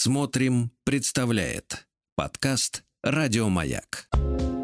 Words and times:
Смотрим, 0.00 0.70
представляет 0.84 1.88
подкаст 2.14 2.84
Радиомаяк. 3.02 4.06
Маяк. 4.12 4.57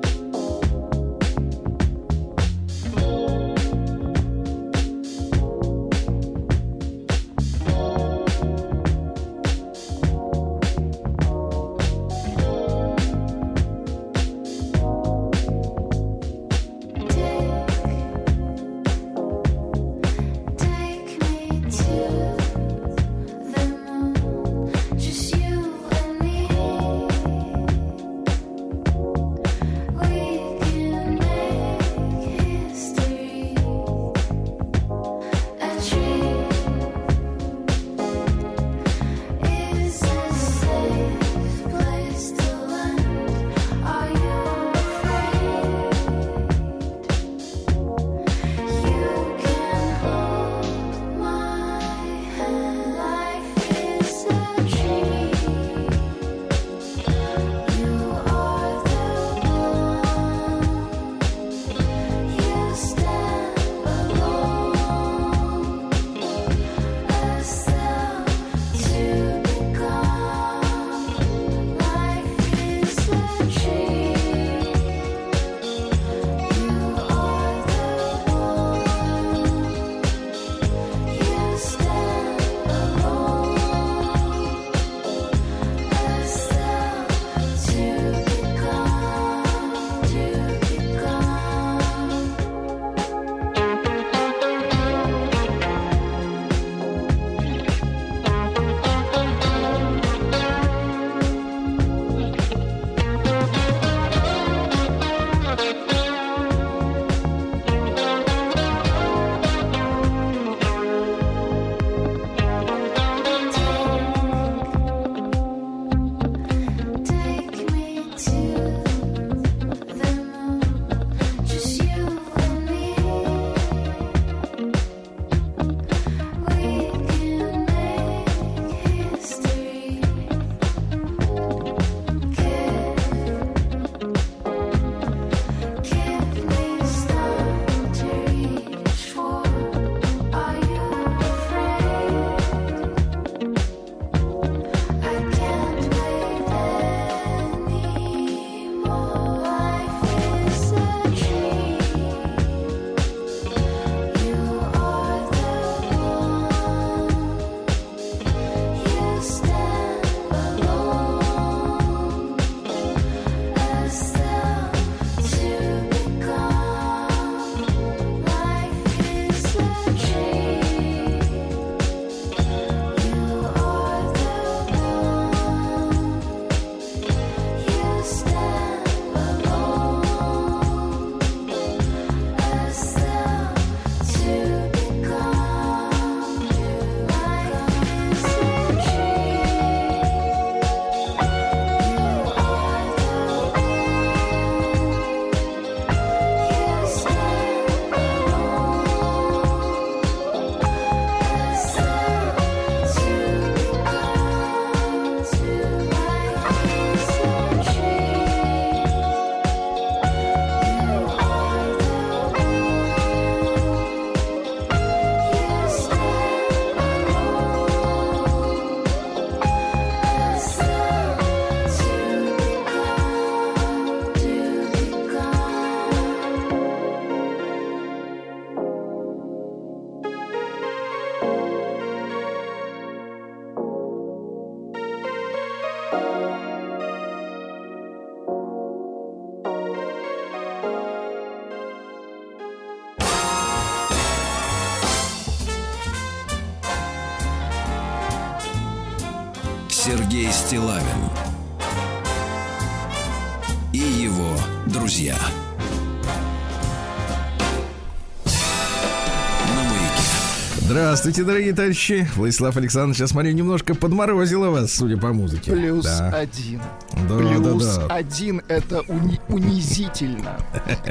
Здравствуйте, 261.04 261.28
дорогие 261.28 261.52
товарищи. 261.52 262.08
Владислав 262.16 262.56
Александрович, 262.56 262.98
я 262.98 263.06
смотрю, 263.06 263.32
немножко 263.32 263.74
подморозило 263.74 264.48
вас, 264.48 264.72
судя 264.72 264.96
по 264.96 265.12
музыке. 265.12 265.50
Плюс 265.50 265.84
да. 265.84 266.08
один. 266.08 266.62
Да, 267.06 267.18
Плюс 267.18 267.62
да, 267.62 267.88
да. 267.88 267.94
один— 267.94 268.40
это 268.48 268.78
уни- 268.88 269.20
унизительно. 269.28 270.38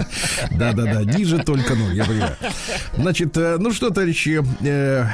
Да-да-да, 0.51 1.04
ниже 1.04 1.39
только 1.39 1.74
ноль, 1.74 1.95
я 1.95 2.06
понимаю. 2.06 2.36
Значит, 2.95 3.36
э, 3.38 3.57
ну 3.57 3.71
что, 3.71 3.89
товарищи, 3.89 4.45
э, 4.62 5.07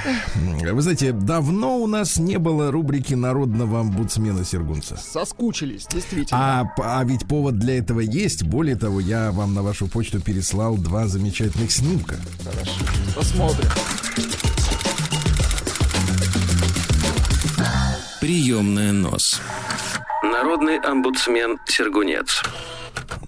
вы 0.69 0.81
знаете, 0.81 1.13
давно 1.13 1.77
у 1.77 1.87
нас 1.87 2.19
не 2.19 2.37
было 2.37 2.69
рубрики 2.69 3.13
народного 3.13 3.79
омбудсмена 3.79 4.43
Сергунца. 4.43 4.97
Соскучились, 4.97 5.87
действительно. 5.89 6.59
А, 6.59 6.73
а 6.77 7.05
ведь 7.05 7.25
повод 7.25 7.57
для 7.57 7.77
этого 7.77 8.01
есть. 8.01 8.43
Более 8.43 8.75
того, 8.75 8.99
я 8.99 9.31
вам 9.31 9.53
на 9.53 9.63
вашу 9.63 9.87
почту 9.87 10.19
переслал 10.19 10.75
два 10.75 11.07
замечательных 11.07 11.71
снимка. 11.71 12.15
Хорошо, 12.43 12.71
посмотрим. 13.15 13.69
Приемная 18.29 18.91
нос. 18.91 19.41
Народный 20.21 20.77
омбудсмен 20.77 21.57
Сергунец. 21.65 22.43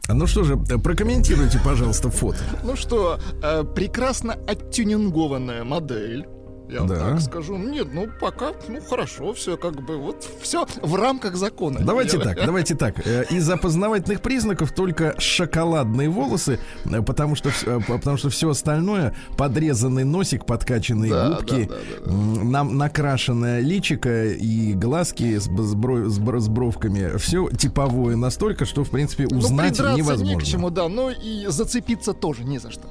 Ну 0.07 0.27
что 0.27 0.43
же, 0.43 0.57
прокомментируйте, 0.57 1.59
пожалуйста, 1.65 2.11
фото. 2.11 2.37
Ну 2.63 2.75
что, 2.75 3.19
э, 3.41 3.63
прекрасно 3.63 4.33
оттюнингованная 4.47 5.63
модель. 5.63 6.27
Я 6.71 6.81
Да. 6.83 6.95
так 7.11 7.21
скажу. 7.21 7.57
Нет, 7.57 7.89
ну 7.93 8.07
пока, 8.19 8.51
ну 8.69 8.79
хорошо, 8.81 9.33
все 9.33 9.57
как 9.57 9.81
бы 9.81 9.97
вот 9.97 10.25
все 10.41 10.65
в 10.81 10.95
рамках 10.95 11.35
закона. 11.35 11.79
Давайте 11.83 12.17
Я- 12.17 12.23
так, 12.23 12.37
давайте 12.45 12.75
так. 12.75 13.05
Э, 13.05 13.25
Из 13.29 13.49
опознавательных 13.49 14.21
признаков 14.21 14.71
только 14.71 15.15
шоколадные 15.19 16.09
волосы, 16.09 16.59
э, 16.85 17.01
потому 17.01 17.35
что, 17.35 17.49
э, 17.65 17.79
потому 17.87 18.17
что 18.17 18.29
все 18.29 18.49
остальное, 18.49 19.13
подрезанный 19.37 20.03
носик, 20.05 20.45
подкачанные 20.45 21.11
Да, 21.11 21.29
губки, 21.29 21.65
да, 21.65 21.75
да, 21.75 22.05
да, 22.05 22.11
м, 22.11 22.51
нам 22.51 22.77
накрашенное 22.77 23.59
личико 23.59 24.27
и 24.27 24.73
глазки 24.73 25.37
с, 25.37 25.47
б- 25.49 25.63
с 25.63 25.73
бро- 25.75 26.07
с 26.09 26.19
бр- 26.19 26.39
с 26.39 26.47
бровками, 26.47 27.17
все 27.17 27.49
типовое 27.49 28.15
настолько, 28.15 28.65
что, 28.65 28.83
в 28.83 28.89
принципе, 28.89 29.27
Ну, 29.29 29.39
узнать 29.39 29.69
придраться 29.75 29.97
невозможно. 29.97 30.33
не 30.35 30.39
к 30.39 30.43
чему, 30.43 30.69
да, 30.69 30.87
но 30.87 31.11
и 31.11 31.47
зацепиться 31.47 32.13
тоже 32.13 32.43
не 32.45 32.59
за 32.59 32.71
что. 32.71 32.83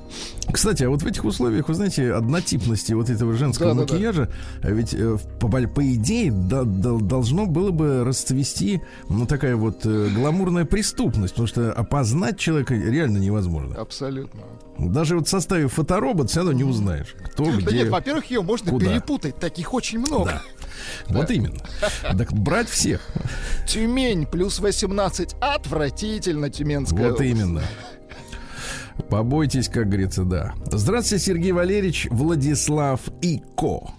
Кстати, 0.52 0.82
а 0.84 0.90
вот 0.90 1.02
в 1.02 1.06
этих 1.06 1.24
условиях, 1.24 1.68
вы 1.68 1.74
знаете, 1.74 2.12
однотипности 2.12 2.92
вот 2.92 3.08
этого 3.08 3.34
женского 3.34 3.69
Да-да-да. 3.74 3.94
макияжа, 3.94 4.32
а 4.62 4.70
ведь 4.70 4.94
э, 4.94 5.16
по, 5.40 5.48
по 5.48 5.94
идее 5.94 6.30
да- 6.32 6.64
да- 6.64 6.98
должно 6.98 7.46
было 7.46 7.70
бы 7.70 8.04
расцвести 8.04 8.80
ну 9.08 9.26
такая 9.26 9.56
вот 9.56 9.84
э, 9.84 10.08
гламурная 10.14 10.64
преступность, 10.64 11.34
потому 11.34 11.46
что 11.48 11.72
опознать 11.72 12.38
человека 12.38 12.74
реально 12.74 13.18
невозможно. 13.18 13.76
Абсолютно. 13.76 14.40
Даже 14.78 15.16
вот 15.18 15.28
составив 15.28 15.74
фоторобот, 15.74 16.30
все 16.30 16.38
равно 16.40 16.52
не 16.52 16.64
узнаешь, 16.64 17.14
кто 17.32 17.44
Да 17.44 17.52
где. 17.52 17.76
нет, 17.78 17.88
во-первых, 17.88 18.26
ее 18.30 18.42
можно 18.42 18.70
куда. 18.70 18.86
перепутать, 18.86 19.36
таких 19.36 19.74
очень 19.74 19.98
много. 19.98 20.42
Да. 21.08 21.14
Вот 21.20 21.30
именно. 21.30 21.60
Так 22.16 22.32
брать 22.32 22.68
всех. 22.68 23.02
Тюмень 23.66 24.26
плюс 24.26 24.58
18. 24.58 25.36
Отвратительно, 25.40 26.48
Тюменская. 26.48 26.98
Вот 27.10 27.14
область. 27.20 27.30
именно. 27.30 27.62
Побойтесь, 29.08 29.68
как 29.68 29.88
говорится, 29.88 30.24
да. 30.24 30.54
Здравствуйте, 30.70 31.24
Сергей 31.24 31.52
Валерьевич, 31.52 32.08
Владислав 32.10 33.00
Ико. 33.22 33.90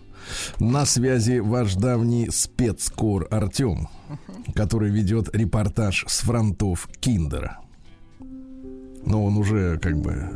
На 0.59 0.85
связи 0.85 1.39
ваш 1.39 1.75
давний 1.75 2.29
спецкор 2.29 3.27
Артем, 3.31 3.89
который 4.55 4.89
ведет 4.91 5.35
репортаж 5.35 6.05
с 6.07 6.21
фронтов 6.21 6.87
Киндера. 6.99 7.59
Но 9.05 9.25
он 9.25 9.37
уже 9.37 9.77
как 9.79 9.99
бы, 9.99 10.29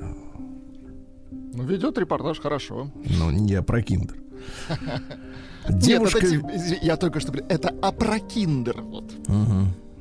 Ну, 1.53 1.63
ведет 1.63 1.97
репортаж 1.97 2.39
хорошо. 2.39 2.91
ну, 3.17 3.29
не 3.31 3.61
про 3.61 3.81
Киндер. 3.81 4.17
Нет, 5.69 5.79
Девушка, 5.79 6.17
это, 6.19 6.29
тип- 6.29 6.45
извини, 6.53 6.79
я 6.83 6.97
только 6.97 7.19
что... 7.19 7.33
Это 7.49 7.69
Апрокиндер. 7.81 8.81
Вот. 8.81 9.11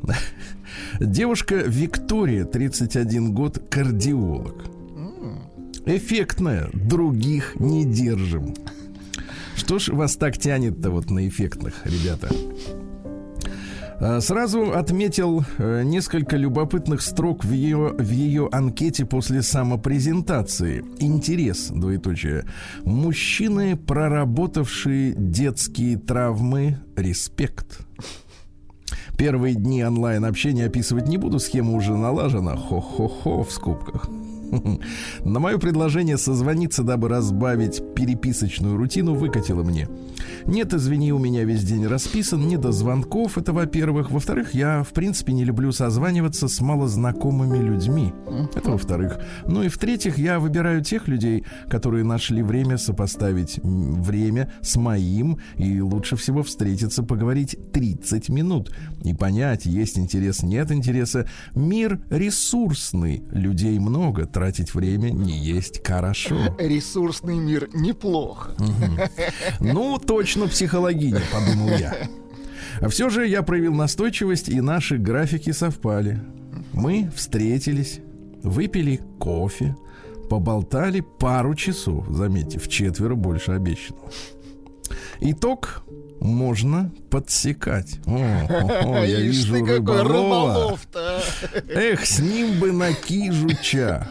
девушка 1.00 1.56
Виктория, 1.56 2.44
31 2.44 3.32
год, 3.32 3.62
кардиолог. 3.70 4.64
Эффектная, 5.86 6.70
других 6.72 7.56
не 7.56 7.84
держим. 7.84 8.54
Что 9.54 9.78
ж 9.78 9.90
вас 9.90 10.16
так 10.16 10.38
тянет-то 10.38 10.90
вот 10.90 11.10
на 11.10 11.28
эффектных, 11.28 11.74
ребята? 11.84 12.28
А, 14.00 14.20
Сразу 14.20 14.72
отметил 14.72 15.44
э, 15.58 15.82
несколько 15.84 16.36
любопытных 16.36 17.00
строк 17.00 17.44
в 17.44 17.52
ее, 17.52 17.94
в 17.96 18.10
ее 18.10 18.48
анкете 18.50 19.04
после 19.04 19.42
самопрезентации. 19.42 20.84
Интерес, 20.98 21.68
двоеточие. 21.68 22.44
Мужчины, 22.84 23.76
проработавшие 23.76 25.14
детские 25.16 25.98
травмы, 25.98 26.78
респект. 26.96 27.83
Первые 29.16 29.54
дни 29.54 29.84
онлайн-общения 29.84 30.66
описывать 30.66 31.08
не 31.08 31.18
буду, 31.18 31.38
схема 31.38 31.72
уже 31.72 31.94
налажена. 31.94 32.56
Хо-хо-хо 32.56 33.44
в 33.44 33.52
скобках. 33.52 34.08
На 35.24 35.40
мое 35.40 35.58
предложение 35.58 36.18
созвониться, 36.18 36.82
дабы 36.82 37.08
разбавить 37.08 37.82
переписочную 37.94 38.76
рутину, 38.76 39.14
выкатило 39.14 39.62
мне. 39.62 39.88
Нет, 40.46 40.74
извини, 40.74 41.12
у 41.12 41.18
меня 41.18 41.44
весь 41.44 41.64
день 41.64 41.86
расписан, 41.86 42.46
не 42.46 42.56
до 42.56 42.72
звонков, 42.72 43.38
это 43.38 43.52
во-первых. 43.52 44.10
Во-вторых, 44.10 44.54
я, 44.54 44.82
в 44.82 44.92
принципе, 44.92 45.32
не 45.32 45.44
люблю 45.44 45.72
созваниваться 45.72 46.48
с 46.48 46.60
малознакомыми 46.60 47.58
людьми. 47.58 48.12
Это 48.54 48.72
во-вторых. 48.72 49.18
Ну 49.46 49.62
и 49.62 49.68
в-третьих, 49.68 50.18
я 50.18 50.38
выбираю 50.38 50.82
тех 50.82 51.08
людей, 51.08 51.44
которые 51.68 52.04
нашли 52.04 52.42
время 52.42 52.78
сопоставить 52.78 53.58
время 53.62 54.52
с 54.60 54.76
моим, 54.76 55.38
и 55.56 55.80
лучше 55.80 56.16
всего 56.16 56.42
встретиться, 56.42 57.02
поговорить 57.02 57.56
30 57.72 58.28
минут 58.28 58.74
и 59.02 59.14
понять, 59.14 59.66
есть 59.66 59.98
интерес, 59.98 60.42
нет 60.42 60.70
интереса. 60.70 61.28
Мир 61.54 62.00
ресурсный, 62.10 63.22
людей 63.30 63.78
много, 63.78 64.26
время 64.74 65.10
не 65.10 65.38
есть 65.38 65.86
хорошо. 65.86 66.56
Ресурсный 66.58 67.38
мир 67.38 67.68
неплох. 67.72 68.50
Ну, 69.60 69.98
точно 69.98 70.48
психологиня, 70.48 71.22
подумал 71.32 71.70
я. 71.78 71.94
А 72.80 72.88
все 72.88 73.08
же 73.08 73.26
я 73.26 73.42
проявил 73.42 73.72
настойчивость, 73.72 74.48
и 74.48 74.60
наши 74.60 74.98
графики 74.98 75.52
совпали. 75.52 76.20
Мы 76.72 77.10
встретились, 77.14 78.00
выпили 78.42 79.00
кофе, 79.18 79.76
поболтали 80.28 81.00
пару 81.00 81.54
часов, 81.54 82.06
заметьте, 82.08 82.58
в 82.58 82.68
четверо 82.68 83.14
больше 83.14 83.52
обещанного. 83.52 84.10
Итог 85.20 85.83
можно 86.24 86.90
подсекать. 87.10 87.98
О, 88.06 88.12
о, 88.16 89.00
о, 89.00 89.04
я 89.06 89.20
Ишь 89.20 89.36
вижу 89.46 89.54
рыболова. 89.64 90.02
рыболов-то. 90.02 91.22
Эх, 91.68 92.04
с 92.06 92.18
ним 92.18 92.58
бы 92.58 92.72
на 92.72 92.92
кижуча. 92.92 94.08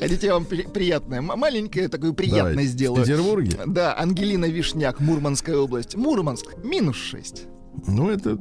Хотите, 0.00 0.28
я 0.28 0.34
вам 0.34 0.44
при- 0.44 0.62
приятное, 0.66 1.20
маленькое 1.20 1.88
такое 1.88 2.12
приятное 2.12 2.52
Давайте. 2.52 2.70
сделаю. 2.72 3.02
В 3.04 3.06
Петербурге? 3.06 3.58
Да, 3.66 3.98
Ангелина 3.98 4.46
Вишняк, 4.46 5.00
Мурманская 5.00 5.56
область. 5.56 5.96
Мурманск, 5.96 6.54
минус 6.62 6.96
6. 6.96 7.42
Ну, 7.86 8.10
это, 8.10 8.38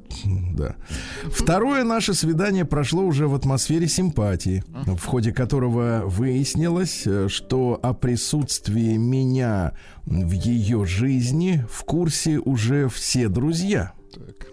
да. 0.53 0.75
Второе 1.25 1.83
наше 1.83 2.13
свидание 2.13 2.65
прошло 2.65 3.03
уже 3.03 3.27
в 3.27 3.35
атмосфере 3.35 3.87
симпатии, 3.87 4.63
в 4.85 5.05
ходе 5.05 5.31
которого 5.31 6.03
выяснилось, 6.05 7.03
э, 7.05 7.27
что 7.29 7.79
о 7.81 7.93
присутствии 7.93 8.97
меня 8.97 9.73
в 10.05 10.31
ее 10.31 10.85
жизни 10.85 11.65
в 11.69 11.83
курсе 11.83 12.37
уже 12.37 12.89
все 12.89 13.29
друзья. 13.29 13.93
Так. 14.13 14.47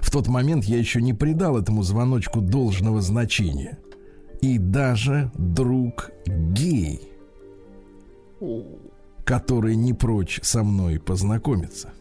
В 0.00 0.10
тот 0.10 0.28
момент 0.28 0.64
я 0.64 0.78
еще 0.78 1.00
не 1.00 1.14
придал 1.14 1.56
этому 1.56 1.82
звоночку 1.82 2.40
должного 2.40 3.00
значения. 3.00 3.78
И 4.40 4.58
даже 4.58 5.32
друг 5.34 6.10
гей, 6.26 7.00
который 9.24 9.76
не 9.76 9.92
прочь 9.94 10.40
со 10.42 10.62
мной 10.62 11.00
познакомиться. 11.00 11.92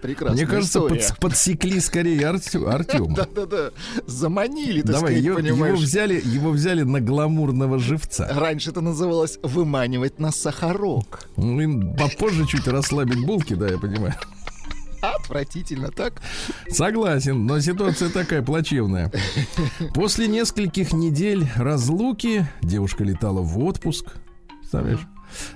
Прекрасная 0.00 0.44
Мне 0.44 0.46
кажется, 0.46 0.78
подс- 0.78 1.12
подсекли 1.20 1.80
скорее 1.80 2.28
Артема. 2.28 2.72
Да-да-да. 3.16 3.70
Заманили, 4.06 4.82
так 4.82 4.92
Давай, 4.92 5.00
сказать, 5.14 5.24
его 5.24 5.36
понимаешь. 5.36 5.78
взяли, 5.80 6.22
его 6.24 6.50
взяли 6.50 6.82
на 6.82 7.00
гламурного 7.00 7.80
живца. 7.80 8.28
Раньше 8.32 8.70
это 8.70 8.80
называлось 8.80 9.40
выманивать 9.42 10.20
на 10.20 10.30
сахарок. 10.30 11.28
Ну, 11.36 11.94
попозже 11.96 12.46
чуть 12.46 12.68
расслабить 12.68 13.24
булки, 13.26 13.54
да, 13.54 13.66
я 13.68 13.78
понимаю. 13.78 14.14
Отвратительно, 15.00 15.90
так? 15.90 16.14
Согласен, 16.70 17.46
но 17.46 17.60
ситуация 17.60 18.08
такая 18.08 18.42
плачевная. 18.42 19.12
После 19.94 20.28
нескольких 20.28 20.92
недель 20.92 21.46
разлуки 21.56 22.46
девушка 22.62 23.02
летала 23.04 23.40
в 23.40 23.58
отпуск. 23.64 24.06
Представляешь? 24.60 25.00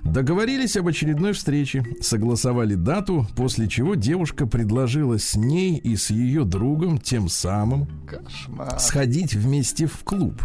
Договорились 0.03 0.77
об 0.77 0.89
очередной 0.89 1.33
встрече, 1.33 1.85
согласовали 2.01 2.75
дату, 2.75 3.27
после 3.37 3.69
чего 3.69 3.95
девушка 3.95 4.47
предложила 4.47 5.19
с 5.19 5.35
ней 5.35 5.77
и 5.79 5.97
с 5.97 6.11
ее 6.11 6.45
другом, 6.45 6.99
тем 6.99 7.29
самым, 7.29 7.89
Кошмар. 8.07 8.79
сходить 8.79 9.35
вместе 9.35 9.87
в 9.87 10.05
клуб 10.05 10.43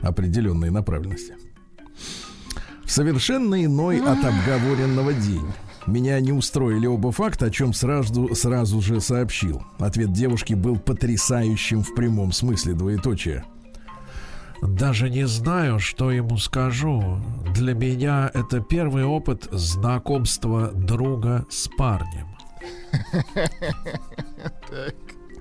определенной 0.00 0.70
направленности. 0.70 1.34
В 2.84 2.90
совершенно 2.90 3.64
иной 3.64 4.00
от 4.00 4.24
обговоренного 4.24 5.14
день. 5.14 5.46
Меня 5.86 6.18
не 6.20 6.32
устроили 6.32 6.86
оба 6.86 7.12
факта, 7.12 7.46
о 7.46 7.50
чем 7.50 7.74
сразу, 7.74 8.34
сразу 8.34 8.80
же 8.80 9.00
сообщил. 9.00 9.62
Ответ 9.78 10.12
девушки 10.12 10.54
был 10.54 10.78
потрясающим 10.78 11.82
в 11.82 11.94
прямом 11.94 12.32
смысле 12.32 12.74
двоеточия. 12.74 13.44
Даже 14.62 15.10
не 15.10 15.26
знаю, 15.26 15.78
что 15.78 16.10
ему 16.10 16.36
скажу. 16.38 17.20
Для 17.54 17.74
меня 17.74 18.30
это 18.32 18.60
первый 18.60 19.04
опыт 19.04 19.48
знакомства 19.52 20.70
друга 20.72 21.44
с 21.50 21.68
парнем. 21.76 22.28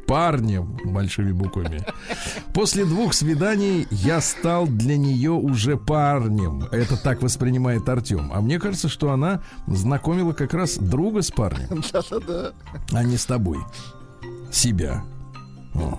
Парнем 0.06 0.78
большими 0.84 1.32
буквами. 1.32 1.82
После 2.54 2.84
двух 2.84 3.14
свиданий 3.14 3.88
я 3.90 4.20
стал 4.20 4.68
для 4.68 4.98
нее 4.98 5.32
уже 5.32 5.78
парнем. 5.78 6.64
Это 6.72 6.98
так 7.02 7.22
воспринимает 7.22 7.88
Артем. 7.88 8.30
А 8.34 8.42
мне 8.42 8.60
кажется, 8.60 8.90
что 8.90 9.12
она 9.12 9.42
знакомила 9.66 10.34
как 10.34 10.54
раз 10.54 10.78
друга 10.78 11.22
с 11.22 11.32
парнем, 11.32 11.82
Да-да-да. 11.94 12.52
а 12.92 13.04
не 13.04 13.16
с 13.16 13.26
тобой. 13.26 13.60
Себя. 14.52 15.04
О. 15.74 15.98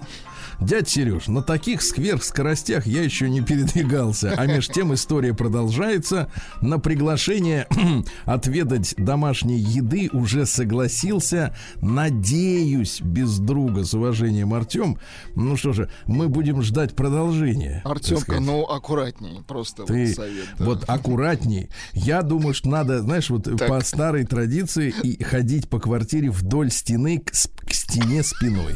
Дядь 0.61 0.89
Сереж, 0.89 1.27
на 1.29 1.43
таких 1.43 1.83
сверхскоростях 1.83 2.87
я 2.87 3.03
еще 3.03 3.29
не 3.29 3.41
передвигался. 3.43 4.35
А 4.37 4.47
меж 4.47 4.69
тем 4.69 4.95
история 4.95 5.35
продолжается. 5.35 6.31
На 6.61 6.79
приглашение 6.79 7.67
отведать 8.25 8.95
домашней 8.97 9.59
еды 9.59 10.09
уже 10.13 10.47
согласился. 10.47 11.55
Надеюсь, 11.81 13.01
без 13.01 13.39
друга, 13.39 13.85
с 13.85 13.95
уважением, 13.95 14.55
Артем. 14.55 14.99
Ну 15.35 15.57
что 15.57 15.73
же, 15.73 15.91
мы 16.07 16.29
будем 16.29 16.63
ждать 16.63 16.95
продолжения. 16.95 17.83
Артемка, 17.85 18.41
ну 18.41 18.65
аккуратней, 18.65 19.43
просто 19.47 19.85
Ты 19.85 20.07
вот 20.07 20.15
совет. 20.15 20.47
да. 20.59 20.65
вот 20.65 20.85
аккуратней. 20.89 21.69
Я 21.93 22.23
думаю, 22.23 22.55
что 22.55 22.69
надо, 22.69 23.01
знаешь, 23.03 23.31
вот 23.31 23.45
Так. 23.45 23.69
по 23.69 23.81
старой 23.81 24.25
традиции 24.25 24.95
и 25.03 25.23
ходить 25.23 25.69
по 25.69 25.79
квартире 25.81 26.31
вдоль 26.31 26.71
стены 26.71 27.19
к, 27.19 27.31
к 27.33 27.73
стене 27.73 28.23
спиной. 28.23 28.75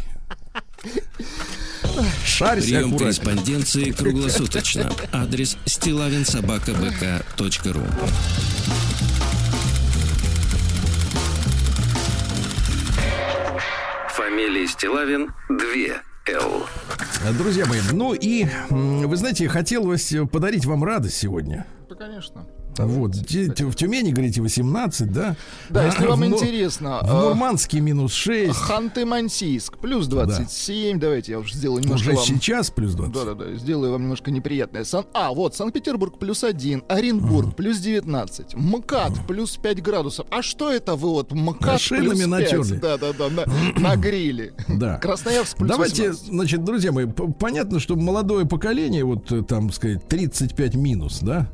Шарься 2.39 2.67
Прием 2.67 2.95
аккуратнее. 2.95 2.99
корреспонденции 3.01 3.91
круглосуточно. 3.91 4.93
Адрес 5.13 5.57
стилавинсобакабк.ру 5.65 7.83
Фамилия 14.11 14.69
Стилавин 14.69 15.33
2 15.49 15.59
Л. 16.29 16.67
Друзья 17.37 17.67
мои, 17.67 17.81
ну 17.93 18.15
и 18.15 18.47
вы 18.71 19.17
знаете, 19.17 19.49
хотелось 19.49 20.15
подарить 20.31 20.65
вам 20.65 20.85
радость 20.85 21.17
сегодня. 21.17 21.67
Да, 21.89 21.97
конечно. 21.97 22.47
Вот, 22.77 23.13
те- 23.27 23.49
те- 23.49 23.65
в 23.65 23.75
Тюмени, 23.75 24.13
говорите, 24.13 24.41
18, 24.41 25.13
да? 25.13 25.37
Да, 25.69 25.85
если 25.87 26.05
А, 26.05 26.11
вам 26.11 26.21
в 26.21 26.27
интересно, 26.27 27.01
В 27.03 27.11
а, 27.11 27.23
Мурманске 27.29 27.81
минус 27.81 28.13
6. 28.13 28.55
Ханты-Мансийск, 28.57 29.79
плюс 29.81 30.07
27. 30.07 30.99
Давайте 31.01 31.33
я 31.33 31.39
уже 31.41 31.55
сделаю 31.55 31.83
немножко 31.83 32.09
Уже 32.11 32.17
вам... 32.17 32.25
сейчас 32.25 32.71
плюс 32.71 32.95
20. 32.95 33.15
Да-да-да, 33.15 33.55
сделаю 33.57 33.93
вам 33.93 34.03
немножко 34.03 34.31
неприятное. 34.31 34.85
Сан... 34.85 35.07
А, 35.13 35.33
вот, 35.33 35.57
Санкт-Петербург 35.57 36.19
плюс 36.19 36.45
1, 36.45 36.85
Оренбург 36.89 37.57
плюс 37.57 37.79
19, 37.79 38.55
МКАД 38.55 39.27
плюс 39.27 39.57
5 39.57 39.83
градусов. 39.83 40.27
А 40.31 40.43
что 40.43 40.71
это 40.73 40.95
вы 40.95 41.09
вот 41.11 41.33
МКАД 41.33 41.81
Шинами 41.81 42.09
плюс 42.11 42.19
5? 42.21 42.29
натерли. 42.29 42.77
Да-да-да, 42.77 43.29
на, 43.29 43.81
на 43.81 43.97
гриле. 43.97 44.53
Да. 44.69 44.99
Красноярск 44.99 45.57
плюс 45.57 45.69
Давайте, 45.71 46.11
18. 46.11 46.27
значит, 46.33 46.65
друзья 46.65 46.93
мои, 46.93 47.07
понятно, 47.07 47.81
что 47.81 47.97
молодое 47.97 48.47
поколение, 48.47 49.03
вот 49.05 49.33
э, 49.33 49.43
там, 49.43 49.73
сказать, 49.73 50.07
35 50.07 50.77
минус, 50.77 51.19
да? 51.21 51.49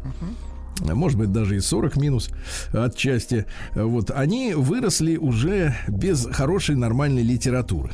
Может 0.80 1.18
быть, 1.18 1.32
даже 1.32 1.56
и 1.56 1.60
40 1.60 1.96
минус 1.96 2.30
отчасти. 2.72 3.46
Вот, 3.74 4.10
они 4.10 4.54
выросли 4.54 5.16
уже 5.16 5.74
без 5.88 6.26
хорошей 6.26 6.76
нормальной 6.76 7.22
литературы. 7.22 7.90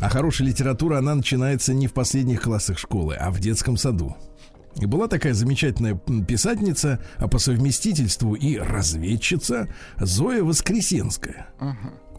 А 0.00 0.08
хорошая 0.08 0.48
литература, 0.48 0.98
она 0.98 1.14
начинается 1.14 1.72
не 1.74 1.86
в 1.86 1.92
последних 1.92 2.42
классах 2.42 2.78
школы, 2.78 3.14
а 3.14 3.30
в 3.30 3.40
детском 3.40 3.76
саду. 3.76 4.16
И 4.76 4.86
была 4.86 5.08
такая 5.08 5.34
замечательная 5.34 5.94
писательница, 5.94 7.00
а 7.16 7.26
по 7.26 7.38
совместительству 7.38 8.34
и 8.34 8.56
разведчица 8.56 9.68
Зоя 9.98 10.44
Воскресенская, 10.44 11.48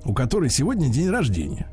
у 0.03 0.13
которой 0.13 0.49
сегодня 0.49 0.89
день 0.89 1.09
рождения. 1.09 1.69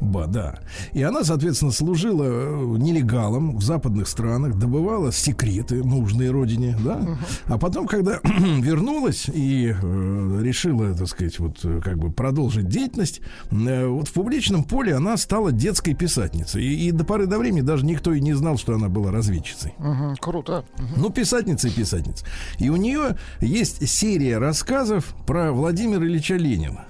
Ба, 0.00 0.26
да. 0.26 0.58
И 0.92 1.02
она, 1.02 1.24
соответственно, 1.24 1.72
служила 1.72 2.24
э, 2.24 2.76
нелегалом 2.78 3.56
в 3.56 3.62
западных 3.62 4.08
странах, 4.08 4.58
добывала 4.58 5.12
секреты 5.12 5.82
нужные 5.82 6.30
родине, 6.30 6.76
да. 6.84 7.18
А 7.46 7.58
потом, 7.58 7.86
когда 7.86 8.20
вернулась 8.24 9.28
и 9.32 9.74
э, 9.80 10.40
решила, 10.42 10.94
так 10.94 11.08
сказать, 11.08 11.38
вот 11.38 11.58
э, 11.64 11.80
как 11.82 11.98
бы 11.98 12.10
продолжить 12.10 12.68
деятельность, 12.68 13.20
э, 13.50 13.86
вот 13.86 14.08
в 14.08 14.12
публичном 14.12 14.64
поле 14.64 14.94
она 14.94 15.16
стала 15.16 15.52
детской 15.52 15.94
писательницей. 15.94 16.64
И, 16.64 16.88
и 16.88 16.90
до 16.90 17.04
поры 17.04 17.26
до 17.26 17.38
времени 17.38 17.62
даже 17.62 17.84
никто 17.84 18.12
и 18.12 18.20
не 18.20 18.34
знал, 18.34 18.58
что 18.58 18.74
она 18.74 18.88
была 18.88 19.10
разведчицей. 19.10 19.74
Мгм, 19.78 20.16
круто. 20.16 20.64
Мгм. 20.78 21.02
Ну, 21.02 21.10
писательница 21.10 21.68
и 21.68 21.70
писательница. 21.70 22.24
И 22.58 22.68
у 22.68 22.76
нее 22.76 23.16
есть 23.40 23.88
серия 23.88 24.38
рассказов 24.38 25.14
про 25.26 25.52
Владимира 25.52 26.04
Ильича 26.04 26.34
Ленина. 26.34 26.84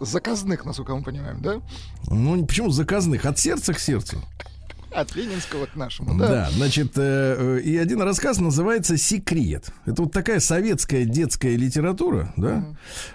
Заказных, 0.00 0.64
насколько 0.64 0.94
мы 0.94 1.02
понимаем, 1.02 1.40
да? 1.42 1.60
Ну, 2.08 2.44
почему 2.46 2.70
заказных? 2.70 3.24
От 3.24 3.38
сердца 3.38 3.72
к 3.74 3.78
сердцу. 3.78 4.22
От 4.94 5.14
Ленинского 5.16 5.66
к 5.66 5.76
нашему, 5.76 6.18
Да, 6.18 6.28
да? 6.28 6.50
значит, 6.50 6.92
э, 6.96 7.58
э, 7.58 7.60
и 7.60 7.76
один 7.76 8.02
рассказ 8.02 8.38
называется 8.38 8.96
«Секрет». 8.96 9.72
Это 9.86 10.02
вот 10.02 10.12
такая 10.12 10.40
советская 10.40 11.04
детская 11.04 11.56
литература, 11.56 12.32
да, 12.36 12.64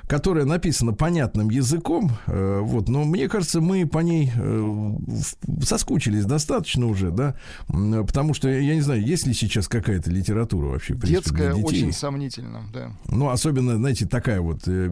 которая 0.07 0.46
написана 0.46 0.93
понятным 0.93 1.50
языком, 1.50 2.12
э, 2.27 2.60
вот, 2.62 2.89
но 2.89 3.03
мне 3.03 3.29
кажется, 3.29 3.62
мы 3.62 3.86
по 3.86 4.00
ней 4.00 4.31
э, 4.36 4.93
соскучились 5.63 6.25
достаточно 6.25 6.88
уже, 6.88 7.12
да, 7.12 7.36
потому 7.67 8.34
что, 8.34 8.50
я 8.50 8.75
не 8.75 8.81
знаю, 8.81 9.03
есть 9.05 9.27
ли 9.27 9.34
сейчас 9.34 9.67
какая-то 9.67 10.10
литература 10.10 10.67
вообще, 10.67 10.93
в 10.96 11.00
принципе, 11.00 11.29
Детская 11.29 11.53
для 11.53 11.63
детей? 11.63 11.84
очень 11.84 11.93
сомнительно, 11.93 12.69
да. 12.74 12.91
Ну, 13.10 13.29
особенно, 13.29 13.75
знаете, 13.75 14.05
такая 14.07 14.41
вот, 14.41 14.67
э, 14.67 14.89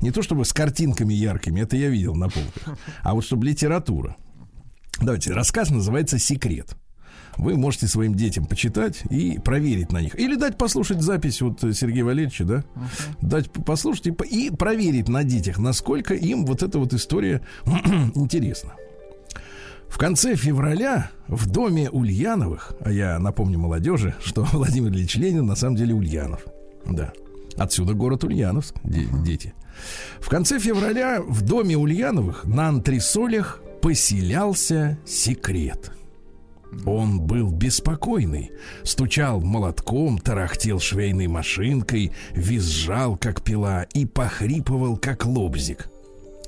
не 0.00 0.10
то 0.10 0.22
чтобы 0.22 0.44
с 0.44 0.52
картинками 0.52 1.14
яркими, 1.14 1.60
это 1.60 1.76
я 1.76 1.88
видел 1.88 2.14
на 2.14 2.28
полках, 2.28 2.78
а 3.02 3.14
вот 3.14 3.24
чтобы 3.24 3.46
литература. 3.46 4.16
Давайте, 5.00 5.32
рассказ 5.32 5.70
называется 5.70 6.18
«Секрет». 6.18 6.76
Вы 7.36 7.56
можете 7.56 7.86
своим 7.86 8.14
детям 8.16 8.44
почитать 8.44 9.02
и 9.08 9.38
проверить 9.38 9.92
на 9.92 10.00
них. 10.02 10.18
Или 10.18 10.34
дать 10.34 10.58
послушать 10.58 11.00
запись 11.00 11.40
вот 11.40 11.60
Сергея 11.60 12.04
Валерьевича, 12.04 12.44
да? 12.44 12.64
Дать 13.22 13.50
п- 13.50 13.62
послушать 13.62 14.08
и, 14.08 14.10
и 14.10 14.50
проверить 14.50 15.08
на 15.08 15.22
детях, 15.24 15.58
насколько 15.58 16.12
им 16.12 16.44
вот 16.44 16.62
эта 16.62 16.78
вот 16.78 16.92
история 16.92 17.40
интересна. 18.14 18.72
В 19.88 19.96
конце 19.96 20.34
февраля 20.36 21.10
в 21.28 21.48
доме 21.48 21.88
Ульяновых, 21.88 22.74
а 22.80 22.90
я 22.90 23.18
напомню 23.18 23.58
молодежи, 23.58 24.14
что 24.22 24.42
Владимир 24.52 24.90
Ильич 24.90 25.14
Ленин 25.16 25.46
на 25.46 25.54
самом 25.56 25.76
деле 25.76 25.94
Ульянов. 25.94 26.44
Да. 26.84 27.12
Отсюда 27.56 27.94
город 27.94 28.24
Ульяновск, 28.24 28.74
де- 28.84 29.06
дети. 29.24 29.54
В 30.20 30.28
конце 30.28 30.58
февраля 30.58 31.22
в 31.26 31.42
доме 31.42 31.76
Ульяновых 31.76 32.44
на 32.44 32.68
антресолях 32.68 33.62
поселялся 33.80 34.98
секрет. 35.04 35.92
Он 36.86 37.20
был 37.20 37.50
беспокойный, 37.50 38.52
стучал 38.84 39.40
молотком, 39.40 40.18
тарахтел 40.18 40.78
швейной 40.78 41.26
машинкой, 41.26 42.12
визжал, 42.32 43.16
как 43.16 43.42
пила, 43.42 43.82
и 43.92 44.06
похрипывал, 44.06 44.96
как 44.96 45.26
лобзик. 45.26 45.88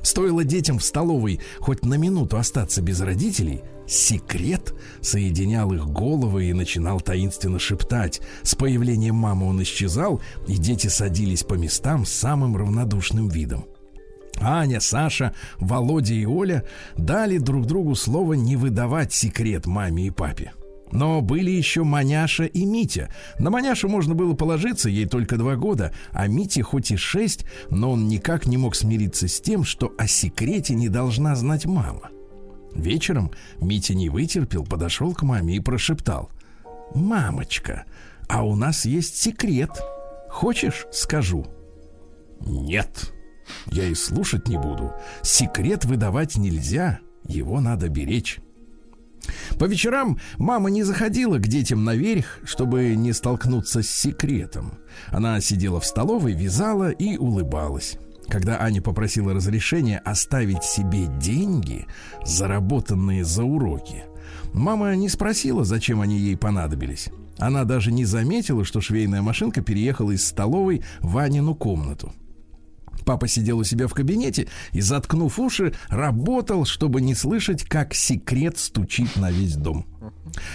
Стоило 0.02 0.44
детям 0.44 0.78
в 0.78 0.84
столовой 0.84 1.40
хоть 1.58 1.84
на 1.84 1.94
минуту 1.94 2.36
остаться 2.36 2.82
без 2.82 3.00
родителей, 3.00 3.62
секрет 3.86 4.74
соединял 5.00 5.72
их 5.72 5.86
головы 5.86 6.46
и 6.46 6.52
начинал 6.52 7.00
таинственно 7.00 7.58
шептать. 7.58 8.20
С 8.42 8.54
появлением 8.54 9.14
мамы 9.14 9.48
он 9.48 9.62
исчезал, 9.62 10.20
и 10.46 10.56
дети 10.56 10.88
садились 10.88 11.44
по 11.44 11.54
местам 11.54 12.04
с 12.04 12.12
самым 12.12 12.56
равнодушным 12.56 13.28
видом. 13.28 13.64
Аня, 14.42 14.80
Саша, 14.80 15.34
Володя 15.58 16.14
и 16.14 16.26
Оля 16.26 16.64
дали 16.96 17.38
друг 17.38 17.66
другу 17.66 17.94
слово 17.94 18.34
не 18.34 18.56
выдавать 18.56 19.12
секрет 19.12 19.66
маме 19.66 20.08
и 20.08 20.10
папе. 20.10 20.52
Но 20.92 21.22
были 21.22 21.50
еще 21.50 21.84
Маняша 21.84 22.44
и 22.44 22.66
Митя. 22.66 23.08
На 23.38 23.50
Маняшу 23.50 23.88
можно 23.88 24.14
было 24.14 24.34
положиться, 24.34 24.90
ей 24.90 25.06
только 25.06 25.38
два 25.38 25.56
года, 25.56 25.92
а 26.10 26.26
Мите 26.26 26.62
хоть 26.62 26.90
и 26.90 26.96
шесть, 26.96 27.46
но 27.70 27.92
он 27.92 28.08
никак 28.08 28.46
не 28.46 28.58
мог 28.58 28.74
смириться 28.74 29.26
с 29.26 29.40
тем, 29.40 29.64
что 29.64 29.94
о 29.96 30.06
секрете 30.06 30.74
не 30.74 30.90
должна 30.90 31.34
знать 31.34 31.64
мама. 31.64 32.10
Вечером 32.74 33.30
Митя 33.58 33.94
не 33.94 34.10
вытерпел, 34.10 34.64
подошел 34.64 35.14
к 35.14 35.22
маме 35.22 35.56
и 35.56 35.60
прошептал. 35.60 36.30
«Мамочка, 36.94 37.84
а 38.28 38.44
у 38.44 38.54
нас 38.54 38.84
есть 38.84 39.16
секрет. 39.16 39.70
Хочешь, 40.28 40.86
скажу?» 40.92 41.46
«Нет, 42.40 43.14
я 43.66 43.86
и 43.86 43.94
слушать 43.94 44.48
не 44.48 44.56
буду. 44.56 44.92
Секрет 45.22 45.84
выдавать 45.84 46.36
нельзя, 46.36 47.00
его 47.24 47.60
надо 47.60 47.88
беречь». 47.88 48.40
По 49.58 49.66
вечерам 49.66 50.18
мама 50.36 50.70
не 50.70 50.82
заходила 50.82 51.38
к 51.38 51.46
детям 51.46 51.84
наверх, 51.84 52.40
чтобы 52.44 52.94
не 52.96 53.12
столкнуться 53.12 53.82
с 53.82 53.88
секретом. 53.88 54.78
Она 55.08 55.40
сидела 55.40 55.80
в 55.80 55.86
столовой, 55.86 56.32
вязала 56.32 56.90
и 56.90 57.16
улыбалась. 57.16 57.96
Когда 58.28 58.60
Аня 58.60 58.80
попросила 58.80 59.34
разрешения 59.34 59.98
оставить 59.98 60.64
себе 60.64 61.06
деньги, 61.20 61.86
заработанные 62.24 63.24
за 63.24 63.44
уроки, 63.44 64.04
мама 64.52 64.94
не 64.96 65.08
спросила, 65.08 65.64
зачем 65.64 66.00
они 66.00 66.18
ей 66.18 66.36
понадобились. 66.36 67.10
Она 67.38 67.64
даже 67.64 67.92
не 67.92 68.04
заметила, 68.04 68.64
что 68.64 68.80
швейная 68.80 69.22
машинка 69.22 69.62
переехала 69.62 70.12
из 70.12 70.26
столовой 70.26 70.82
в 71.00 71.18
Анину 71.18 71.54
комнату. 71.54 72.12
Папа 73.04 73.28
сидел 73.28 73.58
у 73.58 73.64
себя 73.64 73.88
в 73.88 73.94
кабинете 73.94 74.48
и, 74.72 74.80
заткнув 74.80 75.38
уши, 75.38 75.74
работал, 75.88 76.64
чтобы 76.64 77.00
не 77.00 77.14
слышать, 77.14 77.64
как 77.64 77.94
секрет 77.94 78.58
стучит 78.58 79.16
на 79.16 79.30
весь 79.30 79.56
дом. 79.56 79.86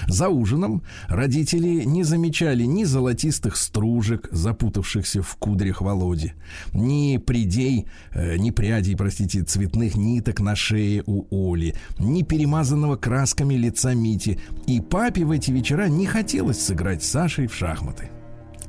За 0.08 0.30
ужином 0.30 0.84
родители 1.08 1.84
не 1.84 2.04
замечали 2.04 2.64
ни 2.64 2.84
золотистых 2.84 3.56
стружек, 3.56 4.28
запутавшихся 4.32 5.22
в 5.22 5.36
кудрях 5.36 5.82
Володи, 5.82 6.34
ни 6.74 7.18
придей, 7.18 7.88
э, 8.12 8.38
ни 8.38 8.52
прядей, 8.52 8.96
простите, 8.96 9.44
цветных 9.44 9.96
ниток 9.96 10.40
на 10.40 10.56
шее 10.56 11.04
у 11.06 11.26
Оли, 11.32 11.76
ни 12.00 12.24
перемазанного 12.24 12.96
красками 12.96 13.56
лица 13.56 13.94
Мити. 13.94 14.40
И 14.66 14.82
папе 14.82 15.26
в 15.26 15.32
эти 15.32 15.52
вечера 15.52 15.88
не 15.88 16.06
хотелось 16.06 16.64
сыграть 16.64 17.04
с 17.04 17.10
Сашей 17.10 17.48
в 17.48 17.56
шахматы. 17.56 18.10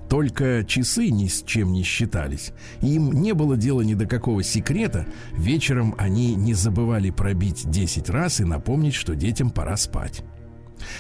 Только 0.09 0.65
часы 0.65 1.11
ни 1.11 1.29
с 1.29 1.43
чем 1.43 1.73
не 1.73 1.83
считались. 1.83 2.53
Им 2.81 3.13
не 3.13 3.35
было 3.35 3.57
дела 3.57 3.83
ни 3.83 3.95
до 3.95 4.07
какого 4.07 4.43
секрета. 4.43 5.07
Вечером 5.33 5.95
они 5.99 6.35
не 6.35 6.55
забывали 6.55 7.11
пробить 7.11 7.71
10 7.71 8.09
раз 8.09 8.41
и 8.41 8.45
напомнить, 8.45 8.95
что 8.95 9.15
детям 9.15 9.51
пора 9.51 9.77
спать. 9.77 10.23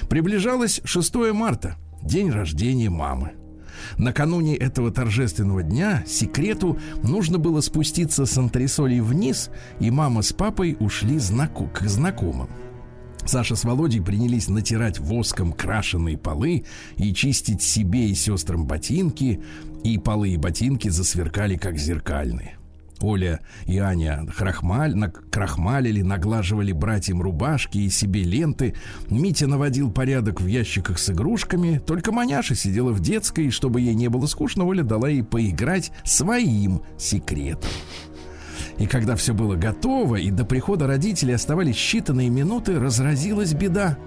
Приближалось 0.08 0.80
6 0.84 1.32
марта, 1.32 1.76
день 2.02 2.30
рождения 2.30 2.90
мамы. 2.90 3.32
Накануне 3.96 4.56
этого 4.56 4.90
торжественного 4.90 5.62
дня 5.62 6.04
секрету 6.06 6.78
нужно 7.02 7.38
было 7.38 7.60
спуститься 7.60 8.26
с 8.26 8.36
антресолей 8.36 9.00
вниз, 9.00 9.50
и 9.80 9.90
мама 9.90 10.22
с 10.22 10.32
папой 10.32 10.76
ушли 10.80 11.18
знаку- 11.18 11.70
к 11.72 11.82
знакомым. 11.82 12.48
Саша 13.24 13.56
с 13.56 13.64
Володей 13.64 14.00
принялись 14.00 14.48
натирать 14.48 14.98
воском 14.98 15.52
крашеные 15.52 16.16
полы 16.16 16.64
и 16.96 17.12
чистить 17.12 17.62
себе 17.62 18.08
и 18.08 18.14
сестрам 18.14 18.66
ботинки, 18.66 19.42
и 19.84 19.98
полы 19.98 20.30
и 20.30 20.36
ботинки 20.36 20.88
засверкали, 20.88 21.56
как 21.56 21.78
зеркальные. 21.78 22.58
Оля 23.00 23.40
и 23.66 23.78
Аня 23.78 24.26
храхмаль, 24.28 24.94
на, 24.94 25.10
крахмалили, 25.10 26.02
наглаживали 26.02 26.72
братьям 26.72 27.22
рубашки 27.22 27.78
и 27.78 27.90
себе 27.90 28.22
ленты. 28.22 28.74
Митя 29.08 29.46
наводил 29.46 29.90
порядок 29.90 30.40
в 30.40 30.46
ящиках 30.46 30.98
с 30.98 31.10
игрушками. 31.10 31.78
Только 31.78 32.12
маняша 32.12 32.54
сидела 32.54 32.92
в 32.92 33.00
детской, 33.00 33.46
и 33.46 33.50
чтобы 33.50 33.80
ей 33.80 33.94
не 33.94 34.08
было 34.08 34.26
скучно, 34.26 34.64
Оля 34.64 34.82
дала 34.82 35.08
ей 35.08 35.22
поиграть 35.22 35.92
своим 36.04 36.82
секретом. 36.98 37.70
И 38.78 38.86
когда 38.86 39.16
все 39.16 39.34
было 39.34 39.56
готово, 39.56 40.16
и 40.16 40.30
до 40.30 40.44
прихода 40.44 40.86
родителей 40.86 41.34
оставались 41.34 41.76
считанные 41.76 42.28
минуты, 42.28 42.78
разразилась 42.78 43.52
беда. 43.52 43.98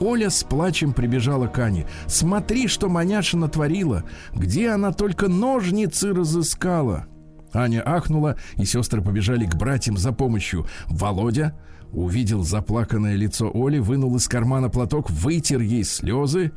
Оля 0.00 0.30
с 0.30 0.44
плачем 0.44 0.92
прибежала 0.92 1.46
к 1.46 1.58
Ане. 1.58 1.86
«Смотри, 2.06 2.68
что 2.68 2.88
маняша 2.88 3.36
натворила! 3.36 4.04
Где 4.32 4.70
она 4.70 4.92
только 4.92 5.28
ножницы 5.28 6.12
разыскала!» 6.12 7.06
Аня 7.52 7.82
ахнула, 7.84 8.36
и 8.56 8.64
сестры 8.64 9.02
побежали 9.02 9.46
к 9.46 9.56
братьям 9.56 9.96
за 9.96 10.12
помощью. 10.12 10.66
Володя 10.86 11.58
увидел 11.92 12.44
заплаканное 12.44 13.16
лицо 13.16 13.50
Оли, 13.52 13.78
вынул 13.78 14.14
из 14.16 14.28
кармана 14.28 14.68
платок, 14.68 15.10
вытер 15.10 15.60
ей 15.60 15.84
слезы. 15.84 16.52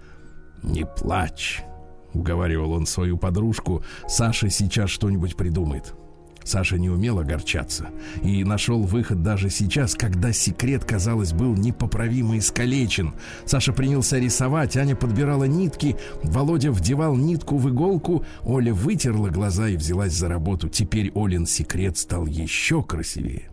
«Не 0.62 0.86
плачь!»— 0.86 1.64
уговаривал 2.14 2.74
он 2.74 2.86
свою 2.86 3.18
подружку. 3.18 3.84
«Саша 4.08 4.50
сейчас 4.50 4.90
что-нибудь 4.90 5.36
придумает». 5.36 5.96
Саша 6.44 6.78
не 6.78 6.90
умел 6.90 7.20
огорчаться 7.20 7.90
и 8.24 8.44
нашел 8.44 8.84
выход 8.84 9.22
даже 9.22 9.50
сейчас, 9.50 9.96
когда 9.96 10.34
секрет, 10.34 10.86
казалось, 10.86 11.34
был 11.34 11.56
непоправимо 11.56 12.38
искалечен. 12.38 13.14
Саша 13.46 13.74
принялся 13.74 14.18
рисовать, 14.18 14.78
Аня 14.78 14.96
подбирала 14.96 15.46
нитки, 15.46 15.98
Володя 16.24 16.72
вдевал 16.72 17.16
нитку 17.16 17.58
в 17.58 17.70
иголку, 17.70 18.26
Оля 18.44 18.74
вытерла 18.74 19.30
глаза 19.30 19.68
и 19.70 19.78
взялась 19.78 20.14
за 20.14 20.28
работу. 20.30 20.70
Теперь 20.70 21.12
Олин 21.16 21.46
секрет 21.46 21.98
стал 21.98 22.26
еще 22.26 22.84
красивее. 22.84 23.50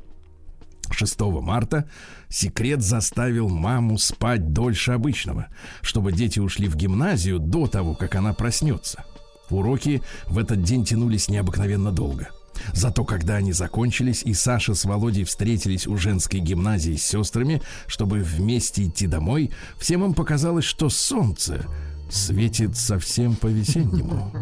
6 0.91 1.21
марта 1.21 1.89
секрет 2.29 2.83
заставил 2.83 3.49
маму 3.49 3.99
спать 3.99 4.53
дольше 4.53 4.93
обычного, 4.93 5.49
чтобы 5.83 6.13
дети 6.13 6.41
ушли 6.41 6.69
в 6.69 6.77
гимназию 6.77 7.39
до 7.39 7.67
того, 7.67 7.95
как 7.95 8.15
она 8.15 8.33
проснется. 8.33 9.05
Уроки 9.51 10.03
в 10.27 10.39
этот 10.39 10.63
день 10.63 10.85
тянулись 10.85 11.29
необыкновенно 11.29 11.91
долго. 11.93 12.29
Зато 12.73 13.05
когда 13.05 13.37
они 13.37 13.53
закончились, 13.53 14.23
и 14.23 14.35
Саша 14.35 14.75
с 14.75 14.85
Володей 14.85 15.25
встретились 15.25 15.87
у 15.87 15.97
женской 15.97 16.41
гимназии 16.41 16.97
с 16.97 17.03
сестрами, 17.03 17.63
чтобы 17.87 18.21
вместе 18.21 18.85
идти 18.85 19.07
домой, 19.07 19.51
всем 19.79 20.05
им 20.05 20.15
показалось, 20.15 20.65
что 20.65 20.89
солнце 20.89 21.65
светит 22.11 22.77
совсем 22.77 23.37
по-весеннему, 23.37 24.33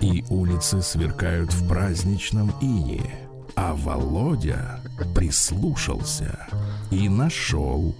и 0.00 0.24
улицы 0.28 0.82
сверкают 0.82 1.52
в 1.52 1.68
праздничном 1.68 2.52
инее. 2.60 3.18
А 3.56 3.74
Володя 3.74 4.80
прислушался 5.14 6.46
и 6.90 7.08
нашел, 7.08 7.94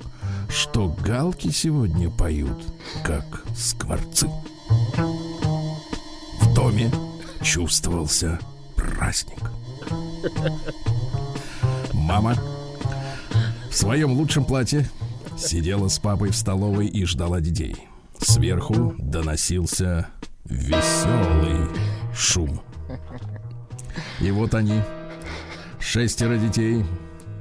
что 0.49 0.89
галки 0.89 1.51
сегодня 1.51 2.11
поют, 2.11 2.63
как 3.05 3.43
скворцы. 3.57 4.29
В 6.41 6.55
доме 6.55 6.91
чувствовался 7.43 8.39
праздник. 8.81 9.39
Мама 11.93 12.37
в 13.71 13.75
своем 13.75 14.13
лучшем 14.13 14.45
платье 14.45 14.89
сидела 15.39 15.89
с 15.89 15.99
папой 15.99 16.31
в 16.31 16.37
столовой 16.37 16.87
и 16.87 17.05
ждала 17.05 17.41
детей. 17.41 17.77
Сверху 18.19 18.95
доносился 18.99 20.09
веселый 20.45 21.69
шум. 22.15 22.61
И 24.21 24.31
вот 24.31 24.55
они, 24.55 24.81
шестеро 25.79 26.37
детей, 26.37 26.85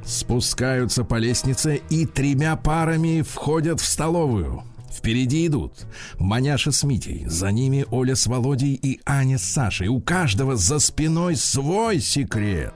спускаются 0.06 1.04
по 1.04 1.16
лестнице 1.16 1.82
и 1.90 2.06
тремя 2.06 2.56
парами 2.56 3.22
входят 3.22 3.80
в 3.82 3.86
столовую. 3.86 4.64
Впереди 5.00 5.48
идут 5.48 5.86
Маняша 6.18 6.74
с 6.74 6.84
Митей, 6.84 7.24
за 7.26 7.54
ними 7.54 7.86
Оля 7.90 8.16
с 8.16 8.28
Володей 8.28 8.74
и 8.74 9.00
Аня 9.06 9.38
с 9.38 9.44
Сашей. 9.44 9.88
У 9.88 10.02
каждого 10.02 10.58
за 10.58 10.80
спиной 10.80 11.38
свой 11.38 12.02
секрет, 12.02 12.74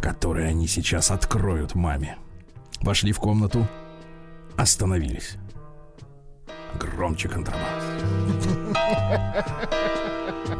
который 0.00 0.48
они 0.48 0.66
сейчас 0.66 1.10
откроют 1.10 1.74
маме. 1.74 2.16
Вошли 2.80 3.12
в 3.12 3.18
комнату, 3.18 3.68
остановились. 4.56 5.36
Громче 6.78 7.28
контрабас. 7.28 7.84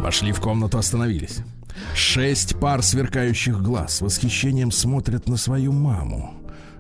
Вошли 0.00 0.32
в 0.32 0.40
комнату, 0.40 0.76
остановились. 0.76 1.38
Шесть 1.94 2.60
пар 2.60 2.82
сверкающих 2.82 3.62
глаз 3.62 3.96
с 3.96 4.00
восхищением 4.02 4.70
смотрят 4.70 5.30
на 5.30 5.38
свою 5.38 5.72
маму. 5.72 6.34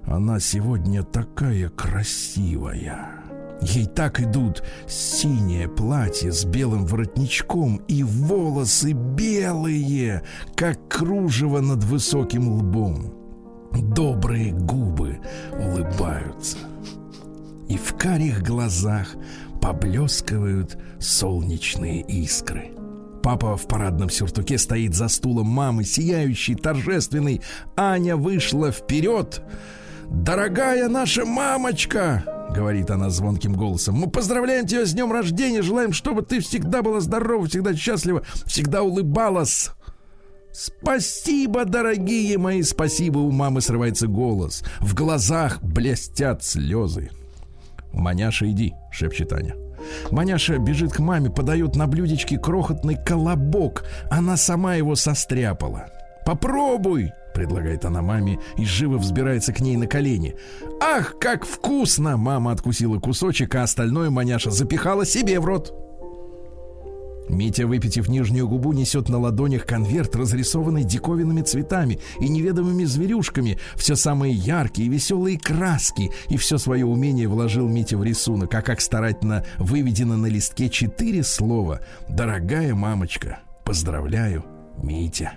Она 0.04 0.40
сегодня 0.40 1.04
такая 1.04 1.70
красивая. 1.70 3.19
Ей 3.62 3.86
так 3.86 4.20
идут 4.20 4.62
синее 4.88 5.68
платье 5.68 6.32
с 6.32 6.44
белым 6.44 6.86
воротничком 6.86 7.76
и 7.88 8.02
волосы 8.02 8.92
белые, 8.92 10.22
как 10.56 10.88
кружево 10.88 11.60
над 11.60 11.84
высоким 11.84 12.48
лбом. 12.48 13.14
Добрые 13.72 14.52
губы 14.52 15.20
улыбаются. 15.52 16.58
И 17.68 17.76
в 17.76 17.96
карих 17.96 18.42
глазах 18.42 19.14
поблескивают 19.60 20.78
солнечные 20.98 22.00
искры. 22.02 22.72
Папа 23.22 23.56
в 23.56 23.68
парадном 23.68 24.08
сюртуке 24.08 24.56
стоит 24.56 24.94
за 24.94 25.08
стулом 25.08 25.46
мамы, 25.46 25.84
сияющий, 25.84 26.54
торжественный. 26.54 27.42
Аня 27.76 28.16
вышла 28.16 28.72
вперед. 28.72 29.42
«Дорогая 30.08 30.88
наша 30.88 31.24
мамочка!»— 31.24 32.24
говорит 32.54 32.90
она 32.90 33.10
звонким 33.10 33.54
голосом. 33.54 33.96
«Мы 33.96 34.10
поздравляем 34.10 34.66
тебя 34.66 34.84
с 34.84 34.92
днем 34.92 35.12
рождения, 35.12 35.62
желаем, 35.62 35.92
чтобы 35.92 36.22
ты 36.22 36.40
всегда 36.40 36.82
была 36.82 37.00
здорова, 37.00 37.46
всегда 37.46 37.74
счастлива, 37.74 38.22
всегда 38.46 38.82
улыбалась». 38.82 39.70
«Спасибо, 40.52 41.64
дорогие 41.64 42.36
мои, 42.36 42.62
спасибо!» 42.62 43.18
У 43.18 43.30
мамы 43.30 43.60
срывается 43.60 44.08
голос. 44.08 44.64
В 44.80 44.94
глазах 44.94 45.62
блестят 45.62 46.42
слезы. 46.42 47.10
«Маняша, 47.92 48.50
иди!»— 48.50 48.74
шепчет 48.90 49.32
Аня. 49.32 49.54
Маняша 50.10 50.58
бежит 50.58 50.92
к 50.92 50.98
маме, 50.98 51.30
подает 51.30 51.76
на 51.76 51.86
блюдечке 51.86 52.38
крохотный 52.38 52.96
колобок. 52.96 53.84
Она 54.10 54.36
сама 54.36 54.74
его 54.74 54.94
состряпала. 54.96 55.86
«Попробуй!»— 56.26 57.12
предлагает 57.40 57.86
она 57.86 58.02
маме 58.02 58.38
и 58.58 58.66
живо 58.66 58.98
взбирается 58.98 59.54
к 59.54 59.60
ней 59.60 59.74
на 59.78 59.86
колени. 59.86 60.36
«Ах, 60.78 61.16
как 61.18 61.46
вкусно!» 61.46 62.18
Мама 62.18 62.52
откусила 62.52 62.98
кусочек, 62.98 63.54
а 63.54 63.62
остальное 63.62 64.10
маняша 64.10 64.50
запихала 64.50 65.06
себе 65.06 65.40
в 65.40 65.46
рот. 65.46 65.72
Митя, 67.30 67.66
выпитив 67.66 68.08
нижнюю 68.08 68.46
губу, 68.46 68.74
несет 68.74 69.08
на 69.08 69.18
ладонях 69.18 69.64
конверт, 69.64 70.16
разрисованный 70.16 70.84
диковинными 70.84 71.40
цветами 71.40 71.98
и 72.18 72.28
неведомыми 72.28 72.84
зверюшками. 72.84 73.58
Все 73.74 73.96
самые 73.96 74.34
яркие 74.34 74.88
и 74.88 74.90
веселые 74.90 75.38
краски. 75.38 76.10
И 76.28 76.36
все 76.36 76.58
свое 76.58 76.84
умение 76.84 77.26
вложил 77.26 77.66
Митя 77.68 77.96
в 77.96 78.04
рисунок. 78.04 78.54
А 78.54 78.60
как 78.60 78.82
старательно 78.82 79.46
выведено 79.56 80.18
на 80.18 80.26
листке 80.26 80.68
четыре 80.68 81.22
слова. 81.22 81.80
«Дорогая 82.06 82.74
мамочка, 82.74 83.38
поздравляю, 83.64 84.44
Митя». 84.82 85.32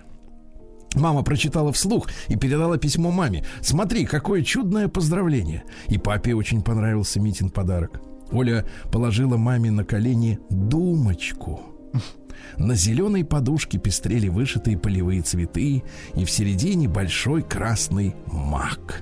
Мама 0.96 1.24
прочитала 1.24 1.72
вслух 1.72 2.10
и 2.28 2.36
передала 2.36 2.78
письмо 2.78 3.12
маме. 3.12 3.44
Смотри, 3.62 4.06
какое 4.06 4.44
чудное 4.44 4.88
поздравление. 4.88 5.64
И 5.88 5.98
папе 5.98 6.36
очень 6.36 6.62
понравился 6.62 7.20
Митин 7.20 7.50
подарок. 7.50 8.02
Оля 8.32 8.66
положила 8.92 9.38
маме 9.38 9.72
на 9.72 9.84
колени 9.84 10.40
думочку. 10.50 11.62
На 12.58 12.76
зеленой 12.76 13.24
подушке 13.24 13.78
пестрели 13.78 14.28
вышитые 14.28 14.78
полевые 14.78 15.22
цветы, 15.22 15.84
и 16.16 16.26
в 16.26 16.30
середине 16.30 16.88
большой 16.88 17.42
красный 17.42 18.16
мак. 18.28 19.02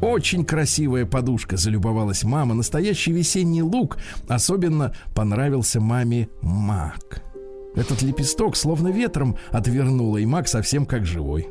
Очень 0.00 0.44
красивая 0.44 1.06
подушка, 1.06 1.56
залюбовалась 1.56 2.24
мама. 2.24 2.54
Настоящий 2.54 3.12
весенний 3.12 3.62
лук. 3.62 3.98
Особенно 4.26 4.94
понравился 5.14 5.80
маме 5.80 6.28
мак. 6.40 7.22
Этот 7.74 8.02
лепесток 8.02 8.56
словно 8.56 8.88
ветром 8.88 9.36
отвернуло, 9.50 10.18
и 10.18 10.26
мак 10.26 10.48
совсем 10.48 10.86
как 10.86 11.06
живой. 11.06 11.48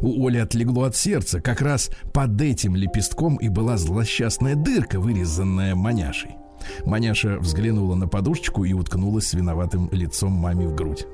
У 0.00 0.26
Оли 0.26 0.38
отлегло 0.38 0.84
от 0.84 0.96
сердца. 0.96 1.40
Как 1.40 1.60
раз 1.60 1.90
под 2.12 2.40
этим 2.40 2.74
лепестком 2.74 3.36
и 3.36 3.48
была 3.48 3.76
злосчастная 3.76 4.54
дырка, 4.54 4.98
вырезанная 4.98 5.74
маняшей. 5.74 6.36
Маняша 6.84 7.38
взглянула 7.38 7.94
на 7.94 8.08
подушечку 8.08 8.64
и 8.64 8.72
уткнулась 8.72 9.28
с 9.28 9.34
виноватым 9.34 9.88
лицом 9.92 10.32
маме 10.32 10.66
в 10.66 10.74
грудь. 10.74 11.06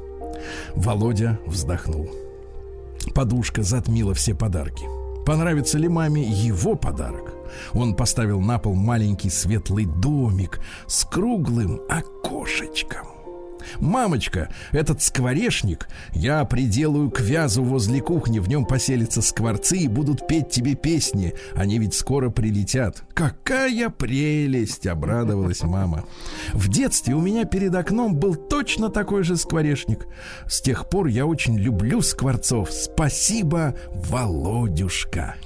Володя 0.74 1.38
вздохнул. 1.46 2.08
Подушка 3.14 3.62
затмила 3.62 4.14
все 4.14 4.34
подарки. 4.34 4.84
Понравится 5.26 5.78
ли 5.78 5.88
маме 5.88 6.22
его 6.22 6.76
подарок? 6.76 7.34
Он 7.72 7.94
поставил 7.94 8.40
на 8.40 8.58
пол 8.58 8.74
маленький 8.74 9.30
светлый 9.30 9.86
домик 9.86 10.60
с 10.86 11.04
круглым 11.04 11.80
окошечком. 11.88 13.19
Мамочка, 13.78 14.48
этот 14.72 15.02
скворечник 15.02 15.88
я 16.12 16.44
приделаю 16.44 17.10
к 17.10 17.20
вязу 17.20 17.62
возле 17.62 18.00
кухни, 18.00 18.38
в 18.38 18.48
нем 18.48 18.64
поселятся 18.64 19.22
скворцы 19.22 19.78
и 19.78 19.88
будут 19.88 20.26
петь 20.26 20.50
тебе 20.50 20.74
песни. 20.74 21.34
Они 21.54 21.78
ведь 21.78 21.94
скоро 21.94 22.30
прилетят. 22.30 23.02
Какая 23.14 23.90
прелесть, 23.90 24.86
обрадовалась 24.86 25.62
мама. 25.62 26.04
В 26.52 26.68
детстве 26.68 27.14
у 27.14 27.20
меня 27.20 27.44
перед 27.44 27.74
окном 27.74 28.16
был 28.16 28.34
точно 28.34 28.88
такой 28.88 29.22
же 29.24 29.36
скворечник. 29.36 30.06
С 30.46 30.60
тех 30.60 30.88
пор 30.88 31.06
я 31.06 31.26
очень 31.26 31.58
люблю 31.58 32.02
скворцов. 32.02 32.70
Спасибо, 32.70 33.74
Володюшка. 33.94 35.36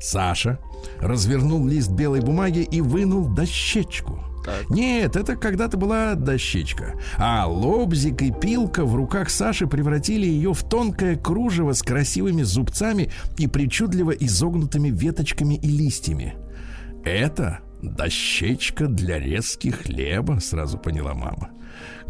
Саша 0.00 0.58
развернул 0.98 1.66
лист 1.66 1.90
белой 1.90 2.20
бумаги 2.20 2.60
и 2.60 2.80
вынул 2.80 3.28
дощечку. 3.28 4.29
Нет, 4.68 5.16
это 5.16 5.36
когда-то 5.36 5.76
была 5.76 6.14
дощечка. 6.14 6.94
А 7.18 7.46
лобзик 7.46 8.22
и 8.22 8.32
пилка 8.32 8.84
в 8.84 8.94
руках 8.94 9.30
Саши 9.30 9.66
превратили 9.66 10.26
ее 10.26 10.54
в 10.54 10.62
тонкое 10.62 11.16
кружево 11.16 11.72
с 11.72 11.82
красивыми 11.82 12.42
зубцами 12.42 13.10
и 13.38 13.46
причудливо 13.46 14.12
изогнутыми 14.12 14.88
веточками 14.90 15.54
и 15.54 15.68
листьями. 15.68 16.36
Это 17.04 17.60
дощечка 17.82 18.86
для 18.86 19.18
резки 19.18 19.68
хлеба, 19.68 20.38
сразу 20.40 20.78
поняла 20.78 21.14
мама. 21.14 21.50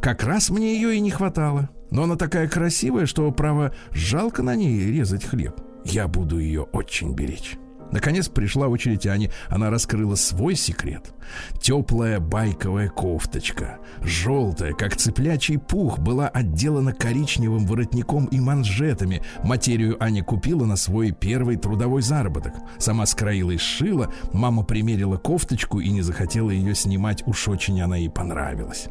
Как 0.01 0.25
раз 0.25 0.51
мне 0.51 0.75
ее 0.75 0.97
и 0.97 1.01
не 1.01 1.11
хватало. 1.11 1.69
Но 1.91 2.05
она 2.05 2.17
такая 2.17 2.49
красивая, 2.49 3.07
что, 3.07 3.31
право, 3.33 3.75
жалко 3.93 4.43
на 4.43 4.55
ней 4.55 4.91
резать 4.91 5.25
хлеб. 5.25 5.61
Я 5.85 6.09
буду 6.09 6.39
ее 6.39 6.63
очень 6.63 7.15
беречь. 7.15 7.57
Наконец 7.93 8.29
пришла 8.29 8.69
очередь 8.69 9.07
Ани. 9.07 9.31
Она 9.49 9.71
раскрыла 9.71 10.15
свой 10.15 10.55
секрет. 10.55 11.13
Теплая 11.61 12.21
байковая 12.21 12.89
кофточка, 12.89 13.79
желтая, 14.03 14.73
как 14.73 14.97
цыплячий 14.97 15.59
пух, 15.59 15.99
была 15.99 16.29
отделана 16.29 16.93
коричневым 16.93 17.67
воротником 17.67 18.27
и 18.27 18.41
манжетами. 18.41 19.23
Материю 19.45 20.03
Аня 20.03 20.25
купила 20.25 20.65
на 20.65 20.77
свой 20.77 21.13
первый 21.13 21.57
трудовой 21.57 22.03
заработок. 22.03 22.55
Сама 22.79 23.07
скроила 23.07 23.53
и 23.53 23.59
сшила. 23.59 24.13
Мама 24.33 24.63
примерила 24.65 25.17
кофточку 25.17 25.81
и 25.81 25.91
не 25.91 26.03
захотела 26.03 26.51
ее 26.51 26.75
снимать. 26.75 27.27
Уж 27.27 27.49
очень 27.49 27.81
она 27.81 27.97
ей 27.97 28.11
понравилась. 28.11 28.89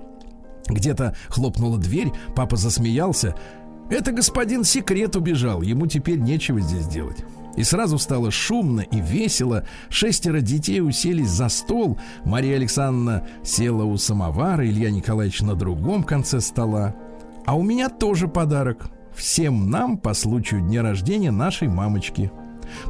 Где-то 0.67 1.15
хлопнула 1.29 1.77
дверь, 1.77 2.11
папа 2.35 2.55
засмеялся. 2.55 3.35
Это 3.89 4.11
господин 4.11 4.63
секрет 4.63 5.15
убежал, 5.15 5.63
ему 5.63 5.87
теперь 5.87 6.19
нечего 6.19 6.61
здесь 6.61 6.87
делать. 6.87 7.25
И 7.55 7.63
сразу 7.63 7.97
стало 7.97 8.31
шумно 8.31 8.81
и 8.81 8.99
весело. 8.99 9.65
Шестеро 9.89 10.41
детей 10.41 10.81
уселись 10.81 11.29
за 11.29 11.49
стол. 11.49 11.99
Мария 12.23 12.55
Александровна 12.55 13.27
села 13.43 13.83
у 13.83 13.97
самовара, 13.97 14.65
Илья 14.65 14.91
Николаевич 14.91 15.41
на 15.41 15.55
другом 15.55 16.03
конце 16.03 16.41
стола. 16.41 16.95
А 17.45 17.55
у 17.55 17.63
меня 17.63 17.89
тоже 17.89 18.27
подарок. 18.27 18.89
Всем 19.15 19.69
нам 19.69 19.97
по 19.97 20.13
случаю 20.13 20.61
дня 20.61 20.81
рождения 20.81 21.31
нашей 21.31 21.67
мамочки. 21.67 22.31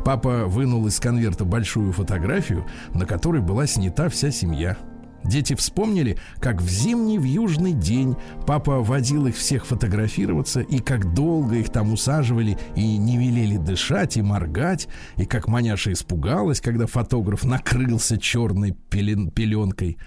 Папа 0.03 0.45
вынул 0.45 0.85
из 0.87 0.99
конверта 0.99 1.45
большую 1.45 1.93
фотографию, 1.93 2.65
на 2.93 3.05
которой 3.05 3.41
была 3.41 3.65
снята 3.65 4.09
вся 4.09 4.29
семья. 4.29 4.77
Дети 5.23 5.53
вспомнили, 5.53 6.17
как 6.39 6.61
в 6.61 6.69
зимний 6.69 7.19
в 7.19 7.23
южный 7.23 7.73
день 7.73 8.15
папа 8.47 8.79
водил 8.79 9.27
их 9.27 9.35
всех 9.35 9.65
фотографироваться, 9.65 10.61
и 10.61 10.79
как 10.79 11.13
долго 11.13 11.57
их 11.57 11.69
там 11.69 11.91
усаживали 11.93 12.57
и 12.75 12.97
не 12.97 13.17
велели 13.17 13.57
дышать 13.57 14.17
и 14.17 14.21
моргать, 14.21 14.87
и 15.17 15.25
как 15.25 15.47
маняша 15.47 15.91
испугалась, 15.91 16.61
когда 16.61 16.87
фотограф 16.87 17.43
накрылся 17.43 18.17
черной 18.17 18.71
пелен- 18.89 19.31
пеленкой. 19.31 19.97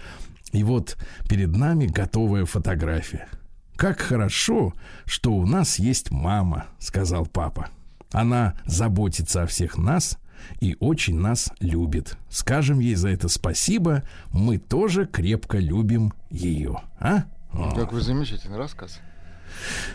И 0.52 0.64
вот 0.64 0.96
перед 1.28 1.56
нами 1.56 1.86
готовая 1.86 2.44
фотография. 2.44 3.28
«Как 3.76 4.00
хорошо, 4.00 4.74
что 5.06 5.32
у 5.32 5.46
нас 5.46 5.78
есть 5.78 6.10
мама»,— 6.10 6.66
сказал 6.78 7.26
папа. 7.26 7.68
«Она 8.12 8.54
заботится 8.66 9.42
о 9.42 9.46
всех 9.46 9.78
нас 9.78 10.18
и 10.60 10.76
очень 10.80 11.18
нас 11.18 11.50
любит. 11.60 12.16
Скажем 12.28 12.78
ей 12.80 12.94
за 12.94 13.08
это 13.08 13.28
спасибо. 13.28 14.02
Мы 14.32 14.58
тоже 14.58 15.06
крепко 15.06 15.58
любим 15.58 16.12
ее. 16.30 16.80
А? 16.98 17.24
О, 17.52 17.74
Какой 17.74 18.00
замечательный 18.00 18.58
рассказ. 18.58 19.00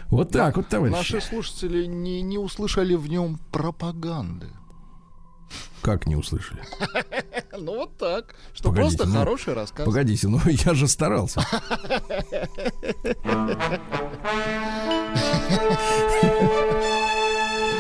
Вот 0.10 0.32
так 0.32 0.56
вот, 0.58 0.68
товарищи. 0.68 0.96
Наши 0.96 1.22
слушатели 1.22 1.86
не, 1.86 2.22
не 2.22 2.38
услышали 2.38 2.96
в 2.96 3.08
нем 3.08 3.40
пропаганды. 3.52 4.48
Как 5.82 6.06
не 6.08 6.16
услышали? 6.16 6.62
Ну 7.60 7.76
вот 7.76 7.98
так. 7.98 8.36
Что 8.54 8.70
Погодите, 8.70 8.98
просто 8.98 9.14
ну, 9.14 9.20
хороший 9.20 9.54
рассказ. 9.56 9.84
Погодите, 9.84 10.28
ну 10.28 10.40
я 10.46 10.76
же 10.76 10.88
старался. 10.88 11.42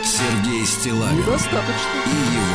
Сергей 0.03 0.65
Стилавин 0.65 1.17
Недостаточно. 1.17 1.97
и 2.05 2.17
его 2.33 2.46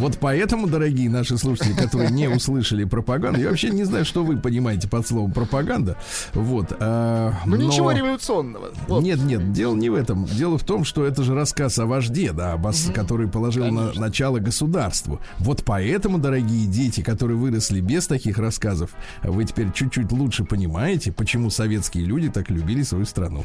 Вот 0.00 0.16
поэтому, 0.18 0.66
дорогие 0.66 1.10
наши 1.10 1.36
слушатели, 1.36 1.74
которые 1.74 2.10
не 2.10 2.26
услышали 2.28 2.84
пропаганду, 2.84 3.38
я 3.38 3.50
вообще 3.50 3.68
не 3.68 3.84
знаю, 3.84 4.04
что 4.06 4.24
вы 4.24 4.38
понимаете 4.38 4.88
под 4.88 5.06
словом 5.06 5.32
пропаганда. 5.32 5.96
Вот. 6.32 6.72
а, 6.80 7.34
Ну 7.44 7.56
но- 7.56 7.62
ничего 7.64 7.92
революционного. 7.92 8.70
Вот. 8.88 9.02
Нет, 9.02 9.22
нет, 9.22 9.52
дело 9.52 9.74
не 9.74 9.90
в 9.90 9.94
этом. 9.94 10.24
Дело 10.24 10.56
в 10.56 10.64
том, 10.64 10.84
что 10.84 11.04
это 11.04 11.22
же 11.22 11.34
рассказ 11.34 11.78
о 11.78 11.84
вожде, 11.84 12.32
да, 12.32 12.54
об 12.54 12.64
ос- 12.64 12.90
который 12.94 13.28
положил 13.28 13.66
на 13.66 13.92
начало 13.92 14.38
государству. 14.38 15.20
Вот 15.38 15.64
поэтому, 15.66 16.18
дорогие 16.18 16.66
дети, 16.66 17.02
которые 17.02 17.36
выросли 17.36 17.80
без 17.80 18.06
таких 18.06 18.38
рассказов, 18.38 18.90
вы 19.22 19.44
теперь 19.44 19.70
чуть-чуть 19.72 20.10
лучше 20.12 20.44
понимаете, 20.44 21.12
почему 21.12 21.50
советские 21.50 22.04
люди 22.06 22.30
так 22.30 22.48
любили 22.50 22.82
свою 22.82 23.04
страну. 23.04 23.44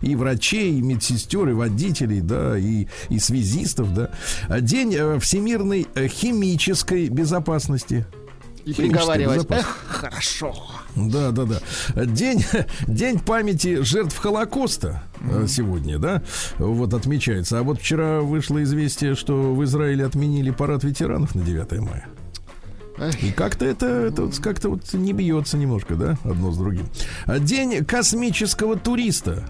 И 0.00 0.14
врачей, 0.16 0.78
и 0.78 0.82
медсестер, 0.82 1.48
и 1.48 1.52
водителей, 1.52 2.20
да, 2.20 2.58
и, 2.58 2.86
и 3.08 3.18
связистов, 3.18 3.92
да. 3.94 4.10
День 4.60 4.94
э, 4.94 5.18
всемирной 5.18 5.86
э, 5.94 6.08
химической 6.08 7.08
безопасности. 7.08 8.06
И 8.66 8.72
приговаривать. 8.72 9.46
Эх, 9.48 9.86
хорошо. 9.86 10.52
Да, 10.96 11.30
да, 11.30 11.44
да. 11.44 12.04
День, 12.04 12.44
день 12.88 13.20
памяти 13.20 13.82
жертв 13.82 14.16
Холокоста 14.18 15.04
э, 15.20 15.46
сегодня, 15.48 15.98
да, 15.98 16.22
вот 16.58 16.92
отмечается. 16.92 17.60
А 17.60 17.62
вот 17.62 17.80
вчера 17.80 18.20
вышло 18.22 18.60
известие, 18.64 19.14
что 19.14 19.54
в 19.54 19.62
Израиле 19.62 20.04
отменили 20.04 20.50
парад 20.50 20.82
ветеранов 20.82 21.36
на 21.36 21.42
9 21.42 21.78
мая. 21.80 22.08
И 23.20 23.30
как-то 23.30 23.64
это, 23.64 23.86
это 23.86 24.22
вот 24.22 24.38
как-то 24.38 24.70
вот 24.70 24.92
не 24.94 25.12
бьется 25.12 25.58
немножко, 25.58 25.94
да, 25.94 26.16
одно 26.24 26.50
с 26.50 26.56
другим. 26.56 26.86
День 27.26 27.84
космического 27.84 28.76
туриста. 28.76 29.44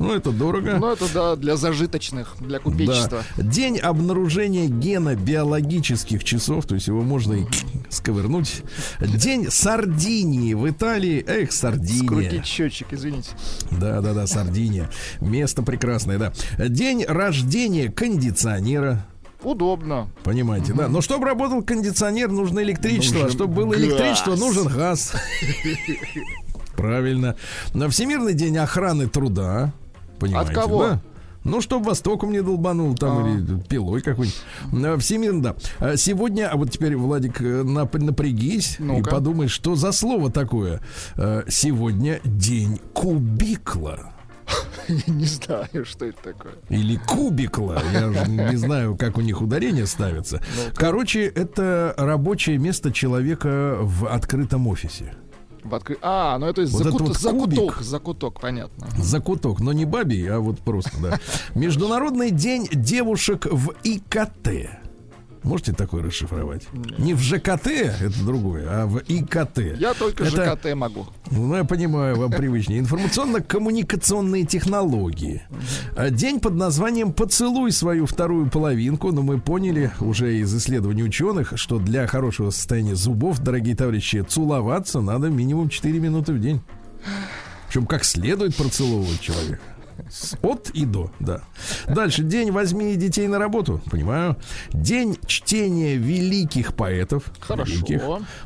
Ну, 0.00 0.14
это 0.14 0.32
дорого. 0.32 0.78
Ну, 0.80 0.90
это 0.90 1.12
да, 1.12 1.36
для 1.36 1.56
зажиточных, 1.56 2.34
для 2.40 2.58
купечества. 2.58 3.22
Да. 3.36 3.42
День 3.42 3.78
обнаружения 3.78 4.66
гена 4.66 5.14
биологических 5.14 6.24
часов, 6.24 6.64
то 6.64 6.74
есть 6.74 6.86
его 6.86 7.02
можно 7.02 7.34
и 7.34 7.44
сковырнуть. 7.90 8.62
День 8.98 9.50
Сардинии 9.50 10.54
в 10.54 10.66
Италии. 10.70 11.22
Эх, 11.28 11.52
Сардиния. 11.52 12.06
Скрутить 12.06 12.46
счетчик, 12.46 12.86
извините. 12.92 13.28
Да, 13.72 14.00
да, 14.00 14.14
да, 14.14 14.26
Сардиния. 14.26 14.88
Место 15.20 15.62
прекрасное, 15.62 16.18
да. 16.18 16.32
День 16.56 17.04
рождения 17.04 17.92
кондиционера. 17.92 19.06
Удобно. 19.42 20.08
Понимаете, 20.24 20.72
да. 20.72 20.88
Но 20.88 21.02
чтобы 21.02 21.26
работал 21.26 21.62
кондиционер, 21.62 22.30
нужно 22.30 22.60
электричество. 22.60 23.18
Нужен 23.18 23.36
чтобы 23.36 23.54
было 23.54 23.72
газ. 23.72 23.80
электричество, 23.80 24.34
нужен 24.34 24.66
газ. 24.66 25.12
Правильно. 26.76 27.36
На 27.74 27.90
Всемирный 27.90 28.32
день 28.32 28.56
охраны 28.56 29.06
труда. 29.06 29.74
Понимаете, 30.20 30.52
От 30.52 30.56
кого? 30.56 30.82
да? 30.84 31.00
Ну, 31.42 31.62
чтобы 31.62 31.86
Востоком 31.86 32.32
не 32.32 32.42
долбанул, 32.42 32.94
там, 32.94 33.24
А. 33.24 33.30
или 33.30 33.58
пилой 33.62 34.02
какой-нибудь. 34.02 34.42
А, 34.84 34.98
Всемирный, 34.98 35.40
да. 35.40 35.54
А 35.78 35.96
Сегодня, 35.96 36.50
а 36.50 36.56
вот 36.56 36.70
теперь, 36.70 36.94
Владик, 36.96 37.40
э, 37.40 37.62
нап- 37.62 37.98
напрягись 37.98 38.76
и 38.78 38.82
Ну-ка. 38.82 39.10
подумай, 39.10 39.48
что 39.48 39.74
за 39.74 39.92
слово 39.92 40.30
такое. 40.30 40.82
А, 41.16 41.44
Сегодня 41.48 42.20
день 42.24 42.78
кубикла. 42.92 44.12
Не 45.06 45.24
знаю, 45.24 45.84
что 45.84 46.04
это 46.06 46.22
такое. 46.22 46.52
Или 46.68 46.96
кубикла. 46.96 47.80
Я 47.92 48.08
уже 48.08 48.26
не 48.28 48.56
знаю, 48.56 48.96
как 48.96 49.16
у 49.16 49.20
них 49.20 49.40
ударение 49.40 49.86
ставится. 49.86 50.42
Короче, 50.74 51.24
это 51.26 51.94
рабочее 51.96 52.58
место 52.58 52.92
человека 52.92 53.78
в 53.80 54.06
открытом 54.12 54.66
офисе. 54.66 55.14
Откры- 55.64 55.98
А, 56.02 56.38
ну 56.38 56.46
это 56.46 56.62
Вот 56.62 56.82
закут- 56.84 57.00
вот 57.02 57.16
закуток, 57.18 57.82
закуток, 57.82 58.40
понятно. 58.40 58.86
Закуток, 58.98 59.60
но 59.60 59.72
не 59.72 59.84
бабий, 59.84 60.26
а 60.30 60.38
вот 60.40 60.60
просто, 60.60 60.90
да. 61.00 61.18
Международный 61.54 62.30
день 62.30 62.68
девушек 62.72 63.46
в 63.50 63.72
ИКТ. 63.84 64.70
Можете 65.42 65.72
такое 65.72 66.02
расшифровать? 66.02 66.68
Не 66.98 67.14
в 67.14 67.20
ЖКТ, 67.20 67.66
это 67.66 68.24
другое, 68.24 68.66
а 68.68 68.86
в 68.86 68.98
ИКТ. 69.08 69.78
Я 69.78 69.94
только 69.94 70.24
Это- 70.24 70.54
ЖКТ 70.54 70.74
могу. 70.74 71.06
Ну, 71.30 71.56
я 71.56 71.64
понимаю, 71.64 72.16
вам 72.16 72.30
привычнее. 72.30 72.80
Информационно-коммуникационные 72.80 74.44
технологии. 74.44 75.42
А 75.96 76.10
День 76.10 76.40
под 76.40 76.54
названием 76.54 77.12
«Поцелуй 77.12 77.72
свою 77.72 78.06
вторую 78.06 78.50
половинку». 78.50 79.12
Но 79.12 79.22
мы 79.22 79.40
поняли 79.40 79.90
уже 80.00 80.36
из 80.38 80.54
исследований 80.54 81.02
ученых, 81.04 81.54
что 81.56 81.78
для 81.78 82.06
хорошего 82.06 82.50
состояния 82.50 82.94
зубов, 82.94 83.38
дорогие 83.38 83.74
товарищи, 83.74 84.24
целоваться 84.28 85.00
надо 85.00 85.28
минимум 85.28 85.68
4 85.70 85.98
минуты 85.98 86.32
в 86.34 86.40
день. 86.40 86.60
Причем 87.68 87.86
как 87.86 88.04
следует 88.04 88.56
процеловывать 88.56 89.20
человека. 89.20 89.60
От 90.42 90.70
и 90.70 90.84
до, 90.84 91.10
да. 91.20 91.42
Дальше. 91.88 92.22
День 92.22 92.50
возьми 92.50 92.96
детей 92.96 93.26
на 93.28 93.38
работу. 93.38 93.80
Понимаю. 93.90 94.36
День 94.72 95.18
чтения 95.26 95.96
великих 95.96 96.74
поэтов. 96.74 97.24
Хорошо. 97.40 97.72
великих. 97.72 98.02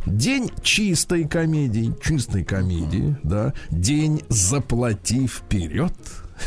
День 0.06 0.50
чистой 0.62 1.26
комедии. 1.26 1.94
Чистой 2.02 2.44
комедии, 2.44 3.16
да. 3.22 3.52
День 3.70 4.22
заплати 4.28 5.26
вперед. 5.26 5.92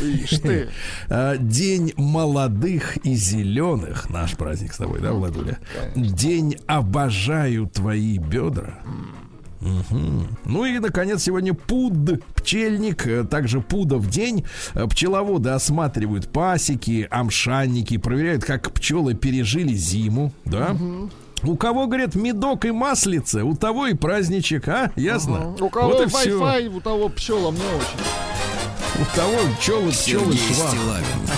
Ишь 0.00 0.38
ты. 0.40 0.68
А, 1.10 1.36
День 1.36 1.92
молодых 1.96 2.98
и 2.98 3.14
зеленых. 3.14 4.10
Наш 4.10 4.36
праздник 4.36 4.72
с 4.74 4.76
тобой, 4.76 5.00
да, 5.00 5.12
Владуля? 5.12 5.58
День 5.94 6.56
обожаю 6.66 7.66
твои 7.66 8.18
бедра. 8.18 8.78
Мгм. 9.60 10.28
Ну 10.44 10.64
и, 10.64 10.78
наконец, 10.78 11.22
сегодня 11.22 11.52
пуд, 11.54 11.92
пчельник, 12.36 13.06
э, 13.06 13.24
также 13.24 13.60
пудов 13.60 14.08
день. 14.08 14.44
Э, 14.74 14.86
Пчеловоды 14.86 15.50
осматривают 15.50 16.28
пасеки, 16.28 17.06
амшанники, 17.10 17.98
проверяют, 17.98 18.44
как 18.44 18.70
пчелы 18.72 19.14
пережили 19.14 19.74
зиму, 19.74 20.32
да? 20.44 20.76
У 21.44 21.56
кого, 21.56 21.86
говорят, 21.86 22.14
медок 22.14 22.64
и 22.64 22.72
маслица, 22.72 23.44
у 23.44 23.54
того 23.54 23.86
и 23.86 23.94
праздничек, 23.94 24.66
а? 24.68 24.90
Ясно? 24.96 25.54
У 25.60 25.68
кого 25.68 25.90
Вот. 25.90 26.06
Wi-Fi, 26.06 26.68
у 26.76 26.80
того 26.80 27.08
пчела 27.08 27.50
мне 27.50 27.60
очень. 27.60 29.02
У 29.02 29.16
того 29.16 29.38
пчелы, 29.60 29.90
пчелы, 29.92 30.32
Сергей. 30.34 30.54
Стилавин 30.54 31.28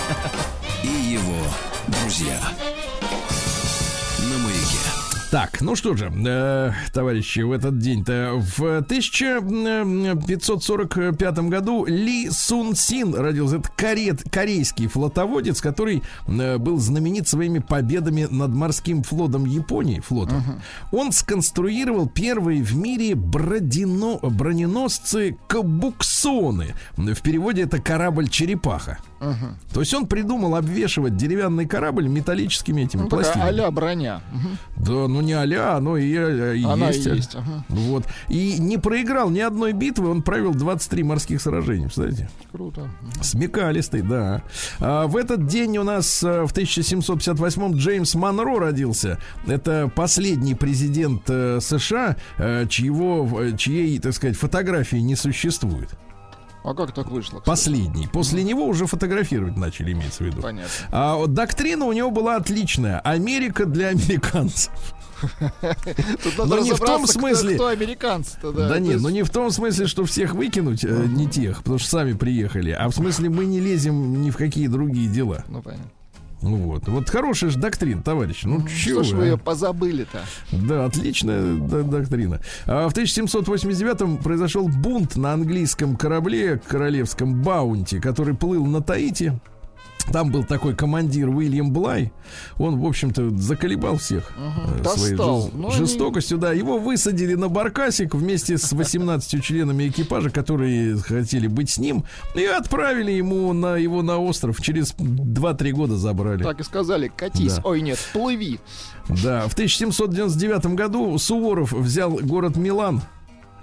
и 0.83 1.13
его 1.13 1.37
друзья. 1.87 2.39
Так, 5.31 5.61
ну 5.61 5.75
что 5.77 5.95
же, 5.95 6.11
э, 6.27 6.71
товарищи, 6.93 7.39
в 7.39 7.53
этот 7.53 7.79
день-то 7.79 8.33
в 8.35 8.81
1545 8.81 11.39
году 11.47 11.85
Ли 11.85 12.29
Сун 12.29 12.75
Син 12.75 13.15
родился. 13.15 13.59
Это 13.59 13.69
корет, 13.77 14.23
корейский 14.29 14.87
флотоводец, 14.87 15.61
который 15.61 16.03
э, 16.27 16.57
был 16.57 16.79
знаменит 16.79 17.29
своими 17.29 17.59
победами 17.59 18.27
над 18.29 18.51
морским 18.51 19.03
флотом 19.03 19.45
Японии. 19.45 20.01
Флотом. 20.01 20.43
Он 20.91 21.13
сконструировал 21.13 22.09
первые 22.09 22.61
в 22.61 22.75
мире 22.75 23.15
бродино, 23.15 24.19
броненосцы 24.21 25.37
Кабуксоны. 25.47 26.73
В 26.97 27.21
переводе 27.21 27.61
это 27.61 27.79
корабль-черепаха. 27.79 28.97
То 29.73 29.79
есть 29.81 29.93
он 29.93 30.07
придумал 30.07 30.55
обвешивать 30.55 31.15
деревянный 31.15 31.67
корабль 31.67 32.07
металлическими 32.07 32.81
этими 32.81 33.03
Ну, 33.03 33.07
пластинами. 33.07 33.49
а-ля 33.49 33.69
броня. 33.71 34.21
Мгм. 34.33 34.57
Да, 34.77 35.07
ну 35.07 35.20
не 35.21 35.33
а 35.33 35.77
оно 35.77 35.97
и, 35.97 36.13
э, 36.13 36.57
и 36.57 36.63
Она 36.63 36.87
есть. 36.87 37.05
и 37.05 37.09
есть. 37.09 37.35
ага. 37.35 37.63
Вот. 37.69 38.05
И 38.29 38.57
не 38.59 38.77
проиграл 38.77 39.29
ни 39.29 39.39
одной 39.39 39.73
битвы, 39.73 40.09
он 40.09 40.21
провел 40.21 40.53
23 40.53 41.03
морских 41.03 41.41
сражений, 41.41 41.85
представляете? 41.85 42.29
Круто. 42.51 42.89
Смекалистый, 43.21 44.01
да. 44.01 44.43
А 44.79 45.07
в 45.07 45.15
этот 45.17 45.45
день 45.47 45.77
у 45.77 45.83
нас 45.83 46.23
э, 46.23 46.45
в 46.45 46.51
1758 46.51 47.75
Джеймс 47.77 48.15
Монро 48.15 48.59
родился. 48.59 49.17
Это 49.47 49.91
последний 49.95 50.55
президент 50.55 51.23
э, 51.29 51.59
США, 51.61 52.17
э, 52.37 52.65
чьего, 52.67 53.41
э, 53.41 53.57
чьей, 53.57 53.97
так 53.99 54.13
сказать, 54.13 54.37
фотографии 54.37 54.97
не 54.97 55.15
существует. 55.15 55.89
А 56.63 56.75
как 56.75 56.93
так 56.93 57.09
вышло? 57.09 57.39
кстати? 57.39 57.45
Последний. 57.45 58.07
После 58.07 58.43
него 58.43 58.65
уже 58.67 58.85
фотографировать 58.85 59.57
начали, 59.57 59.93
имеется 59.93 60.23
в 60.23 60.27
виду. 60.27 60.41
Понятно. 60.41 60.69
А 60.91 61.25
доктрина 61.25 61.85
у 61.85 61.91
него 61.91 62.11
была 62.11 62.35
отличная. 62.35 62.99
Америка 62.99 63.65
для 63.65 63.87
американцев. 63.87 64.71
Тут 66.23 66.47
Но 66.47 66.59
не 66.59 66.71
в 66.73 66.79
том 66.79 67.03
кто- 67.03 67.11
смысле- 67.13 67.55
Кто 67.55 67.67
американцы-то, 67.67 68.51
да. 68.51 68.69
Да, 68.69 68.79
нет, 68.79 68.93
есть- 68.93 69.03
ну 69.03 69.09
не 69.09 69.23
в 69.23 69.29
том 69.29 69.51
смысле, 69.51 69.87
что 69.87 70.05
всех 70.05 70.33
выкинуть, 70.33 70.83
э, 70.83 71.05
не 71.07 71.27
тех, 71.27 71.57
потому 71.59 71.79
что 71.79 71.89
сами 71.89 72.13
приехали, 72.13 72.71
а 72.71 72.89
в 72.89 72.93
смысле 72.95 73.29
мы 73.29 73.45
не 73.45 73.59
лезем 73.59 74.21
ни 74.21 74.29
в 74.29 74.37
какие 74.37 74.67
другие 74.67 75.07
дела. 75.09 75.43
Ну, 75.49 75.61
понятно. 75.61 75.85
Ну 76.43 76.55
вот. 76.55 76.87
Вот 76.87 77.07
хорошая 77.07 77.51
же 77.51 77.59
доктрина, 77.59 78.01
товарищи. 78.01 78.47
Ну, 78.47 78.65
Что 78.67 79.03
ж 79.03 79.11
вы, 79.11 79.23
а? 79.23 79.25
ее 79.27 79.37
позабыли-то? 79.37 80.21
Да, 80.51 80.85
отличная 80.85 81.53
доктрина. 81.57 82.41
А 82.65 82.89
в 82.89 82.93
1789-м 82.93 84.17
произошел 84.17 84.67
бунт 84.67 85.15
на 85.17 85.33
английском 85.33 85.95
корабле 85.95 86.59
королевском 86.67 87.43
Баунти, 87.43 87.99
который 87.99 88.33
плыл 88.35 88.65
на 88.65 88.81
Таити. 88.81 89.39
Там 90.11 90.31
был 90.31 90.43
такой 90.43 90.75
командир 90.75 91.29
Уильям 91.29 91.71
Блай. 91.71 92.11
Он, 92.57 92.79
в 92.79 92.85
общем-то, 92.85 93.29
заколебал 93.37 93.97
всех 93.97 94.31
э, 94.37 94.83
своей 94.95 95.15
Достал. 95.15 95.41
жес- 95.43 95.51
Ну, 95.53 95.71
жестокостью. 95.71 96.37
Да, 96.37 96.51
его 96.53 96.77
высадили 96.79 97.35
на 97.35 97.47
баркасик 97.49 98.13
вместе 98.15 98.57
с 98.57 98.71
18 98.73 99.41
членами 99.43 99.87
экипажа, 99.87 100.29
которые 100.29 100.97
хотели 100.97 101.47
быть 101.47 101.69
с 101.69 101.77
ним, 101.77 102.03
и 102.35 102.43
отправили 102.45 103.11
ему 103.11 103.53
на 103.53 103.77
его 103.77 104.01
на 104.01 104.17
остров. 104.17 104.61
Через 104.61 104.93
2-3 104.93 105.71
года 105.71 105.97
забрали. 105.97 106.43
Так 106.43 106.59
и 106.59 106.63
сказали, 106.63 107.11
катись. 107.15 107.55
Да. 107.55 107.61
Ой, 107.65 107.81
нет, 107.81 107.99
плыви. 108.13 108.59
Да, 109.23 109.47
в 109.47 109.53
1799 109.53 110.65
году 110.75 111.17
Суворов 111.17 111.71
взял 111.73 112.11
город 112.11 112.55
Милан. 112.55 113.01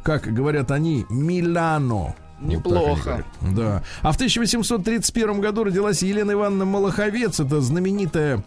Как 0.02 0.32
говорят 0.32 0.70
они, 0.70 1.04
Милано. 1.10 2.14
Вот 2.40 2.48
Неплохо. 2.50 3.02
говорят. 3.04 3.26
Да. 3.56 3.82
А 4.02 4.12
в 4.12 4.14
1831 4.14 5.40
году 5.40 5.64
родилась 5.64 6.02
Елена 6.02 6.32
Ивановна 6.32 6.64
Малаховец. 6.64 7.40
Это 7.40 7.60
знаменитая 7.60 8.42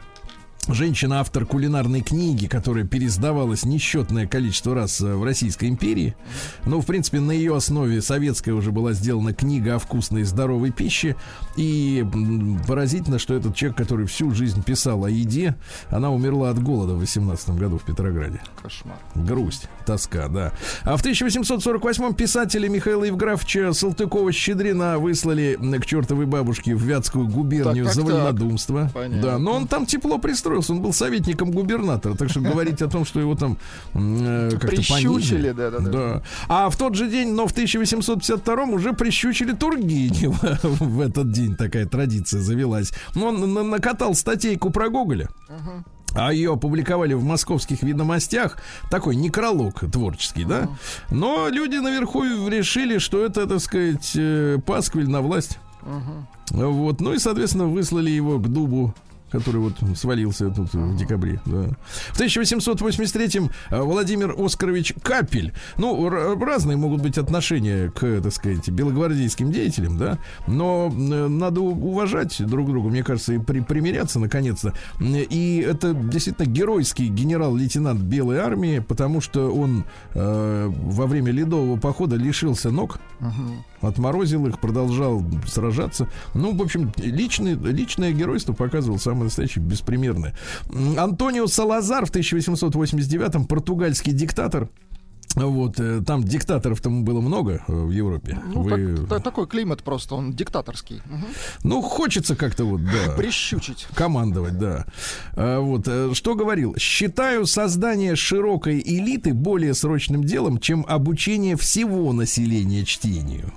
женщина, 0.68 1.20
автор 1.20 1.46
кулинарной 1.46 2.02
книги, 2.02 2.46
которая 2.46 2.86
пересдавалась 2.86 3.66
несчетное 3.66 4.28
количество 4.28 4.76
раз 4.76 5.02
э, 5.02 5.16
в 5.16 5.24
Российской 5.24 5.66
империи. 5.66 6.16
Но, 6.66 6.82
в 6.82 6.86
принципе, 6.86 7.20
на 7.20 7.32
ее 7.32 7.56
основе 7.56 8.02
советская 8.02 8.54
уже 8.54 8.72
была 8.72 8.94
сделана 8.94 9.34
книга 9.34 9.76
о 9.76 9.80
вкусной 9.80 10.22
и 10.22 10.24
здоровой 10.24 10.72
пище. 10.72 11.16
И 11.58 12.06
поразительно, 12.68 13.18
что 13.18 13.34
этот 13.34 13.56
человек, 13.56 13.78
который 13.78 14.06
всю 14.06 14.32
жизнь 14.32 14.64
писал 14.64 15.04
о 15.04 15.10
еде, 15.10 15.56
она 15.90 16.12
умерла 16.12 16.52
от 16.52 16.62
голода 16.62 16.94
в 16.94 17.00
18 17.00 17.50
году 17.52 17.80
в 17.80 17.84
Петрограде. 17.84 18.40
Кошмар. 18.62 18.98
Грусть, 19.16 19.68
тоска, 19.86 20.28
да. 20.28 20.54
А 20.84 20.96
в 20.96 21.04
1848-м 21.04 22.14
писателя 22.14 22.70
Михаила 22.70 23.04
Евграфовича 23.06 23.74
Салтыкова-Щедрина 23.74 25.00
выслали 25.00 25.58
к 25.80 25.86
чертовой 25.86 26.28
бабушке 26.28 26.76
в 26.76 26.84
Вятскую 26.84 27.28
губернию 27.28 27.86
Так, 27.86 27.94
за 27.96 28.02
так. 28.02 28.12
вольнодумство. 28.12 28.92
Понятно. 28.94 29.22
Да, 29.22 29.38
но 29.40 29.54
он 29.54 29.68
там 29.68 29.86
тепло 29.86 30.20
пристроился 30.20 30.51
устроился, 30.60 30.74
он 30.74 30.82
был 30.82 30.94
советником 30.94 31.52
губернатора, 31.52 32.16
так 32.16 32.30
что 32.30 32.42
говорить 32.42 32.82
о 32.82 32.88
том, 32.88 33.06
что 33.06 33.20
его 33.20 33.36
там 33.36 33.58
э, 33.94 34.50
как-то 34.52 34.68
Прищучили, 34.68 35.04
понизили. 35.08 35.52
да-да-да. 35.52 35.92
Да. 35.92 36.24
А 36.48 36.70
в 36.70 36.78
тот 36.78 36.96
же 36.96 37.10
день, 37.10 37.32
но 37.34 37.48
в 37.48 37.52
1852 37.52 38.64
уже 38.66 38.94
прищучили 38.94 39.54
Тургенева. 39.54 40.60
В 40.64 41.00
этот 41.02 41.32
день 41.32 41.56
такая 41.56 41.86
традиция 41.86 42.42
завелась. 42.42 42.92
Но 43.16 43.28
он 43.28 43.54
на- 43.54 43.64
накатал 43.64 44.14
статейку 44.16 44.70
про 44.70 44.90
Гоголя. 44.90 45.30
А 46.14 46.34
ее 46.34 46.52
опубликовали 46.54 47.14
в 47.14 47.24
московских 47.24 47.84
ведомостях. 47.84 48.58
Такой 48.90 49.16
некролог 49.16 49.80
творческий, 49.92 50.44
да? 50.44 50.68
Но 51.10 51.48
люди 51.50 51.78
наверху 51.78 52.24
решили, 52.50 52.98
что 52.98 53.24
это, 53.26 53.48
так 53.48 53.62
сказать, 53.62 54.12
э, 54.16 54.58
пасквиль 54.66 55.08
на 55.10 55.22
власть. 55.22 55.58
Вот. 56.50 57.00
Ну 57.00 57.14
и, 57.14 57.18
соответственно, 57.20 57.68
выслали 57.68 58.10
его 58.10 58.40
к 58.40 58.48
дубу 58.50 58.94
который 59.32 59.62
вот 59.62 59.74
свалился 59.96 60.50
тут 60.50 60.74
в 60.74 60.96
декабре. 60.98 61.42
Да. 61.46 61.70
В 62.12 62.20
1883-м 62.20 63.50
э, 63.70 63.82
Владимир 63.82 64.36
Оскарович 64.38 64.94
Капель. 65.02 65.54
Ну, 65.78 66.10
разные 66.10 66.78
могут 66.78 67.02
быть 67.02 67.18
отношения 67.18 67.90
к, 67.92 68.22
так 68.22 68.34
сказать, 68.34 68.70
белогвардейским 68.70 69.52
деятелям, 69.52 69.98
да, 69.98 70.18
но 70.48 70.92
э, 70.92 71.28
надо 71.28 71.62
уважать 71.62 72.46
друг 72.46 72.68
друга, 72.68 72.90
мне 72.90 73.04
кажется, 73.04 73.34
и 73.34 73.38
при- 73.40 73.62
примиряться 73.62 74.20
наконец-то. 74.20 74.74
И 75.00 75.66
это 75.68 75.94
действительно 75.94 76.46
геройский 76.48 77.08
генерал-лейтенант 77.08 78.02
Белой 78.02 78.38
армии, 78.40 78.80
потому 78.80 79.22
что 79.22 79.50
он 79.54 79.86
э, 80.14 80.68
во 80.70 81.06
время 81.08 81.32
ледового 81.32 81.78
похода 81.80 82.16
лишился 82.16 82.70
ног, 82.72 83.00
отморозил 83.82 84.48
их, 84.48 84.60
продолжал 84.60 85.24
сражаться. 85.48 86.08
Ну, 86.34 86.56
в 86.56 86.62
общем, 86.62 86.92
личный, 86.98 87.54
личное 87.56 88.12
геройство 88.12 88.54
показывал 88.54 89.00
самое 89.00 89.26
настоящее, 89.26 89.64
беспримерное. 89.64 90.36
Антонио 90.98 91.48
Салазар 91.48 92.06
в 92.06 92.12
1889-м, 92.12 93.46
португальский 93.46 94.14
диктатор. 94.14 94.70
Вот, 95.34 95.80
э, 95.80 96.02
там 96.06 96.26
диктаторов 96.26 96.82
там 96.82 97.06
было 97.06 97.22
много 97.22 97.64
э, 97.66 97.72
в 97.74 97.90
Европе. 97.92 98.38
Ну, 98.54 98.64
Вы- 98.64 98.98
так- 98.98 99.08
та- 99.08 99.20
такой 99.20 99.48
климат 99.48 99.82
просто, 99.82 100.16
он 100.16 100.34
диктаторский. 100.34 101.02
Мгм. 101.06 101.26
Ну, 101.64 101.82
хочется 101.82 102.36
как-то 102.36 102.66
вот, 102.66 102.82
да. 102.84 103.14
Прищучить. 103.18 103.88
Командовать, 103.96 104.58
да. 104.60 104.86
А, 105.32 105.62
вот, 105.62 105.84
э, 105.88 106.12
что 106.16 106.36
говорил? 106.36 106.76
Считаю 106.78 107.46
создание 107.46 108.18
широкой 108.18 108.82
элиты 108.86 109.34
более 109.34 109.74
срочным 109.74 110.26
делом, 110.26 110.60
чем 110.60 110.86
обучение 110.86 111.56
всего 111.56 112.12
населения 112.12 112.84
чтению. 112.84 113.54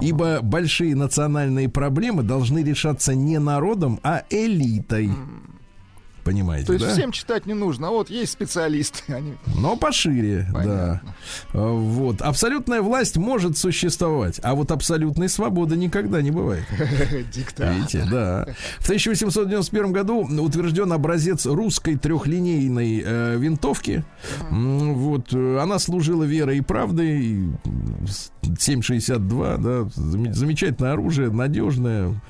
Ибо 0.00 0.40
большие 0.42 0.94
национальные 0.94 1.68
проблемы 1.68 2.22
должны 2.22 2.62
решаться 2.62 3.14
не 3.14 3.38
народом, 3.38 4.00
а 4.02 4.24
элитой. 4.30 5.10
Понимаете, 6.28 6.66
То 6.66 6.72
есть 6.74 6.84
да? 6.84 6.92
всем 6.92 7.10
читать 7.10 7.46
не 7.46 7.54
нужно, 7.54 7.88
а 7.88 7.90
вот 7.90 8.10
есть 8.10 8.32
специалисты, 8.32 9.02
они... 9.14 9.32
Но 9.56 9.76
пошире, 9.76 10.46
Понятно. 10.52 11.00
да. 11.04 11.14
А, 11.54 11.72
Вот. 11.72 12.20
Абсолютная 12.20 12.82
власть 12.82 13.16
может 13.16 13.56
существовать, 13.56 14.38
а 14.42 14.54
вот 14.54 14.70
абсолютной 14.70 15.30
свободы 15.30 15.74
никогда 15.76 16.20
не 16.20 16.30
бывает. 16.30 16.64
Диктатор. 17.34 17.72
Видите, 17.74 18.06
да. 18.10 18.46
В 18.78 18.84
1891 18.84 19.92
году 19.92 20.18
утвержден 20.42 20.92
образец 20.92 21.46
русской 21.46 21.96
трехлинейной 21.96 23.02
э, 23.04 23.36
винтовки. 23.38 24.04
М, 24.50 24.94
Вот 24.94 25.32
э, 25.32 25.58
она 25.62 25.78
служила 25.78 26.24
верой 26.24 26.58
и 26.58 26.60
правдой. 26.60 27.08
и, 27.20 27.34
м, 27.36 28.06
с- 28.06 28.30
7,62, 28.58 29.56
да, 29.58 29.88
зам- 29.96 30.32
замечательное 30.34 30.92
оружие, 30.92 31.30
надежное, 31.30 32.20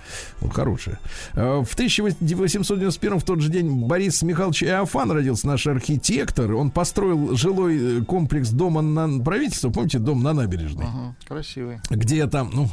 ну, 0.41 0.49
хорошее. 0.51 0.99
Э, 1.35 1.63
В 1.65 1.75
1891 1.75 3.19
в 3.19 3.25
тот 3.25 3.41
же 3.41 3.51
день 3.51 3.69
Борис 3.89 4.21
Михайлович 4.23 4.63
Иофан 4.65 5.11
родился, 5.11 5.47
наш 5.47 5.67
архитектор. 5.67 6.53
Он 6.55 6.71
построил 6.71 7.35
жилой 7.35 8.01
э, 8.01 8.05
комплекс 8.05 8.51
дома 8.51 8.83
на 8.83 9.23
правительства, 9.25 9.71
помните, 9.71 9.99
дом 9.99 10.23
на 10.23 10.35
набережной? 10.35 10.85
Ага, 10.85 11.17
красивый. 11.27 11.81
где 11.89 12.27
там, 12.27 12.51
ну, 12.53 12.69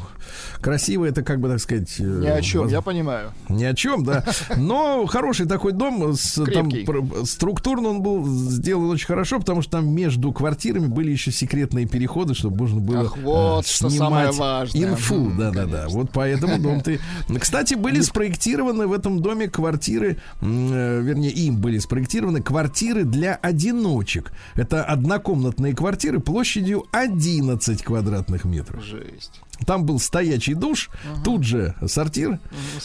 красиво 0.60 1.06
это, 1.06 1.24
как 1.24 1.40
бы 1.40 1.48
так 1.48 1.60
сказать... 1.62 1.96
э, 2.00 2.04
Ни 2.04 2.28
о 2.28 2.42
чем, 2.42 2.64
воз- 2.64 2.72
я 2.74 2.82
понимаю. 2.82 3.32
Ни 3.48 3.64
о 3.64 3.74
чем, 3.74 4.04
да. 4.04 4.26
Но 4.58 5.06
хороший 5.06 5.46
такой 5.46 5.72
дом, 5.72 6.14
с, 6.16 6.34
там, 6.54 6.70
Крепкий. 6.70 7.26
структурно 7.26 7.90
он 7.90 8.02
был 8.02 8.28
сделан 8.28 8.90
очень 8.90 9.08
хорошо, 9.08 9.40
потому 9.40 9.62
что 9.62 9.72
там 9.72 9.88
между 9.88 10.34
квартирами 10.34 10.88
были 10.88 11.12
еще 11.12 11.32
секретные 11.32 11.86
переходы, 11.88 12.34
чтобы 12.34 12.58
можно 12.58 12.82
было 12.82 13.04
Ах, 13.06 13.18
вот 13.20 13.64
э, 13.66 13.68
что 13.70 13.90
снимать 13.90 14.04
самое 14.10 14.32
важное. 14.32 14.90
инфу. 14.92 15.32
Да-да-да. 15.38 15.86
Вот 15.88 16.10
поэтому 16.12 16.60
дом 16.60 16.82
ты... 16.82 17.00
Кстати, 17.40 17.76
были 17.76 18.02
спроектированы 18.02 18.88
в 18.88 18.92
этом 18.92 19.22
доме 19.22 19.48
квартиры, 19.48 20.18
э, 20.42 21.05
вернее, 21.06 21.32
им 21.32 21.58
были 21.58 21.80
спроектированы 21.80 22.42
квартиры 22.42 23.04
для 23.04 23.36
одиночек. 23.36 24.32
Это 24.56 24.84
однокомнатные 24.84 25.74
квартиры 25.76 26.20
площадью 26.20 26.86
11 26.92 27.82
квадратных 27.84 28.46
метров. 28.46 28.84
Жесть. 28.84 29.42
Там 29.66 29.86
был 29.86 30.00
стоячий 30.00 30.54
душ, 30.54 30.90
тут 31.24 31.44
же 31.44 31.76
сортир, 31.88 32.40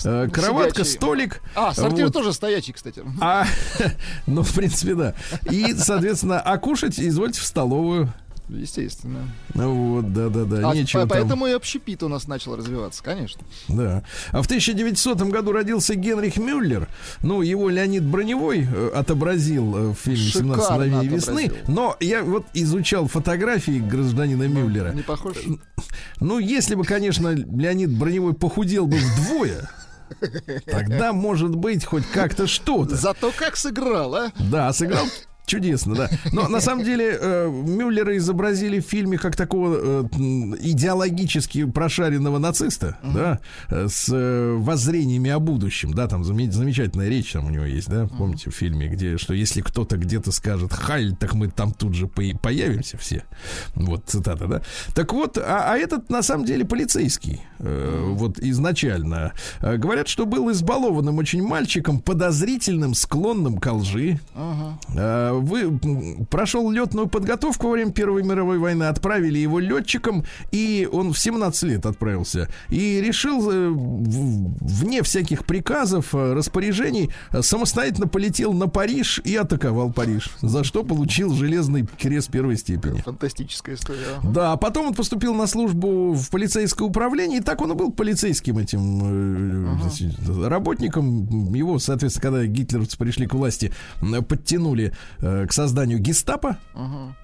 э, 0.05 0.29
кроватка, 0.33 0.85
Сидячий. 0.85 0.93
столик. 0.93 1.43
А, 1.57 1.75
сортир 1.75 2.05
Вот. 2.05 2.13
тоже 2.13 2.33
стоячий, 2.33 2.73
кстати. 2.73 3.03
А, 3.21 3.45
ну, 4.27 4.43
в 4.43 4.55
принципе, 4.55 4.95
да. 4.95 5.15
И, 5.51 5.75
соответственно, 5.75 6.41
а 6.41 6.59
кушать 6.59 7.01
извольте 7.01 7.41
в 7.41 7.45
столовую. 7.45 8.13
Естественно. 8.53 9.21
Ну 9.55 9.95
вот, 9.95 10.13
да-да-да, 10.13 10.69
А 10.71 10.75
нечего 10.75 11.03
по- 11.03 11.09
там. 11.09 11.19
поэтому 11.21 11.47
и 11.47 11.53
общепит 11.53 12.03
у 12.03 12.09
нас 12.09 12.27
начал 12.27 12.57
развиваться, 12.57 13.03
конечно. 13.03 13.43
Да. 13.69 14.03
А 14.33 14.43
в 14.43 14.47
1900 14.47 15.23
году 15.31 15.53
родился 15.53 15.95
Генрих 15.95 16.37
Мюллер. 16.37 16.89
Ну, 17.23 17.43
его 17.43 17.69
Леонид 17.69 18.05
Броневой 18.05 18.67
э, 18.71 18.91
отобразил 18.95 19.77
э, 19.77 19.81
в 19.91 19.95
фильме 19.95 20.19
«17 20.29 20.31
Шикарно 20.33 20.87
мгновений 20.87 21.09
весны». 21.09 21.53
Но 21.69 21.97
я 22.01 22.23
вот 22.23 22.47
изучал 22.55 23.07
фотографии 23.07 23.79
гражданина 23.79 24.45
Мюллера. 24.49 24.93
Не 24.93 25.03
похож? 25.03 25.37
Ну, 26.21 26.39
если 26.39 26.75
бы, 26.75 26.85
конечно, 26.85 27.29
Леонид 27.29 27.91
Броневой 27.97 28.35
похудел 28.35 28.87
бы 28.87 28.97
вдвое, 28.99 29.71
тогда, 30.67 31.13
может 31.13 31.55
быть, 31.55 31.85
хоть 31.85 32.05
как-то 32.07 32.47
что-то. 32.47 32.97
Зато 32.97 33.33
как 33.37 33.57
сыграл, 33.57 34.15
а? 34.15 34.33
Да, 34.39 34.73
сыграл 34.73 35.07
чудесно, 35.51 35.95
да. 35.95 36.11
Но 36.33 36.49
на 36.49 36.61
самом 36.61 36.85
деле 36.85 37.19
э, 37.21 37.49
Мюллера 37.51 38.17
изобразили 38.17 38.81
в 38.81 38.85
фильме 38.85 39.19
как 39.19 39.37
такого 39.37 39.77
э, 39.79 40.05
идеологически 40.75 41.65
прошаренного 41.65 42.39
нациста, 42.39 42.97
да, 43.03 43.41
э, 43.69 43.87
с 43.89 44.09
э, 44.13 44.55
воззрениями 44.59 45.31
о 45.31 45.39
будущем, 45.39 45.93
да, 45.93 46.07
там 46.07 46.23
заме- 46.23 46.51
замечательная 46.51 47.09
речь 47.09 47.33
там 47.33 47.47
у 47.47 47.51
него 47.51 47.65
есть, 47.65 47.89
да, 47.89 48.07
помните 48.07 48.51
в 48.51 48.55
фильме, 48.55 48.89
где, 48.89 49.19
что 49.19 49.35
если 49.35 49.61
кто-то 49.61 49.97
где-то 49.97 50.33
скажет 50.33 50.73
«Хайль», 50.73 51.15
так 51.17 51.35
мы 51.35 51.49
там 51.49 51.73
тут 51.73 51.95
же 51.95 52.07
по- 52.07 52.23
появимся 52.41 52.97
все. 52.99 53.25
Вот 53.75 54.05
цитата, 54.07 54.47
да. 54.47 54.63
Так 54.95 55.13
вот, 55.13 55.37
а, 55.39 55.73
а 55.73 55.77
этот 55.77 56.11
на 56.11 56.23
самом 56.23 56.45
деле 56.45 56.65
полицейский, 56.65 57.41
э, 57.59 58.05
вот 58.15 58.39
изначально. 58.39 59.33
Э, 59.61 59.77
Говорят, 59.77 60.09
что 60.09 60.27
был 60.27 60.51
избалованным 60.53 61.19
очень 61.19 61.43
мальчиком, 61.43 62.01
подозрительным, 62.01 62.95
склонным 62.95 63.59
к 63.59 63.73
лжи, 63.73 64.21
Э, 64.95 65.40
Вы 65.41 65.79
прошел 66.31 66.71
летную 66.71 67.09
подготовку 67.09 67.69
во 67.69 67.73
время 67.73 67.93
Первой 67.93 68.23
мировой 68.23 68.59
войны, 68.59 68.85
отправили 68.85 69.39
его 69.39 69.59
летчиком, 69.59 70.25
и 70.53 70.89
он 70.91 71.13
в 71.13 71.19
17 71.19 71.63
лет 71.65 71.87
отправился. 71.87 72.49
И 72.69 73.01
решил 73.01 73.51
э, 73.51 73.69
вне 73.71 75.03
всяких 75.03 75.45
приказов, 75.45 76.15
э, 76.15 76.33
распоряжений, 76.33 77.11
э, 77.33 77.43
самостоятельно 77.43 78.07
полетел 78.07 78.53
на 78.53 78.69
Париж 78.69 79.21
и 79.25 79.37
атаковал 79.37 79.93
Париж, 79.93 80.31
за 80.41 80.65
что 80.65 80.85
получил 80.85 81.35
железный 81.35 81.87
крест 81.87 82.31
первой 82.31 82.57
степени. 82.57 83.01
Фантастическая 83.01 83.75
история. 83.75 84.21
Да, 84.23 84.53
а 84.53 84.57
потом 84.57 84.89
он 84.89 84.95
поступил 84.95 85.35
на 85.35 85.47
службу 85.47 86.13
в 86.13 86.31
полицейское 86.31 86.87
управление, 86.87 87.41
и 87.41 87.43
так 87.43 87.61
он 87.61 87.73
и 87.73 87.75
был 87.75 87.93
полицейским 87.93 88.59
этим 88.59 89.79
значит, 89.81 90.15
работником. 90.29 91.53
Его, 91.55 91.79
соответственно, 91.79 92.23
когда 92.23 92.47
гитлеровцы 92.47 92.97
пришли 92.97 93.27
к 93.27 93.35
власти, 93.35 93.73
подтянули 94.29 94.93
э, 95.43 95.47
к 95.47 95.53
созданию 95.53 95.99
гестапо. 95.99 96.57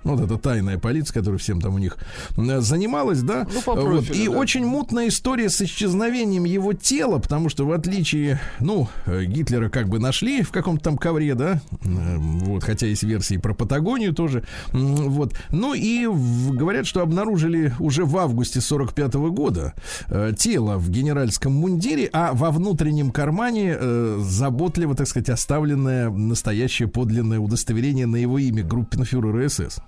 Вот 0.04 0.20
это 0.20 0.36
тайная 0.38 0.78
полиция, 0.78 1.14
которая 1.14 1.38
всем 1.38 1.60
там 1.60 1.74
у 1.74 1.78
них 1.78 1.96
м, 2.36 2.60
занималась, 2.60 3.22
да. 3.22 3.46
Ну, 3.52 3.60
по 3.62 3.74
Вот. 3.74 3.84
профилю, 3.84 4.14
И 4.22 4.28
да. 4.28 4.38
очень 4.38 4.64
мутная 4.64 5.08
история 5.08 5.48
с 5.48 5.60
исчезновением 5.60 6.44
его 6.44 6.72
тела, 6.72 7.18
потому 7.18 7.48
что 7.48 7.66
в 7.66 7.72
отличие, 7.72 8.40
ну, 8.60 8.88
э, 9.06 9.24
Гитлера 9.24 9.68
как 9.68 9.88
бы 9.88 9.98
нашли 9.98 10.42
в 10.42 10.50
каком-то 10.50 10.84
там 10.84 10.98
ковре, 10.98 11.34
да, 11.34 11.60
э, 11.84 12.16
вот, 12.18 12.62
хотя 12.64 12.86
есть 12.86 13.02
версии 13.02 13.36
про 13.36 13.54
Патагонию 13.54 14.12
тоже, 14.14 14.44
вот. 14.72 15.34
Ну 15.50 15.74
и 15.74 16.06
в- 16.06 16.52
говорят, 16.54 16.86
что 16.86 17.00
обнаружили 17.00 17.72
уже 17.78 18.04
в 18.04 18.16
августе 18.18 18.60
45 18.60 19.14
года 19.30 19.74
э, 20.08 20.32
тело 20.36 20.76
в 20.78 20.90
генеральском 20.90 21.52
мундире, 21.52 22.08
а 22.12 22.32
во 22.32 22.50
внутреннем 22.50 23.10
кармане 23.10 23.76
э, 23.78 24.18
заботливо, 24.22 24.94
так 24.94 25.08
сказать, 25.08 25.30
оставленное 25.30 26.10
настоящее 26.10 26.88
подлинное 26.88 27.38
удостоверение 27.38 27.85
на 27.94 28.16
его 28.16 28.38
имя 28.38 28.62
группенфюрера 28.64 29.48
СС. 29.48 29.78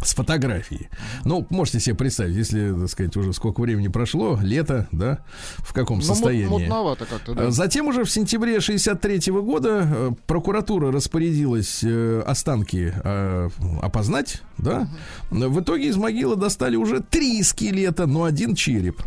с 0.00 0.14
фотографией. 0.14 0.88
Ну, 1.24 1.44
можете 1.50 1.80
себе 1.80 1.96
представить, 1.96 2.36
если, 2.36 2.72
так 2.72 2.88
сказать, 2.88 3.16
уже 3.16 3.32
сколько 3.32 3.60
времени 3.60 3.88
прошло, 3.88 4.38
лето, 4.40 4.86
да, 4.92 5.18
в 5.58 5.72
каком 5.72 5.98
Ну, 5.98 6.04
состоянии. 6.04 6.46
мут- 6.46 6.60
мутновато 6.60 7.04
как-то, 7.04 7.34
да. 7.34 7.46
А 7.48 7.50
Затем 7.50 7.88
уже 7.88 8.04
в 8.04 8.10
сентябре 8.10 8.60
63 8.60 9.32
года 9.42 9.88
э, 9.90 10.10
прокуратура 10.28 10.92
распорядилась 10.92 11.80
э, 11.82 12.22
останки 12.24 12.92
э, 12.94 13.48
опознать, 13.82 14.42
да. 14.56 14.88
В 15.32 15.60
итоге 15.60 15.88
из 15.88 15.96
могилы 15.96 16.36
достали 16.36 16.76
уже 16.76 17.00
три 17.00 17.42
скелета, 17.42 18.06
но 18.06 18.22
один 18.22 18.54
череп. 18.54 19.02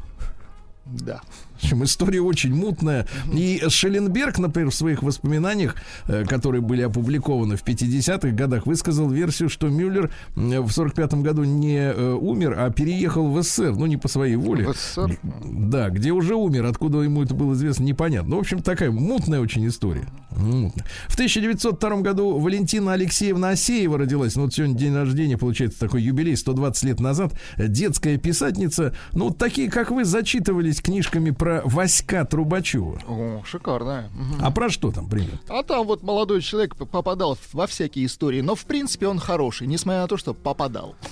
Да. 0.85 1.21
В 1.61 1.63
общем, 1.63 1.83
история 1.83 2.21
очень 2.21 2.55
мутная. 2.55 3.07
И 3.31 3.61
Шелленберг, 3.67 4.39
например, 4.39 4.71
в 4.71 4.75
своих 4.75 5.03
воспоминаниях, 5.03 5.75
э, 6.07 6.25
которые 6.25 6.61
были 6.61 6.81
опубликованы 6.81 7.55
в 7.55 7.63
50-х 7.63 8.29
годах, 8.31 8.65
высказал 8.65 9.09
версию, 9.09 9.49
что 9.49 9.69
Мюллер 9.69 10.11
э, 10.35 10.59
в 10.59 10.67
45-м 10.67 11.21
году 11.21 11.43
не 11.43 11.77
э, 11.77 12.13
умер, 12.13 12.55
а 12.57 12.71
переехал 12.71 13.29
в 13.29 13.41
СССР, 13.43 13.73
ну, 13.75 13.85
не 13.85 13.97
по 13.97 14.07
своей 14.07 14.37
воле. 14.37 14.67
В 14.67 14.75
СССР? 14.75 15.19
Да, 15.43 15.89
где 15.89 16.11
уже 16.11 16.33
умер, 16.33 16.65
откуда 16.65 16.99
ему 17.01 17.21
это 17.23 17.35
было 17.35 17.53
известно, 17.53 17.83
непонятно. 17.83 18.31
Ну, 18.31 18.37
в 18.37 18.39
общем, 18.39 18.63
такая 18.63 18.89
мутная 18.89 19.39
очень 19.39 19.67
история. 19.67 20.07
Мутная. 20.31 20.85
В 21.09 21.13
1902 21.13 21.97
году 21.97 22.39
Валентина 22.39 22.93
Алексеевна 22.93 23.49
Асеева 23.49 23.99
родилась. 23.99 24.35
Ну, 24.35 24.43
вот 24.43 24.53
сегодня 24.53 24.75
день 24.75 24.95
рождения, 24.95 25.37
получается, 25.37 25.79
такой 25.79 26.01
юбилей, 26.01 26.35
120 26.35 26.83
лет 26.85 26.99
назад. 26.99 27.33
Детская 27.57 28.17
писательница. 28.17 28.95
Ну, 29.13 29.25
вот 29.25 29.37
такие, 29.37 29.69
как 29.69 29.91
вы, 29.91 30.05
зачитывались 30.05 30.81
книжками 30.81 31.29
про 31.29 31.50
Васька 31.65 32.25
Трубачева. 32.25 32.99
О, 33.07 33.43
шикарная. 33.45 34.09
Мгм. 34.13 34.39
А 34.41 34.51
про 34.51 34.69
что 34.69 34.91
там, 34.91 35.07
пример? 35.07 35.39
А 35.49 35.63
там 35.63 35.85
вот 35.85 36.03
молодой 36.03 36.41
человек 36.41 36.75
попадал 36.75 37.37
во 37.53 37.67
всякие 37.67 38.05
истории, 38.05 38.41
но 38.41 38.55
в 38.55 38.65
принципе 38.65 39.07
он 39.07 39.19
хороший, 39.19 39.67
несмотря 39.67 40.01
на 40.01 40.07
то, 40.07 40.17
что 40.17 40.33
попадал. 40.33 40.95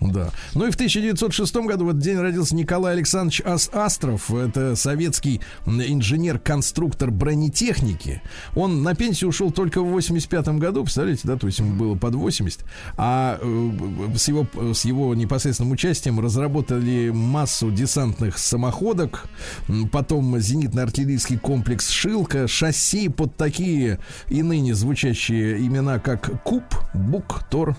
Да. 0.00 0.30
Ну 0.54 0.66
и 0.66 0.70
в 0.70 0.74
1906 0.74 1.56
году 1.56 1.86
в 1.86 1.88
этот 1.88 2.00
день 2.00 2.18
родился 2.18 2.54
Николай 2.54 2.92
Александрович 2.94 3.42
Ас 3.44 3.68
Астров. 3.72 4.30
Это 4.30 4.76
советский 4.76 5.40
инженер-конструктор 5.66 7.10
бронетехники. 7.10 8.22
Он 8.54 8.82
на 8.82 8.94
пенсию 8.94 9.30
ушел 9.30 9.50
только 9.50 9.82
в 9.82 9.86
85 9.86 10.48
году, 10.58 10.84
представляете, 10.84 11.22
да, 11.24 11.36
то 11.36 11.46
есть 11.46 11.58
ему 11.58 11.74
было 11.74 11.96
под 11.96 12.14
80. 12.14 12.64
А 12.96 13.38
э, 13.40 14.16
с, 14.16 14.28
его, 14.28 14.46
с 14.72 14.84
его 14.84 15.14
непосредственным 15.14 15.72
участием 15.72 16.20
разработали 16.20 17.10
массу 17.10 17.70
десантных 17.70 18.38
самоходок, 18.38 19.24
потом 19.84 20.36
зенитно-артиллерийский 20.38 21.38
комплекс 21.38 21.88
«Шилка», 21.88 22.48
шасси 22.48 23.08
под 23.08 23.36
такие 23.36 23.98
и 24.28 24.42
ныне 24.42 24.74
звучащие 24.74 25.58
имена, 25.58 25.98
как 25.98 26.42
Куб, 26.42 26.64
Бук, 26.94 27.42
Тор. 27.50 27.76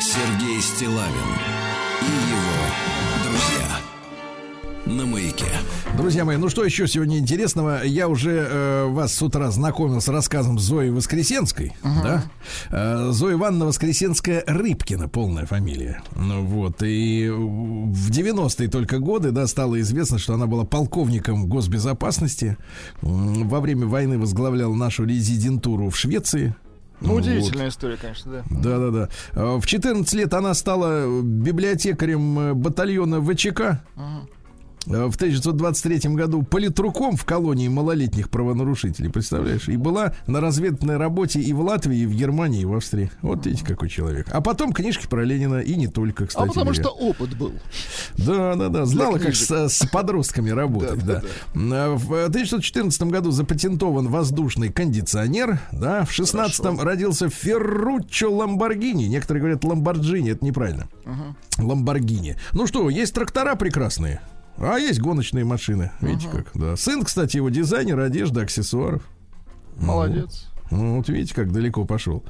Сергей 0.00 0.60
Стилавин 0.60 1.32
и 2.02 2.12
его 2.30 2.62
друзья. 3.24 3.78
На 4.86 5.06
маяке. 5.06 5.46
Друзья 5.96 6.24
мои, 6.24 6.36
ну 6.38 6.48
что 6.48 6.64
еще 6.64 6.88
сегодня 6.88 7.18
интересного? 7.18 7.84
Я 7.84 8.08
уже 8.08 8.30
э, 8.50 8.86
вас 8.86 9.12
с 9.14 9.22
утра 9.22 9.50
знакомил 9.50 10.00
с 10.00 10.08
рассказом 10.08 10.58
Зои 10.58 10.88
Воскресенской, 10.88 11.74
да? 11.82 12.24
Э, 12.70 13.10
Зоя 13.12 13.34
Ивановна 13.34 13.66
Воскресенская 13.66 14.42
Рыбкина, 14.46 15.08
полная 15.08 15.44
фамилия. 15.44 16.02
Ну 16.16 16.44
вот, 16.44 16.82
и 16.82 17.28
в 17.30 18.10
90-е 18.10 18.68
только 18.68 18.98
годы, 19.00 19.32
да, 19.32 19.46
стало 19.46 19.78
известно, 19.80 20.18
что 20.18 20.32
она 20.34 20.46
была 20.46 20.64
полковником 20.64 21.46
госбезопасности. 21.46 22.56
Во 23.02 23.60
время 23.60 23.86
войны 23.86 24.18
возглавляла 24.18 24.74
нашу 24.74 25.04
резидентуру 25.04 25.90
в 25.90 25.96
Швеции. 25.96 26.54
Ну, 27.02 27.14
Вот. 27.14 27.22
удивительная 27.22 27.68
история, 27.68 27.96
конечно, 27.96 28.32
да. 28.32 28.44
Да, 28.50 28.78
да, 28.78 29.08
да. 29.34 29.58
В 29.58 29.66
14 29.66 30.12
лет 30.14 30.32
она 30.34 30.54
стала 30.54 31.20
библиотекарем 31.22 32.38
э, 32.38 32.54
батальона 32.54 33.20
ВЧК. 33.20 33.82
Э, 33.96 34.00
В 34.84 35.14
1923 35.14 36.10
году 36.14 36.42
политруком 36.42 37.16
в 37.16 37.24
колонии 37.24 37.68
малолетних 37.68 38.28
правонарушителей, 38.30 39.10
представляешь? 39.10 39.68
И 39.68 39.76
была 39.76 40.14
на 40.26 40.40
разведной 40.40 40.96
работе 40.96 41.40
и 41.40 41.52
в 41.52 41.60
Латвии, 41.60 41.98
и 41.98 42.06
в 42.06 42.14
Германии, 42.14 42.62
и 42.62 42.64
в 42.64 42.74
Австрии. 42.74 43.10
Вот 43.22 43.46
видите, 43.46 43.64
какой 43.64 43.88
человек. 43.88 44.26
А 44.32 44.40
потом 44.40 44.72
книжки 44.72 45.06
про 45.06 45.24
Ленина, 45.24 45.58
и 45.60 45.76
не 45.76 45.86
только, 45.86 46.26
кстати 46.26 46.42
А 46.44 46.48
потому 46.48 46.66
говоря. 46.72 46.82
что 46.82 46.90
опыт 46.90 47.36
был. 47.36 47.52
Да, 48.18 48.56
да, 48.56 48.68
да. 48.68 48.84
Знала, 48.84 49.18
как 49.18 49.36
с, 49.36 49.50
с 49.50 49.86
подростками 49.86 50.50
работать, 50.62 51.04
да. 51.04 51.22
Да, 51.54 51.84
Э, 51.84 51.94
В 51.96 52.24
1914 52.24 53.02
году 53.04 53.30
запатентован 53.30 54.08
воздушный 54.08 54.70
кондиционер, 54.70 55.60
да. 55.70 56.04
В 56.04 56.10
16-м 56.10 56.80
родился 56.80 57.28
Ферруччо 57.28 58.32
Ламборгини. 58.32 59.04
Некоторые 59.04 59.40
говорят 59.42 59.64
Ламборджини, 59.64 60.32
это 60.32 60.44
неправильно. 60.44 60.88
Ламборгини. 61.58 62.36
Ну 62.52 62.66
что, 62.66 62.90
есть 62.90 63.14
трактора 63.14 63.54
прекрасные. 63.54 64.20
А 64.58 64.78
есть 64.78 65.00
гоночные 65.00 65.44
машины. 65.44 65.90
Видите 66.00 66.28
как, 66.28 66.50
да. 66.54 66.76
Сын, 66.76 67.02
кстати, 67.04 67.36
его 67.36 67.48
дизайнер 67.48 67.98
одежды, 67.98 68.42
аксессуаров. 68.42 69.02
Молодец. 69.76 70.51
Ну, 70.72 70.96
вот 70.96 71.08
видите, 71.10 71.34
как 71.34 71.52
далеко 71.52 71.84
пошел. 71.84 72.24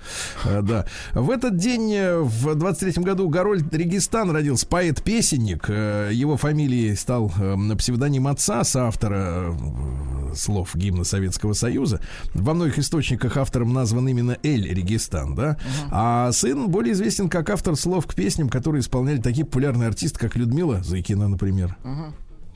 А, 0.44 0.62
да. 0.62 0.84
В 1.14 1.30
этот 1.30 1.56
день, 1.56 1.92
э, 1.92 2.18
в 2.18 2.48
23-м 2.48 3.04
году, 3.04 3.28
Гарольд 3.28 3.72
Регистан 3.72 4.32
родился 4.32 4.66
поэт-песенник. 4.66 5.66
Э, 5.68 6.10
Его 6.12 6.36
фамилией 6.36 6.96
стал 6.96 7.32
э, 7.38 7.56
псевдоним 7.78 8.26
отца, 8.26 8.64
соавтора 8.64 9.54
э, 9.54 10.34
слов 10.34 10.74
гимна 10.74 11.04
Советского 11.04 11.52
Союза. 11.52 12.00
Во 12.34 12.52
многих 12.54 12.80
источниках 12.80 13.36
автором 13.36 13.72
назван 13.72 14.08
именно 14.08 14.36
Эль 14.42 14.68
Регистан, 14.68 15.36
да? 15.36 15.56
А 15.92 16.32
сын 16.32 16.68
более 16.68 16.94
известен 16.94 17.28
как 17.28 17.48
автор 17.50 17.76
слов 17.76 18.06
к 18.08 18.14
песням, 18.14 18.48
которые 18.48 18.80
исполняли 18.80 19.20
такие 19.20 19.46
популярные 19.46 19.88
артисты, 19.88 20.18
как 20.18 20.34
Людмила 20.34 20.82
Зайкина, 20.82 21.28
например. 21.28 21.76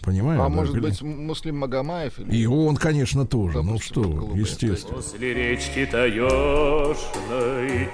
Понимаю? 0.07 0.40
А 0.40 0.44
да, 0.44 0.48
может 0.48 0.74
или- 0.74 0.80
быть, 0.82 1.02
Муслим 1.02 1.59
Магомаев? 1.59 2.18
Или... 2.20 2.36
И 2.36 2.46
он, 2.46 2.76
конечно, 2.76 3.26
тоже. 3.26 3.57
Ну 3.57 3.62
потому 3.62 3.80
что 3.80 3.86
что, 3.88 4.02
глупые 4.04 4.40
естественно. 4.40 4.94
Возле 4.96 5.34
речки 5.34 5.84
таежной 5.90 7.88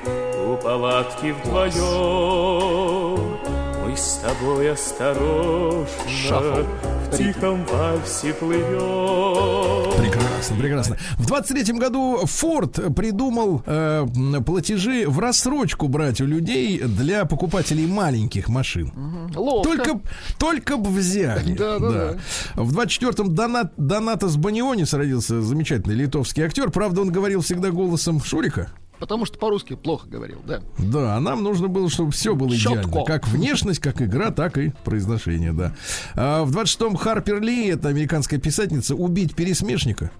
У 0.47 0.57
палатки 0.63 1.33
вдвоем 1.43 3.39
Мы 3.87 3.97
с 3.97 4.21
тобой 4.23 4.73
осторожно 4.73 5.89
Шафл. 6.29 6.65
В 7.11 7.17
тихом 7.17 7.65
вальсе 7.65 8.35
плывем 8.35 9.91
Прекрасно, 9.99 10.22
прекрасно. 10.49 10.97
В 11.19 11.31
23-м 11.31 11.79
году 11.79 12.21
Форд 12.25 12.95
придумал 12.95 13.63
э, 13.67 14.07
платежи 14.45 15.07
в 15.07 15.19
рассрочку 15.19 15.89
брать 15.89 16.21
у 16.21 16.27
людей 16.27 16.81
для 16.81 17.25
покупателей 17.25 17.87
маленьких 17.87 18.49
машин. 18.49 18.93
Ловко. 19.35 19.71
Только, 19.71 20.01
только 20.39 20.77
бы 20.77 20.91
взяли. 20.91 21.57
Да, 21.63 21.79
да, 21.79 21.91
да. 21.91 22.19
В 22.57 22.77
24-м 22.77 23.35
Донат, 23.35 23.73
Донатас 23.77 24.37
Банионис 24.37 24.93
родился 24.95 25.43
замечательный 25.43 25.95
литовский 25.95 26.43
актер. 26.43 26.71
Правда, 26.71 27.03
он 27.03 27.11
говорил 27.11 27.41
всегда 27.43 27.71
голосом 27.71 28.23
Шурика. 28.23 28.71
Потому 29.03 29.27
что 29.27 29.37
по-русски 29.37 29.75
плохо 29.75 30.07
говорил, 30.09 30.39
да. 30.47 30.63
Да, 30.79 31.17
а 31.17 31.21
нам 31.21 31.43
нужно 31.43 31.67
было, 31.67 31.91
чтобы 31.91 32.13
все 32.13 32.37
было 32.37 32.55
идеально. 32.55 32.85
Чётко. 32.85 33.03
Как 33.05 33.27
внешность, 33.27 33.81
как 33.81 34.01
игра, 34.01 34.31
так 34.31 34.57
и 34.59 34.73
произношение, 34.85 35.53
да. 35.53 35.75
А 36.15 36.45
в 36.45 36.57
26-м 36.57 36.95
Харпер 36.95 37.41
Ли, 37.41 37.67
это 37.67 37.89
американская 37.89 38.39
писательница, 38.39 38.95
убить 38.95 39.35
пересмешника. 39.35 40.13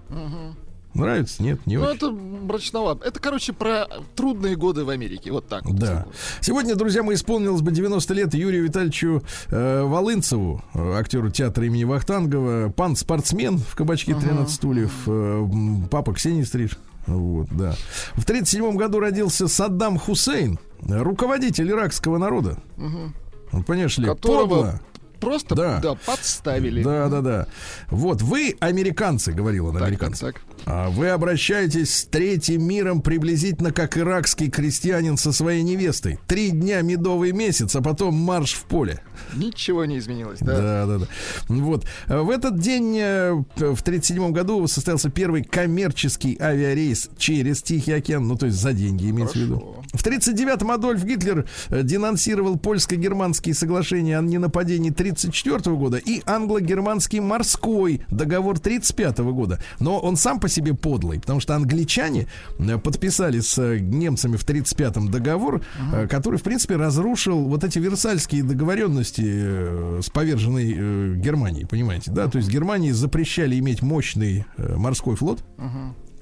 Нравится? 0.95 1.41
Нет, 1.41 1.65
не 1.65 1.77
Ну, 1.77 1.85
очень. 1.85 1.95
это 1.95 2.11
мрачновато. 2.11 3.07
Это, 3.07 3.21
короче, 3.21 3.53
про 3.53 3.87
трудные 4.17 4.57
годы 4.57 4.83
в 4.83 4.89
Америке. 4.89 5.31
Вот 5.31 5.47
так. 5.47 5.63
вот. 5.65 5.79
Да. 5.79 6.05
Сегодня, 6.41 6.75
друзья, 6.75 7.03
мы 7.03 7.13
исполнилось 7.13 7.61
бы 7.61 7.71
90 7.71 8.13
лет 8.13 8.33
Юрию 8.33 8.65
Витальевичу 8.65 9.23
э, 9.47 9.81
Волынцеву, 9.83 10.61
э, 10.73 10.93
актеру 10.95 11.31
театра 11.31 11.65
имени 11.65 11.85
Вахтангова, 11.85 12.73
пан 12.75 12.97
спортсмен 12.97 13.59
в 13.59 13.75
кабачке 13.75 14.13
13 14.13 14.53
стульев, 14.53 14.91
э, 15.07 15.47
папа 15.89 16.13
Ксении 16.13 16.43
Стриж. 16.43 16.71
Вот, 17.07 17.47
да. 17.51 17.75
В 18.15 18.25
37 18.25 18.75
году 18.75 18.99
родился 18.99 19.47
Саддам 19.47 19.97
Хусейн, 19.99 20.59
руководитель 20.81 21.69
иракского 21.71 22.17
народа. 22.17 22.57
Ну, 22.77 23.63
Понимаешь 23.63 23.97
ли, 23.97 24.07
Которого 24.07 24.47
подло. 24.47 24.79
Просто, 25.19 25.55
Да. 25.55 25.79
да, 25.79 25.95
подставили. 25.95 26.83
Да, 26.83 27.07
да, 27.07 27.21
да. 27.21 27.47
Вот, 27.89 28.21
вы 28.21 28.55
американцы, 28.59 29.31
говорил 29.31 29.67
он 29.67 29.73
Так, 29.75 29.83
американцы. 29.83 30.25
так, 30.25 30.33
так. 30.35 30.43
А 30.65 30.89
Вы 30.89 31.09
обращаетесь 31.09 31.93
с 31.93 32.05
третьим 32.05 32.63
миром 32.63 33.01
приблизительно 33.01 33.71
как 33.71 33.97
иракский 33.97 34.49
крестьянин 34.49 35.17
со 35.17 35.31
своей 35.31 35.61
невестой. 35.61 36.19
Три 36.27 36.51
дня 36.51 36.81
медовый 36.81 37.31
месяц, 37.31 37.75
а 37.75 37.81
потом 37.81 38.15
марш 38.15 38.53
в 38.53 38.63
поле. 38.65 39.01
Ничего 39.35 39.85
не 39.85 39.97
изменилось, 39.97 40.39
да. 40.39 40.57
Да, 40.57 40.85
да, 40.85 40.97
да. 40.99 41.05
Вот. 41.47 41.85
А 42.07 42.23
В 42.23 42.29
этот 42.29 42.59
день, 42.59 42.97
э, 42.97 43.31
в 43.33 43.81
1937 43.81 44.31
году, 44.31 44.65
состоялся 44.67 45.09
первый 45.09 45.43
коммерческий 45.43 46.37
авиарейс 46.39 47.09
через 47.17 47.61
Тихий 47.61 47.91
океан, 47.93 48.27
ну, 48.27 48.37
то 48.37 48.45
есть 48.45 48.57
за 48.57 48.73
деньги, 48.73 49.09
имеется 49.09 49.37
в 49.37 49.41
виду. 49.41 49.83
В 49.93 50.05
1939-м 50.05 50.71
Адольф 50.71 51.03
Гитлер 51.03 51.45
э, 51.69 51.83
денонсировал 51.83 52.57
польско-германские 52.57 53.53
соглашения 53.53 54.17
о 54.17 54.21
ненападении 54.21 54.91
1934 54.91 55.75
года 55.75 55.97
и 55.97 56.21
англо-германский 56.25 57.19
морской 57.19 58.01
договор 58.09 58.57
1935 58.57 59.19
года. 59.33 59.61
Но 59.79 59.99
он 59.99 60.15
сам 60.15 60.39
по 60.39 60.47
себе 60.53 60.73
подлый, 60.73 61.19
потому 61.19 61.39
что 61.39 61.55
англичане 61.55 62.27
э, 62.59 62.77
подписали 62.77 63.39
с 63.39 63.57
э, 63.57 63.79
немцами 63.79 64.37
в 64.37 64.45
35-м 64.45 65.09
договор, 65.09 65.63
э, 65.91 66.07
который, 66.07 66.39
в 66.39 66.43
принципе, 66.43 66.75
разрушил 66.75 67.43
вот 67.45 67.63
эти 67.63 67.79
версальские 67.79 68.43
договоренности 68.43 70.01
с 70.01 70.09
поверженной 70.09 71.17
Германией, 71.17 71.65
понимаете, 71.65 72.11
да? 72.11 72.27
То 72.27 72.37
есть 72.37 72.49
Германии 72.49 72.91
запрещали 72.91 73.57
иметь 73.59 73.81
мощный 73.81 74.45
морской 74.57 75.15
флот, 75.15 75.43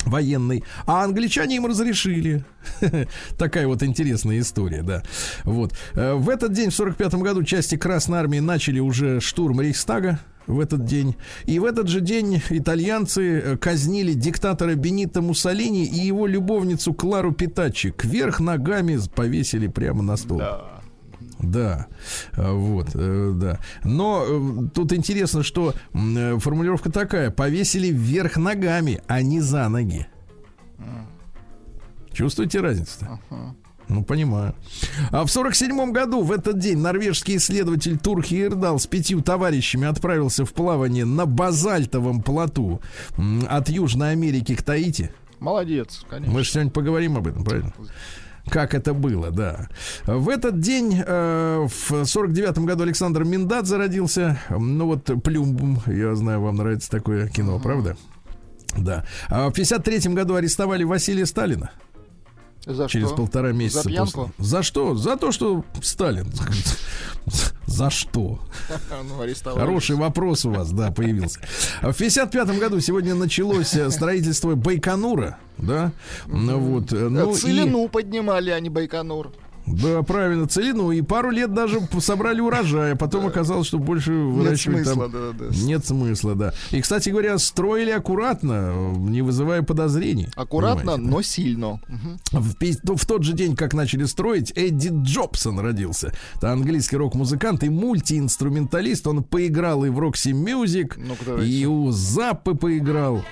военный, 0.06 0.64
а 0.86 1.04
англичане 1.04 1.58
им 1.58 1.66
разрешили. 1.66 2.44
Такая 3.38 3.68
вот 3.68 3.84
интересная 3.84 4.40
история, 4.40 4.82
да. 4.82 5.04
Вот. 5.44 5.74
В 5.94 6.30
этот 6.30 6.54
день, 6.54 6.70
в 6.70 6.76
45 6.76 7.16
году, 7.16 7.44
части 7.44 7.76
Красной 7.78 8.20
Армии 8.20 8.40
начали 8.40 8.80
уже 8.80 9.20
штурм 9.20 9.62
Рейхстага 9.62 10.20
в 10.48 10.60
этот 10.60 10.86
день. 10.86 11.16
И 11.46 11.60
в 11.60 11.66
этот 11.66 11.88
же 11.88 12.02
день 12.02 12.42
итальянцы 12.50 13.40
э, 13.40 13.58
казнили 13.58 14.14
диктатора 14.14 14.76
Бенита 14.76 15.22
Муссолини 15.22 15.86
и 15.86 16.00
его 16.00 16.28
любовницу 16.28 16.94
Клару 16.94 17.32
Питачи. 17.32 17.92
Кверх 17.92 18.40
ногами 18.40 19.00
повесили 19.16 19.68
прямо 19.68 20.04
на 20.04 20.18
стол. 20.18 20.40
Да, 20.40 21.88
А, 22.34 22.54
вот, 22.54 22.90
э, 22.94 23.32
да. 23.36 23.60
Но 23.84 24.24
э, 24.28 24.70
тут 24.74 24.94
интересно, 24.94 25.44
что 25.44 25.74
формулировка 25.94 26.92
такая: 26.92 27.32
повесили 27.32 27.88
вверх 27.88 28.38
ногами, 28.38 29.02
а 29.08 29.22
не 29.22 29.42
за 29.42 29.68
ноги. 29.70 30.08
Чувствуете 32.12 32.60
разницу-то? 32.60 33.20
Ну, 33.92 34.04
понимаю. 34.04 34.56
А 35.12 35.26
в 35.26 35.30
сорок 35.30 35.54
седьмом 35.54 35.92
году 35.92 36.22
в 36.24 36.32
этот 36.32 36.58
день 36.58 36.78
норвежский 36.78 37.36
исследователь 37.36 38.00
Турхи 38.00 38.42
Ирдал 38.42 38.80
с 38.80 38.88
пятью 38.88 39.22
товарищами 39.22 39.86
отправился 39.86 40.46
в 40.46 40.54
плавание 40.54 41.04
на 41.04 41.26
базальтовом 41.26 42.24
плоту 42.24 42.82
от 43.50 43.68
Южной 43.68 44.12
Америки 44.12 44.56
к 44.56 44.64
Таити. 44.64 45.12
Молодец, 45.40 46.06
конечно. 46.10 46.34
Мы 46.34 46.44
же 46.44 46.52
сегодня 46.52 46.72
поговорим 46.72 47.18
об 47.18 47.28
этом, 47.28 47.44
правильно? 47.44 47.74
Как 48.48 48.74
это 48.74 48.94
было, 48.94 49.30
да. 49.30 49.68
В 50.06 50.30
этот 50.30 50.62
день, 50.62 51.04
э, 51.06 51.68
в 51.68 51.92
49-м 51.92 52.66
году 52.66 52.84
Александр 52.84 53.26
Миндадзе 53.26 53.76
родился. 53.76 54.40
Ну 54.50 54.86
вот 54.86 55.04
Плюмбум, 55.22 55.82
я 55.86 56.16
знаю, 56.16 56.40
вам 56.40 56.56
нравится 56.56 56.90
такое 56.90 57.28
кино, 57.28 57.60
правда? 57.60 57.98
Да. 58.78 59.06
А 59.28 59.50
в 59.50 59.54
53-м 59.54 60.16
году 60.16 60.36
арестовали 60.36 60.86
Василия 60.86 61.26
Сталина 61.26 61.72
За 62.66 62.88
через 62.88 63.08
что? 63.08 63.16
полтора 63.18 63.52
месяца. 63.52 63.84
За 63.84 63.90
пьянку? 63.90 64.32
после. 64.38 64.46
За 64.46 64.64
что? 64.64 64.96
За 64.96 65.18
то, 65.18 65.32
что 65.32 65.64
Сталин. 65.82 66.28
За 67.66 67.90
что? 67.90 68.40
Ну. 69.04 69.54
Хороший 69.56 69.96
вопрос 69.96 70.46
у 70.46 70.52
вас, 70.52 70.72
да, 70.72 70.92
появился. 70.92 71.40
В 71.82 71.94
55 71.94 72.60
году 72.60 72.80
сегодня 72.80 73.16
началось 73.16 73.74
э, 73.76 73.90
строительство 73.90 74.56
Байконура, 74.56 75.38
да? 75.58 75.92
Ну 76.28 76.60
вот, 76.60 76.92
э, 76.94 77.10
ну 77.10 77.32
и- 77.32 77.36
Целину 77.36 77.88
поднимали, 77.88 78.50
а 78.50 78.60
не 78.60 78.70
Байконур. 78.70 79.32
Да, 79.66 80.02
правильно, 80.04 80.48
целину. 80.48 80.92
И 80.92 81.02
пару 81.02 81.30
лет 81.30 81.54
даже 81.54 81.80
собрали 82.00 82.42
урожай, 82.42 82.94
а 82.94 82.96
потом 82.96 83.28
оказалось, 83.28 83.68
что 83.68 83.80
больше 83.80 84.12
Нет 84.12 84.36
выращивать 84.36 84.86
смысла, 84.86 85.10
там... 85.10 85.12
да, 85.38 85.46
да. 85.50 85.56
Нет 85.56 85.86
смысла, 85.86 86.36
да. 86.36 86.54
И, 86.72 86.82
кстати 86.82 87.10
говоря, 87.10 87.38
строили 87.38 87.92
аккуратно, 87.92 88.94
не 88.98 89.22
вызывая 89.22 89.62
подозрений. 89.62 90.30
Аккуратно, 90.36 90.98
но 90.98 91.22
сильно. 91.22 91.80
Да? 92.32 92.40
В, 92.40 92.56
пи- 92.56 92.78
ну, 92.84 92.96
в 92.96 93.06
тот 93.06 93.24
же 93.24 93.34
день, 93.34 93.56
как 93.56 93.74
начали 93.74 94.06
строить, 94.06 94.52
Эдди 94.56 94.90
Джобсон 94.92 95.60
родился. 95.60 96.14
Это 96.36 96.52
английский 96.52 96.98
рок-музыкант 96.98 97.64
и 97.64 97.70
мультиинструменталист. 97.70 99.08
Он 99.08 99.24
поиграл 99.24 99.86
и 99.86 99.90
в 99.90 100.02
Roxy 100.02 100.40
Music, 100.40 100.98
Ну-ка, 100.98 101.26
давайте. 101.26 101.52
и 101.52 101.66
у 101.66 101.92
Заппы 101.92 102.56
поиграл. 102.56 103.24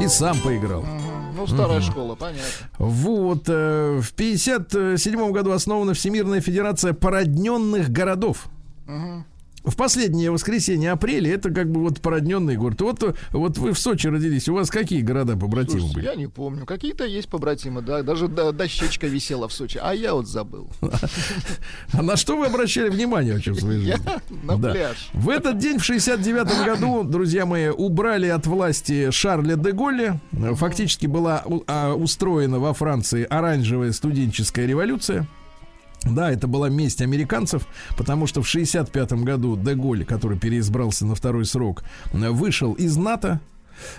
И 0.00 0.08
сам 0.08 0.38
поиграл. 0.40 0.82
Мгм. 0.82 1.09
Ну, 1.34 1.46
старая 1.46 1.80
школа, 1.80 2.14
понятно. 2.14 2.42
Вот, 2.78 3.44
э, 3.48 4.00
в 4.00 4.12
57 4.12 5.32
году 5.32 5.52
основана 5.52 5.94
Всемирная 5.94 6.40
Федерация 6.40 6.92
породненных 6.92 7.90
городов. 7.90 8.48
В 9.64 9.76
последнее 9.76 10.30
воскресенье 10.30 10.92
апреля 10.92 11.34
это 11.34 11.50
как 11.50 11.70
бы 11.70 11.80
вот 11.82 12.00
породненный 12.00 12.56
город. 12.56 12.80
Вот, 12.80 13.16
вот 13.32 13.58
вы 13.58 13.72
в 13.72 13.78
Сочи 13.78 14.06
родились, 14.06 14.48
у 14.48 14.54
вас 14.54 14.70
какие 14.70 15.02
города 15.02 15.36
побратимы 15.36 15.80
Слушайте, 15.80 15.94
были? 15.96 16.06
я 16.06 16.14
не 16.14 16.26
помню. 16.28 16.64
Какие-то 16.64 17.04
есть 17.04 17.28
побратимы, 17.28 17.82
да. 17.82 18.02
Даже 18.02 18.28
да, 18.28 18.52
дощечка 18.52 19.06
висела 19.06 19.48
в 19.48 19.52
Сочи. 19.52 19.78
А 19.82 19.94
я 19.94 20.14
вот 20.14 20.26
забыл. 20.26 20.70
А 21.92 22.02
на 22.02 22.16
что 22.16 22.36
вы 22.36 22.46
обращали 22.46 22.88
внимание 22.88 23.34
вообще 23.34 23.52
в 23.52 23.60
своей 23.60 23.80
жизни? 23.80 24.00
на 24.44 24.56
пляж. 24.58 25.10
В 25.12 25.28
этот 25.28 25.58
день, 25.58 25.78
в 25.78 25.84
69 25.84 26.64
году, 26.64 27.04
друзья 27.04 27.44
мои, 27.46 27.68
убрали 27.68 28.28
от 28.28 28.46
власти 28.46 29.10
Шарля 29.10 29.56
де 29.56 29.72
Голля. 29.72 30.20
Фактически 30.32 31.06
была 31.06 31.44
а, 31.66 31.94
устроена 31.94 32.58
во 32.58 32.72
Франции 32.72 33.24
оранжевая 33.24 33.92
студенческая 33.92 34.66
революция. 34.66 35.26
Да, 36.04 36.30
это 36.30 36.46
была 36.46 36.68
месть 36.68 37.02
американцев, 37.02 37.66
потому 37.96 38.26
что 38.26 38.42
в 38.42 38.48
65 38.48 39.12
году 39.12 39.56
де 39.56 39.74
Голль, 39.74 40.04
который 40.04 40.38
переизбрался 40.38 41.04
на 41.04 41.14
второй 41.14 41.44
срок, 41.44 41.82
э, 42.12 42.30
вышел 42.30 42.72
из 42.72 42.96
НАТО, 42.96 43.40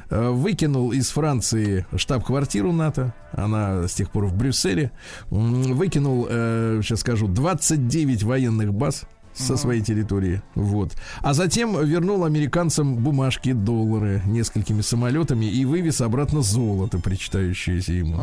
э, 0.09 0.29
выкинул 0.29 0.91
из 0.91 1.09
Франции 1.09 1.85
штаб-квартиру 1.95 2.71
НАТО, 2.71 3.13
она 3.33 3.87
с 3.87 3.93
тех 3.93 4.11
пор 4.11 4.25
в 4.25 4.35
Брюсселе, 4.35 4.91
выкинул, 5.29 6.27
э, 6.29 6.81
сейчас 6.83 7.01
скажу, 7.01 7.27
29 7.27 8.23
военных 8.23 8.73
баз 8.73 9.03
со 9.33 9.57
своей 9.57 9.81
территории, 9.81 10.41
вот. 10.55 10.93
А 11.21 11.33
затем 11.33 11.83
вернул 11.85 12.25
американцам 12.25 12.95
бумажки, 12.95 13.53
доллары 13.53 14.21
несколькими 14.25 14.81
самолетами 14.81 15.45
и 15.45 15.65
вывез 15.65 16.01
обратно 16.01 16.41
золото, 16.41 16.99
причитающееся 16.99 17.93
ему. 17.93 18.17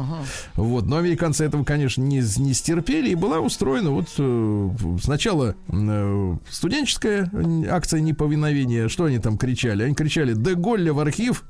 Вот, 0.54 0.86
но 0.86 0.96
американцы 0.96 1.44
этого, 1.44 1.64
конечно, 1.64 2.02
не, 2.02 2.22
не 2.38 2.54
стерпели, 2.54 3.10
и 3.10 3.14
была 3.14 3.40
устроена 3.40 3.90
вот 3.90 4.08
э, 4.18 4.70
сначала 5.02 5.54
э, 5.68 6.36
студенческая 6.50 7.30
акция 7.70 8.00
неповиновения. 8.00 8.88
Что 8.88 9.04
они 9.04 9.18
там 9.18 9.38
кричали? 9.38 9.82
Они 9.84 9.94
кричали 9.94 10.34
«Де 10.34 10.54
Голля 10.54 10.92
в 10.92 11.00
архив!» 11.00 11.44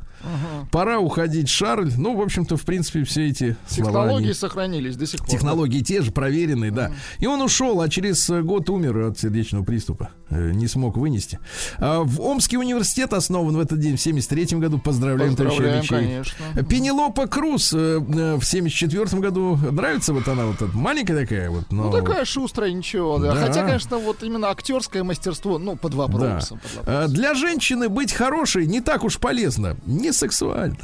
Пора 0.71 0.99
уходить, 0.99 1.49
Шарль. 1.49 1.93
Ну, 1.97 2.17
в 2.17 2.21
общем-то, 2.21 2.57
в 2.57 2.63
принципе, 2.63 3.05
все 3.05 3.29
эти 3.29 3.57
Технологии 3.69 4.25
они- 4.27 4.33
сохранились 4.35 4.97
до 4.97 5.07
сих 5.07 5.21
пор. 5.21 5.29
Технологии 5.29 5.81
те 5.81 6.03
же, 6.03 6.11
проверенные, 6.13 6.71
да. 6.71 6.93
И 7.19 7.27
он 7.27 7.41
ушел, 7.41 7.81
а 7.81 7.89
через 7.89 8.29
э, 8.31 8.43
год 8.43 8.69
умер 8.71 8.99
от 9.09 9.19
сердечного 9.19 9.65
приступа. 9.65 10.11
Э, 10.31 10.51
Не 10.53 10.67
смог 10.67 10.97
вынести. 10.97 11.39
А 11.79 12.03
В 12.03 12.21
Омский 12.21 12.59
университет 12.59 13.13
основан 13.13 13.57
в 13.57 13.61
этот 13.61 13.81
день, 13.81 13.97
в 13.97 14.01
73 14.01 14.59
году. 14.59 14.79
Поздравляем, 14.79 15.37
Поздравляем, 15.37 15.79
Алексей. 15.81 15.89
конечно. 15.89 16.65
Пенелопа 16.69 17.27
Круз 17.27 17.73
э, 17.73 17.99
в 17.99 18.43
74 18.45 19.21
году. 19.21 19.57
Нравится 19.71 20.13
вот 20.13 20.27
она, 20.29 20.47
вот 20.47 20.57
эта 20.63 20.77
маленькая 20.77 21.17
такая 21.21 21.51
вот. 21.51 21.71
Но... 21.71 21.85
Ну, 21.85 21.93
такая 21.93 22.25
шустрая, 22.25 22.73
ничего, 22.73 23.19
да. 23.19 23.35
Да. 23.35 23.47
Хотя, 23.47 23.65
конечно, 23.65 23.99
вот 23.99 24.23
именно 24.23 24.49
актерское 24.51 25.05
мастерство, 25.05 25.59
ну, 25.59 25.77
под 25.77 25.93
Да. 25.93 25.99
вопросом. 25.99 26.59
под 26.61 26.77
вопросом. 26.87 27.13
Для 27.15 27.35
женщины 27.35 27.89
быть 27.89 28.13
хорошей 28.13 28.67
не 28.67 28.81
так 28.81 29.05
уж 29.05 29.19
полезно. 29.19 29.77
Не 29.87 30.08
сексуально. 30.13 30.77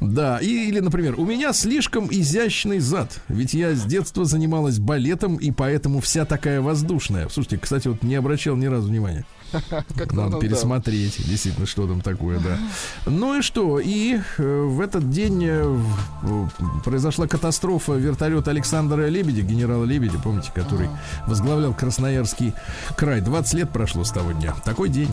Да, 0.00 0.38
и, 0.38 0.68
или, 0.68 0.80
например, 0.80 1.14
у 1.20 1.24
меня 1.24 1.52
слишком 1.52 2.08
изящный 2.10 2.80
зад, 2.80 3.20
ведь 3.28 3.54
я 3.54 3.74
с 3.74 3.84
детства 3.84 4.24
занималась 4.24 4.80
балетом, 4.80 5.36
и 5.36 5.52
поэтому 5.52 6.00
вся 6.00 6.24
такая 6.24 6.60
воздушная. 6.60 7.28
Слушайте, 7.28 7.58
кстати, 7.58 7.86
вот 7.86 8.02
не 8.02 8.16
обращал 8.16 8.56
ни 8.56 8.66
разу 8.66 8.88
внимания. 8.88 9.24
Как-то, 9.70 10.16
Надо 10.16 10.30
да. 10.32 10.38
пересмотреть, 10.38 11.24
действительно, 11.28 11.66
что 11.66 11.86
там 11.86 12.00
такое, 12.00 12.40
да. 12.40 12.58
Ну 13.06 13.38
и 13.38 13.42
что? 13.42 13.78
И 13.78 14.18
э, 14.38 14.62
в 14.62 14.80
этот 14.80 15.10
день 15.10 15.44
э, 15.44 15.62
в- 15.64 16.50
произошла 16.82 17.28
катастрофа 17.28 17.92
вертолета 17.92 18.50
Александра 18.50 19.06
Лебедя, 19.06 19.42
генерала 19.42 19.84
Лебедя, 19.84 20.18
помните, 20.18 20.50
который 20.52 20.88
возглавлял 21.28 21.72
Красноярский 21.72 22.52
край. 22.96 23.20
20 23.20 23.54
лет 23.54 23.70
прошло 23.70 24.02
с 24.02 24.10
того 24.10 24.32
дня. 24.32 24.54
Такой 24.64 24.88
день. 24.88 25.10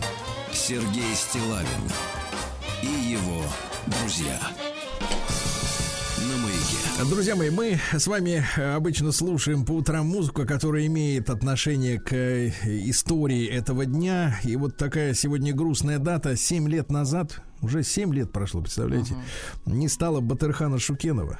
Сергей 0.52 1.14
Стилавин 1.14 1.66
и 2.82 2.86
его 2.86 3.42
друзья. 3.86 4.38
На 6.18 6.36
маяке. 6.36 7.10
Друзья 7.10 7.36
мои, 7.36 7.50
мы 7.50 7.78
с 7.92 8.06
вами 8.06 8.44
э, 8.56 8.74
обычно 8.74 9.12
слушаем 9.12 9.64
по 9.64 9.72
утрам 9.72 10.06
музыку, 10.06 10.46
которая 10.46 10.86
имеет 10.86 11.30
отношение 11.30 11.98
к 11.98 12.12
э, 12.12 12.52
истории 12.66 13.46
этого 13.46 13.86
дня. 13.86 14.38
И 14.44 14.56
вот 14.56 14.76
такая 14.76 15.14
сегодня 15.14 15.54
грустная 15.54 15.98
дата. 15.98 16.36
Семь 16.36 16.68
лет 16.68 16.90
назад, 16.90 17.40
уже 17.62 17.82
семь 17.82 18.14
лет 18.14 18.32
прошло, 18.32 18.60
представляете, 18.60 19.14
не 19.66 19.88
стало 19.88 20.20
Батырхана 20.20 20.78
Шукенова. 20.78 21.38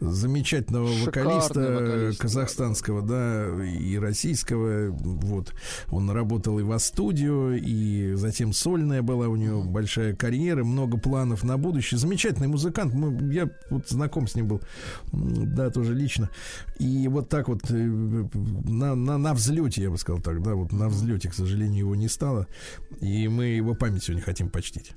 Замечательного 0.00 0.88
Шикарный 0.88 1.34
вокалиста 1.34 1.60
вокалист, 1.60 2.20
казахстанского, 2.20 3.02
да, 3.02 3.64
и 3.64 3.98
российского. 3.98 4.90
Вот 4.90 5.52
он 5.90 6.10
работал 6.10 6.58
и 6.58 6.62
во 6.62 6.78
студию, 6.78 7.60
и 7.60 8.14
затем 8.14 8.52
сольная 8.52 9.02
была 9.02 9.28
у 9.28 9.36
него 9.36 9.62
большая 9.62 10.14
карьера, 10.14 10.64
много 10.64 10.98
планов 10.98 11.44
на 11.44 11.58
будущее. 11.58 11.98
Замечательный 11.98 12.48
музыкант. 12.48 12.94
Мы, 12.94 13.32
я 13.32 13.50
вот 13.68 13.88
знаком 13.88 14.26
с 14.26 14.34
ним 14.34 14.48
был, 14.48 14.62
да, 15.12 15.70
тоже 15.70 15.94
лично. 15.94 16.30
И 16.78 17.06
вот 17.08 17.28
так 17.28 17.48
вот 17.48 17.70
э, 17.70 17.74
на, 17.74 18.94
на, 18.94 19.18
на 19.18 19.34
взлете, 19.34 19.82
я 19.82 19.90
бы 19.90 19.98
сказал 19.98 20.22
так, 20.22 20.42
да, 20.42 20.54
вот 20.54 20.72
на 20.72 20.88
взлете, 20.88 21.28
к 21.28 21.34
сожалению, 21.34 21.80
его 21.80 21.94
не 21.94 22.08
стало. 22.08 22.46
И 23.00 23.28
мы 23.28 23.46
его 23.46 23.74
память 23.74 24.04
сегодня 24.04 24.22
хотим 24.22 24.48
почтить. 24.48 24.92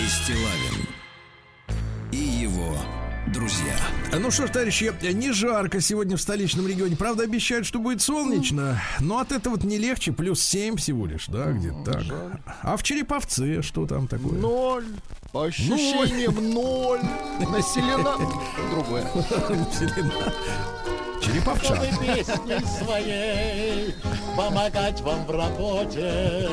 Сергей 0.00 0.08
Стилавин 0.08 0.88
и 2.12 2.16
его 2.16 2.74
друзья. 3.28 3.76
Ну 4.12 4.30
что 4.30 4.46
ж, 4.46 4.50
товарищи, 4.50 4.92
не 5.12 5.32
жарко 5.32 5.80
сегодня 5.80 6.16
в 6.16 6.20
столичном 6.20 6.66
регионе. 6.66 6.96
Правда, 6.96 7.24
обещают, 7.24 7.66
что 7.66 7.78
будет 7.78 8.00
солнечно. 8.00 8.80
Но 9.00 9.18
от 9.18 9.32
этого 9.32 9.58
не 9.62 9.78
легче. 9.78 10.12
Плюс 10.12 10.42
7 10.42 10.76
всего 10.76 11.06
лишь, 11.06 11.26
да, 11.26 11.52
где-то 11.52 11.84
так. 11.84 12.02
А 12.62 12.76
в 12.76 12.82
Череповце 12.82 13.62
что 13.62 13.86
там 13.86 14.06
такое? 14.06 14.32
Ноль. 14.32 14.86
По 15.32 15.44
ощущениям 15.44 16.34
ноль. 16.50 17.00
Населена... 17.50 18.16
Другое. 18.70 19.04
Череповчан. 21.22 21.76
чтобы 21.76 22.06
песней 22.06 22.84
своей 22.84 23.94
помогать 24.36 25.00
вам 25.02 25.26
в 25.26 25.30
работе, 25.30 26.48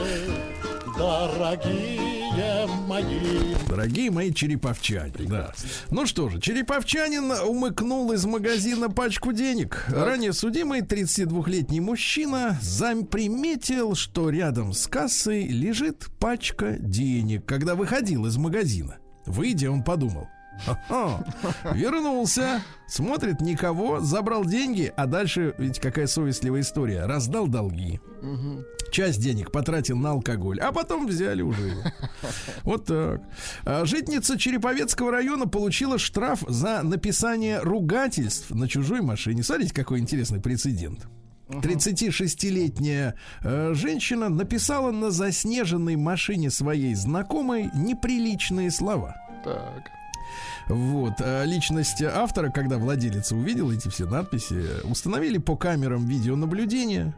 дорогие 0.98 2.17
мои. 2.88 3.04
Дорогие 3.68 4.10
мои 4.10 4.34
череповчане, 4.34 5.14
да. 5.28 5.54
Ну 5.92 6.06
что 6.06 6.30
же, 6.30 6.40
череповчанин 6.40 7.32
умыкнул 7.48 8.12
из 8.14 8.26
магазина 8.26 8.90
пачку 8.90 9.34
денег. 9.34 9.86
Ранее 9.90 10.34
судимый 10.34 10.82
32-летний 10.82 11.82
мужчина 11.82 12.58
заприметил, 12.62 13.96
что 13.96 14.30
рядом 14.30 14.74
с 14.74 14.88
кассой 14.88 15.46
лежит 15.48 16.08
пачка 16.20 16.78
денег, 16.80 17.46
когда 17.46 17.76
выходил 17.76 18.26
из 18.26 18.38
магазина. 18.38 18.98
Выйдя, 19.26 19.70
он 19.70 19.84
подумал. 19.84 20.28
Вернулся, 21.74 22.62
смотрит 22.88 23.42
никого, 23.42 24.00
забрал 24.00 24.46
деньги, 24.46 24.92
а 24.96 25.06
дальше 25.06 25.54
ведь 25.58 25.80
какая 25.80 26.08
совестливая 26.08 26.62
история. 26.62 27.06
Раздал 27.06 27.48
долги. 27.48 28.00
Часть 28.92 29.22
денег 29.22 29.52
потратил 29.52 29.98
на 29.98 30.12
алкоголь, 30.12 30.60
а 30.60 30.72
потом 30.72 31.08
взяли 31.08 31.42
уже 31.42 31.68
его. 31.68 31.82
Вот 32.64 32.86
так. 32.86 33.22
А 33.66 33.86
Житница 33.86 34.38
Череповецкого 34.38 35.12
района 35.12 35.48
получила 35.48 35.98
штраф 35.98 36.44
за 36.48 36.84
написание 36.84 37.60
ругательств 37.60 38.52
на 38.52 38.68
чужой 38.68 39.02
машине. 39.02 39.44
Смотрите, 39.44 39.74
какой 39.74 40.00
интересный 40.00 40.40
прецедент. 40.40 41.08
36-летняя 41.50 43.16
э, 43.42 43.74
женщина 43.74 44.30
написала 44.30 44.92
на 44.92 45.12
заснеженной 45.12 45.96
машине 45.96 46.50
своей 46.50 46.94
знакомой 46.94 47.70
неприличные 47.74 48.70
слова. 48.72 49.16
Так. 49.44 49.92
Вот. 50.70 51.14
а 51.20 51.44
Личность 51.46 52.02
автора, 52.02 52.50
когда 52.50 52.78
владелица 52.78 53.36
увидела 53.36 53.72
эти 53.72 53.88
все 53.90 54.06
надписи, 54.06 54.84
установили 54.84 55.38
по 55.38 55.56
камерам 55.56 56.06
видеонаблюдения. 56.06 57.16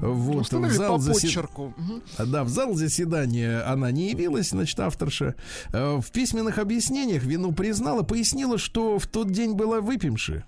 Вот, 0.00 0.42
Установили 0.42 0.74
в 0.74 0.78
зал 0.78 0.96
по 0.96 1.02
засед-. 1.02 1.36
Мгм. 1.76 2.02
а, 2.16 2.24
Да, 2.24 2.42
в 2.44 2.48
зал 2.48 2.72
заседания 2.74 3.60
она 3.70 3.90
не 3.90 4.10
явилась, 4.10 4.48
значит, 4.50 4.80
авторша. 4.80 5.34
Э, 5.74 6.00
В 6.00 6.10
письменных 6.10 6.56
объяснениях 6.58 7.22
вину 7.22 7.52
признала, 7.52 8.02
пояснила, 8.02 8.56
что 8.56 8.98
в 8.98 9.06
тот 9.06 9.30
день 9.30 9.52
была 9.54 9.80
выпивши. 9.82 10.44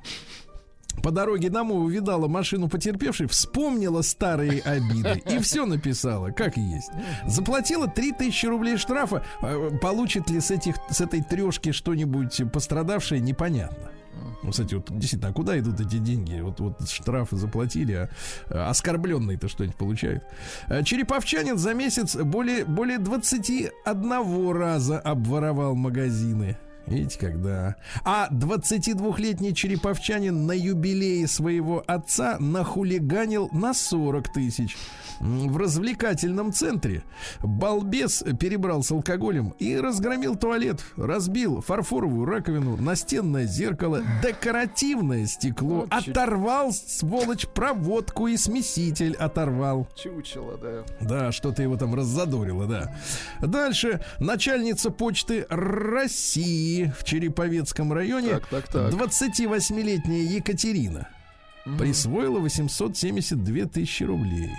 По 1.03 1.11
дороге 1.11 1.51
домой 1.51 1.85
увидала 1.85 2.29
машину 2.29 2.69
потерпевшей, 2.69 3.27
вспомнила 3.27 4.03
старые 4.03 4.61
обиды 4.61 5.23
и 5.31 5.39
все 5.41 5.67
написала, 5.67 6.31
как 6.31 6.57
есть. 6.57 6.91
Заплатила 7.27 7.89
3000 7.89 8.47
рублей 8.47 8.77
штрафа. 8.77 9.25
Э, 9.43 9.71
Получит 9.81 10.31
ли 10.31 10.41
с, 10.41 10.51
этих, 10.51 10.77
с 10.91 11.01
этой 11.01 11.23
трешки 11.23 11.73
что-нибудь 11.73 12.41
пострадавшее, 12.53 13.21
непонятно. 13.21 13.91
Ну, 14.43 14.51
кстати, 14.51 14.75
вот 14.75 14.87
действительно, 14.91 15.31
а 15.31 15.33
куда 15.33 15.59
идут 15.59 15.81
эти 15.81 15.99
деньги? 15.99 16.41
Вот, 16.41 16.61
вот 16.61 16.89
штрафы 16.89 17.37
заплатили, 17.37 17.93
а, 17.93 18.09
а 18.49 18.71
оскорбленный-то 18.71 19.49
что-нибудь 19.49 19.77
получает. 19.77 20.25
А, 20.67 20.83
Череповчанин 20.83 21.59
за 21.59 21.75
месяц 21.75 22.17
более, 22.17 22.65
более 22.65 22.99
21 22.99 24.51
раза 24.53 24.99
обворовал 24.99 25.75
магазины. 25.75 26.59
Видите, 26.87 27.18
когда... 27.18 27.76
А 28.05 28.28
22-летний 28.33 29.55
череповчанин 29.55 30.47
на 30.47 30.53
юбилее 30.53 31.26
своего 31.28 31.85
отца 31.87 32.37
нахулиганил 32.41 33.49
на 33.53 33.74
40 33.74 34.33
тысяч. 34.33 34.76
В 35.21 35.59
развлекательном 35.59 36.51
центре 36.53 37.05
балбес 37.43 38.25
перебрался 38.39 38.95
алкоголем 38.95 39.51
и 39.59 39.77
разгромил 39.77 40.35
туалет, 40.35 40.83
разбил 40.97 41.61
фарфоровую 41.61 42.25
раковину, 42.25 42.77
настенное 42.79 43.45
зеркало, 43.45 44.03
декоративное 44.23 45.27
стекло, 45.27 45.81
Вот 45.81 45.93
оторвал, 45.93 46.73
сволочь, 46.73 47.47
проводку 47.47 48.29
и 48.29 48.39
смеситель 48.39 49.14
оторвал. 49.14 49.87
Чучело, 49.95 50.57
да. 50.57 50.85
Да, 51.01 51.33
что-то 51.33 51.62
его 51.62 51.77
там 51.77 51.95
раззадорило, 51.95 52.66
да. 52.66 52.97
Дальше. 53.41 54.01
Начальница 54.18 54.91
почты 54.91 55.47
России 55.51 56.93
в 56.99 57.05
Череповецком 57.05 57.93
районе. 57.93 58.31
Так, 58.31 58.47
так, 58.47 58.68
так. 58.68 58.93
28-летняя 58.95 60.23
Екатерина. 60.23 61.09
Присвоила 61.79 62.39
872 62.39 63.67
тысячи 63.67 64.03
рублей. 64.05 64.51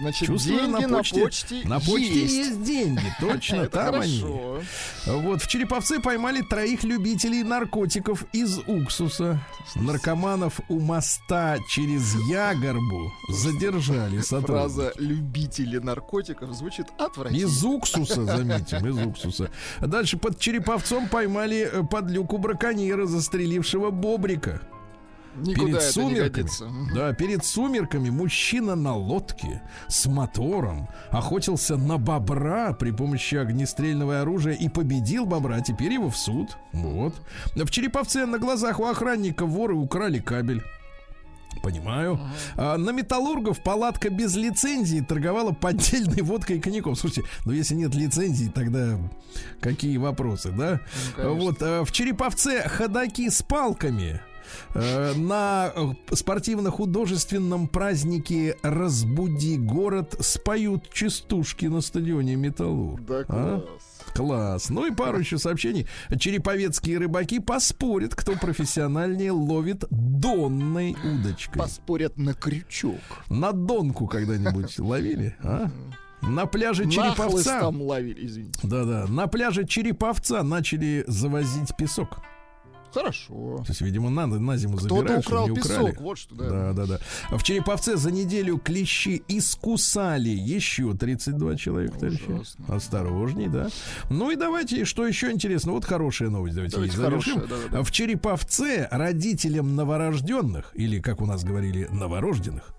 Значит, 0.00 0.26
Чувствую, 0.26 0.58
деньги 0.58 0.84
на 0.86 0.98
почте, 0.98 1.68
на 1.68 1.78
почте 1.78 2.22
есть. 2.22 2.34
есть. 2.34 2.64
деньги. 2.64 3.00
Точно, 3.20 3.66
там 3.68 3.94
они. 4.00 4.20
хорошо. 4.20 4.60
Вот, 5.06 5.40
в 5.42 5.46
Череповце 5.46 6.00
поймали 6.00 6.42
троих 6.42 6.82
любителей 6.82 7.44
наркотиков 7.44 8.24
из 8.32 8.58
уксуса. 8.66 9.38
Наркоманов 9.76 10.60
у 10.68 10.80
моста 10.80 11.58
через 11.70 12.14
Ягорбу 12.28 13.12
задержали 13.28 14.20
сотрудники. 14.20 14.46
Фраза 14.46 14.92
«любители 14.98 15.78
наркотиков» 15.78 16.52
звучит 16.52 16.86
отвратительно. 16.98 17.46
Из 17.48 17.64
уксуса, 17.64 18.24
заметим, 18.24 18.84
из 18.88 18.98
уксуса. 18.98 19.50
Дальше 19.80 20.16
под 20.18 20.40
Череповцом 20.40 21.08
поймали 21.08 21.70
э, 21.72 21.82
подлюку 21.84 22.38
браконьера, 22.38 23.06
застрелившего 23.06 23.90
бобрика. 23.90 24.60
Никуда 25.36 25.78
перед 25.78 25.82
сумерками, 25.82 26.94
да, 26.94 27.12
перед 27.12 27.44
сумерками 27.44 28.10
мужчина 28.10 28.74
на 28.74 28.94
лодке 28.94 29.62
с 29.88 30.06
мотором 30.06 30.88
охотился 31.10 31.76
на 31.76 31.98
бобра 31.98 32.72
при 32.72 32.90
помощи 32.90 33.34
огнестрельного 33.34 34.20
оружия 34.20 34.54
и 34.54 34.68
победил 34.68 35.26
бобра. 35.26 35.60
Теперь 35.60 35.92
его 35.92 36.10
в 36.10 36.16
суд. 36.16 36.56
Вот. 36.72 37.14
В 37.54 37.70
Череповце 37.70 38.26
на 38.26 38.38
глазах 38.38 38.80
у 38.80 38.84
охранника 38.84 39.46
воры 39.46 39.74
украли 39.74 40.18
кабель. 40.18 40.62
Понимаю. 41.62 42.20
А, 42.56 42.76
на 42.76 42.90
металлургов 42.90 43.62
палатка 43.62 44.10
без 44.10 44.36
лицензии 44.36 45.00
торговала 45.00 45.52
поддельной 45.52 46.22
водкой 46.22 46.58
и 46.58 46.60
коньяком. 46.60 46.94
Слушайте, 46.94 47.28
ну 47.44 47.52
если 47.52 47.74
нет 47.74 47.94
лицензии, 47.94 48.50
тогда 48.54 48.98
какие 49.60 49.96
вопросы, 49.96 50.50
да? 50.50 50.80
конечно. 51.16 51.40
вот 51.40 51.56
а, 51.62 51.84
в 51.84 51.92
Череповце 51.92 52.68
ходаки 52.68 53.30
с 53.30 53.42
палками. 53.42 54.20
Э, 54.74 55.14
На 55.14 55.72
э, 55.74 56.14
спортивно-художественном 56.14 57.68
празднике 57.68 58.56
«Разбуди 58.62 59.56
город» 59.56 60.16
споют 60.20 60.90
частушки 60.92 61.66
на 61.66 61.80
стадионе 61.80 62.36
«Металлург». 62.36 63.04
Да, 63.04 63.24
А? 63.28 63.60
класс. 63.60 64.14
Класс. 64.14 64.70
Ну 64.70 64.86
и 64.86 64.90
пару 64.94 65.18
еще 65.18 65.38
сообщений. 65.38 65.86
Череповецкие 66.18 66.98
рыбаки 66.98 67.40
поспорят, 67.40 68.14
кто 68.14 68.32
профессиональнее 68.34 69.32
ловит 69.32 69.84
донной 69.90 70.96
удочкой. 71.04 71.60
Поспорят 71.62 72.16
на 72.18 72.34
крючок. 72.34 73.00
На 73.28 73.52
донку 73.52 74.06
когда-нибудь 74.06 74.78
ловили, 74.78 75.36
а? 75.42 75.70
На 76.22 76.46
пляже 76.46 76.88
Череповца. 76.88 77.24
Нахлыстом 77.24 77.82
ловили, 77.82 78.24
извините. 78.26 78.58
Да-да. 78.62 79.06
На 79.08 79.26
пляже 79.26 79.66
Череповца 79.66 80.42
начали 80.42 81.04
завозить 81.06 81.76
песок. 81.76 82.18
Хорошо. 82.94 83.58
То 83.58 83.64
есть, 83.68 83.80
видимо, 83.80 84.08
надо 84.10 84.38
на 84.38 84.56
зиму 84.56 84.76
Кто-то 84.76 84.94
забирают, 84.96 85.24
чтобы 85.24 85.36
украл 85.42 85.48
не 85.48 85.58
украли. 85.60 85.86
песок, 85.90 86.00
вот 86.00 86.18
что, 86.18 86.34
да. 86.36 86.48
Да, 86.48 86.72
да, 86.72 86.86
да. 86.86 87.36
В 87.36 87.42
Череповце 87.42 87.96
за 87.96 88.10
неделю 88.12 88.58
клещи 88.58 89.22
искусали 89.28 90.28
еще 90.30 90.94
32 90.94 91.56
человека, 91.56 91.98
товарищи. 91.98 92.22
Ужасно. 92.28 92.74
Осторожней, 92.74 93.48
да. 93.48 93.68
Ну 94.10 94.30
и 94.30 94.36
давайте, 94.36 94.84
что 94.84 95.06
еще 95.06 95.30
интересно, 95.32 95.72
вот 95.72 95.84
хорошая 95.84 96.30
новость, 96.30 96.54
давайте, 96.54 96.76
Давайте 96.76 96.96
завершим. 96.96 97.34
хорошая, 97.40 97.58
да-да-да. 97.62 97.82
В 97.82 97.90
Череповце 97.90 98.88
родителям 98.90 99.74
новорожденных, 99.76 100.70
или, 100.74 101.00
как 101.00 101.20
у 101.20 101.26
нас 101.26 101.42
говорили, 101.44 101.88
новорожденных, 101.90 102.74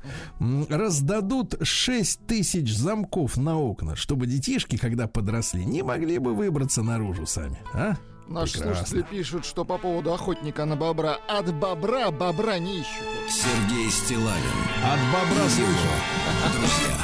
раздадут 0.69 1.55
6 1.61 2.25
тысяч 2.27 2.75
замков 2.75 3.37
на 3.37 3.57
окна, 3.59 3.95
чтобы 3.95 4.27
детишки, 4.27 4.77
когда 4.77 5.07
подросли, 5.07 5.65
не 5.65 5.83
могли 5.83 6.19
бы 6.19 6.33
выбраться 6.33 6.83
наружу 6.83 7.25
сами. 7.25 7.57
А? 7.73 7.95
Наши 8.27 8.53
Прекрасно. 8.53 8.85
слушатели 8.85 9.01
пишут, 9.09 9.45
что 9.45 9.65
по 9.65 9.77
поводу 9.77 10.13
охотника 10.13 10.65
на 10.65 10.75
бобра. 10.75 11.17
От 11.27 11.53
бобра 11.53 12.09
бобра 12.11 12.57
не 12.57 12.79
ищут. 12.79 13.05
Сергей 13.29 13.89
Стилавин 13.91 14.33
От 14.83 14.99
бобра 15.11 15.47
слышал. 15.49 16.53
Друзья 16.53 16.97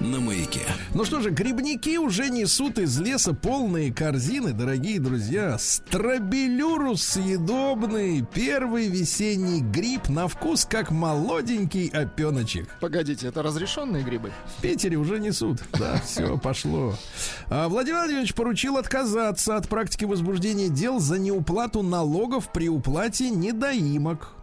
на 0.00 0.18
маяке. 0.20 0.66
Ну 0.94 1.04
что 1.04 1.20
же, 1.20 1.30
грибники 1.30 1.98
уже 1.98 2.30
несут 2.30 2.78
из 2.78 2.98
леса 2.98 3.34
полные 3.34 3.92
корзины, 3.92 4.52
дорогие 4.52 4.98
друзья. 4.98 5.58
Стробелюрус 5.58 7.02
съедобный, 7.02 8.24
первый 8.32 8.88
весенний 8.88 9.60
гриб 9.60 10.08
на 10.08 10.26
вкус, 10.26 10.64
как 10.64 10.90
молоденький 10.90 11.88
опеночек. 11.88 12.68
Погодите, 12.80 13.28
это 13.28 13.42
разрешенные 13.42 14.02
грибы? 14.02 14.32
В 14.58 14.62
Питере 14.62 14.96
уже 14.96 15.20
несут. 15.20 15.62
Да, 15.78 16.00
все, 16.04 16.38
пошло. 16.38 16.94
А 17.48 17.68
Владимир 17.68 17.98
Владимирович 17.98 18.34
поручил 18.34 18.76
отказаться 18.78 19.56
от 19.56 19.68
практики 19.68 20.04
возбуждения 20.04 20.68
дел 20.68 20.98
за 20.98 21.18
неуплату 21.18 21.82
налогов 21.82 22.50
при 22.52 22.68
уплате 22.68 23.30
недоимок. 23.30 24.34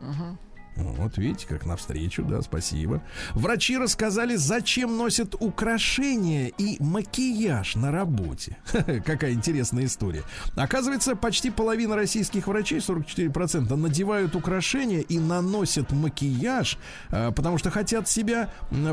Вот 0.77 1.17
видите, 1.17 1.47
как 1.47 1.65
навстречу, 1.65 2.23
да, 2.23 2.41
спасибо. 2.41 3.01
Врачи 3.33 3.77
рассказали, 3.77 4.35
зачем 4.35 4.97
носят 4.97 5.35
украшения 5.39 6.47
и 6.57 6.77
макияж 6.81 7.75
на 7.75 7.91
работе. 7.91 8.57
Какая 9.05 9.33
интересная 9.33 9.85
история. 9.85 10.23
Оказывается, 10.55 11.15
почти 11.15 11.49
половина 11.49 11.95
российских 11.95 12.47
врачей, 12.47 12.79
44%, 12.79 13.75
надевают 13.75 14.35
украшения 14.35 14.99
и 15.01 15.19
наносят 15.19 15.91
макияж, 15.91 16.77
а, 17.09 17.31
потому 17.31 17.57
что 17.57 17.69
хотят 17.71 18.07
себя 18.07 18.49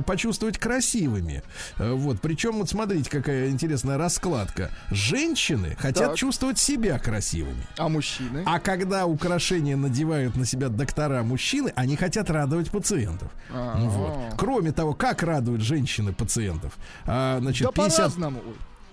почувствовать 0.06 0.58
красивыми. 0.58 1.42
Э, 1.78 1.92
Вот, 1.92 2.20
причем, 2.20 2.58
вот 2.58 2.68
смотрите, 2.68 3.10
какая 3.10 3.50
интересная 3.50 3.98
раскладка. 3.98 4.70
Женщины 4.90 5.76
хотят 5.78 6.10
Так. 6.10 6.16
чувствовать 6.16 6.58
себя 6.58 6.98
красивыми. 6.98 7.66
А 7.78 7.88
мужчины? 7.88 8.42
А 8.46 8.58
когда 8.58 9.06
украшения 9.06 9.76
надевают 9.76 10.36
на 10.36 10.44
себя 10.44 10.68
доктора 10.68 11.22
мужчины, 11.22 11.72
они 11.74 11.96
хотят 11.96 12.30
радовать 12.30 12.70
пациентов. 12.70 13.30
А, 13.50 13.76
Вот. 13.78 14.34
Кроме 14.38 14.72
того, 14.72 14.94
как 14.94 15.22
радуют 15.22 15.62
женщины 15.62 16.12
пациентов? 16.12 16.76
А, 17.06 17.38
значит, 17.40 17.66
Да 17.66 17.72
50... 17.72 17.96
по-разному. 17.96 18.40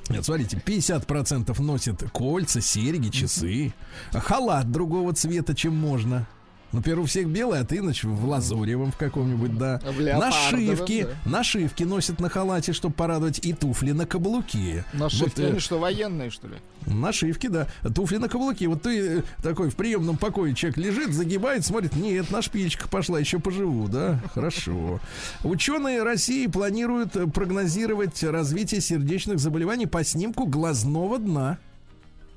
Нет, 0.09 0.25
смотрите, 0.25 0.57
50% 0.57 1.61
носят 1.61 2.03
кольца, 2.11 2.59
серьги, 2.59 3.09
часы. 3.09 3.73
Халат 4.11 4.69
другого 4.69 5.13
цвета, 5.13 5.55
чем 5.55 5.75
можно. 5.75 6.27
Например, 6.71 6.99
у 6.99 7.05
всех 7.05 7.27
белый, 7.27 7.59
а 7.59 7.65
ты, 7.65 7.79
значит, 7.81 8.05
в 8.05 8.25
лазуревом 8.25 8.91
в 8.91 8.97
каком-нибудь, 8.97 9.57
да. 9.57 9.79
В 9.85 10.01
Нашивки, 10.01 11.03
да. 11.03 11.29
нашивки 11.29 11.83
носят 11.83 12.19
на 12.19 12.29
халате, 12.29 12.73
чтобы 12.73 12.93
порадовать, 12.95 13.39
и 13.45 13.53
туфли 13.53 13.91
на 13.91 14.05
каблуке. 14.05 14.85
Нашивки, 14.93 15.23
Вот, 15.23 15.39
э, 15.39 15.49
они 15.49 15.59
что, 15.59 15.79
военные, 15.79 16.29
что 16.29 16.47
ли? 16.47 16.55
Нашивки, 16.85 17.47
да. 17.47 17.67
Туфли 17.93 18.17
на 18.17 18.29
каблуке. 18.29 18.67
Вот 18.67 18.83
ты 18.83 19.19
э, 19.19 19.21
такой 19.43 19.69
в 19.69 19.75
приемном 19.75 20.17
покое 20.17 20.55
человек 20.55 20.77
лежит, 20.77 21.13
загибает, 21.13 21.65
смотрит, 21.65 21.95
нет, 21.95 22.31
на 22.31 22.41
шпилечках 22.41 22.89
пошла, 22.89 23.19
еще 23.19 23.39
поживу, 23.39 23.87
да? 23.87 24.21
Хорошо. 24.33 24.99
Ученые 25.43 26.03
России 26.03 26.47
планируют 26.47 27.13
прогнозировать 27.33 28.23
развитие 28.23 28.81
сердечных 28.81 29.39
заболеваний 29.39 29.87
по 29.87 30.03
снимку 30.03 30.45
глазного 30.45 31.19
дна. 31.19 31.57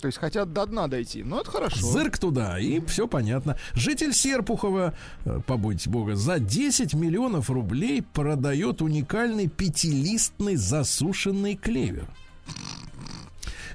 То 0.05 0.09
есть 0.09 0.19
хотят 0.19 0.53
до 0.53 0.67
дна 0.67 0.87
дойти. 0.87 1.23
Ну, 1.23 1.41
это 1.41 1.51
хорошо. 1.51 1.81
Зырк 1.81 2.19
туда, 2.19 2.59
и 2.59 2.85
все 2.85 3.09
понятно. 3.09 3.57
Житель 3.73 4.13
Серпухова, 4.13 4.93
э, 5.25 5.41
побойтесь 5.47 5.87
бога, 5.87 6.15
за 6.15 6.39
10 6.39 6.93
миллионов 6.93 7.49
рублей 7.49 8.03
продает 8.03 8.83
уникальный 8.83 9.49
пятилистный 9.49 10.57
засушенный 10.57 11.57
клевер. 11.57 12.07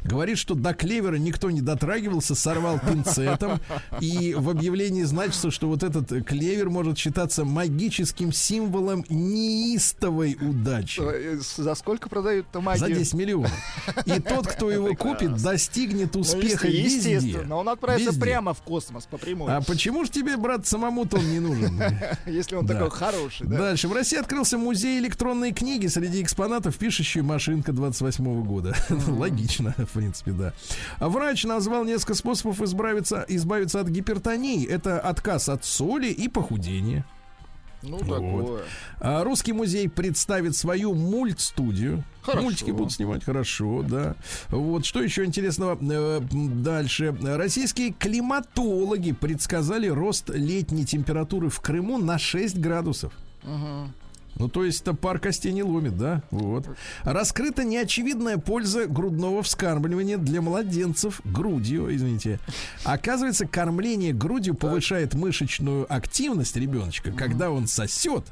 Говорит, 0.03 0.37
что 0.37 0.55
до 0.55 0.73
клевера 0.73 1.15
никто 1.17 1.51
не 1.51 1.61
дотрагивался, 1.61 2.35
сорвал 2.35 2.79
пинцетом. 2.79 3.59
И 3.99 4.33
в 4.37 4.49
объявлении 4.49 5.03
значится, 5.03 5.51
что 5.51 5.67
вот 5.67 5.83
этот 5.83 6.25
клевер 6.25 6.69
может 6.69 6.97
считаться 6.97 7.45
магическим 7.45 8.31
символом 8.31 9.03
неистовой 9.09 10.37
удачи. 10.39 11.01
Э, 11.01 11.39
с- 11.41 11.57
За 11.57 11.75
сколько 11.75 12.09
продают-то 12.09 12.61
магию? 12.61 12.87
За 12.87 12.93
10 12.93 13.13
миллионов. 13.13 13.51
И 14.05 14.19
тот, 14.19 14.47
кто 14.47 14.71
его 14.71 14.93
купит, 14.95 15.35
достигнет 15.41 16.15
Ну, 16.15 16.21
успеха 16.21 16.67
есте- 16.67 16.83
везде. 16.95 17.11
Естественно, 17.15 17.55
он 17.55 17.69
отправится 17.69 18.09
Везде. 18.11 18.21
прямо 18.21 18.53
в 18.53 18.61
космос 18.61 19.05
по 19.05 19.17
прямой. 19.17 19.51
А 19.53 19.61
почему 19.61 20.05
же 20.05 20.11
тебе, 20.11 20.37
брат, 20.37 20.65
самому-то 20.65 21.17
он 21.17 21.29
не 21.29 21.39
нужен? 21.39 21.79
Если 22.25 22.55
он 22.55 22.65
Да. 22.65 22.75
такой 22.75 22.89
хороший, 22.91 23.47
да? 23.47 23.57
Дальше. 23.57 23.87
В 23.87 23.93
России 23.93 24.17
открылся 24.17 24.57
музей 24.57 24.99
электронной 24.99 25.51
книги. 25.51 25.87
Среди 25.87 26.21
экспонатов 26.21 26.77
пишущая 26.77 27.23
машинка 27.23 27.71
28 27.73 28.43
года. 28.43 28.75
Логично, 29.07 29.75
в 29.89 29.93
принципе, 29.93 30.31
да. 30.31 30.53
Врач 30.99 31.43
назвал 31.43 31.83
несколько 31.83 32.13
способов 32.13 32.61
избавиться, 32.61 33.25
избавиться 33.27 33.79
от 33.79 33.89
гипертонии. 33.89 34.67
Это 34.67 34.99
отказ 34.99 35.49
от 35.49 35.65
соли 35.65 36.07
и 36.07 36.27
похудение. 36.27 37.05
Ну, 37.81 37.97
Вот. 37.97 38.09
такое. 38.09 38.61
А 38.99 39.23
Русский 39.23 39.53
музей 39.53 39.87
представит 39.87 40.55
свою 40.55 40.93
мультстудию. 40.93 42.03
Хорошо. 42.23 42.43
Мультики 42.43 42.71
будут 42.71 42.91
снимать, 42.91 43.23
хорошо, 43.23 43.83
да. 43.87 44.15
Вот 44.49 44.85
что 44.85 45.01
еще 45.01 45.23
интересного 45.23 45.77
э, 45.81 46.19
дальше. 46.31 47.15
Российские 47.21 47.93
климатологи 47.93 49.13
предсказали 49.13 49.87
рост 49.87 50.29
летней 50.29 50.85
температуры 50.85 51.49
в 51.49 51.61
Крыму 51.61 51.97
на 51.97 52.17
6 52.19 52.59
градусов. 52.59 53.13
Ну, 54.39 54.47
то 54.47 54.63
есть 54.63 54.81
это 54.81 54.93
пар 54.93 55.19
костей 55.19 55.51
не 55.51 55.63
ломит, 55.63 55.97
да? 55.97 56.23
Вот. 56.31 56.65
Раскрыта 57.03 57.65
неочевидная 57.65 58.37
польза 58.37 58.87
грудного 58.87 59.43
вскармливания 59.43 60.17
для 60.17 60.41
младенцев 60.41 61.19
грудью, 61.25 61.93
извините. 61.93 62.39
Оказывается, 62.85 63.45
кормление 63.45 64.13
грудью 64.13 64.55
повышает 64.55 65.13
мышечную 65.13 65.85
активность 65.93 66.55
ребеночка. 66.55 67.11
Когда 67.11 67.51
он 67.51 67.67
сосет, 67.67 68.23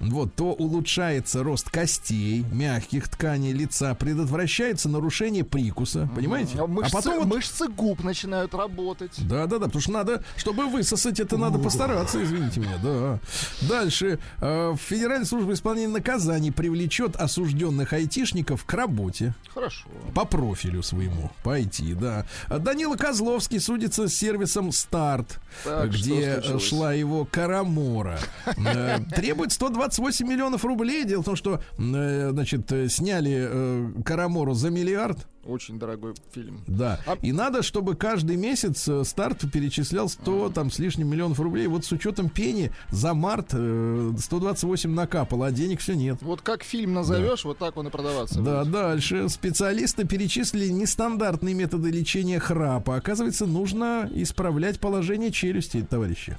вот, 0.00 0.34
то 0.34 0.52
улучшается 0.52 1.42
рост 1.42 1.70
костей, 1.70 2.44
мягких 2.52 3.08
тканей 3.08 3.52
лица, 3.52 3.94
предотвращается 3.94 4.88
нарушение 4.88 5.44
прикуса, 5.44 6.08
понимаете? 6.14 6.58
А 6.58 6.66
Мышцы, 6.66 6.90
а 6.92 6.96
потом 6.96 7.18
вот 7.18 7.26
мышцы 7.26 7.68
губ 7.68 8.02
начинают 8.02 8.54
работать. 8.54 9.12
да, 9.18 9.46
да, 9.46 9.58
да, 9.58 9.66
потому 9.66 9.80
что 9.80 9.92
надо, 9.92 10.24
чтобы 10.36 10.66
высосать, 10.66 11.20
это 11.20 11.36
надо 11.36 11.58
постараться, 11.58 12.22
извините 12.22 12.60
меня, 12.60 12.78
да. 12.82 13.18
Дальше. 13.62 14.18
Э, 14.40 14.74
Федеральная 14.78 15.26
служба 15.26 15.52
исполнения 15.52 15.88
наказаний 15.88 16.50
привлечет 16.50 17.16
осужденных 17.16 17.92
айтишников 17.92 18.64
к 18.64 18.72
работе 18.74 19.34
Хорошо. 19.52 19.86
по 20.14 20.24
профилю 20.24 20.82
своему, 20.82 21.30
по 21.42 21.58
IT, 21.58 21.94
да. 21.94 22.26
Данила 22.58 22.96
Козловский 22.96 23.60
судится 23.60 24.08
с 24.08 24.14
сервисом 24.14 24.72
Старт, 24.72 25.40
Так, 25.64 25.90
где 25.90 26.42
шла 26.58 26.92
его 26.92 27.24
Карамора. 27.24 28.18
Э, 28.56 28.98
Требует 29.14 29.52
128 29.68 30.26
миллионов 30.28 30.64
рублей. 30.64 31.04
Дело 31.04 31.22
в 31.22 31.24
том, 31.24 31.36
что, 31.36 31.60
э, 31.78 32.30
значит, 32.30 32.70
э, 32.72 32.88
сняли 32.88 33.48
э, 33.50 34.02
Карамору 34.04 34.54
за 34.54 34.70
миллиард. 34.70 35.26
Очень 35.44 35.78
дорогой 35.78 36.14
фильм. 36.32 36.62
Да. 36.66 36.98
А- 37.06 37.18
И 37.20 37.30
надо, 37.32 37.62
чтобы 37.62 37.96
каждый 37.96 38.36
месяц 38.36 38.88
старт 39.06 39.44
перечислял 39.52 40.08
100 40.08 40.50
там 40.50 40.70
с 40.70 40.78
лишним 40.78 41.08
миллионов 41.08 41.38
рублей. 41.38 41.66
Вот 41.66 41.84
с 41.84 41.92
учетом 41.92 42.30
пени 42.30 42.70
за 42.90 43.12
март 43.12 43.48
э, 43.52 44.12
128 44.18 44.90
накапало, 44.90 45.46
а 45.48 45.50
денег 45.52 45.80
все 45.80 45.94
нет. 45.94 46.18
Вот 46.22 46.40
как 46.40 46.62
фильм 46.62 46.94
назовешь, 46.94 47.44
вот 47.44 47.58
так 47.58 47.76
он 47.76 47.88
и 47.88 47.90
продаваться 47.90 48.40
Да, 48.40 48.60
будет. 48.60 48.72
дальше. 48.72 49.28
Специалисты 49.28 50.06
перечислили 50.06 50.68
нестандартные 50.68 51.54
методы 51.54 51.90
лечения 51.90 52.38
храпа. 52.38 52.96
Оказывается, 52.96 53.44
нужно 53.46 54.08
исправлять 54.14 54.80
положение 54.80 55.30
челюсти, 55.30 55.82
товарищи. 55.88 56.38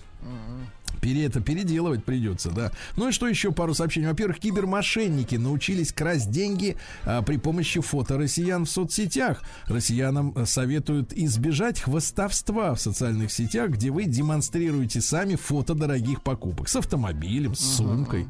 Пере, 1.06 1.26
это 1.26 1.39
переделывать 1.39 2.03
придется, 2.03 2.49
да. 2.49 2.72
Ну 2.97 3.10
и 3.10 3.12
что 3.12 3.28
еще 3.28 3.51
пару 3.51 3.76
сообщений. 3.76 4.08
Во-первых, 4.08 4.39
кибермошенники 4.39 5.36
научились 5.36 5.93
красть 5.93 6.32
деньги 6.32 6.78
а, 7.03 7.22
при 7.22 7.38
помощи 7.38 7.80
фото 7.80 8.18
россиян 8.18 8.66
в 8.66 8.70
соцсетях. 8.72 9.43
Россиянам 9.68 10.34
э, 10.36 10.47
советуют 10.47 11.14
избежать 11.14 11.80
хвостовства 11.80 12.74
в 12.74 12.82
социальных 12.82 13.32
сетях, 13.32 13.70
где 13.70 13.91
вы 13.91 14.06
демонстрируете 14.06 14.99
сами 14.99 15.36
фото 15.36 15.76
дорогих 15.76 16.24
покупок 16.24 16.70
с 16.70 16.76
автомобилем, 16.76 17.53
с 17.53 17.76
сумкой. 17.76 18.26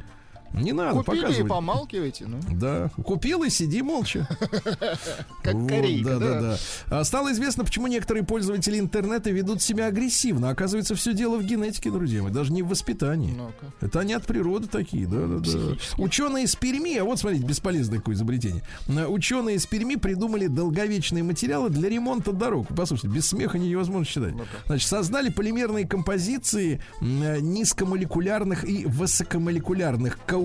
Не 0.61 0.73
надо 0.73 1.03
Купили 1.03 1.17
и 1.17 1.21
показывать. 1.21 1.49
помалкивайте, 1.49 2.25
ну. 2.27 2.39
Да, 2.51 2.89
купил 3.03 3.43
и 3.43 3.49
сиди 3.49 3.81
молча. 3.81 4.27
Как 5.43 5.67
корейка, 5.67 6.17
да, 6.17 6.19
да, 6.19 6.41
да. 6.41 6.57
А, 6.89 7.03
Стало 7.03 7.31
известно, 7.33 7.63
почему 7.63 7.87
некоторые 7.87 8.23
пользователи 8.25 8.79
интернета 8.79 9.29
ведут 9.31 9.61
себя 9.61 9.87
агрессивно. 9.87 10.49
Оказывается, 10.49 10.95
все 10.95 11.13
дело 11.13 11.37
в 11.37 11.43
генетике, 11.43 11.91
друзья 11.91 12.21
мои, 12.23 12.31
даже 12.31 12.51
не 12.53 12.63
в 12.63 12.67
воспитании. 12.69 13.37
Это 13.81 13.99
они 13.99 14.13
от 14.13 14.25
природы 14.25 14.67
такие, 14.67 15.07
да, 15.07 15.27
да, 15.27 15.37
да. 15.39 15.75
Ученые 15.97 16.45
из 16.45 16.55
Перми, 16.55 16.97
а 16.97 17.03
вот 17.03 17.19
смотрите, 17.19 17.45
бесполезное 17.45 17.99
такое 17.99 18.15
изобретение. 18.15 18.63
Ученые 19.07 19.57
из 19.57 19.65
Перми 19.65 19.95
придумали 19.95 20.47
долговечные 20.47 21.23
материалы 21.23 21.69
для 21.69 21.89
ремонта 21.89 22.31
дорог. 22.31 22.67
Послушайте, 22.75 23.13
без 23.15 23.27
смеха 23.27 23.57
невозможно 23.57 24.05
считать. 24.05 24.33
Значит, 24.67 24.87
создали 24.87 25.29
полимерные 25.29 25.87
композиции 25.87 26.81
низкомолекулярных 27.01 28.63
и 28.67 28.85
высокомолекулярных 28.85 30.19
каучуков. 30.25 30.44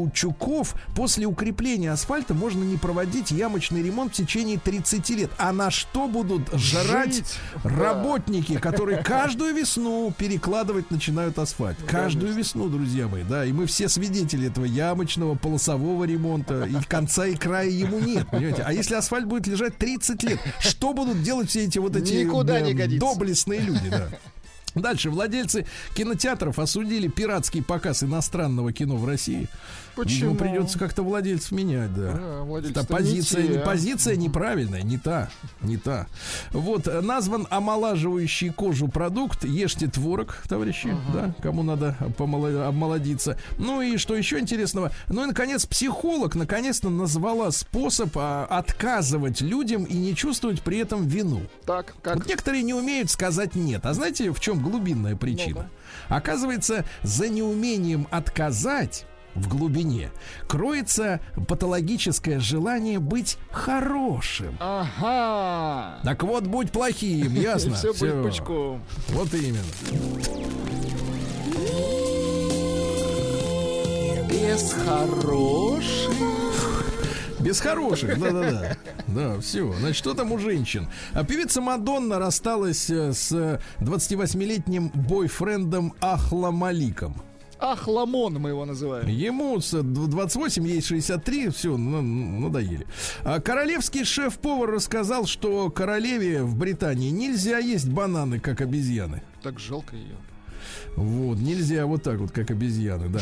После 0.94 1.26
укрепления 1.26 1.92
асфальта 1.92 2.34
можно 2.34 2.62
не 2.64 2.76
проводить 2.76 3.30
ямочный 3.30 3.82
ремонт 3.82 4.12
в 4.12 4.16
течение 4.16 4.58
30 4.58 5.10
лет. 5.10 5.30
А 5.38 5.52
на 5.52 5.70
что 5.70 6.08
будут 6.08 6.52
жрать 6.54 7.14
Жить. 7.16 7.38
работники, 7.64 8.58
которые 8.58 9.02
каждую 9.02 9.54
весну 9.54 10.12
перекладывать 10.16 10.90
начинают 10.90 11.38
асфальт? 11.38 11.78
Каждую 11.86 12.32
весну, 12.34 12.68
друзья 12.68 13.08
мои, 13.08 13.22
да. 13.22 13.44
И 13.44 13.52
мы 13.52 13.66
все 13.66 13.88
свидетели 13.88 14.48
этого 14.48 14.64
ямочного 14.64 15.34
полосового 15.34 16.04
ремонта. 16.04 16.64
И 16.64 16.74
конца 16.86 17.26
и 17.26 17.34
края 17.34 17.68
ему 17.68 17.98
нет, 18.00 18.28
понимаете? 18.30 18.62
А 18.62 18.72
если 18.72 18.94
асфальт 18.94 19.26
будет 19.26 19.46
лежать 19.46 19.76
30 19.76 20.22
лет, 20.24 20.38
что 20.60 20.92
будут 20.92 21.22
делать 21.22 21.50
все 21.50 21.64
эти 21.64 21.78
вот 21.78 21.96
эти 21.96 22.14
Никуда 22.14 22.60
не 22.60 22.72
э, 22.72 22.74
годится. 22.74 23.06
доблестные 23.06 23.60
люди, 23.60 23.88
да? 23.90 24.08
Дальше. 24.74 25.10
Владельцы 25.10 25.66
кинотеатров 25.96 26.58
осудили 26.58 27.08
пиратский 27.08 27.62
показ 27.62 28.02
иностранного 28.02 28.72
кино 28.72 28.96
в 28.96 29.04
России. 29.06 29.48
Почему? 30.02 30.32
Видимо, 30.32 30.48
придется 30.50 30.78
как-то 30.78 31.02
владельцев 31.02 31.52
менять, 31.52 31.94
да. 31.94 32.12
Да, 32.12 32.42
владельцы 32.42 32.80
Это 32.80 32.92
не 32.92 32.98
позиция, 32.98 33.42
те, 33.42 33.48
не, 33.48 33.56
а. 33.58 33.60
позиция 33.64 34.16
неправильная, 34.16 34.82
не 34.82 34.98
та, 34.98 35.28
не 35.62 35.76
та. 35.76 36.06
Вот 36.52 36.86
э, 36.88 37.00
назван 37.00 37.46
омолаживающий 37.50 38.50
кожу 38.50 38.88
продукт. 38.88 39.44
Ешьте 39.44 39.86
творог, 39.88 40.36
товарищи, 40.48 40.94
да, 41.12 41.34
кому 41.42 41.62
надо 41.62 41.96
помоло- 42.18 42.66
обмолодиться. 42.66 43.38
Ну 43.58 43.80
и 43.82 43.96
что 43.96 44.14
еще 44.16 44.38
интересного? 44.38 44.92
Ну 45.08 45.24
и 45.24 45.26
наконец 45.26 45.66
психолог 45.66 46.34
наконец-то 46.34 46.90
назвала 46.90 47.50
способ 47.50 48.10
а, 48.16 48.44
отказывать 48.46 49.40
людям 49.40 49.84
и 49.84 49.94
не 49.94 50.14
чувствовать 50.14 50.62
при 50.62 50.78
этом 50.78 51.06
вину. 51.06 51.42
Так, 51.66 51.94
как? 52.02 52.16
Вот 52.16 52.26
некоторые 52.26 52.62
не 52.62 52.74
умеют 52.74 53.10
сказать 53.10 53.54
нет. 53.54 53.86
А 53.86 53.94
знаете, 53.94 54.30
в 54.32 54.40
чем 54.40 54.60
глубинная 54.62 55.16
причина? 55.16 55.68
Оказывается, 56.08 56.84
за 57.02 57.28
неумением 57.28 58.06
отказать 58.10 59.06
в 59.34 59.48
глубине 59.48 60.10
кроется 60.48 61.20
патологическое 61.48 62.40
желание 62.40 62.98
быть 62.98 63.38
хорошим. 63.50 64.56
Ага. 64.60 66.00
Так 66.04 66.22
вот, 66.22 66.44
будь 66.46 66.70
плохим, 66.72 67.34
ясно? 67.34 67.70
И 67.70 67.74
все 67.74 67.92
будет 67.92 68.22
пучком. 68.22 68.82
Вот 69.10 69.32
именно. 69.34 69.58
Без 74.28 74.72
хороших. 74.72 76.10
Без 77.40 77.60
хороших, 77.60 78.18
да-да-да. 78.18 78.76
Да, 79.06 79.40
все. 79.40 79.72
Значит, 79.72 79.96
что 79.96 80.14
там 80.14 80.32
у 80.32 80.38
женщин? 80.38 80.88
А 81.14 81.24
певица 81.24 81.60
Мадонна 81.60 82.18
рассталась 82.18 82.90
э, 82.90 83.12
с 83.12 83.58
28-летним 83.80 84.90
бойфрендом 84.90 85.94
Ахламаликом. 86.00 87.14
Ах, 87.16 87.29
ламон 87.86 88.34
мы 88.34 88.50
его 88.50 88.64
называем. 88.64 89.08
Ему 89.08 89.60
с 89.60 89.82
28, 89.82 90.66
ей 90.66 90.82
63, 90.82 91.50
все, 91.50 91.76
надоели. 91.76 92.86
А 93.22 93.40
королевский 93.40 94.04
шеф-повар 94.04 94.70
рассказал, 94.70 95.26
что 95.26 95.70
королеве 95.70 96.42
в 96.42 96.56
Британии 96.56 97.10
нельзя 97.10 97.58
есть 97.58 97.88
бананы, 97.88 98.40
как 98.40 98.60
обезьяны. 98.60 99.22
Так 99.42 99.58
жалко 99.58 99.96
ее. 99.96 100.16
Вот, 100.96 101.38
нельзя 101.38 101.86
вот 101.86 102.02
так 102.02 102.18
вот, 102.18 102.30
как 102.30 102.50
обезьяны, 102.50 103.08
да. 103.08 103.20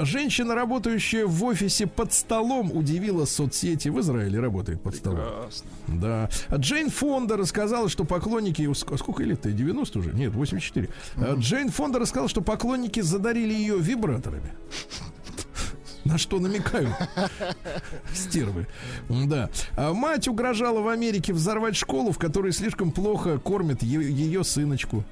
Э, 0.00 0.04
Женщина, 0.04 0.54
работающая 0.54 1.26
в 1.26 1.42
офисе 1.44 1.86
под 1.86 2.12
столом, 2.12 2.70
удивила 2.72 3.24
соцсети. 3.24 3.88
В 3.88 4.00
Израиле 4.00 4.40
работает 4.40 4.80
под 4.82 4.94
столом. 4.94 5.20
Прекрасно. 5.20 5.70
Да. 5.88 6.28
А 6.48 6.56
Джейн 6.56 6.90
Фонда 6.90 7.36
рассказала, 7.36 7.88
что 7.88 8.04
поклонники... 8.04 8.62
ск- 8.62 8.96
Сколько 8.98 9.22
лет-то? 9.24 9.50
90 9.52 9.98
уже? 9.98 10.12
Нет, 10.12 10.32
84. 10.34 10.88
А 11.16 11.34
Джейн 11.36 11.70
Фонда 11.70 11.98
рассказала, 11.98 12.28
что 12.28 12.40
поклонники 12.40 13.00
задарили 13.00 13.52
ее 13.54 13.78
вибраторами. 13.78 14.52
На 16.04 16.18
что 16.18 16.40
намекают 16.40 16.90
стервы. 18.12 18.66
Да. 19.08 19.50
А 19.76 19.92
мать 19.92 20.26
угрожала 20.26 20.80
в 20.80 20.88
Америке 20.88 21.32
взорвать 21.32 21.76
школу, 21.76 22.10
в 22.10 22.18
которой 22.18 22.52
слишком 22.52 22.90
плохо 22.90 23.38
кормят 23.38 23.82
ее 23.82 24.42
сыночку. 24.42 25.04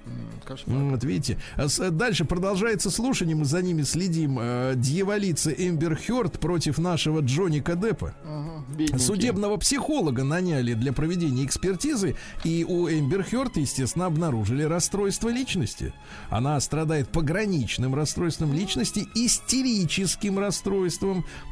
Кошмар. 0.44 0.82
Вот 0.90 1.04
видите. 1.04 1.38
А 1.56 1.68
Дальше 1.90 2.24
продолжается 2.24 2.90
слушание, 2.90 3.36
мы 3.36 3.44
за 3.44 3.62
ними 3.62 3.82
следим. 3.82 4.38
А, 4.40 4.74
Дьяволица 4.74 5.50
Эмбер 5.50 5.96
Хёрд 5.96 6.40
против 6.40 6.78
нашего 6.78 7.22
Деппа. 7.22 8.14
Ага, 8.24 8.64
бедненький. 8.70 8.98
Судебного 8.98 9.56
психолога 9.58 10.24
наняли 10.24 10.74
для 10.74 10.92
проведения 10.92 11.44
экспертизы, 11.44 12.16
и 12.42 12.64
у 12.68 12.88
Эмбер 12.88 13.22
Хёрд, 13.22 13.56
естественно, 13.58 14.06
обнаружили 14.06 14.64
расстройство 14.64 15.28
личности. 15.28 15.92
Она 16.30 16.58
страдает 16.60 17.10
пограничным 17.10 17.94
расстройством 17.94 18.52
личности, 18.52 19.06
истерическим 19.14 20.38
расстройством. 20.38 20.79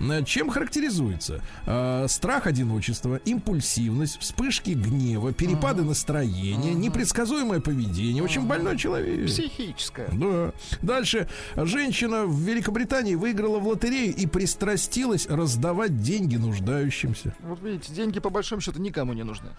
Э, 0.01 0.25
Чем 0.25 0.51
характеризуется? 0.51 1.43
Э, 1.67 2.07
Страх 2.09 2.47
одиночества, 2.47 3.17
импульсивность, 3.25 4.19
вспышки 4.21 4.71
гнева, 4.71 5.33
перепады 5.33 5.83
настроения, 5.83 6.75
непредсказуемое 6.75 7.61
поведение. 7.61 8.23
Очень 8.23 8.47
больной 8.47 8.77
человек. 8.77 9.27
Психическое. 9.27 10.09
Да. 10.13 10.53
Дальше. 10.83 11.29
Женщина 11.57 12.25
в 12.25 12.39
Великобритании 12.41 13.15
выиграла 13.15 13.59
в 13.59 13.69
лотерею 13.69 14.15
и 14.15 14.27
пристрастилась 14.27 15.27
раздавать 15.27 16.01
деньги 16.01 16.37
нуждающимся. 16.37 17.35
Вот 17.41 17.63
видите, 17.63 17.93
деньги 17.93 18.21
по 18.21 18.31
большому 18.31 18.61
счету 18.61 18.81
никому 18.81 19.13
не 19.13 19.25
нужны. 19.25 19.51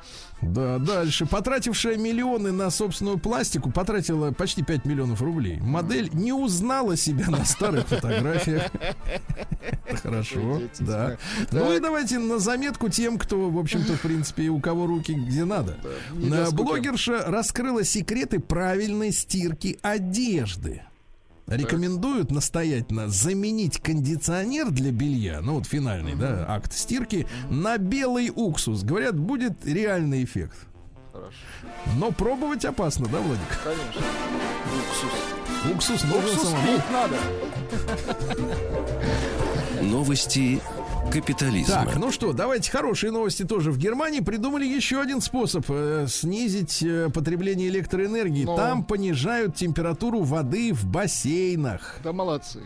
Да, 0.42 0.78
дальше. 0.80 1.26
Потратившая 1.26 1.98
миллионы 1.98 2.52
на 2.52 2.70
собственную 2.70 3.20
пластику, 3.20 3.72
потратила 3.72 4.32
почти 4.32 4.64
5 4.64 4.86
миллионов 4.86 5.22
рублей. 5.22 5.58
Модель 5.60 6.10
не 6.14 6.34
узнала 6.34 6.96
себя 6.98 7.30
на 7.30 7.46
старых 7.46 7.88
фотографиях. 7.88 8.64
Хорошо, 10.04 10.62
да. 10.80 11.18
Ну 11.52 11.74
и 11.74 11.80
давайте 11.80 12.20
на 12.20 12.40
заметку 12.40 12.90
тем, 12.90 13.18
кто, 13.18 13.50
в 13.50 13.58
общем-то, 13.58 13.94
в 13.94 14.02
принципе, 14.02 14.50
у 14.50 14.60
кого 14.60 14.88
руки 14.88 15.14
где 15.14 15.46
надо. 15.46 15.78
Блогерша 16.52 17.26
раскрыла 17.26 17.84
секреты 17.84 18.40
правильной 18.40 19.12
стирки 19.12 19.78
одежды. 19.82 20.84
Рекомендуют 21.48 22.30
настоятельно 22.30 23.10
заменить 23.10 23.82
кондиционер 23.82 24.70
для 24.70 24.92
белья, 24.92 25.42
ну 25.42 25.56
вот 25.56 25.66
финальный, 25.66 26.14
да, 26.14 26.46
акт 26.48 26.74
стирки, 26.74 27.26
на 27.50 27.78
белый 27.80 28.32
уксус. 28.34 28.84
Говорят, 28.84 29.18
будет 29.18 29.66
реальный 29.66 30.24
эффект. 30.24 30.58
Хорошо. 31.12 31.32
Но 31.98 32.12
пробовать 32.12 32.66
опасно, 32.66 33.08
да, 33.08 33.20
Владик? 33.20 33.42
Конечно. 33.64 34.04
Уксус. 35.72 35.96
Уксус 35.96 36.04
нужен 36.04 36.30
Уксус 36.30 36.50
самому. 36.50 36.82
надо. 36.92 37.18
Новости 39.82 40.62
капитализма. 41.12 41.86
Так, 41.86 41.98
ну 41.98 42.12
что, 42.12 42.34
давайте 42.34 42.72
хорошие 42.72 43.12
новости 43.12 43.44
тоже. 43.44 43.72
В 43.72 43.78
Германии 43.78 44.20
придумали 44.20 44.66
еще 44.66 45.02
один 45.02 45.22
способ 45.22 45.66
э, 45.70 46.06
снизить 46.08 46.84
э, 46.84 47.10
потребление 47.10 47.70
электроэнергии. 47.70 48.46
Ну. 48.46 48.56
Там 48.56 48.84
понижают 48.84 49.56
температуру 49.56 50.22
воды 50.22 50.74
в 50.74 50.86
бассейнах. 50.86 51.98
Да 52.04 52.14
молодцы. 52.14 52.62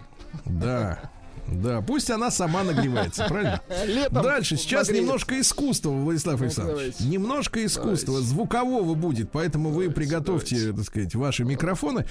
Да. 0.45 1.11
Да, 1.47 1.81
пусть 1.81 2.09
она 2.09 2.31
сама 2.31 2.63
нагревается, 2.63 3.25
правильно? 3.29 3.61
Летом 3.85 4.23
Дальше, 4.23 4.57
сейчас 4.57 4.87
нагреется. 4.87 5.03
немножко 5.05 5.39
искусства, 5.39 5.89
Владислав 5.91 6.39
Ну, 6.39 6.45
Александрович. 6.45 6.77
давайте. 6.77 7.03
Немножко 7.05 7.65
искусства, 7.65 8.13
Давайте. 8.13 8.29
звукового 8.29 8.93
будет, 8.95 9.31
поэтому 9.31 9.69
вы 9.69 9.87
Давайте, 9.87 9.93
приготовьте, 9.95 10.55
давайте. 10.55 10.77
так 10.77 10.85
сказать, 10.85 11.15
ваши 11.15 11.43
микрофоны. 11.43 12.05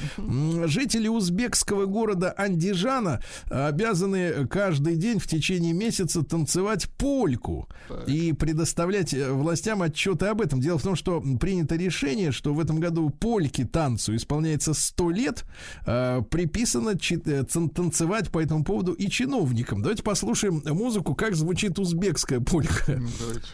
Жители 0.66 1.08
узбекского 1.08 1.86
города 1.86 2.34
Андижана 2.36 3.20
обязаны 3.50 4.46
каждый 4.48 4.96
день 4.96 5.18
в 5.18 5.26
течение 5.26 5.72
месяца 5.72 6.22
танцевать 6.22 6.88
польку 6.98 7.68
Так. 7.88 8.08
и 8.08 8.32
предоставлять 8.32 9.14
э, 9.14 9.30
властям 9.32 9.82
отчеты 9.82 10.26
об 10.26 10.40
этом. 10.40 10.60
Дело 10.60 10.78
в 10.78 10.82
том, 10.82 10.96
что 10.96 11.22
принято 11.40 11.76
решение, 11.76 12.32
что 12.32 12.52
в 12.54 12.60
этом 12.60 12.80
году 12.80 13.10
польки 13.10 13.64
танцу 13.64 14.14
исполняется 14.16 14.74
100 14.74 15.10
лет, 15.10 15.44
э, 15.86 16.22
приписано 16.30 16.90
э, 16.90 17.44
танцевать 17.74 18.30
по 18.30 18.40
этому 18.40 18.64
поводу 18.64 18.92
и 18.92 19.08
чиновникам. 19.22 19.82
Давайте 19.82 20.02
послушаем 20.02 20.62
музыку, 20.66 21.14
как 21.14 21.34
звучит 21.34 21.78
узбекская 21.78 22.40
полька. 22.40 23.00
Давайте. 23.20 23.46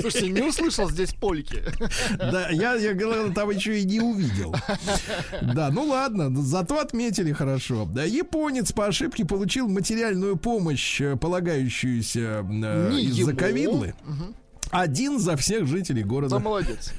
Слушайте, 0.00 0.28
не 0.30 0.42
услышал 0.42 0.90
здесь 0.90 1.12
польки. 1.12 1.62
Да, 2.16 2.48
я, 2.50 2.74
я 2.74 2.94
говорил, 2.94 3.32
там 3.32 3.50
еще 3.50 3.80
и 3.80 3.84
не 3.84 4.00
увидел. 4.00 4.54
Да, 5.42 5.70
ну 5.70 5.84
ладно, 5.84 6.30
зато 6.42 6.78
отметили 6.78 7.32
хорошо. 7.32 7.84
Да, 7.84 8.04
японец 8.04 8.72
по 8.72 8.86
ошибке 8.86 9.24
получил 9.24 9.68
материальную 9.68 10.36
помощь, 10.36 11.00
э, 11.00 11.16
полагающуюся 11.16 12.46
э, 12.48 13.00
из-за 13.00 13.34
ковидлы. 13.34 13.94
Один 14.72 15.18
за 15.18 15.36
всех 15.36 15.66
жителей 15.66 16.02
Да 16.02 16.08
города. 16.08 16.38
молодец. 16.38 16.92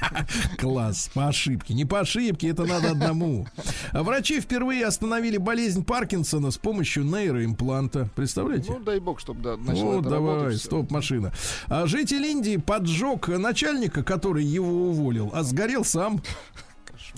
Класс, 0.58 1.10
по 1.14 1.28
ошибке. 1.28 1.72
Не 1.72 1.86
по 1.86 2.00
ошибке, 2.00 2.48
это 2.48 2.64
надо 2.66 2.90
одному. 2.90 3.46
Врачи 3.92 4.40
впервые 4.40 4.84
остановили 4.84 5.38
болезнь 5.38 5.82
Паркинсона 5.82 6.50
с 6.50 6.58
помощью 6.58 7.04
нейроимпланта. 7.04 8.08
Представляете? 8.14 8.70
Ну, 8.70 8.80
дай 8.80 9.00
бог, 9.00 9.18
чтобы 9.18 9.40
да, 9.40 9.56
начало 9.56 9.96
Вот, 9.96 10.00
это 10.00 10.10
давай, 10.10 10.56
стоп, 10.56 10.90
машина. 10.90 11.32
А 11.68 11.86
житель 11.86 12.24
Индии 12.26 12.58
поджег 12.58 13.28
начальника, 13.28 14.02
который 14.02 14.44
его 14.44 14.90
уволил, 14.90 15.30
а 15.32 15.42
сгорел 15.42 15.84
сам. 15.84 16.22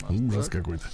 Кошмар. 0.00 0.20
Ужас 0.22 0.46
Так. 0.48 0.54
какой-то. 0.62 0.84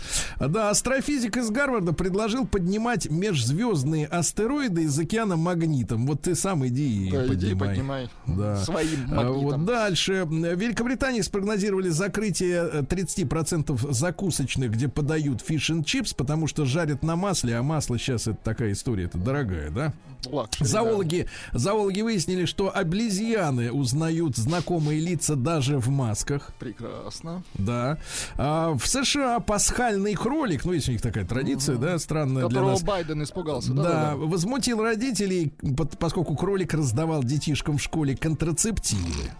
Да, 0.49 0.70
астрофизик 0.70 1.36
из 1.36 1.51
Гарварда 1.51 1.92
предложил 1.92 2.46
поднимать 2.46 3.11
межзвездные 3.11 4.07
астероиды 4.07 4.84
из 4.84 4.99
океана 4.99 5.36
магнитом. 5.36 6.07
Вот 6.07 6.22
ты 6.22 6.34
сам 6.34 6.66
иди 6.66 7.07
и 7.09 7.11
Да, 7.11 7.26
иди 7.26 7.55
поднимай. 7.55 7.68
поднимай. 7.68 8.11
Да. 8.26 8.57
Своим 8.64 9.07
А 9.11 9.14
магнитом. 9.14 9.42
Вот 9.42 9.64
дальше. 9.64 10.24
В 10.24 10.32
Великобритании 10.32 11.20
спрогнозировали 11.20 11.88
закрытие 11.88 12.68
э, 12.72 12.82
30% 12.82 13.92
закусочных, 13.92 14.70
где 14.72 14.88
подают 14.88 15.40
фиш 15.42 15.70
and 15.70 15.84
чипс, 15.84 16.14
потому 16.14 16.46
что 16.46 16.64
жарят 16.64 17.03
на 17.03 17.16
масле, 17.16 17.57
а 17.57 17.62
масло 17.62 17.99
сейчас 17.99 18.26
это 18.26 18.38
такая 18.42 18.72
история, 18.72 19.05
это 19.05 19.18
дорогая, 19.18 19.70
да? 19.70 19.92
Luxury, 20.26 20.64
да. 20.64 20.66
Зоологи, 20.66 21.26
зоологи 21.52 22.00
выяснили, 22.00 22.44
что 22.44 22.74
обезьяны 22.74 23.72
узнают 23.72 24.36
знакомые 24.36 25.00
лица 25.00 25.36
даже 25.36 25.78
в 25.78 25.88
масках. 25.88 26.52
Прекрасно. 26.58 27.42
Да. 27.54 27.98
А 28.36 28.74
в 28.74 28.86
США 28.86 29.40
пасхальный 29.40 30.14
кролик, 30.14 30.64
ну, 30.64 30.72
есть 30.72 30.88
у 30.88 30.92
них 30.92 31.00
такая 31.02 31.24
традиция, 31.24 31.76
да, 31.76 31.98
странная 31.98 32.42
для 32.42 32.48
Которого 32.48 32.70
нас. 32.72 32.82
Байден 32.82 33.22
испугался. 33.22 33.72
Да, 33.72 33.82
Да, 33.82 33.88
да, 33.88 34.10
да. 34.10 34.16
возмутил 34.16 34.82
родителей, 34.82 35.52
поскольку 35.98 36.34
кролик 36.36 36.74
раздавал 36.74 37.22
детишкам 37.22 37.78
в 37.78 37.82
школе 37.82 38.16
контрацептивы. 38.16 39.30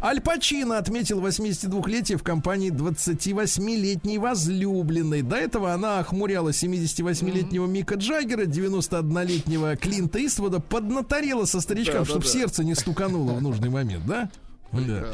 Аль 0.00 0.20
Пачино 0.20 0.78
отметил 0.78 1.20
82-летие 1.24 2.18
в 2.18 2.22
компании 2.22 2.70
28-летней 2.70 4.18
возлюбленной. 4.18 5.22
До 5.22 5.36
этого 5.36 5.72
она 5.72 5.98
охмуряла 5.98 6.50
78-летнего 6.50 7.66
Мика 7.66 7.96
Джаггера, 7.96 8.44
91-летнего 8.44 9.76
Клинта 10.08 10.26
Иствуда, 10.26 10.60
поднаторела 10.60 11.44
со 11.44 11.60
старичком, 11.60 11.94
Да, 11.96 12.00
да, 12.00 12.04
чтобы 12.06 12.24
да. 12.24 12.30
сердце 12.30 12.64
не 12.64 12.74
стукануло 12.74 13.32
в 13.32 13.42
нужный 13.42 13.68
момент, 13.68 14.06
да? 14.06 14.30
Да. 14.70 15.06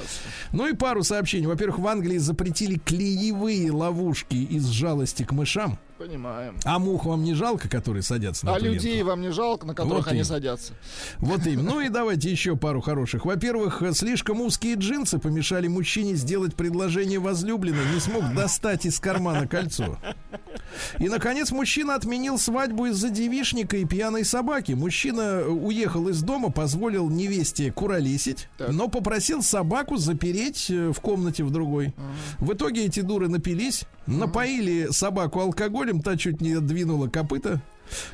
Ну 0.52 0.66
и 0.66 0.74
пару 0.74 1.04
сообщений. 1.04 1.46
Во-первых, 1.46 1.78
в 1.78 1.86
Англии 1.86 2.18
запретили 2.18 2.76
клеевые 2.76 3.70
ловушки 3.70 4.34
из 4.34 4.66
жалости 4.66 5.22
к 5.22 5.30
мышам. 5.30 5.78
Понимаем. 6.04 6.56
А 6.64 6.78
мух 6.78 7.06
вам 7.06 7.22
не 7.24 7.32
жалко, 7.32 7.66
которые 7.66 8.02
садятся 8.02 8.44
на 8.44 8.54
А 8.54 8.58
ленту? 8.58 8.74
людей 8.74 9.02
вам 9.02 9.22
не 9.22 9.30
жалко, 9.30 9.66
на 9.66 9.74
которых 9.74 10.00
Вот 10.04 10.06
они 10.08 10.16
именно. 10.18 10.24
садятся? 10.28 10.74
Вот 11.18 11.46
им. 11.46 11.64
Ну 11.74 11.80
и 11.80 11.88
давайте 11.88 12.30
еще 12.30 12.56
пару 12.56 12.82
хороших. 12.82 13.24
Во-первых, 13.24 13.82
слишком 13.94 14.42
узкие 14.42 14.74
джинсы 14.74 15.18
помешали 15.18 15.66
мужчине 15.66 16.14
сделать 16.14 16.54
предложение 16.56 17.20
возлюбленной, 17.20 17.86
не 17.94 18.00
смог 18.00 18.34
достать 18.34 18.84
из 18.84 19.00
кармана 19.00 19.48
кольцо. 19.48 19.96
И, 20.98 21.08
наконец, 21.08 21.50
мужчина 21.52 21.94
отменил 21.94 22.36
свадьбу 22.38 22.86
из-за 22.86 23.08
девишника 23.08 23.78
и 23.78 23.86
пьяной 23.86 24.24
собаки. 24.24 24.72
Мужчина 24.72 25.20
э, 25.20 25.46
уехал 25.48 26.08
из 26.08 26.22
дома, 26.22 26.50
позволил 26.50 27.08
невесте 27.08 27.72
куролесить, 27.72 28.48
Так. 28.58 28.70
но 28.72 28.88
попросил 28.88 29.42
собаку 29.42 29.96
запереть 29.96 30.70
э, 30.70 30.92
в 30.92 31.00
комнате 31.00 31.44
в 31.44 31.50
другой. 31.50 31.94
В 32.38 32.52
итоге 32.52 32.84
эти 32.84 33.00
дуры 33.00 33.28
напились, 33.28 33.84
напоили 34.06 34.88
собаку 34.90 35.40
алкоголем, 35.40 35.93
та 36.00 36.16
чуть 36.16 36.40
не 36.40 36.60
двинула 36.60 37.08
копыта. 37.08 37.60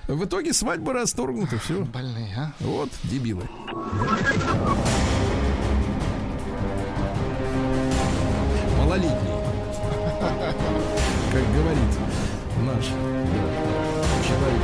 В 0.09 0.25
итоге 0.25 0.53
свадьба 0.53 0.93
расторгнута, 0.93 1.59
все. 1.59 1.85
Больные, 1.85 2.35
а? 2.37 2.53
Вот, 2.61 2.91
дебилы. 3.05 3.45
Малолетние. 8.79 9.41
Как 11.33 11.45
говорит 11.55 11.93
наш 12.67 12.85
человек. 14.27 14.63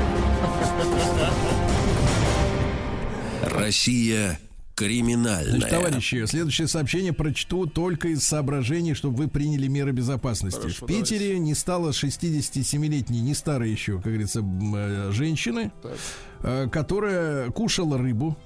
Россия 3.43 4.39
криминальная. 4.77 5.59
Значит, 5.59 5.71
товарищи, 5.71 6.25
следующее 6.27 6.69
сообщение 6.69 7.13
прочту 7.13 7.67
только 7.67 8.09
из 8.09 8.23
соображений, 8.23 8.95
чтобы 8.95 9.17
вы 9.17 9.29
приняли 9.29 9.67
меры 9.67 9.93
безопасности. 9.93 10.61
Хорошо, 10.61 10.85
в 10.85 10.89
Питере 10.89 11.39
не 11.39 11.55
стало 11.55 11.91
67-летней, 11.91 13.23
не 13.23 13.35
старой 13.35 13.71
еще, 13.71 13.97
как 13.97 14.13
говорится, 14.13 14.41
э, 14.45 15.11
женщины, 15.13 15.73
Так. 15.83 15.97
э, 16.43 16.69
которая 16.71 17.51
кушала 17.51 17.97
рыбу, 17.99 18.37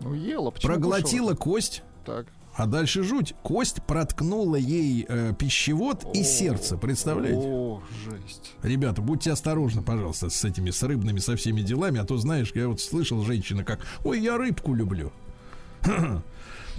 Ну, 0.00 0.14
ела, 0.14 0.50
проглотила 0.50 1.34
кость, 1.34 1.82
кушала? 2.04 2.24
Так. 2.24 2.32
а 2.56 2.66
дальше 2.66 3.02
жуть. 3.02 3.34
Кость 3.42 3.82
проткнула 3.86 4.56
ей 4.56 5.04
э, 5.08 5.34
пищевод 5.38 6.04
и 6.14 6.20
О, 6.20 6.24
сердце, 6.24 6.78
представляете? 6.78 7.46
О, 7.46 7.82
жесть. 8.04 8.54
Ребята, 8.62 9.02
будьте 9.02 9.30
осторожны, 9.30 9.82
пожалуйста, 9.82 10.30
с 10.30 10.42
этими, 10.44 10.70
с 10.70 10.82
рыбными, 10.82 11.18
со 11.18 11.36
всеми 11.36 11.60
делами, 11.60 12.00
а 12.00 12.04
то, 12.04 12.16
знаешь, 12.16 12.52
я 12.54 12.68
вот 12.68 12.80
слышал 12.80 13.22
женщина 13.24 13.62
как, 13.62 13.80
ой, 14.04 14.20
я 14.20 14.38
рыбку 14.38 14.72
люблю. 14.74 15.12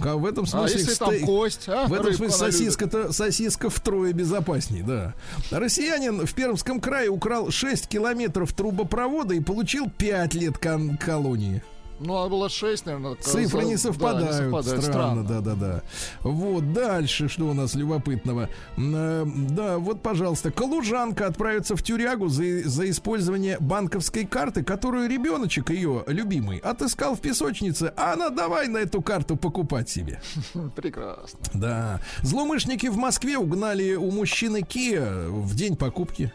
Ка- 0.00 0.16
В 0.16 0.26
этом 0.26 0.44
А 0.44 0.46
смысле 0.46 0.80
если 0.80 0.94
там 0.94 1.18
кость, 1.20 1.68
а? 1.68 1.86
в 1.86 1.92
этом 1.94 2.06
Рыбку 2.06 2.24
смысле 2.24 2.36
сосиска-то 2.52 3.12
сосиска 3.12 3.70
втрое 3.70 4.12
безопасней, 4.12 4.82
да. 4.82 5.14
Россиянин 5.50 6.26
в 6.26 6.34
Пермском 6.34 6.80
крае 6.80 7.08
украл 7.08 7.50
6 7.50 7.88
километров 7.88 8.52
трубопровода 8.52 9.34
и 9.34 9.40
получил 9.40 9.88
5 9.88 10.34
лет 10.34 10.58
кон- 10.58 10.98
колонии. 10.98 11.62
Ну, 11.98 12.14
а 12.16 12.28
было 12.28 12.48
6, 12.48 12.84
наверное. 12.86 13.14
Цифры 13.16 13.62
за- 13.62 13.66
не 13.66 13.72
да, 13.74 13.78
совпадают. 13.78 14.34
совпадают. 14.36 14.84
Странно, 14.84 15.24
да, 15.24 15.40
да, 15.40 15.54
да. 15.54 15.82
Вот 16.22 16.72
дальше, 16.72 17.28
что 17.28 17.46
у 17.46 17.54
нас 17.54 17.74
любопытного. 17.74 18.48
Э, 18.76 19.24
Да, 19.26 19.78
вот, 19.78 20.02
пожалуйста, 20.02 20.50
Калужанка 20.50 21.26
отправится 21.26 21.74
в 21.74 21.82
тюрягу 21.82 22.28
за, 22.28 22.68
за 22.68 22.90
использование 22.90 23.56
банковской 23.60 24.26
карты, 24.26 24.62
которую 24.62 25.08
ребеночек 25.08 25.70
ее 25.70 26.04
любимый 26.06 26.58
отыскал 26.58 27.14
в 27.14 27.20
песочнице, 27.20 27.92
а 27.96 28.12
она 28.12 28.28
давай 28.30 28.68
на 28.68 28.78
эту 28.78 29.00
карту 29.00 29.36
покупать 29.36 29.88
себе. 29.88 30.20
Прекрасно. 30.76 31.38
Да. 31.54 32.00
Злоумышленники 32.22 32.88
в 32.88 32.96
Москве 32.96 33.38
угнали 33.38 33.94
у 33.94 34.10
мужчины 34.10 34.58
Kia 34.60 35.28
в 35.30 35.54
день 35.54 35.76
покупки. 35.76 36.32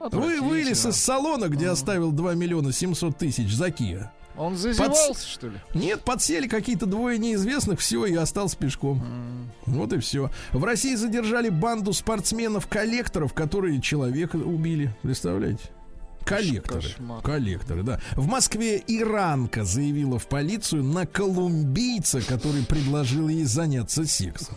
Вы 0.00 0.40
вылез 0.40 0.84
из 0.86 0.96
салона, 0.96 1.48
где 1.48 1.68
оставил 1.68 2.12
2 2.12 2.34
миллиона 2.34 2.72
700 2.72 3.16
тысяч 3.18 3.54
за 3.54 3.68
Kia. 3.68 4.08
Он 4.36 4.56
зазевался, 4.56 5.28
что 5.28 5.48
ли? 5.48 5.58
Нет, 5.74 6.02
подсели 6.02 6.48
какие-то 6.48 6.86
двое 6.86 7.18
неизвестных, 7.18 7.80
все, 7.80 8.04
и 8.06 8.14
остался 8.14 8.56
пешком. 8.56 9.02
Вот 9.66 9.92
и 9.92 9.98
все. 9.98 10.30
В 10.52 10.64
России 10.64 10.94
задержали 10.94 11.50
банду 11.50 11.92
спортсменов-коллекторов, 11.92 13.32
которые 13.32 13.80
человека 13.80 14.36
убили. 14.36 14.94
Представляете? 15.02 15.70
Коллекторы. 16.24 16.80
Кошмар. 16.80 17.22
Коллекторы, 17.22 17.82
да. 17.82 18.00
В 18.16 18.26
Москве 18.26 18.82
иранка 18.86 19.64
заявила 19.64 20.18
в 20.18 20.26
полицию 20.26 20.82
на 20.82 21.06
колумбийца, 21.06 22.20
который 22.22 22.64
предложил 22.64 23.28
ей 23.28 23.44
заняться 23.44 24.04
сексом. 24.06 24.56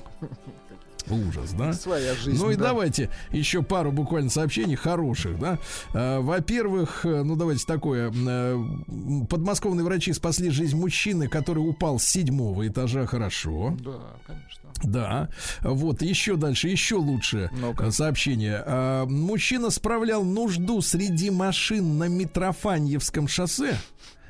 Ужас, 1.10 1.52
да? 1.54 1.74
Своя 1.74 2.16
жизнь. 2.16 2.42
Ну 2.42 2.52
и 2.52 2.56
да. 2.56 2.66
давайте 2.66 3.10
еще 3.32 3.64
пару 3.64 3.92
буквально 3.92 4.30
сообщений 4.30 4.76
хороших, 4.76 5.40
да. 5.40 5.60
А, 5.94 6.20
Во-первых, 6.22 7.06
э, 7.06 7.24
ну 7.24 7.36
давайте 7.36 7.66
такое. 7.66 8.12
э, 8.14 8.58
Подмосковные 9.30 9.84
врачи 9.86 10.14
спасли 10.14 10.50
жизнь 10.50 10.78
мужчины, 10.78 11.28
который 11.28 11.60
упал 11.60 12.00
с 12.00 12.04
седьмого 12.04 12.68
этажа. 12.68 13.06
Хорошо. 13.06 13.76
Да, 13.80 14.00
конечно. 14.26 14.68
Да. 14.84 15.30
Вот, 15.62 16.02
еще 16.02 16.36
дальше, 16.36 16.68
еще 16.68 16.96
лучше 16.96 17.50
э, 17.80 17.92
сообщение. 17.92 18.64
А, 18.66 19.06
Мужчина 19.06 19.70
справлял 19.70 20.24
нужду 20.24 20.82
среди 20.82 21.30
машин 21.32 21.98
на 21.98 22.08
Митрофаньевском 22.08 23.28
шоссе 23.28 23.78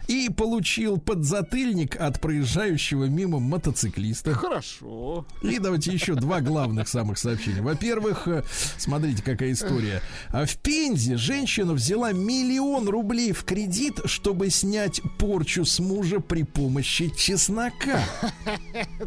и 0.07 0.29
получил 0.29 0.97
подзатыльник 0.97 1.99
от 1.99 2.21
проезжающего 2.21 3.05
мимо 3.05 3.39
мотоциклиста. 3.39 4.33
Хорошо. 4.33 5.25
И 5.41 5.59
давайте 5.59 5.91
еще 5.91 6.15
два 6.15 6.41
главных 6.41 6.87
самых 6.87 7.17
сообщения. 7.17 7.61
Во-первых, 7.61 8.27
э, 8.27 8.43
смотрите, 8.77 9.21
какая 9.21 9.51
история. 9.51 10.01
А 10.29 10.45
В 10.45 10.55
Пензе 10.57 11.17
женщина 11.17 11.73
взяла 11.73 12.11
миллион 12.13 12.87
рублей 12.87 13.33
в 13.33 13.43
кредит, 13.43 13.99
чтобы 14.05 14.49
снять 14.49 15.01
порчу 15.17 15.65
с 15.65 15.79
мужа 15.79 16.19
при 16.19 16.43
помощи 16.43 17.11
чеснока. 17.15 18.01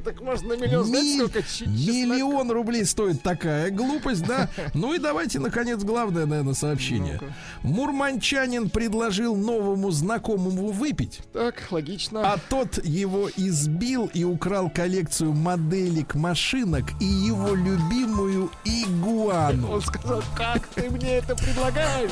Так 0.04 0.20
можно 0.22 0.54
миллион, 0.54 0.86
сколько? 0.86 1.44
Миллион 1.66 2.50
рублей 2.50 2.84
стоит 2.84 3.22
такая 3.22 3.70
глупость, 3.70 4.26
да? 4.26 4.50
Ну 4.74 4.94
и 4.94 4.98
давайте, 4.98 5.38
наконец, 5.38 5.82
главное, 5.82 6.26
наверное, 6.26 6.54
сообщение. 6.54 7.20
Мурманчанин 7.62 8.70
предложил 8.70 9.36
новому 9.36 9.90
знакомому 9.90 10.70
выпить, 10.90 11.20
Так, 11.32 11.54
логично. 11.70 12.32
а 12.32 12.38
тот 12.48 12.84
его 12.84 13.30
избил 13.36 14.10
и 14.12 14.24
украл 14.24 14.68
коллекцию 14.70 15.32
моделек 15.32 16.14
машинок 16.14 16.84
и 17.00 17.04
его 17.04 17.54
любимую 17.54 18.50
игуану. 18.64 19.70
Он 19.70 19.80
сказал, 19.82 20.22
как 20.36 20.66
ты 20.68 20.90
мне 20.90 21.16
это 21.18 21.36
предлагаешь? 21.36 22.10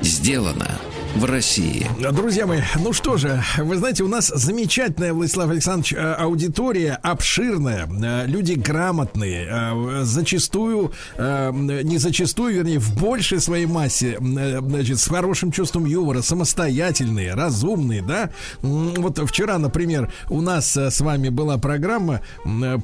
Сделано 0.00 0.78
в 1.14 1.24
России. 1.24 1.88
Друзья 2.12 2.46
мои, 2.46 2.60
ну 2.80 2.92
что 2.92 3.16
же, 3.16 3.40
вы 3.58 3.76
знаете, 3.76 4.02
у 4.02 4.08
нас 4.08 4.32
замечательная, 4.34 5.12
Владислав 5.12 5.48
Александрович, 5.48 5.92
э, 5.92 6.14
аудитория, 6.14 6.98
обширная, 7.02 7.86
э, 7.86 8.26
люди 8.26 8.54
грамотные, 8.54 9.46
э, 9.48 10.02
зачастую, 10.02 10.92
не 11.16 11.98
зачастую, 11.98 12.54
вернее, 12.54 12.80
в 12.80 13.00
большей 13.00 13.40
своей 13.40 13.66
массе, 13.66 14.18
значит, 14.20 14.98
с 14.98 15.08
хорошим 15.08 15.52
чувством 15.52 15.84
юмора, 15.86 16.20
самостоятельные, 16.20 17.34
разумные, 17.34 18.02
да. 18.02 18.30
Вот 18.60 19.18
вчера, 19.28 19.58
например, 19.58 20.12
у 20.28 20.40
нас 20.40 20.76
с 20.76 21.00
вами 21.00 21.28
была 21.28 21.58
программа 21.58 22.20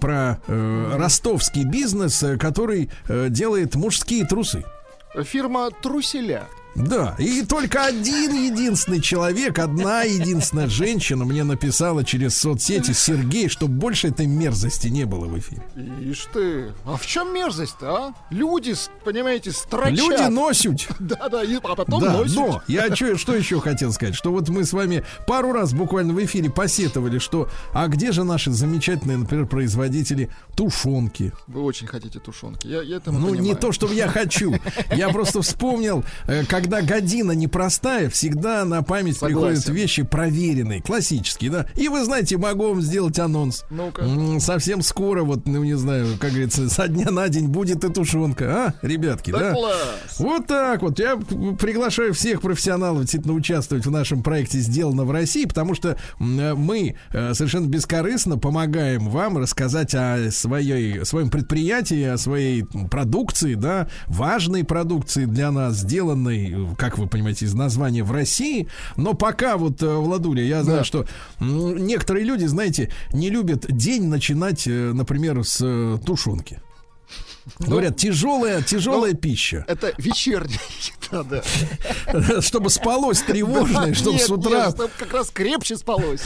про 0.00 0.40
ростовский 0.46 1.64
бизнес, 1.64 2.24
который 2.38 2.90
делает 3.08 3.74
мужские 3.74 4.24
трусы. 4.24 4.64
Фирма 5.24 5.70
Труселя. 5.82 6.46
Да, 6.76 7.16
и 7.18 7.42
только 7.42 7.84
один 7.84 8.32
единственный 8.32 9.00
человек, 9.00 9.58
одна 9.58 10.02
единственная 10.02 10.68
женщина 10.68 11.24
мне 11.24 11.42
написала 11.44 12.04
через 12.04 12.36
соцсети 12.36 12.92
Сергей, 12.92 13.48
чтобы 13.48 13.74
больше 13.74 14.08
этой 14.08 14.26
мерзости 14.26 14.88
не 14.88 15.04
было 15.04 15.26
в 15.26 15.38
эфире. 15.38 15.62
Ишь 16.00 16.28
ты. 16.32 16.72
А 16.84 16.96
в 16.96 17.04
чем 17.06 17.34
мерзость-то, 17.34 17.86
а? 17.90 18.14
Люди, 18.30 18.74
понимаете, 19.04 19.50
строчат. 19.50 19.98
Люди 19.98 20.22
носят. 20.30 20.86
Да-да, 21.00 21.42
а 21.64 21.74
потом 21.74 22.00
Да, 22.00 22.12
носят. 22.18 22.36
но 22.36 22.62
я 22.68 22.88
чё- 22.90 23.16
что 23.16 23.34
еще 23.34 23.60
хотел 23.60 23.92
сказать, 23.92 24.14
что 24.14 24.30
вот 24.30 24.48
мы 24.48 24.64
с 24.64 24.72
вами 24.72 25.04
пару 25.26 25.52
раз 25.52 25.72
буквально 25.72 26.12
в 26.14 26.24
эфире 26.24 26.50
посетовали, 26.50 27.18
что 27.18 27.48
а 27.72 27.88
где 27.88 28.12
же 28.12 28.22
наши 28.24 28.50
замечательные, 28.52 29.18
например, 29.18 29.46
производители 29.46 30.30
тушенки? 30.56 31.32
Вы 31.46 31.62
очень 31.62 31.86
хотите 31.86 32.18
тушенки. 32.20 32.66
Я, 32.66 32.82
я 32.82 32.96
это 32.98 33.10
Ну, 33.10 33.34
не 33.34 33.54
то, 33.54 33.72
чтобы 33.72 33.94
я 33.94 34.08
хочу. 34.08 34.54
Я 34.94 35.08
просто 35.08 35.42
вспомнил, 35.42 36.04
э, 36.26 36.44
когда 36.60 36.82
година 36.82 37.32
непростая, 37.32 38.10
всегда 38.10 38.64
на 38.64 38.82
память 38.82 39.16
Согласен. 39.16 39.62
приходят 39.62 39.68
вещи 39.70 40.02
проверенные, 40.02 40.82
классические, 40.82 41.50
да. 41.50 41.66
И 41.76 41.88
вы 41.88 42.04
знаете, 42.04 42.36
могу 42.36 42.68
вам 42.68 42.82
сделать 42.82 43.18
анонс. 43.18 43.64
Ну-ка. 43.70 44.02
М, 44.02 44.40
Совсем 44.40 44.82
скоро, 44.82 45.22
вот, 45.22 45.46
ну, 45.46 45.62
не 45.64 45.76
знаю, 45.76 46.18
как 46.20 46.30
говорится, 46.30 46.68
со 46.68 46.86
дня 46.88 47.10
на 47.10 47.28
день 47.28 47.48
будет 47.48 47.82
и 47.84 47.88
тушенка, 47.92 48.74
а, 48.82 48.86
ребятки, 48.86 49.30
Да 49.30 49.38
да? 49.38 49.52
класс. 49.54 50.18
Вот 50.18 50.46
так 50.46 50.82
вот. 50.82 50.98
Я 50.98 51.16
приглашаю 51.16 52.12
всех 52.14 52.42
профессионалов 52.42 53.00
действительно 53.02 53.34
участвовать 53.34 53.86
в 53.86 53.90
нашем 53.90 54.22
проекте 54.22 54.58
«Сделано 54.58 55.04
в 55.04 55.10
России», 55.10 55.44
потому 55.46 55.74
что 55.74 55.96
м, 56.18 56.56
мы 56.58 56.96
э, 57.12 57.34
совершенно 57.34 57.66
бескорыстно 57.66 58.36
помогаем 58.38 59.08
вам 59.08 59.38
рассказать 59.38 59.94
о 59.94 60.30
своей, 60.30 61.04
своем 61.04 61.30
предприятии, 61.30 62.02
о 62.04 62.18
своей 62.18 62.64
продукции, 62.90 63.54
да, 63.54 63.88
важной 64.06 64.64
продукции 64.64 65.24
для 65.24 65.50
нас, 65.50 65.76
сделанной, 65.78 66.49
э, 66.49 66.49
как 66.78 66.98
вы 66.98 67.06
понимаете, 67.06 67.44
из 67.46 67.54
названия 67.54 68.02
в 68.04 68.12
России. 68.12 68.68
Но 68.96 69.14
пока 69.14 69.56
вот, 69.56 69.82
э, 69.82 69.86
Владуля, 69.86 70.42
я 70.42 70.62
знаю, 70.62 70.80
Да. 70.80 70.84
что 70.84 71.06
некоторые 71.40 72.24
люди, 72.24 72.46
знаете, 72.46 72.90
не 73.12 73.30
любят 73.30 73.66
день 73.68 74.04
начинать, 74.06 74.66
э, 74.66 74.92
например, 74.92 75.44
с 75.44 75.58
э, 75.62 75.98
тушенки. 76.04 76.60
Говорят, 77.58 77.96
тяжелая, 77.96 78.62
тяжелая 78.62 79.14
пища. 79.14 79.64
Это 79.66 79.92
вечерняя 79.98 80.60
еда, 81.10 81.24
да. 81.24 82.40
Чтобы 82.42 82.70
спалось 82.70 83.22
тревожно, 83.22 83.86
и 83.86 83.94
чтобы 83.94 84.18
с 84.18 84.30
утра 84.30 84.66
нет, 84.66 84.74
чтоб 84.76 84.90
как 84.96 85.12
раз 85.14 85.30
крепче 85.30 85.76
спалось. 85.76 86.20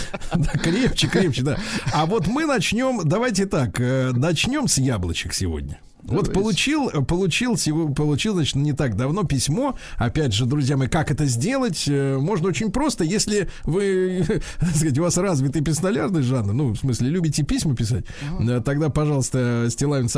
Крепче, 0.63 1.07
крепче, 1.09 1.43
да. 1.43 1.59
А 1.93 2.05
вот 2.07 2.27
мы 2.27 2.45
начнем, 2.47 3.01
давайте 3.05 3.47
так, 3.47 3.81
э, 3.81 4.11
начнем 4.13 4.69
с 4.69 4.77
яблочек 4.79 5.33
сегодня. 5.33 5.79
Вот 6.05 6.27
Давайте. 6.27 6.33
получил, 6.33 6.91
получил, 7.05 7.57
получил, 7.95 8.35
значит, 8.35 8.57
не 8.57 8.75
так 8.75 8.95
давно 8.95 9.25
письмо. 9.25 9.75
Опять 9.97 10.35
же, 10.35 10.45
друзья 10.45 10.77
мои, 10.77 10.89
как 10.89 11.11
это 11.11 11.25
сделать? 11.25 11.85
Э, 11.89 12.19
Можно 12.19 12.49
очень 12.49 12.71
просто, 12.71 13.05
если 13.05 13.49
вы, 13.65 14.23
так 14.61 14.71
сказать, 14.71 14.99
у 14.99 15.03
вас 15.03 15.17
развитый 15.17 15.63
пистолярный 15.63 16.21
жанр, 16.21 16.53
ну, 16.53 16.69
в 16.73 16.77
смысле, 16.77 17.09
любите 17.09 17.43
письма 17.43 17.75
писать, 17.75 18.05
э, 18.39 18.61
тогда, 18.63 18.91
пожалуйста, 18.91 19.69
стилавин 19.71 20.09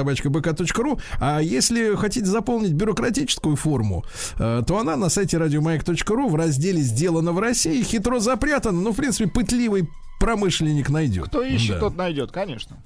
А 1.21 1.41
если 1.41 1.95
хотите 1.95 2.27
заполнить 2.27 2.73
бюрократическую 2.73 3.55
форму, 3.55 4.05
э, 4.39 4.63
то 4.67 4.79
она 4.79 4.97
на 4.97 5.09
сайте 5.09 5.39
радиомаяк.ру 5.39 6.29
в 6.29 6.35
разделе 6.35 6.83
«Сделано 6.83 7.33
в 7.33 7.39
России» 7.39 7.83
хитро 7.83 8.19
запрятана. 8.19 8.81
Ну, 8.81 8.93
в 8.93 8.97
принципе, 8.97 9.29
пытливый 9.29 9.89
промышленник 10.19 10.89
найдет. 10.91 11.27
Кто 11.27 11.43
ищет, 11.43 11.75
Да. 11.75 11.81
тот 11.81 11.97
найдет, 11.97 12.33
конечно. 12.33 12.77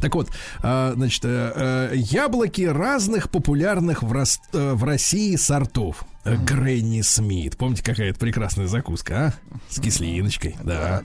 Так 0.00 0.14
вот, 0.14 0.30
а, 0.62 0.92
значит, 0.94 1.24
э, 1.24 1.90
э, 1.92 1.96
яблоки 1.96 2.62
разных 2.62 3.30
популярных 3.30 4.02
в, 4.02 4.12
Рос- 4.12 4.40
э, 4.52 4.72
в 4.72 4.84
России 4.84 5.36
сортов. 5.36 6.04
Гренни 6.24 7.00
Смит. 7.00 7.56
Помните, 7.56 7.82
какая 7.82 8.10
это 8.10 8.18
прекрасная 8.18 8.66
закуска, 8.66 9.28
а? 9.28 9.32
С 9.70 9.80
кислиночкой, 9.80 10.56
да. 10.62 11.02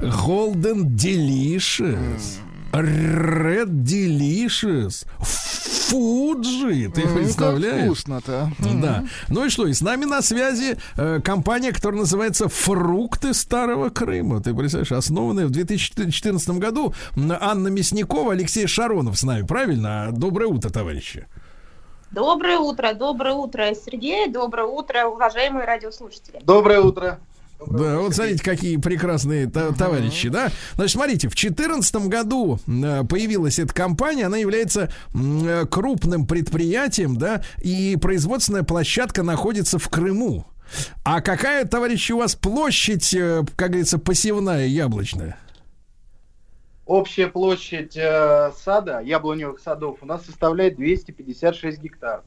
Golden 0.00 0.82
Delicious. 0.84 2.38
Red 2.72 3.68
Delicious. 3.84 5.06
Fuji. 5.88 6.90
Ты 6.92 7.02
как 7.02 7.14
представляешь? 7.14 7.84
вкусно-то. 7.86 8.50
Да. 8.58 9.04
Ну 9.28 9.44
и 9.44 9.48
что? 9.48 9.66
И 9.66 9.72
с 9.72 9.80
нами 9.80 10.04
на 10.04 10.20
связи 10.20 10.76
э, 10.96 11.20
компания, 11.20 11.72
которая 11.72 12.00
называется 12.00 12.48
«Фрукты 12.48 13.32
Старого 13.34 13.90
Крыма». 13.90 14.42
Ты 14.42 14.52
представляешь, 14.52 14.92
основанная 14.92 15.46
в 15.46 15.50
2014 15.50 16.48
году 16.50 16.92
Анна 17.16 17.68
Мясникова, 17.68 18.32
Алексей 18.32 18.66
Шаронов 18.66 19.16
с 19.18 19.22
нами, 19.22 19.46
правильно? 19.46 20.08
Доброе 20.12 20.48
утро, 20.48 20.70
товарищи. 20.70 21.26
Доброе 22.10 22.58
утро, 22.58 22.94
доброе 22.94 23.34
утро, 23.34 23.74
Сергей, 23.74 24.28
доброе 24.28 24.66
утро, 24.66 25.06
уважаемые 25.06 25.66
радиослушатели. 25.66 26.40
Доброе 26.42 26.80
утро. 26.80 27.20
Да, 27.58 27.98
вот 27.98 28.14
смотрите, 28.14 28.44
какие 28.44 28.76
прекрасные 28.76 29.46
то- 29.46 29.74
товарищи, 29.74 30.28
да. 30.28 30.50
Значит, 30.74 30.92
смотрите, 30.92 31.28
в 31.28 31.34
2014 31.34 32.08
году 32.08 32.60
э, 32.66 33.02
появилась 33.08 33.58
эта 33.58 33.72
компания, 33.72 34.26
она 34.26 34.36
является 34.36 34.90
э, 35.14 35.64
крупным 35.70 36.26
предприятием, 36.26 37.16
да, 37.16 37.42
и 37.62 37.96
производственная 38.00 38.62
площадка 38.62 39.22
находится 39.22 39.78
в 39.78 39.88
Крыму. 39.88 40.46
А 41.04 41.20
какая, 41.20 41.64
товарищи, 41.64 42.12
у 42.12 42.18
вас 42.18 42.34
площадь, 42.34 43.14
э, 43.14 43.42
как 43.56 43.68
говорится, 43.70 43.98
посевная 43.98 44.66
яблочная? 44.66 45.38
Общая 46.84 47.26
площадь 47.26 47.96
э, 47.96 48.52
сада, 48.56 49.00
яблоневых 49.00 49.58
садов, 49.60 49.98
у 50.02 50.06
нас 50.06 50.24
составляет 50.24 50.76
256 50.76 51.80
гектар. 51.80 52.22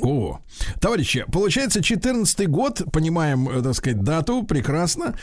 О, 0.00 0.38
товарищи, 0.80 1.24
получается 1.32 1.82
14 1.82 2.48
год, 2.48 2.82
понимаем, 2.92 3.48
э, 3.48 3.62
так 3.62 3.74
сказать, 3.74 4.02
дату, 4.02 4.44
прекрасно. 4.44 5.16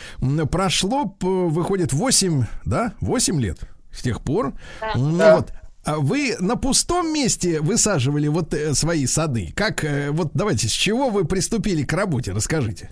Прошло, 0.52 1.15
выходит, 1.22 1.94
8, 1.94 2.45
да, 2.65 2.94
8 2.99 3.39
лет 3.39 3.60
с 3.91 4.02
тех 4.02 4.22
пор. 4.22 4.53
Да. 4.81 4.91
Ну 4.95 5.18
Да. 5.18 5.35
вот, 5.38 5.53
а 5.85 5.99
вы 5.99 6.35
на 6.39 6.57
пустом 6.57 7.14
месте 7.14 7.61
высаживали 7.61 8.27
вот 8.27 8.53
э, 8.53 8.73
свои 8.73 9.06
сады? 9.07 9.53
Как, 9.56 9.85
э, 9.85 10.11
вот 10.11 10.31
давайте, 10.34 10.68
с 10.68 10.72
чего 10.72 11.10
вы 11.10 11.23
приступили 11.23 11.84
к 11.84 11.94
работе, 11.94 12.34
расскажите. 12.34 12.89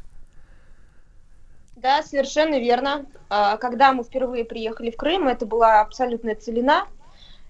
Да, 1.76 2.02
совершенно 2.02 2.60
верно. 2.60 3.06
А, 3.30 3.58
Когда 3.58 3.92
мы 3.94 4.04
впервые 4.04 4.44
приехали 4.46 4.90
в 4.90 4.96
Крым, 4.98 5.28
это 5.28 5.46
была 5.46 5.82
абсолютная 5.82 6.36
целина. 6.36 6.86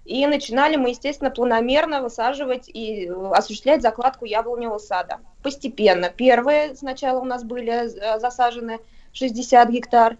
И 0.06 0.24
начинали 0.26 0.76
мы, 0.76 0.90
естественно, 0.90 1.30
планомерно 1.30 2.00
высаживать 2.00 2.68
и 2.68 3.06
э, 3.06 3.30
осуществлять 3.32 3.82
закладку 3.82 4.24
яблоневого 4.24 4.78
сада. 4.78 5.18
Постепенно. 5.42 6.10
Первые 6.10 6.76
сначала 6.76 7.20
у 7.20 7.24
нас 7.24 7.42
были 7.42 7.72
э, 7.72 8.20
засажены 8.20 8.78
60 9.12 9.68
гектар. 9.68 10.16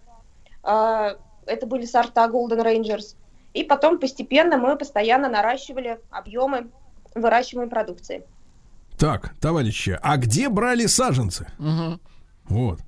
А, 0.61 1.15
Это 1.45 1.65
были 1.65 1.85
сорта 1.85 2.27
Golden 2.27 2.65
Rangers. 2.65 3.15
И 3.53 3.63
потом 3.63 3.97
постепенно 3.97 4.57
мы 4.57 4.75
постоянно 4.75 5.29
наращивали 5.29 6.01
объемы 6.09 6.69
выращиваемой 7.15 7.69
продукции. 7.69 8.25
Так, 8.99 9.35
товарищи, 9.39 9.97
а 10.01 10.17
где 10.17 10.49
брали 10.49 10.85
саженцы? 10.87 11.47
Мгм. 11.59 12.01
Вот. 12.49 12.79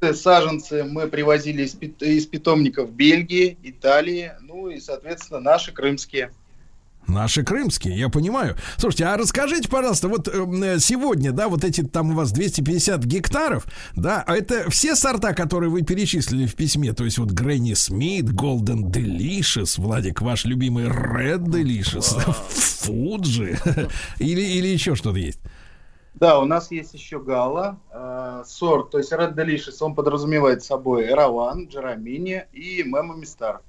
Э, 0.00 0.14
Саженцы 0.14 0.84
мы 0.84 1.08
привозили 1.08 1.62
из, 1.62 1.72
пит- 1.72 2.02
из 2.02 2.26
питомников 2.26 2.90
Бельгии, 2.90 3.58
Италии, 3.62 4.32
ну 4.40 4.68
и, 4.70 4.80
соответственно, 4.80 5.40
наши 5.40 5.72
крымские. 5.72 6.30
Наши 7.06 7.42
крымские, 7.42 7.98
я 7.98 8.08
понимаю. 8.08 8.56
Слушайте, 8.78 9.06
а 9.06 9.16
расскажите, 9.16 9.68
пожалуйста, 9.68 10.08
вот 10.08 10.28
эм, 10.28 10.62
э, 10.62 10.78
сегодня, 10.78 11.32
да, 11.32 11.48
вот 11.48 11.64
эти 11.64 11.82
там 11.82 12.12
у 12.12 12.14
вас 12.14 12.32
250 12.32 13.04
гектаров, 13.04 13.66
да, 13.94 14.22
а 14.26 14.36
это 14.36 14.70
все 14.70 14.94
сорта, 14.94 15.34
которые 15.34 15.70
вы 15.70 15.82
перечислили 15.82 16.46
в 16.46 16.54
письме, 16.54 16.92
то 16.92 17.04
есть 17.04 17.18
вот 17.18 17.30
Гренни 17.32 17.74
Смит, 17.74 18.26
Golden 18.26 18.90
Delicious, 18.90 19.78
Владик, 19.80 20.22
ваш 20.22 20.44
любимый 20.46 20.86
Red 20.86 21.44
Delicious, 21.46 22.20
Фуджи, 22.84 23.58
или, 24.18 24.40
или 24.40 24.68
еще 24.68 24.94
что-то 24.94 25.18
есть? 25.18 25.40
Да, 26.14 26.38
у 26.40 26.44
нас 26.44 26.70
есть 26.70 26.92
еще 26.94 27.20
гала, 27.20 27.78
э, 27.92 28.42
сорт, 28.46 28.90
то 28.90 28.98
есть 28.98 29.12
Red 29.12 29.34
Delicious, 29.34 29.76
он 29.80 29.94
подразумевает 29.94 30.62
собой 30.62 31.08
Эраван, 31.08 31.66
Джерамини 31.68 32.46
и 32.52 32.82
Мемо 32.82 33.14
Мистар. 33.14 33.60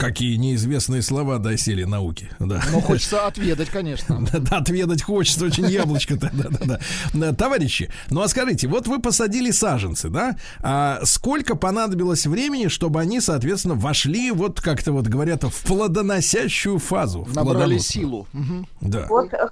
Какие 0.00 0.36
неизвестные 0.36 1.02
слова 1.02 1.36
досели 1.36 1.84
науки, 1.84 2.30
да. 2.38 2.62
Но 2.72 2.80
хочется 2.80 3.26
отведать, 3.26 3.68
конечно. 3.68 4.26
Да, 4.32 4.38
да, 4.50 4.56
отведать 4.56 5.02
хочется 5.02 5.44
очень 5.44 5.66
яблочко-то. 5.66 6.30
Да, 6.32 6.48
да, 6.48 6.58
да. 6.64 6.80
Да, 7.12 7.32
Товарищи, 7.34 7.92
ну 8.08 8.22
а 8.22 8.28
скажите, 8.28 8.66
вот 8.66 8.86
вы 8.86 9.02
посадили 9.02 9.50
саженцы, 9.50 10.08
да? 10.08 10.38
А 10.60 11.00
сколько 11.04 11.54
понадобилось 11.54 12.24
времени, 12.24 12.68
чтобы 12.68 12.98
они, 12.98 13.20
соответственно, 13.20 13.74
вошли, 13.74 14.30
вот 14.30 14.62
как-то 14.62 14.92
вот 14.92 15.06
говорят, 15.06 15.44
в 15.44 15.66
плодоносящую 15.66 16.78
фазу? 16.78 17.24
в 17.24 17.36
Набрали 17.36 17.76
силу. 17.76 18.26
Мгм. 18.32 18.66
Да. 18.80 19.04
Вот 19.06 19.30
э, 19.34 19.50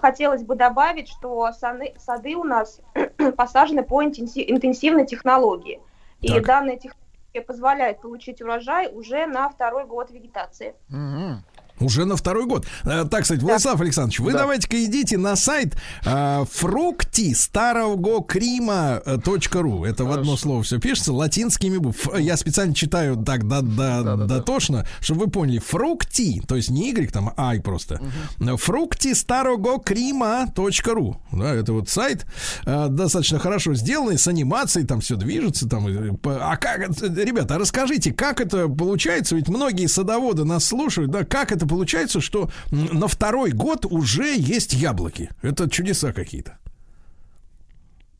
хотелось 0.00 0.42
бы 0.42 0.54
добавить, 0.56 1.08
что 1.08 1.48
саны- 1.60 1.98
сады 1.98 2.36
у 2.36 2.44
нас 2.44 2.80
посажены 3.36 3.82
по 3.82 4.02
интенси- 4.02 4.44
интенсивной 4.46 5.06
технологии. 5.06 5.80
И 6.20 6.28
Так. 6.28 6.44
данная 6.44 6.76
технология 6.76 7.42
позволяет 7.46 8.00
получить 8.00 8.42
урожай 8.42 8.92
уже 8.92 9.26
на 9.26 9.48
второй 9.48 9.86
год 9.86 10.10
вегетации. 10.10 10.74
Мгм. 10.88 11.42
Уже 11.80 12.04
на 12.04 12.16
второй 12.16 12.46
год. 12.46 12.66
Э, 12.84 13.04
Так, 13.10 13.22
кстати, 13.22 13.40
Владислав 13.40 13.80
Александрович, 13.80 14.20
вы 14.20 14.32
Да. 14.32 14.40
давайте-ка 14.40 14.84
идите 14.84 15.18
на 15.18 15.36
сайт 15.36 15.76
э, 16.04 16.44
фрукти 16.50 17.34
старого 17.34 18.22
крима.ру. 18.22 19.84
Это 19.84 20.04
в 20.04 20.12
одно 20.12 20.36
слово 20.36 20.62
все 20.62 20.78
пишется 20.78 21.12
латинскими 21.12 21.78
буквами. 21.78 22.22
Я 22.22 22.36
специально 22.36 22.74
читаю 22.74 23.16
так 23.16 23.48
да, 23.48 23.60
да, 23.62 24.02
Да-да-да. 24.02 24.26
дотошно, 24.36 24.86
чтобы 25.00 25.24
вы 25.26 25.30
поняли. 25.30 25.58
Фрукти, 25.58 26.42
то 26.46 26.56
есть 26.56 26.70
не 26.70 26.90
Y, 26.90 27.10
там, 27.12 27.32
а 27.36 27.54
просто. 27.60 28.00
Фрукти 28.38 29.14
старого 29.14 29.80
крима.ру. 29.80 31.16
Да, 31.32 31.54
это 31.54 31.72
вот 31.72 31.88
сайт 31.88 32.26
э, 32.66 32.88
достаточно 32.88 33.38
хорошо 33.38 33.74
сделанный, 33.74 34.18
с 34.18 34.26
анимацией, 34.28 34.86
там 34.86 35.00
все 35.00 35.16
движется. 35.16 35.68
Там, 35.68 35.86
а 36.24 36.56
как, 36.56 36.90
ребята, 37.00 37.56
а 37.56 37.58
расскажите, 37.58 38.12
как 38.12 38.40
это 38.40 38.68
получается? 38.68 39.34
Ведь 39.36 39.48
многие 39.48 39.86
садоводы 39.86 40.44
нас 40.44 40.64
слушают, 40.64 41.10
да, 41.10 41.24
как 41.24 41.52
это 41.52 41.66
получается, 41.70 42.20
что 42.20 42.50
на 42.70 43.06
второй 43.06 43.52
год 43.52 43.86
уже 43.86 44.34
есть 44.36 44.72
яблоки? 44.74 45.30
Это 45.40 45.70
чудеса 45.70 46.12
какие-то. 46.12 46.58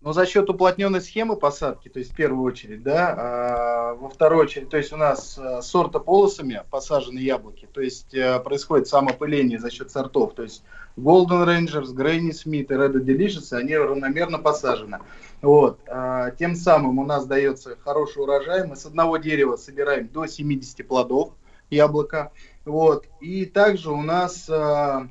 Но 0.02 0.14
за 0.14 0.24
счет 0.24 0.48
уплотненной 0.48 1.02
схемы 1.02 1.36
посадки, 1.36 1.88
то 1.90 1.98
есть 1.98 2.12
в 2.12 2.16
первую 2.16 2.44
очередь, 2.44 2.82
да, 2.82 3.14
а 3.18 3.94
во 3.96 4.08
вторую 4.08 4.44
очередь, 4.44 4.70
то 4.70 4.78
есть 4.78 4.94
у 4.94 4.96
нас 4.96 5.36
а, 5.36 5.60
сортополосами 5.60 6.62
посажены 6.70 7.18
яблоки, 7.18 7.68
то 7.70 7.82
есть 7.82 8.14
а, 8.14 8.38
происходит 8.38 8.88
самопыление 8.88 9.58
за 9.58 9.70
счет 9.70 9.90
сортов, 9.90 10.34
то 10.34 10.42
есть 10.42 10.62
Golden 10.96 11.44
Rangers, 11.44 11.94
Granny 11.94 12.30
Smith 12.30 12.68
и 12.70 12.74
Red 12.74 12.94
Delicious, 13.04 13.52
они 13.52 13.76
равномерно 13.76 14.38
посажены. 14.38 15.00
Вот. 15.42 15.80
а, 15.86 16.30
Тем 16.30 16.56
самым 16.56 16.98
у 16.98 17.04
нас 17.04 17.26
дается 17.26 17.76
хороший 17.84 18.22
урожай, 18.22 18.66
мы 18.66 18.76
с 18.76 18.86
одного 18.86 19.18
дерева 19.18 19.56
собираем 19.56 20.08
до 20.08 20.26
70 20.26 20.88
плодов 20.88 21.34
яблока, 21.70 22.32
вот. 22.64 23.06
И 23.20 23.46
также 23.46 23.90
у 23.90 24.02
нас 24.02 24.48
а, 24.48 25.08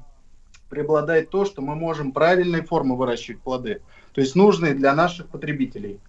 преобладает 0.69 1.29
то, 1.29 1.45
что 1.45 1.61
мы 1.61 1.75
можем 1.75 2.11
правильной 2.11 2.61
формы 2.61 2.95
выращивать 2.95 3.41
плоды 3.41 3.81
то 4.13 4.21
есть 4.21 4.35
нужные 4.35 4.73
для 4.73 4.93
наших 4.93 5.29
потребителей. 5.29 5.99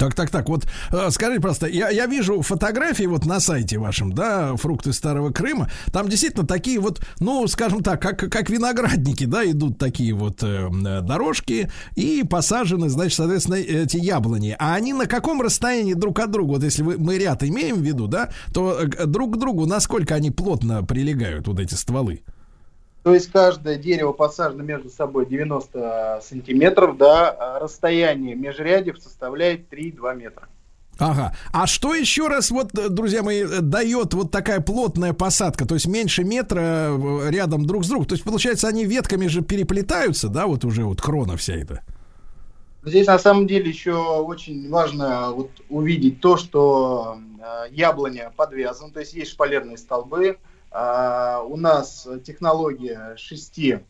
Так, 0.00 0.14
так, 0.14 0.30
так. 0.30 0.48
Вот 0.48 0.66
э, 0.92 1.10
скажите 1.10 1.42
просто, 1.42 1.66
я, 1.66 1.90
я 1.90 2.06
вижу 2.06 2.40
фотографии 2.40 3.04
вот 3.04 3.26
на 3.26 3.38
сайте 3.38 3.76
вашем, 3.76 4.14
да, 4.14 4.56
фрукты 4.56 4.94
Старого 4.94 5.30
Крыма. 5.30 5.70
Там 5.92 6.08
действительно 6.08 6.46
такие 6.46 6.80
вот, 6.80 7.02
ну, 7.18 7.46
скажем 7.48 7.82
так, 7.82 8.00
как, 8.00 8.18
как 8.18 8.48
виноградники, 8.48 9.26
да, 9.26 9.44
идут 9.44 9.76
такие 9.76 10.14
вот 10.14 10.42
э, 10.42 10.70
э, 10.70 11.00
дорожки 11.02 11.70
и 11.96 12.24
посажены, 12.24 12.88
значит, 12.88 13.18
соответственно, 13.18 13.56
эти 13.56 13.98
яблони. 13.98 14.56
А 14.58 14.74
они 14.74 14.94
на 14.94 15.04
каком 15.04 15.42
расстоянии 15.42 15.92
друг 15.92 16.18
от 16.20 16.30
друга? 16.30 16.52
Вот 16.52 16.62
если 16.62 16.82
вы, 16.82 16.96
мы 16.96 17.18
ряд 17.18 17.44
имеем 17.44 17.76
в 17.76 17.82
виду, 17.82 18.06
да, 18.06 18.30
то 18.54 18.80
э, 18.80 19.04
друг 19.04 19.34
к 19.34 19.38
другу 19.38 19.66
насколько 19.66 20.14
они 20.14 20.30
плотно 20.30 20.82
прилегают, 20.82 21.46
вот 21.46 21.60
эти 21.60 21.74
стволы? 21.74 22.22
То 23.02 23.14
есть 23.14 23.32
каждое 23.32 23.76
дерево 23.76 24.12
посажено 24.12 24.62
между 24.62 24.90
собой 24.90 25.26
90 25.26 26.20
сантиметров, 26.22 26.98
да, 26.98 27.30
а 27.30 27.58
расстояние 27.58 28.34
межрядев 28.34 28.98
составляет 28.98 29.72
3-2 29.72 30.16
метра. 30.16 30.48
Ага. 30.98 31.34
А 31.50 31.66
что 31.66 31.94
еще 31.94 32.28
раз, 32.28 32.50
вот, 32.50 32.72
друзья 32.72 33.22
мои, 33.22 33.44
дает 33.60 34.12
вот 34.12 34.30
такая 34.30 34.60
плотная 34.60 35.14
посадка, 35.14 35.66
то 35.66 35.74
есть 35.74 35.86
меньше 35.86 36.24
метра 36.24 36.60
э, 36.90 37.30
рядом 37.30 37.64
друг 37.64 37.86
с 37.86 37.88
другом? 37.88 38.06
То 38.06 38.14
есть, 38.14 38.24
получается, 38.24 38.68
они 38.68 38.84
ветками 38.84 39.26
же 39.26 39.40
переплетаются, 39.40 40.28
да, 40.28 40.46
вот 40.46 40.66
уже 40.66 40.84
вот 40.84 41.00
крона 41.00 41.38
вся 41.38 41.54
эта? 41.54 41.80
Здесь 42.84 43.06
на 43.06 43.18
самом 43.18 43.46
деле 43.46 43.70
еще 43.70 43.94
очень 43.94 44.68
важно 44.68 45.32
вот 45.32 45.50
увидеть 45.70 46.20
то, 46.20 46.36
что 46.36 47.18
э, 47.40 47.72
яблоня 47.72 48.30
подвязана, 48.36 48.92
то 48.92 49.00
есть 49.00 49.14
есть 49.14 49.30
шпалерные 49.30 49.78
столбы. 49.78 50.38
А, 50.70 51.42
у 51.42 51.56
нас 51.56 52.06
технология 52.24 53.16
шести, 53.16 53.80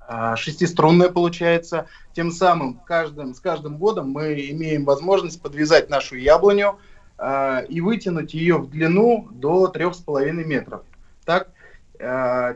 а, 0.00 0.36
шестиструнная 0.36 1.08
получается. 1.08 1.86
Тем 2.14 2.30
самым 2.30 2.74
каждым, 2.74 3.34
с 3.34 3.40
каждым 3.40 3.78
годом 3.78 4.10
мы 4.10 4.34
имеем 4.50 4.84
возможность 4.84 5.40
подвязать 5.40 5.88
нашу 5.90 6.16
яблоню 6.16 6.78
а, 7.16 7.60
и 7.60 7.80
вытянуть 7.80 8.34
ее 8.34 8.58
в 8.58 8.70
длину 8.70 9.28
до 9.30 9.68
трех 9.68 9.94
с 9.94 9.98
половиной 9.98 10.44
метров. 10.44 10.82
Так, 11.24 11.48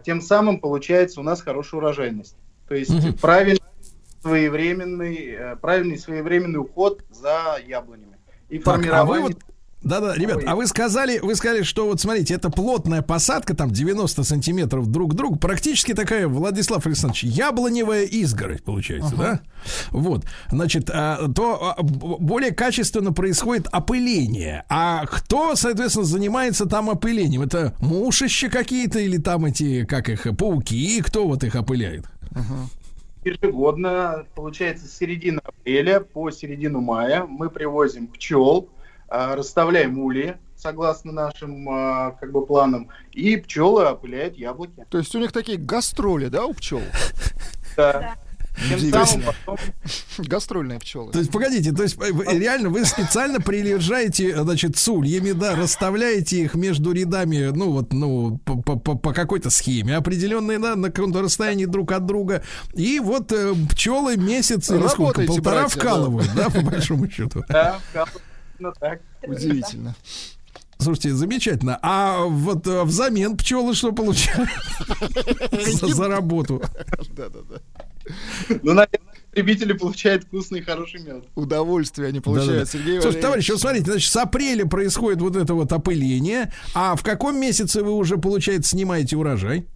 тем 0.05 0.21
самым 0.21 0.59
получается 0.61 1.21
у 1.21 1.23
нас 1.23 1.41
хорошая 1.41 1.81
урожайность. 1.81 2.37
То 2.69 2.75
есть 2.75 2.91
Мгм. 2.91 3.15
правильный 3.15 3.63
своевременный, 4.21 5.27
э, 5.31 5.57
правильный 5.57 5.99
своевременный 5.99 6.59
уход 6.59 7.03
за 7.11 7.57
яблонями. 7.67 8.17
И 8.49 8.59
Так, 8.59 8.69
а 8.69 8.79
вы 8.79 8.83
формирование... 8.83 9.23
вот 9.23 9.37
да-да, 9.83 10.15
ребят, 10.15 10.39
Ой. 10.39 10.45
а 10.45 10.57
вы 10.57 10.67
сказали, 10.67 11.19
вы 11.21 11.37
сказали, 11.37 11.63
что 11.63 11.87
вот 11.87 12.01
смотрите, 12.01 12.35
это 12.35 12.51
плотная 12.51 13.01
посадка, 13.01 13.55
там 13.55 13.71
90 13.71 14.25
сантиметров 14.25 14.89
друг 14.89 15.13
к 15.13 15.15
другу, 15.15 15.37
практически 15.37 15.95
такая, 15.95 16.27
Владислав 16.27 16.85
Александрович, 16.87 17.25
яблоневая 17.25 18.05
изгородь 18.05 18.65
получается, 18.65 19.15
да? 19.17 19.41
Вот, 19.91 20.25
значит, 20.51 20.91
а, 20.93 21.29
то 21.33 21.75
а, 21.77 21.83
более 21.83 22.53
качественно 22.53 23.13
происходит 23.13 23.69
опыление. 23.71 24.65
А 24.69 25.07
кто, 25.07 25.55
соответственно, 25.55 26.05
занимается 26.05 26.67
там 26.67 26.91
опылением? 26.91 27.43
Это 27.43 27.75
мушище 27.81 28.49
какие-то 28.49 28.99
или 28.99 29.19
там 29.19 29.45
эти, 29.45 29.85
как 29.85 30.09
их, 30.09 30.27
пауки? 30.37 31.01
Кто 31.03 31.27
вот 31.27 31.45
их 31.45 31.55
опыляет? 31.55 32.05
ежегодно, 33.25 34.25
получается, 34.35 34.87
с 34.87 34.97
середины 34.97 35.41
апреля 35.45 36.01
по 36.01 36.31
середину 36.31 36.81
мая 36.81 37.25
мы 37.29 37.51
привозим 37.51 38.07
пчел, 38.09 38.69
расставляем 39.09 39.99
ульи, 39.99 40.37
согласно 40.57 41.13
нашим 41.13 41.69
а, 41.69 42.11
как 42.21 42.33
бы 42.33 42.45
планам, 42.45 42.89
и 43.13 43.37
пчелы 43.37 43.85
опыляют 43.85 44.37
яблоки. 44.37 44.85
То 44.91 44.99
есть 44.99 45.15
у 45.15 45.19
них 45.19 45.33
такие 45.33 45.59
гастроли, 45.59 46.29
да, 46.29 46.45
у 46.45 46.53
пчел? 46.55 46.81
Да. 47.77 48.17
Тем 48.69 49.07
самым 49.07 49.27
потом 49.47 49.57
Гастрольные 50.19 50.81
пчелы. 50.81 51.13
То 51.13 51.21
есть, 51.21 51.31
погодите, 51.31 51.73
то 51.73 51.85
есть 51.85 51.97
э, 52.01 52.13
вы- 52.13 52.25
реально 52.25 52.71
вы 52.71 52.85
специально 52.85 53.41
приезжаете, 53.41 54.37
значит, 54.43 54.77
с 54.77 54.89
ульями, 54.89 55.33
да, 55.33 55.55
расставляете 55.55 56.39
их 56.41 56.55
между 56.55 56.93
рядами, 56.93 57.51
ну 57.55 57.71
вот, 57.71 57.93
ну, 57.93 58.39
по, 58.39 58.57
по- 58.57 58.97
по- 58.97 59.13
какой-то 59.13 59.51
схеме 59.51 59.97
определенной, 59.97 60.59
да, 60.59 60.75
на 60.75 60.91
каком-то 60.91 61.23
расстоянии 61.23 61.67
друг 61.67 61.93
от 61.93 62.05
друга. 62.07 62.43
И 62.75 62.99
вот 63.01 63.31
э, 63.33 63.55
пчелы 63.71 64.17
месяц 64.17 64.69
или 64.71 64.87
сколько, 64.89 65.23
полтора 65.23 65.61
братья, 65.63 65.77
да. 65.77 65.81
вкалывают, 65.81 66.31
да, 66.35 66.51
по 66.51 66.61
большому 66.63 67.09
счету. 67.09 67.45
да, 67.49 67.79
именно 68.59 68.73
так. 68.79 69.01
Удивительно. 69.27 69.95
Слушайте, 70.81 71.15
замечательно. 71.15 71.79
А 71.83 72.25
вот 72.25 72.67
э, 72.69 72.85
взамен 72.85 73.37
пчелы 73.37 73.75
что 73.75 73.91
получают 73.91 74.49
за, 75.51 75.89
за 75.89 76.09
работу? 76.09 76.63
Да-да-да. 77.11 77.61
Ну, 78.49 78.75
наверное, 78.75 79.01
потребители 79.29 79.73
получают 79.73 80.25
вкусный 80.25 80.61
и 80.61 80.63
хороший 80.63 81.03
мед. 81.03 81.25
Удовольствие 81.35 82.09
они 82.09 82.21
получают, 82.21 82.69
Сергей 82.69 83.01
Слушайте, 83.01 83.07
Валерьевич. 83.07 83.23
товарищи, 83.23 83.51
вот 83.51 83.61
смотрите, 83.61 83.91
значит, 83.91 84.11
с 84.13 84.17
апреля 84.17 84.67
происходит 84.67 85.21
вот 85.21 85.35
это 85.35 85.55
вот 85.55 85.73
опыление, 85.73 86.53
а 86.75 86.95
в 86.95 87.03
каком 87.03 87.41
месяце 87.41 87.83
вы 87.83 87.93
уже, 87.93 88.17
получается, 88.17 88.71
снимаете 88.71 89.17
урожай? 89.17 89.67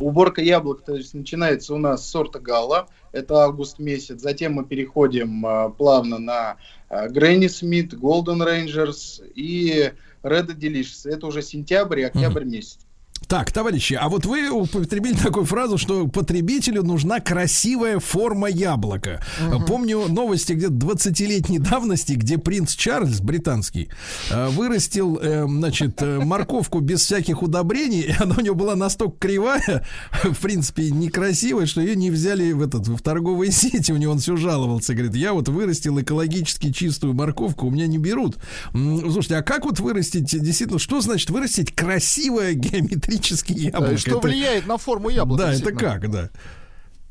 Уборка 0.00 0.42
яблок 0.42 0.82
то 0.82 0.94
есть, 0.94 1.14
начинается 1.14 1.74
у 1.74 1.78
нас 1.78 2.06
с 2.06 2.10
сорта 2.10 2.38
Гала, 2.38 2.88
это 3.12 3.44
август 3.44 3.78
месяц. 3.78 4.20
Затем 4.20 4.54
мы 4.54 4.64
переходим 4.64 5.44
а, 5.44 5.68
плавно 5.70 6.18
на 6.18 6.56
Грэнни 6.88 7.48
Смит, 7.48 7.94
Голден 7.98 8.42
Рейнджерс 8.42 9.22
и 9.34 9.92
Red 10.22 10.56
Delicious. 10.56 11.08
Это 11.08 11.26
уже 11.26 11.42
сентябрь 11.42 12.00
и 12.00 12.04
октябрь 12.04 12.44
месяц. 12.44 12.85
Так, 13.28 13.50
товарищи, 13.50 13.94
а 13.94 14.08
вот 14.08 14.24
вы 14.24 14.50
употребили 14.50 15.14
такую 15.14 15.46
фразу, 15.46 15.78
что 15.78 16.06
потребителю 16.06 16.84
нужна 16.84 17.18
красивая 17.18 17.98
форма 17.98 18.48
яблока. 18.48 19.20
Помню 19.66 20.06
новости 20.08 20.52
где-то 20.52 20.74
20-летней 20.74 21.58
давности, 21.58 22.12
где 22.12 22.38
принц 22.38 22.74
Чарльз, 22.76 23.20
британский, 23.20 23.88
э, 24.30 24.48
вырастил, 24.50 25.18
э, 25.20 25.44
значит, 25.48 26.00
э, 26.02 26.20
морковку 26.20 26.78
без 26.78 27.00
всяких 27.00 27.42
удобрений, 27.42 28.02
и 28.02 28.14
она 28.16 28.36
у 28.38 28.40
него 28.40 28.54
была 28.54 28.76
настолько 28.76 29.18
кривая, 29.18 29.84
в 30.22 30.38
принципе, 30.40 30.90
некрасивая, 30.90 31.66
что 31.66 31.80
ее 31.80 31.96
не 31.96 32.12
взяли 32.12 32.52
в, 32.52 32.62
этот, 32.62 32.86
в 32.86 33.00
торговые 33.02 33.50
сети. 33.50 33.90
У 33.90 33.96
него 33.96 34.12
он 34.12 34.20
все 34.20 34.36
жаловался, 34.36 34.94
говорит, 34.94 35.16
я 35.16 35.32
вот 35.32 35.48
вырастил 35.48 36.00
экологически 36.00 36.70
чистую 36.70 37.14
морковку, 37.14 37.66
у 37.66 37.70
меня 37.70 37.88
не 37.88 37.98
берут. 37.98 38.36
Слушайте, 38.72 39.36
а 39.36 39.42
как 39.42 39.64
вот 39.64 39.80
вырастить, 39.80 40.26
действительно, 40.26 40.78
что 40.78 41.00
значит 41.00 41.30
вырастить 41.30 41.74
красивое 41.74 42.52
геометрическое 42.54 43.05
Да, 43.06 43.54
яблоко? 43.54 43.92
и 43.94 43.96
что 43.96 44.10
Это- 44.18 44.26
влияет 44.26 44.66
на 44.66 44.76
форму 44.78 45.08
яблока? 45.08 45.44
Да, 45.44 45.54
это 45.54 45.72
как, 45.72 46.10
да. 46.10 46.30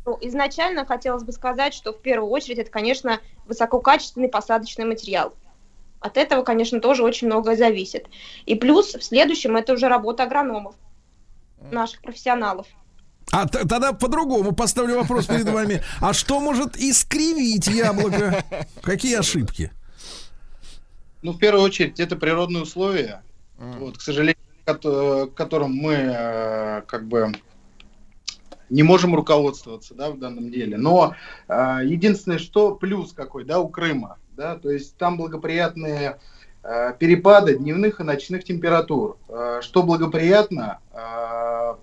Ну, 0.06 0.18
изначально 0.22 0.86
хотелось 0.86 1.24
бы 1.24 1.32
сказать, 1.32 1.74
что 1.74 1.92
в 1.92 2.00
первую 2.02 2.30
очередь 2.32 2.60
это, 2.60 2.70
конечно, 2.70 3.20
высококачественный 3.48 4.28
посадочный 4.30 4.86
материал. 4.86 5.34
От 6.00 6.18
этого, 6.18 6.44
конечно, 6.44 6.80
тоже 6.80 7.04
очень 7.04 7.28
многое 7.28 7.56
зависит. 7.56 8.06
И 8.46 8.54
плюс 8.56 8.94
в 8.94 9.02
следующем 9.04 9.56
это 9.56 9.74
уже 9.74 9.88
работа 9.88 10.24
агрономов, 10.24 10.76
наших 11.72 12.02
профессионалов. 12.02 12.68
А 13.32 13.48
т- 13.48 13.66
тогда 13.66 13.92
по-другому 13.94 14.52
поставлю 14.52 14.98
вопрос 14.98 15.26
перед 15.26 15.50
вами. 15.50 15.82
А 16.00 16.14
что 16.14 16.40
может 16.40 16.78
искривить 16.78 17.66
яблоко? 17.68 18.46
Какие 18.84 19.16
ошибки? 19.16 19.72
Ну, 21.24 21.32
в 21.32 21.40
первую 21.40 21.64
очередь, 21.64 22.00
это 22.00 22.16
природные 22.16 22.62
условия, 22.62 23.24
вот, 23.58 23.98
к 23.98 24.02
сожалению, 24.02 24.38
кото- 24.66 25.28
которым 25.28 25.74
мы 25.74 25.94
э, 25.94 26.82
как 26.88 27.08
бы 27.08 27.32
не 28.70 28.84
можем 28.84 29.16
руководствоваться, 29.16 29.94
да, 29.94 30.12
в 30.12 30.20
данном 30.20 30.50
деле. 30.50 30.78
Но 30.78 31.16
э, 31.48 31.80
единственное, 31.84 32.40
что 32.40 32.76
плюс 32.76 33.14
какой, 33.14 33.46
да, 33.46 33.60
у 33.60 33.70
Крыма, 33.70 34.18
да, 34.36 34.58
то 34.58 34.72
есть 34.72 34.98
там 34.98 35.18
благоприятные 35.18 36.20
э, 36.64 36.94
перепады 36.98 37.58
дневных 37.58 38.00
и 38.00 38.04
ночных 38.04 38.44
температур, 38.44 39.18
э, 39.30 39.60
что 39.62 39.84
благоприятно 39.84 40.80
э, 40.92 41.76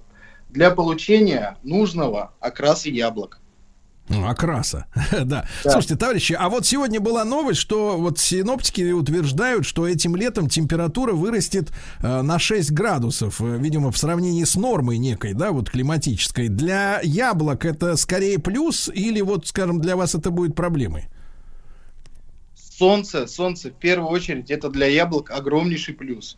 для 0.51 0.71
получения 0.71 1.57
нужного 1.63 2.33
окраса 2.41 2.91
яблок. 2.91 3.39
Ну, 4.09 4.27
окраса. 4.27 4.87
да. 5.13 5.25
Да. 5.25 5.47
Слушайте, 5.63 5.97
товарищи, 5.97 6.33
а 6.39 6.49
вот 6.49 6.67
сегодня 6.67 7.01
была 7.01 7.25
новость, 7.25 7.61
что 7.61 7.97
вот 7.97 8.19
синоптики 8.19 8.91
утверждают, 8.91 9.65
что 9.65 9.87
этим 9.87 10.17
летом 10.17 10.49
температура 10.49 11.13
вырастет 11.13 11.71
э, 12.01 12.23
на 12.23 12.39
6 12.39 12.73
градусов, 12.73 13.41
э, 13.41 13.59
видимо, 13.59 13.93
в 13.93 13.99
сравнении 13.99 14.45
с 14.45 14.57
нормой 14.57 14.99
некой, 14.99 15.35
да, 15.35 15.53
вот 15.53 15.71
климатической. 15.71 16.49
Для 16.49 17.01
яблок 17.03 17.65
это 17.65 17.97
скорее 17.97 18.39
плюс 18.39 18.91
или 18.93 19.21
вот, 19.21 19.47
скажем, 19.47 19.81
для 19.81 19.97
вас 19.97 20.15
это 20.15 20.31
будет 20.31 20.55
проблемой? 20.57 21.09
Солнце, 22.55 23.27
солнце 23.29 23.71
в 23.71 23.75
первую 23.75 24.11
очередь 24.11 24.51
это 24.51 24.69
для 24.69 24.87
яблок 24.87 25.31
огромнейший 25.31 25.95
плюс. 25.95 26.37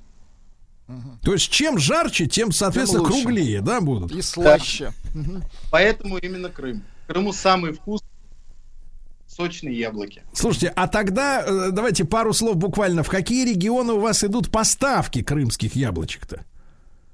То 1.23 1.33
есть 1.33 1.51
чем 1.51 1.79
жарче, 1.79 2.27
тем, 2.27 2.53
соответственно, 2.53 3.05
лучше. 3.05 3.23
круглее, 3.23 3.63
да, 3.63 3.81
будут? 3.81 4.13
И 4.13 4.21
слаще. 4.21 4.93
Поэтому 5.71 6.19
именно 6.19 6.51
Крым. 6.51 6.83
Крыму 7.07 7.33
самый 7.33 7.73
вкусный 7.73 8.09
сочные 9.35 9.77
яблоки. 9.77 10.23
Слушайте, 10.33 10.73
а 10.77 10.87
тогда 10.87 11.45
э, 11.45 11.71
давайте 11.73 12.05
пару 12.05 12.33
слов 12.33 12.57
буквально. 12.57 13.03
В 13.03 13.09
какие 13.09 13.49
регионы 13.49 13.95
у 13.95 14.01
вас 14.01 14.23
идут 14.23 14.51
поставки 14.51 15.23
крымских 15.23 15.75
яблочек-то? 15.75 16.45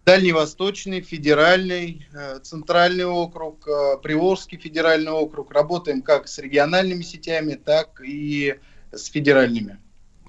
Дальневосточный, 0.05 1.01
федеральный, 1.01 2.07
э, 2.13 2.41
центральный 2.43 3.07
округ, 3.07 3.67
э, 3.67 3.97
Приволжский 4.03 4.59
федеральный 4.59 5.13
округ. 5.13 5.53
Работаем 5.53 6.03
как 6.03 6.29
с 6.29 6.39
региональными 6.39 7.03
сетями, 7.03 7.55
так 7.55 8.01
и 8.05 8.57
с 8.93 9.07
федеральными. 9.07 9.79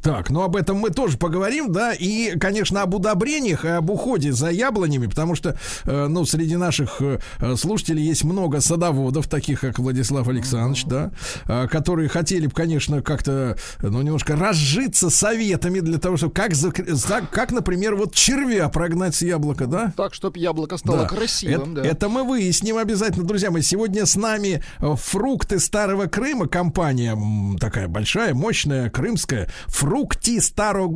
Так, 0.02 0.30
ну 0.30 0.42
об 0.42 0.56
этом 0.56 0.78
мы 0.78 0.90
тоже 0.90 1.18
поговорим, 1.18 1.72
да, 1.72 1.94
и, 1.94 2.38
конечно, 2.40 2.82
об 2.82 2.96
удобрениях 2.96 3.66
и 3.66 3.70
об 3.70 3.90
уходе 3.90 4.32
за 4.32 4.50
яблонями, 4.50 5.08
потому 5.08 5.36
что, 5.36 5.58
э, 5.86 6.08
ну, 6.08 6.26
среди 6.26 6.56
наших 6.56 7.02
э, 7.02 7.20
слушателей 7.56 8.04
есть 8.04 8.24
много 8.24 8.62
садоводов, 8.62 9.28
таких 9.28 9.62
как 9.62 9.78
Владислав 9.80 10.28
Александрович, 10.28 10.86
да, 10.86 11.12
э, 11.48 11.68
которые 11.68 12.10
хотели 12.10 12.48
бы, 12.48 12.52
конечно, 12.54 13.02
как-то, 13.02 13.58
ну, 13.82 14.02
немножко 14.02 14.36
разжиться 14.36 15.10
советами 15.10 15.80
для 15.82 16.00
того, 16.00 16.18
чтобы 16.18 16.34
как, 16.34 16.52
зак- 16.54 16.92
за- 16.92 17.22
как 17.32 17.52
например, 17.52 17.96
вот 17.96 18.16
червя 18.16 18.70
прогнать 18.70 19.14
с 19.16 19.22
яблока, 19.22 19.68
да? 19.68 19.94
Так, 19.96 20.14
чтобы 20.14 20.40
яблоко 20.40 20.78
стало 20.78 21.00
Да. 21.04 21.08
красивым, 21.08 21.74
это, 21.74 21.82
да. 21.84 21.88
это 21.90 22.10
мы 22.10 22.24
выясним 22.24 22.78
обязательно, 22.78 23.26
друзья 23.26 23.52
мои. 23.52 23.62
Сегодня 23.62 24.06
с 24.06 24.16
нами 24.16 24.64
э, 24.80 24.96
фрукты 24.98 25.60
Старого 25.60 26.08
Крыма, 26.08 26.48
компания 26.48 27.16
такая 27.60 27.88
большая, 27.88 28.34
мощная, 28.34 28.90
крымская. 28.90 29.50
Фрукти 29.92 30.40
старого 30.40 30.88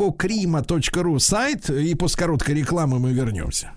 сайт. 1.19 1.69
И 1.69 1.93
после 1.95 2.17
короткой 2.17 2.55
рекламы 2.55 2.97
мы 2.97 3.11
вернемся. 3.11 3.73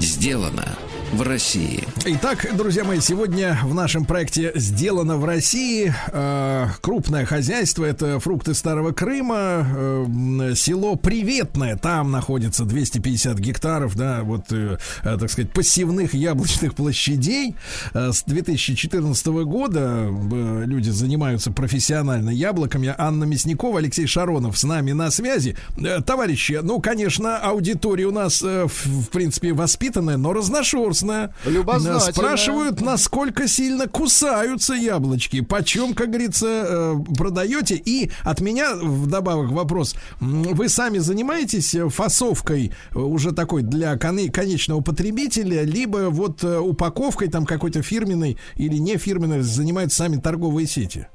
Сделано 0.00 0.76
в 1.14 1.22
России. 1.22 1.84
Итак, 2.04 2.46
друзья 2.56 2.84
мои, 2.84 3.00
сегодня 3.00 3.58
в 3.62 3.72
нашем 3.72 4.04
проекте 4.04 4.52
«Сделано 4.56 5.16
в 5.16 5.24
России» 5.24 5.94
э, 6.12 6.66
крупное 6.80 7.24
хозяйство. 7.24 7.84
Это 7.84 8.18
фрукты 8.18 8.52
Старого 8.52 8.92
Крыма, 8.92 9.66
э, 9.66 10.54
село 10.56 10.96
Приветное. 10.96 11.76
Там 11.76 12.10
находится 12.10 12.64
250 12.64 13.38
гектаров, 13.38 13.96
да, 13.96 14.22
вот, 14.22 14.46
э, 14.50 14.78
э, 15.02 15.18
так 15.18 15.30
сказать, 15.30 15.52
посевных 15.52 16.14
яблочных 16.14 16.74
площадей. 16.74 17.54
Э, 17.92 18.10
с 18.12 18.24
2014 18.24 19.26
года 19.44 20.08
э, 20.08 20.64
люди 20.66 20.90
занимаются 20.90 21.52
профессионально 21.52 22.30
яблоками. 22.30 22.92
Анна 22.98 23.24
Мясникова, 23.24 23.78
Алексей 23.78 24.06
Шаронов 24.06 24.58
с 24.58 24.64
нами 24.64 24.92
на 24.92 25.10
связи. 25.10 25.56
Э, 25.78 26.00
товарищи, 26.02 26.58
ну, 26.62 26.80
конечно, 26.80 27.38
аудитория 27.38 28.06
у 28.06 28.12
нас, 28.12 28.42
э, 28.42 28.66
в, 28.66 28.86
в 29.04 29.10
принципе, 29.10 29.52
воспитанная, 29.52 30.16
но 30.16 30.32
разношерстная. 30.32 31.03
Любознательная. 31.44 32.08
Э, 32.08 32.12
Спрашивают, 32.12 32.80
насколько 32.80 33.48
сильно 33.48 33.86
кусаются 33.86 34.74
яблочки. 34.74 35.40
Почем, 35.40 35.94
как 35.94 36.08
говорится, 36.08 36.46
э, 36.46 36.94
продаете? 37.16 37.76
И 37.76 38.10
от 38.22 38.40
меня 38.40 38.74
вдобавок 38.76 39.50
вопрос. 39.50 39.94
Вы 40.20 40.68
сами 40.68 40.98
занимаетесь 40.98 41.76
фасовкой 41.92 42.72
э, 42.94 42.98
уже 42.98 43.32
такой 43.32 43.62
для 43.62 43.94
коне- 43.96 44.30
конечного 44.30 44.80
потребителя, 44.80 45.62
либо 45.62 46.08
вот 46.10 46.42
э, 46.44 46.58
упаковкой 46.58 47.28
там 47.28 47.46
какой-то 47.46 47.82
фирменной 47.82 48.38
или 48.56 48.76
не 48.76 48.96
фирменной 48.96 49.42
занимаются 49.42 49.98
сами 49.98 50.16
торговые 50.16 50.66
сети? 50.66 51.06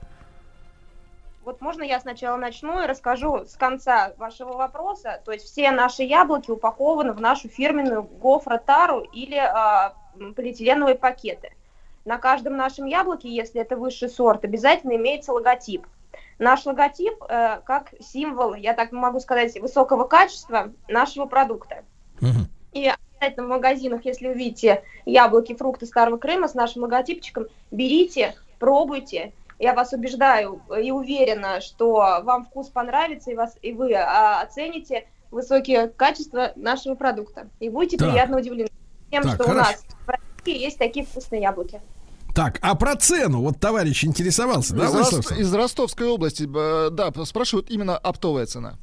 Вот 1.49 1.61
можно 1.61 1.81
я 1.81 1.99
сначала 1.99 2.37
начну 2.37 2.79
и 2.79 2.85
расскажу 2.85 3.43
с 3.47 3.55
конца 3.55 4.13
вашего 4.17 4.53
вопроса. 4.53 5.19
То 5.25 5.31
есть 5.31 5.45
все 5.45 5.71
наши 5.71 6.03
яблоки 6.03 6.51
упакованы 6.51 7.11
в 7.11 7.19
нашу 7.19 7.49
фирменную 7.49 8.03
гофротару 8.03 8.99
или 8.99 9.37
а, 9.37 9.95
полиэтиленовые 10.35 10.93
пакеты. 10.93 11.53
На 12.05 12.19
каждом 12.19 12.55
нашем 12.55 12.85
яблоке, 12.85 13.29
если 13.29 13.61
это 13.61 13.77
высший 13.77 14.09
сорт, 14.09 14.45
обязательно 14.45 14.95
имеется 14.95 15.33
логотип. 15.33 15.87
Наш 16.37 16.67
логотип 16.67 17.15
э, 17.27 17.61
как 17.65 17.95
символ, 17.99 18.53
я 18.53 18.75
так 18.75 18.91
могу 18.91 19.19
сказать, 19.19 19.59
высокого 19.59 20.03
качества 20.03 20.71
нашего 20.87 21.25
продукта. 21.25 21.83
И 22.73 22.91
обязательно 23.17 23.47
в 23.47 23.49
магазинах, 23.49 24.05
если 24.05 24.27
увидите 24.27 24.83
яблоки, 25.07 25.55
фрукты 25.55 25.87
Старого 25.87 26.17
Крыма 26.17 26.47
с 26.47 26.53
нашим 26.53 26.83
логотипчиком, 26.83 27.47
берите, 27.71 28.35
пробуйте. 28.59 29.33
Я 29.59 29.73
вас 29.73 29.91
убеждаю 29.91 30.61
и 30.81 30.89
уверена, 30.91 31.59
что 31.59 32.21
вам 32.23 32.45
вкус 32.45 32.69
понравится, 32.69 33.29
и, 33.31 33.35
вас, 33.35 33.57
и 33.61 33.73
вы 33.73 33.93
а, 33.93 34.41
оцените 34.41 35.05
высокие 35.31 35.89
качества 35.89 36.53
нашего 36.55 36.95
продукта. 36.95 37.49
И 37.59 37.69
будете 37.69 37.97
Так. 37.97 38.09
приятно 38.09 38.37
удивлены 38.37 38.69
тем, 39.11 39.23
Так, 39.23 39.35
что 39.35 39.43
хорошо. 39.43 39.59
у 39.59 39.63
нас 39.73 39.85
в 40.05 40.09
России 40.09 40.61
есть 40.63 40.77
такие 40.77 41.05
вкусные 41.05 41.41
яблоки. 41.41 41.81
Так, 42.33 42.59
а 42.61 42.73
про 42.75 42.95
цену? 42.95 43.41
Вот 43.41 43.59
товарищ 43.59 44.05
интересовался, 44.05 44.73
да, 44.75 44.85
из, 44.85 44.93
Рост- 44.95 45.31
из 45.33 45.53
Ростовской 45.53 46.07
области, 46.07 46.43
э, 46.43 46.89
да, 46.91 47.11
спрашивают 47.25 47.69
именно 47.69 47.97
оптовая 47.97 48.45
цена. 48.45 48.77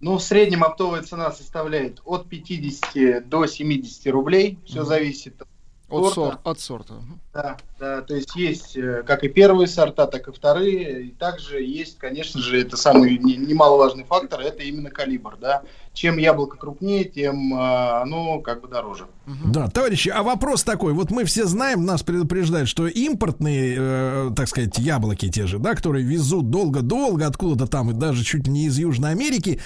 Ну, 0.00 0.18
в 0.18 0.22
среднем 0.22 0.64
оптовая 0.64 1.02
цена 1.02 1.30
составляет 1.30 2.00
от 2.04 2.28
50 2.28 3.20
до 3.26 3.46
70 3.46 4.06
рублей. 4.10 4.58
Все 4.66 4.84
зависит 4.84 5.40
от 5.40 5.48
От, 5.88 6.12
Сорта. 6.12 6.14
сор- 6.14 6.40
от 6.44 6.60
сорта. 6.60 6.94
Да, 7.34 7.56
да, 7.80 8.00
то 8.02 8.14
есть 8.14 8.36
есть 8.36 8.76
э, 8.76 9.02
как 9.04 9.24
и 9.24 9.28
первые 9.28 9.66
сорта, 9.66 10.06
так 10.06 10.28
и 10.28 10.32
вторые. 10.32 11.06
И 11.06 11.10
также 11.10 11.60
есть, 11.62 11.98
конечно 11.98 12.40
же, 12.40 12.60
это 12.60 12.76
самый 12.76 13.18
не- 13.18 13.36
немаловажный 13.36 14.04
фактор, 14.04 14.40
это 14.40 14.62
именно 14.62 14.88
калибр, 14.90 15.36
да. 15.40 15.62
Чем 15.92 16.16
яблоко 16.18 16.56
крупнее, 16.56 17.04
тем 17.04 17.52
э, 17.54 18.00
оно 18.02 18.38
как 18.40 18.60
бы 18.60 18.68
дороже. 18.68 19.06
Да, 19.26 19.68
товарищи, 19.68 20.10
а 20.10 20.22
вопрос 20.22 20.62
такой. 20.62 20.92
Вот 20.92 21.10
мы 21.10 21.24
все 21.24 21.46
знаем, 21.46 21.84
нас 21.84 22.02
предупреждают, 22.04 22.68
что 22.68 22.86
импортные, 22.86 23.76
э, 23.78 24.30
так 24.36 24.46
сказать, 24.48 24.78
яблоки 24.78 25.28
те 25.28 25.46
же, 25.48 25.58
да, 25.58 25.74
которые 25.74 26.04
везут 26.04 26.50
долго-долго 26.50 27.26
откуда-то 27.26 27.68
там, 27.68 27.90
и 27.90 27.94
даже 27.94 28.22
чуть 28.22 28.46
не 28.46 28.66
из 28.66 28.78
Южной 28.78 29.10
Америки, 29.10 29.60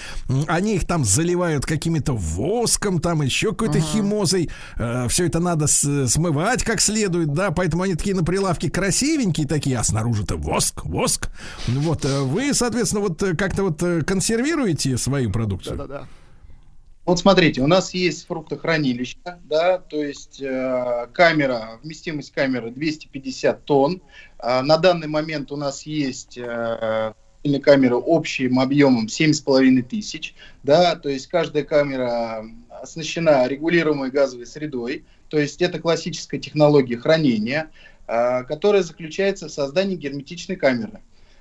они 0.46 0.76
их 0.76 0.86
там 0.86 1.04
заливают 1.04 1.66
какими-то 1.66 2.14
воском, 2.14 2.98
там 3.00 3.20
еще 3.20 3.50
какой-то 3.50 3.80
химозой. 3.80 4.48
все 5.08 5.26
это 5.26 5.38
надо 5.40 5.66
с- 5.66 6.08
смывать 6.08 6.62
как 6.64 6.80
следует, 6.80 7.32
да, 7.34 7.50
поэтому 7.58 7.82
они 7.82 7.96
такие 7.96 8.14
на 8.14 8.22
прилавке 8.22 8.70
красивенькие 8.70 9.44
такие, 9.44 9.76
а 9.76 9.82
снаружи-то 9.82 10.36
воск, 10.36 10.84
воск. 10.84 11.28
Вот, 11.66 12.04
э, 12.04 12.20
вы, 12.20 12.54
соответственно, 12.54 13.02
вот 13.02 13.20
э, 13.24 13.34
как-то 13.34 13.64
вот 13.64 13.82
э, 13.82 14.02
консервируете 14.02 14.96
свою 14.96 15.32
продукцию? 15.32 15.76
Да-да-да. 15.76 16.06
Вот 17.04 17.18
смотрите, 17.18 17.60
у 17.60 17.66
нас 17.66 17.94
есть 17.94 18.28
фруктохранилище, 18.28 19.16
да, 19.42 19.78
то 19.78 20.00
есть 20.00 20.40
э, 20.40 21.08
камера, 21.12 21.80
вместимость 21.82 22.32
камеры 22.32 22.70
250 22.70 23.64
тонн. 23.64 24.02
А 24.38 24.62
на 24.62 24.76
данный 24.76 25.08
момент 25.08 25.50
у 25.50 25.56
нас 25.56 25.82
есть 25.82 26.38
э, 26.38 27.12
камеры 27.60 27.96
общим 28.06 28.60
объемом 28.60 29.06
7,5 29.06 29.82
тысяч, 29.82 30.36
да, 30.62 30.94
то 30.94 31.08
есть 31.08 31.26
каждая 31.26 31.64
камера 31.64 32.44
оснащена 32.68 33.48
регулируемой 33.48 34.12
газовой 34.12 34.46
средой, 34.46 35.04
то 35.28 35.38
есть 35.38 35.62
это 35.62 35.78
классическая 35.78 36.38
технология 36.38 36.96
хранения, 36.96 37.70
э, 38.06 38.44
которая 38.44 38.82
заключается 38.82 39.48
в 39.48 39.52
создании 39.52 39.96
герметичной 39.96 40.56
камеры 40.56 41.00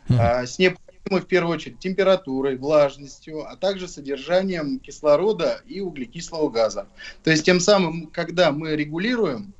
а, 0.10 0.46
с 0.46 0.58
необходимой 0.58 1.22
в 1.22 1.28
первую 1.28 1.56
очередь 1.56 1.80
температурой, 1.80 2.58
влажностью, 2.58 3.50
а 3.50 3.56
также 3.56 3.88
содержанием 3.88 4.80
кислорода 4.80 5.62
и 5.66 5.80
углекислого 5.80 6.50
газа. 6.50 6.88
То 7.24 7.32
есть 7.32 7.46
тем 7.46 7.60
самым, 7.60 8.08
когда 8.08 8.52
мы 8.52 8.76
регулируем 8.76 9.54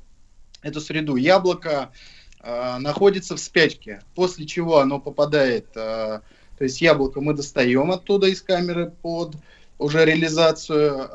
эту 0.62 0.80
среду, 0.80 1.16
яблоко 1.16 1.90
а, 2.40 2.78
находится 2.78 3.36
в 3.36 3.40
спячке, 3.40 4.02
после 4.14 4.46
чего 4.46 4.78
оно 4.78 5.00
попадает, 5.00 5.68
а, 5.76 6.22
то 6.56 6.64
есть 6.64 6.80
яблоко 6.80 7.20
мы 7.20 7.34
достаем 7.34 7.90
оттуда 7.90 8.26
из 8.26 8.42
камеры 8.42 8.90
под 8.90 9.36
уже 9.78 10.04
реализацию, 10.04 11.08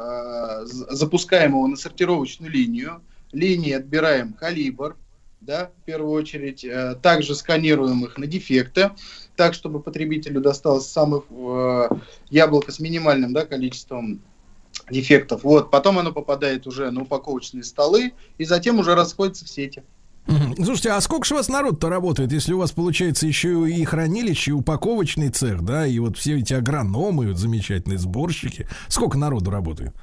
з- 0.65 0.87
запускаем 0.89 1.69
на 1.69 1.75
сортировочную 1.75 2.51
линию, 2.51 3.01
линии 3.31 3.73
отбираем 3.73 4.33
калибр, 4.33 4.95
да, 5.41 5.71
в 5.81 5.85
первую 5.85 6.13
очередь, 6.13 6.63
э, 6.63 6.95
также 7.01 7.35
сканируем 7.35 8.05
их 8.05 8.17
на 8.17 8.27
дефекты, 8.27 8.91
так, 9.35 9.53
чтобы 9.53 9.81
потребителю 9.81 10.39
досталось 10.41 10.87
самых 10.87 11.25
э, 11.29 11.89
яблоко 12.29 12.71
с 12.71 12.79
минимальным 12.79 13.33
да, 13.33 13.45
количеством 13.45 14.21
дефектов. 14.89 15.43
Вот. 15.43 15.71
Потом 15.71 15.99
оно 15.99 16.11
попадает 16.11 16.67
уже 16.67 16.91
на 16.91 17.01
упаковочные 17.01 17.63
столы 17.63 18.13
и 18.37 18.45
затем 18.45 18.79
уже 18.79 18.95
расходится 18.95 19.45
в 19.45 19.49
сети. 19.49 19.83
Слушайте, 20.25 20.91
а 20.91 21.01
сколько 21.01 21.25
же 21.25 21.33
у 21.33 21.37
вас 21.37 21.49
народ-то 21.49 21.89
работает, 21.89 22.31
если 22.31 22.53
у 22.53 22.59
вас 22.59 22.71
получается 22.71 23.27
еще 23.27 23.69
и 23.69 23.83
хранилище, 23.83 24.51
и 24.51 24.53
упаковочный 24.53 25.29
цех, 25.29 25.63
да, 25.63 25.85
и 25.85 25.99
вот 25.99 26.17
все 26.17 26.39
эти 26.39 26.53
агрономы, 26.53 27.27
вот 27.27 27.37
замечательные 27.37 27.99
сборщики. 27.99 28.67
Сколько 28.87 29.17
народу 29.17 29.51
работает? 29.51 29.93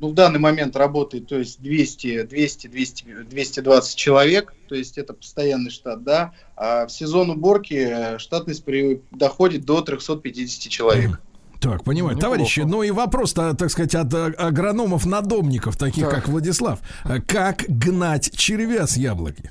Ну, 0.00 0.08
в 0.08 0.14
данный 0.14 0.40
момент 0.40 0.74
работает, 0.74 1.28
то 1.28 1.38
есть 1.38 1.62
200, 1.62 2.24
200, 2.24 2.66
200, 2.66 3.04
220 3.30 3.96
человек, 3.96 4.52
то 4.68 4.74
есть 4.74 4.98
это 4.98 5.12
постоянный 5.12 5.70
штат, 5.70 6.02
да. 6.02 6.32
А 6.56 6.86
в 6.86 6.90
сезон 6.90 7.30
уборки 7.30 8.18
штатность 8.18 8.64
доходит 9.12 9.64
до 9.64 9.80
350 9.80 10.68
человек. 10.68 11.20
Так, 11.62 11.84
понимаю. 11.84 12.16
Неплохо. 12.16 12.34
Товарищи, 12.34 12.60
ну 12.60 12.82
и 12.82 12.90
вопрос-то, 12.90 13.54
так 13.54 13.70
сказать, 13.70 13.94
от 13.94 14.12
а, 14.12 14.26
агрономов-надомников, 14.36 15.76
таких 15.76 16.04
Так. 16.06 16.14
как 16.16 16.28
Владислав. 16.28 16.80
А 17.04 17.20
Как 17.20 17.64
гнать 17.68 18.36
червя 18.36 18.86
с 18.88 18.96
яблоки? 18.96 19.50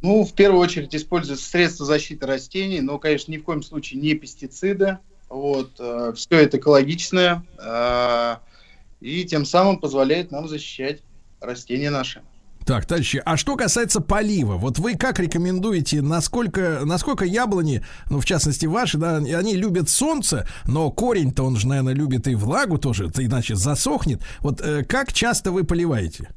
Ну, 0.00 0.24
в 0.24 0.32
первую 0.32 0.60
очередь 0.62 0.94
используются 0.94 1.48
средства 1.48 1.84
защиты 1.84 2.26
растений, 2.26 2.80
но, 2.80 2.98
конечно, 2.98 3.32
ни 3.32 3.36
в 3.36 3.44
коем 3.44 3.62
случае 3.62 4.00
не 4.00 4.14
пестициды. 4.14 4.98
Вот, 5.28 5.72
все 5.74 6.36
это 6.38 6.56
экологичное. 6.58 7.44
э, 7.58 8.36
и 9.00 9.24
тем 9.24 9.44
самым 9.44 9.78
позволяет 9.78 10.30
нам 10.30 10.48
защищать 10.48 11.00
растения 11.40 11.90
наши. 11.90 12.22
Так, 12.66 12.86
товарищи, 12.86 13.20
а 13.24 13.36
что 13.36 13.56
касается 13.56 14.00
полива, 14.00 14.54
вот 14.56 14.78
вы 14.78 14.94
как 14.94 15.20
рекомендуете, 15.20 16.00
насколько, 16.00 16.80
насколько 16.84 17.26
яблони, 17.26 17.84
ну, 18.08 18.20
в 18.20 18.24
частности, 18.24 18.64
ваши, 18.64 18.96
да, 18.96 19.16
они 19.16 19.54
любят 19.54 19.90
солнце, 19.90 20.48
но 20.64 20.90
корень-то 20.90 21.42
он 21.42 21.56
же, 21.56 21.68
наверное, 21.68 21.92
любит 21.92 22.26
и 22.26 22.34
влагу 22.34 22.78
тоже, 22.78 23.10
иначе 23.18 23.54
засохнет. 23.54 24.22
Вот 24.40 24.62
э, 24.62 24.82
как 24.84 25.12
часто 25.12 25.52
вы 25.52 25.64
поливаете? 25.64 26.30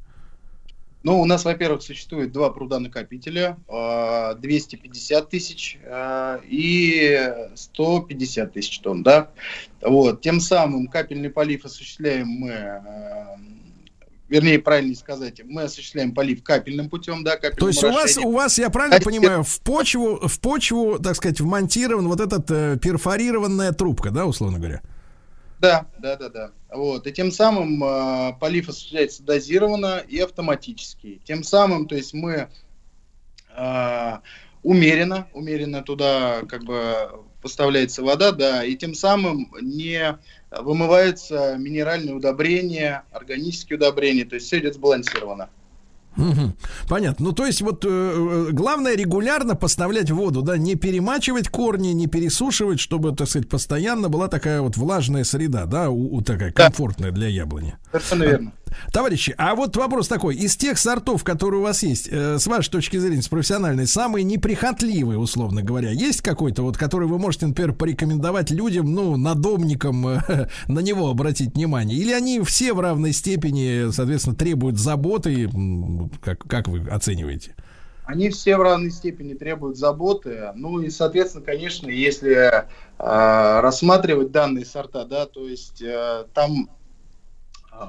Ну, 1.03 1.21
у 1.21 1.25
нас, 1.25 1.45
во-первых, 1.45 1.81
существует 1.81 2.33
два 2.33 2.49
пруда 2.49 2.79
накопителя, 2.79 3.57
э, 3.69 4.35
250 4.37 5.29
тысяч 5.29 5.77
э, 5.81 6.39
и 6.45 7.31
150 7.55 8.51
тысяч 8.51 8.79
тонн, 8.79 9.03
да. 9.03 9.29
Вот, 9.81 10.19
тем 10.19 10.41
самым 10.41 10.87
капельный 10.87 11.29
полив 11.29 11.63
осуществляем 11.63 12.27
мы, 12.27 12.49
э, 12.49 12.81
вернее, 14.29 14.59
правильнее 14.59 14.95
сказать, 14.95 15.41
мы 15.43 15.63
осуществляем 15.63 16.13
полив 16.13 16.43
капельным 16.43 16.89
путем, 16.89 17.23
да, 17.23 17.35
капельным 17.35 17.59
То 17.59 17.67
есть 17.67 17.83
у 17.83 17.91
вас, 17.91 18.17
у 18.17 18.31
вас, 18.31 18.57
я 18.57 18.69
правильно 18.69 18.97
А 18.97 19.01
понимаю, 19.01 19.43
в 19.43 19.59
почву, 19.61 20.27
в 20.27 20.39
почву, 20.39 20.99
так 20.99 21.15
сказать, 21.15 21.39
вмонтирован 21.39 22.07
вот 22.07 22.19
этот 22.19 22.49
э, 22.51 22.77
перфорированная 22.81 23.71
трубка, 23.71 24.11
да, 24.11 24.25
условно 24.25 24.57
говоря? 24.59 24.81
Да, 25.59 25.87
да, 25.99 26.15
да, 26.15 26.29
да. 26.29 26.51
Вот. 26.69 27.07
И 27.07 27.11
тем 27.11 27.31
самым 27.31 27.83
э, 27.83 28.33
полив 28.39 28.69
осуществляется 28.69 29.23
дозированно 29.23 30.03
и 30.07 30.19
автоматически. 30.19 31.19
Тем 31.23 31.43
самым, 31.43 31.87
то 31.87 31.95
есть 31.95 32.13
мы 32.13 32.49
э, 33.55 34.17
умеренно, 34.61 35.27
умеренно 35.33 35.81
туда 35.81 36.41
как 36.47 36.63
бы 36.63 37.09
поставляется 37.41 38.03
вода, 38.03 38.31
да, 38.31 38.63
и 38.63 38.75
тем 38.75 38.93
самым 38.93 39.51
не 39.61 40.17
вымываются 40.51 41.57
минеральные 41.57 42.15
удобрения, 42.15 43.03
органические 43.11 43.77
удобрения, 43.77 44.25
то 44.25 44.35
есть 44.35 44.47
все 44.47 44.59
идет 44.59 44.75
сбалансировано. 44.75 45.49
Понятно. 46.89 47.25
Ну, 47.27 47.31
то 47.31 47.45
есть, 47.45 47.61
вот 47.61 47.85
э, 47.85 47.89
э, 47.89 48.51
главное 48.51 48.95
регулярно 48.95 49.55
поставлять 49.55 50.09
воду, 50.09 50.41
да, 50.41 50.57
не 50.57 50.75
перемачивать 50.75 51.47
корни, 51.49 51.89
не 51.89 52.07
пересушивать, 52.07 52.79
чтобы, 52.79 53.15
так 53.15 53.27
сказать, 53.29 53.47
постоянно 53.47 54.09
была 54.09 54.27
такая 54.27 54.61
вот 54.61 54.77
влажная 54.77 55.23
среда, 55.23 55.65
да, 55.65 55.89
у, 55.89 56.15
у 56.15 56.21
такая 56.21 56.51
Да. 56.51 56.63
комфортная 56.65 57.11
для 57.11 57.27
яблони. 57.27 57.75
Совершенно 57.91 58.23
верно. 58.23 58.51
Товарищи, 58.91 59.33
а 59.37 59.55
вот 59.55 59.75
вопрос 59.75 60.07
такой: 60.07 60.35
из 60.35 60.55
тех 60.55 60.77
сортов, 60.77 61.23
которые 61.23 61.59
у 61.59 61.63
вас 61.63 61.83
есть, 61.83 62.07
э, 62.09 62.37
с 62.39 62.47
вашей 62.47 62.69
точки 62.69 62.97
зрения, 62.97 63.21
с 63.21 63.27
профессиональной, 63.27 63.87
самые 63.87 64.23
неприхотливые, 64.23 65.19
условно 65.19 65.61
говоря, 65.61 65.91
есть 65.91 66.21
какой-то 66.21 66.63
вот, 66.63 66.77
который 66.77 67.07
вы 67.07 67.19
можете, 67.19 67.47
например, 67.47 67.73
порекомендовать 67.73 68.51
людям, 68.51 68.93
ну, 68.93 69.17
надомникам, 69.17 70.07
э, 70.07 70.47
на 70.67 70.79
него 70.79 71.09
обратить 71.09 71.55
внимание? 71.55 71.97
Или 71.97 72.11
они 72.11 72.39
все 72.41 72.73
в 72.73 72.79
равной 72.79 73.13
степени, 73.13 73.91
соответственно, 73.91 74.35
требуют 74.35 74.77
заботы? 74.77 75.49
Как, 76.21 76.39
как 76.39 76.67
вы 76.67 76.87
оцениваете? 76.89 77.55
Они 78.07 78.29
все 78.29 78.55
в 78.55 78.61
равной 78.61 78.89
степени 78.89 79.33
требуют 79.33 79.77
заботы. 79.77 80.53
Ну 80.55 80.79
и, 80.79 80.89
соответственно, 80.89 81.43
конечно, 81.43 81.89
если 81.89 82.35
э, 82.37 82.63
рассматривать 82.97 84.31
данные 84.31 84.65
сорта, 84.65 85.03
да, 85.03 85.25
то 85.25 85.45
есть 85.45 85.81
э, 85.81 86.25
там 86.33 86.69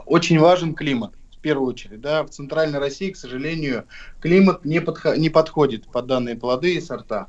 очень 0.06 0.38
важен 0.38 0.74
климат. 0.74 1.12
В 1.36 1.40
первую 1.40 1.68
очередь, 1.68 2.00
да, 2.00 2.24
в 2.24 2.30
центральной 2.30 2.78
России, 2.80 3.10
к 3.10 3.16
сожалению, 3.16 3.84
климат 4.20 4.64
не, 4.64 4.78
подхо- 4.80 5.16
не 5.16 5.30
подходит 5.30 5.86
под 5.86 6.06
данные 6.06 6.34
плоды 6.34 6.74
и 6.74 6.80
сорта. 6.80 7.28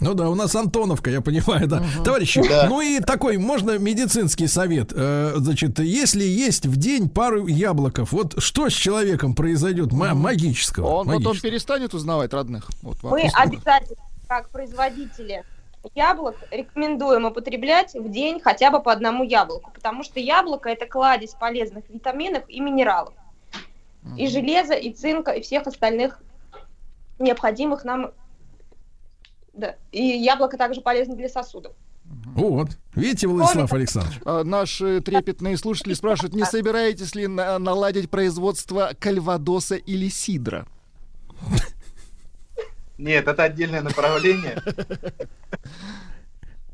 Ну 0.00 0.14
да, 0.14 0.28
у 0.28 0.34
нас 0.34 0.54
Антоновка, 0.56 1.08
я 1.10 1.20
понимаю, 1.20 1.68
да. 1.68 1.82
Товарищи, 2.04 2.42
Да. 2.48 2.66
ну 2.68 2.80
и 2.80 2.98
такой, 3.00 3.36
можно 3.36 3.78
медицинский 3.78 4.48
совет. 4.48 4.92
Э, 4.94 5.34
значит, 5.36 5.78
если 5.78 6.24
есть 6.24 6.66
в 6.66 6.76
день 6.76 7.08
пару 7.08 7.46
яблоков, 7.46 8.10
вот 8.12 8.42
что 8.42 8.68
с 8.68 8.72
человеком 8.72 9.34
произойдет 9.34 9.92
ма- 9.92 10.14
магического? 10.14 10.86
Он 10.86 11.06
потом 11.06 11.22
магического? 11.22 11.50
перестанет 11.50 11.94
узнавать 11.94 12.32
родных. 12.32 12.68
Вот 12.82 12.96
Мы 13.04 13.28
обязательно, 13.34 13.96
как 14.26 14.48
производители 14.48 15.44
яблок, 15.94 16.36
рекомендуем 16.50 17.24
употреблять 17.24 17.94
в 17.94 18.08
день 18.10 18.40
хотя 18.40 18.70
бы 18.70 18.82
по 18.82 18.92
одному 18.92 19.24
яблоку, 19.24 19.70
потому 19.72 20.02
что 20.02 20.20
яблоко 20.20 20.68
это 20.68 20.86
кладезь 20.86 21.34
полезных 21.34 21.88
витаминов 21.88 22.44
и 22.48 22.60
минералов, 22.60 23.14
и 24.16 24.26
железа, 24.28 24.74
и 24.74 24.92
цинка, 24.92 25.32
и 25.32 25.40
всех 25.42 25.66
остальных 25.66 26.20
необходимых 27.18 27.84
нам. 27.84 28.12
Да. 29.52 29.76
И 29.92 30.02
яблоко 30.02 30.56
также 30.56 30.80
полезно 30.80 31.14
для 31.14 31.28
сосудов. 31.28 31.72
Вот. 32.04 32.68
Видите, 32.94 33.26
Владислав 33.28 33.72
Александрович? 33.72 34.20
А, 34.24 34.44
Наши 34.44 35.00
трепетные 35.00 35.56
слушатели 35.56 35.94
спрашивают, 35.94 36.34
не 36.34 36.44
собираетесь 36.44 37.14
ли 37.14 37.26
на- 37.26 37.58
наладить 37.58 38.10
производство 38.10 38.92
кальвадоса 38.98 39.76
или 39.76 40.08
сидра? 40.08 40.66
Нет, 43.04 43.28
это 43.28 43.42
отдельное 43.44 43.82
направление. 43.82 44.56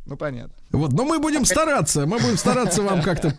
Ну, 0.06 0.16
понятно. 0.16 0.59
Вот, 0.72 0.92
но 0.92 1.04
мы 1.04 1.18
будем 1.18 1.44
стараться, 1.44 2.06
мы 2.06 2.20
будем 2.20 2.38
стараться 2.38 2.82
вам 2.82 3.02
как-то 3.02 3.34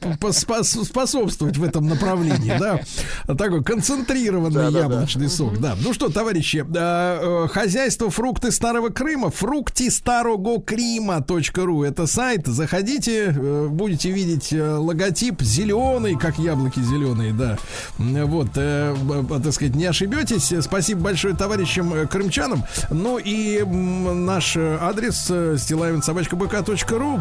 способствовать 0.84 1.58
в 1.58 1.64
этом 1.64 1.88
направлении, 1.88 2.54
да. 2.60 2.82
Такой 3.26 3.64
концентрированный 3.64 4.56
Да-да-да. 4.56 4.80
яблочный 4.80 5.30
сок, 5.30 5.58
да. 5.60 5.78
Ну 5.82 5.94
что, 5.94 6.10
товарищи, 6.10 6.58
э, 6.58 6.64
э, 6.74 7.48
хозяйство 7.48 8.10
фрукты 8.10 8.52
Старого 8.52 8.90
Крыма, 8.90 9.32
фруктистарогокрима.ру, 9.32 11.84
это 11.84 12.06
сайт, 12.06 12.48
заходите, 12.48 13.34
э, 13.34 13.68
будете 13.70 14.12
видеть 14.12 14.52
логотип 14.52 15.42
зеленый, 15.42 16.18
как 16.18 16.38
яблоки 16.38 16.82
зеленые, 16.82 17.32
да. 17.32 17.58
Вот, 17.98 18.52
так 18.52 19.54
сказать, 19.54 19.74
не 19.76 19.86
ошибетесь. 19.86 20.52
Спасибо 20.62 21.00
большое 21.02 21.34
товарищам 21.34 22.10
крымчанам. 22.10 22.66
Ну 22.90 23.18
и 23.18 23.64
наш 23.64 24.58
адрес 24.58 25.32
стилавинсобачкабк.ру, 25.62 27.21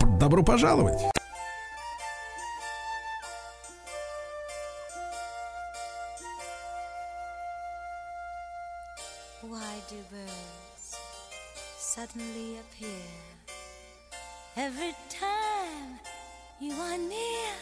п- 0.00 0.06
добро 0.18 0.42
пожаловать. 0.42 1.00
Why 9.42 9.74
do 9.88 9.96
birds 10.10 10.96
suddenly 11.78 12.58
appear 12.58 13.06
every 14.56 14.94
time 15.08 16.00
you 16.60 16.72
are 16.72 16.98
near? 16.98 17.54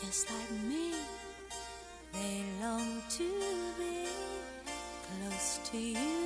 Just 0.00 0.30
like 0.30 0.50
me, 0.68 0.94
they 2.12 2.42
long 2.60 3.02
to 3.18 3.28
be 3.78 4.08
close 5.06 5.60
to 5.70 5.78
you. 5.78 6.25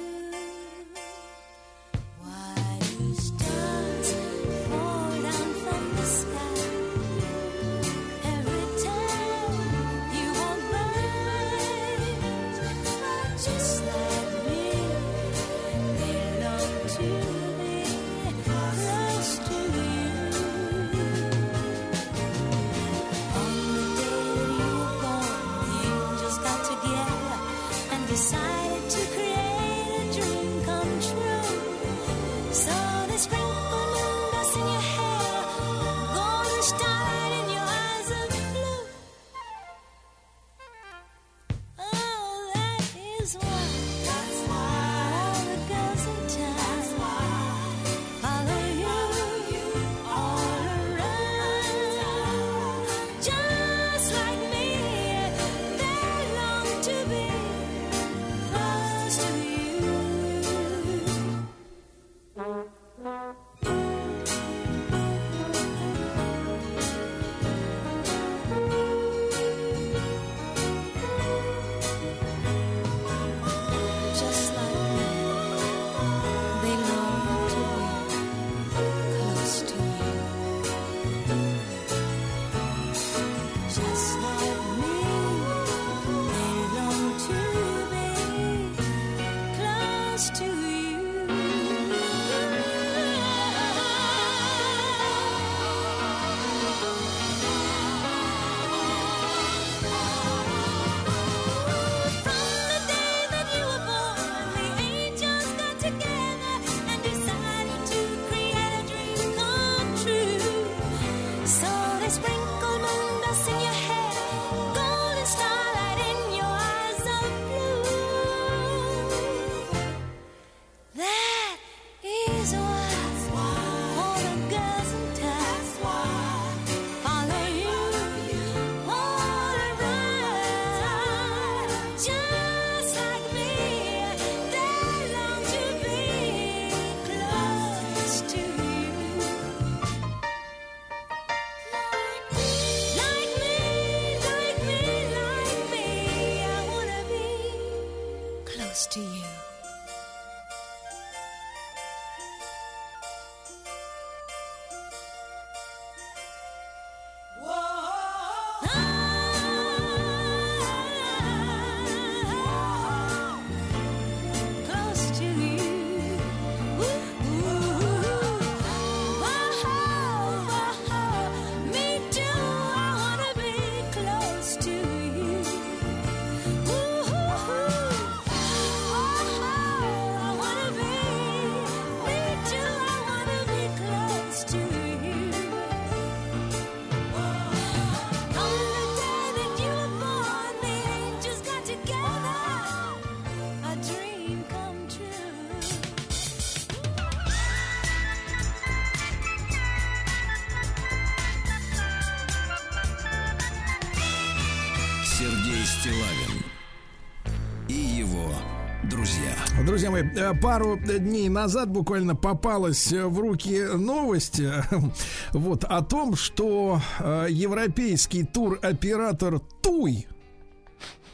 Мои, 209.91 210.05
э, 210.05 210.35
пару 210.35 210.77
дней 210.77 211.29
назад 211.29 211.71
буквально 211.71 212.15
попалась 212.15 212.93
э, 212.93 213.05
в 213.07 213.19
руки 213.19 213.61
новость 213.75 214.39
э, 214.39 214.63
вот, 215.33 215.65
о 215.65 215.83
том, 215.83 216.15
что 216.15 216.81
э, 217.01 217.27
европейский 217.31 218.25
туроператор 218.25 219.41
Туй 219.63 220.07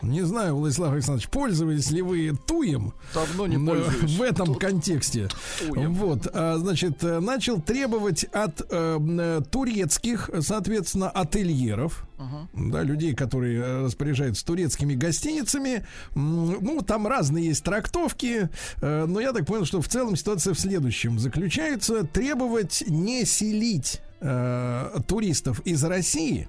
не 0.02 0.22
знаю, 0.22 0.56
Владислав 0.56 0.92
Александрович, 0.92 1.28
пользовались 1.28 1.90
ли 1.90 2.02
вы 2.02 2.32
туем? 2.46 2.92
Давно 3.14 3.46
не 3.46 3.56
э, 3.56 3.66
пользуюсь. 3.66 4.16
В 4.16 4.22
этом 4.22 4.46
Тут 4.48 4.60
контексте. 4.60 5.28
туем. 5.58 5.94
Вот, 5.94 6.24
значит, 6.32 7.02
э, 7.02 7.20
начал 7.20 7.60
требовать 7.60 8.24
от 8.24 8.60
э, 8.70 9.40
турецких, 9.50 10.30
соответственно, 10.40 11.08
ательеров, 11.10 12.05
да, 12.54 12.82
людей, 12.82 13.14
которые 13.14 13.60
э, 13.60 13.84
распоряжаются 13.84 14.44
турецкими 14.44 14.94
гостиницами. 14.94 15.84
Ну, 16.14 16.80
там 16.82 17.06
разные 17.06 17.46
есть 17.46 17.64
трактовки, 17.64 18.48
э, 18.80 19.04
но 19.06 19.20
я 19.20 19.32
так 19.32 19.46
понял, 19.46 19.64
что 19.64 19.80
в 19.80 19.88
целом 19.88 20.16
ситуация 20.16 20.54
в 20.54 20.60
следующем. 20.60 21.18
Заключается: 21.18 22.04
требовать 22.04 22.84
не 22.86 23.24
селить 23.24 24.00
э, 24.20 24.98
туристов 25.06 25.60
из 25.60 25.82
России 25.84 26.48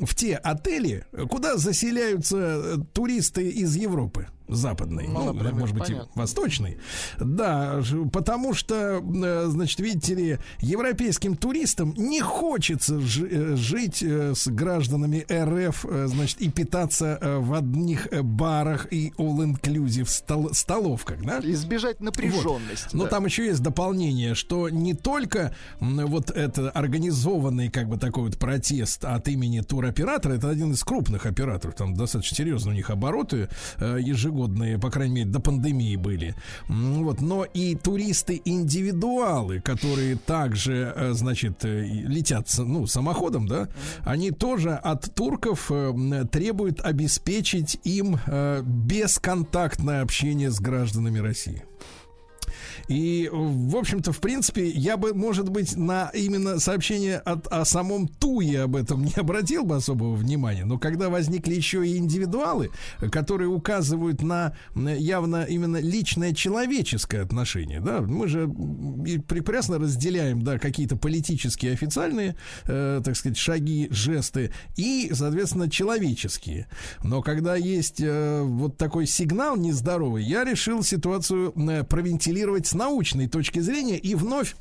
в 0.00 0.14
те 0.14 0.36
отели, 0.36 1.04
куда 1.30 1.56
заселяются 1.56 2.36
э, 2.36 2.76
туристы 2.92 3.48
из 3.48 3.76
Европы 3.76 4.28
западной, 4.48 5.06
Ну, 5.08 5.32
ну, 5.32 5.52
может 5.54 5.74
быть, 5.76 5.90
и 5.90 5.92
понятно. 5.94 6.12
восточной. 6.14 6.78
Да, 7.18 7.80
ж- 7.82 8.08
потому 8.10 8.54
что, 8.54 9.02
э, 9.02 9.46
значит, 9.48 9.80
видите 9.80 10.14
ли, 10.14 10.38
европейским 10.60 11.36
туристам 11.36 11.94
не 11.96 12.20
хочется 12.20 12.96
э, 12.98 13.56
жить 13.56 14.02
э, 14.02 14.34
с 14.34 14.48
гражданами 14.48 15.26
РФ, 15.30 15.84
значит, 16.06 16.40
и 16.40 16.50
питаться 16.50 17.18
в 17.40 17.54
одних 17.54 18.08
барах 18.22 18.86
и 18.92 19.12
all-inclusive 19.18 20.06
стол- 20.06 20.52
столовках, 20.54 21.22
да? 21.24 21.40
Избежать 21.42 22.00
напряженности. 22.00 22.94
Но 22.94 23.04
да. 23.04 23.10
там 23.10 23.24
еще 23.26 23.46
есть 23.46 23.62
дополнение, 23.62 24.34
что 24.34 24.68
не 24.68 24.94
только 24.94 25.54
вот 25.80 26.30
это 26.30 26.70
организованный 26.70 27.68
как 27.70 27.88
бы 27.88 27.98
такой 27.98 28.24
вот 28.24 28.38
протест 28.38 29.04
от 29.04 29.28
имени 29.28 29.60
туроператора, 29.60 30.34
это 30.34 30.48
один 30.48 30.72
из 30.72 30.82
крупных 30.84 31.26
операторов, 31.26 31.74
там 31.74 31.94
достаточно 31.94 32.36
серьезно 32.36 32.70
у 32.70 32.74
них 32.74 32.90
обороты 32.90 33.48
э, 33.78 33.98
ежегодные, 34.38 34.78
по 34.78 34.90
крайней 34.90 35.14
мере, 35.16 35.30
до 35.30 35.40
пандемии 35.40 35.96
были. 35.96 36.34
Вот, 36.68 37.20
но 37.20 37.44
и 37.44 37.74
туристы-индивидуалы, 37.74 39.60
которые 39.60 40.16
также, 40.16 40.92
э, 40.94 41.12
значит, 41.12 41.64
э, 41.64 41.84
летят 41.84 42.48
ну, 42.58 42.86
самоходом, 42.86 43.46
да, 43.46 43.68
они 44.04 44.30
тоже 44.30 44.74
от 44.74 45.14
турков 45.14 45.70
э, 45.70 46.24
требуют 46.30 46.80
обеспечить 46.80 47.80
им 47.84 48.18
бесконтактное 48.62 50.02
общение 50.02 50.50
с 50.50 50.60
гражданами 50.60 51.18
России. 51.18 51.64
И, 52.88 53.28
в 53.32 53.76
общем-то, 53.76 54.12
в 54.12 54.20
принципе, 54.20 54.68
я 54.68 54.96
бы, 54.96 55.14
может 55.14 55.48
быть, 55.48 55.76
на 55.76 56.10
именно 56.14 56.58
сообщение 56.58 57.18
от, 57.18 57.46
о 57.48 57.64
самом 57.64 58.08
Туе 58.08 58.62
об 58.62 58.76
этом 58.76 59.04
не 59.04 59.14
обратил 59.14 59.64
бы 59.64 59.76
особого 59.76 60.14
внимания. 60.14 60.64
Но 60.64 60.78
когда 60.78 61.08
возникли 61.08 61.54
еще 61.54 61.86
и 61.86 61.96
индивидуалы, 61.96 62.70
которые 63.10 63.48
указывают 63.48 64.22
на 64.22 64.54
явно 64.74 65.44
именно 65.44 65.78
личное 65.78 66.32
человеческое 66.32 67.22
отношение, 67.22 67.80
да, 67.80 68.00
мы 68.00 68.28
же 68.28 68.48
прекрасно 68.48 69.78
разделяем, 69.78 70.42
да, 70.42 70.58
какие-то 70.58 70.96
политические 70.96 71.72
официальные, 71.72 72.36
э, 72.64 73.00
так 73.04 73.16
сказать, 73.16 73.36
шаги, 73.36 73.88
жесты 73.90 74.52
и, 74.76 75.10
соответственно, 75.12 75.70
человеческие. 75.70 76.68
Но 77.02 77.22
когда 77.22 77.56
есть 77.56 78.00
э, 78.00 78.42
вот 78.42 78.76
такой 78.76 79.06
сигнал 79.06 79.56
нездоровый, 79.56 80.24
я 80.24 80.44
решил 80.44 80.82
ситуацию 80.82 81.52
э, 81.56 81.84
провентилировать 81.84 82.66
с 82.68 82.74
научной 82.74 83.28
точки 83.28 83.60
зрения 83.60 83.96
и 83.98 84.14
вновь 84.14 84.54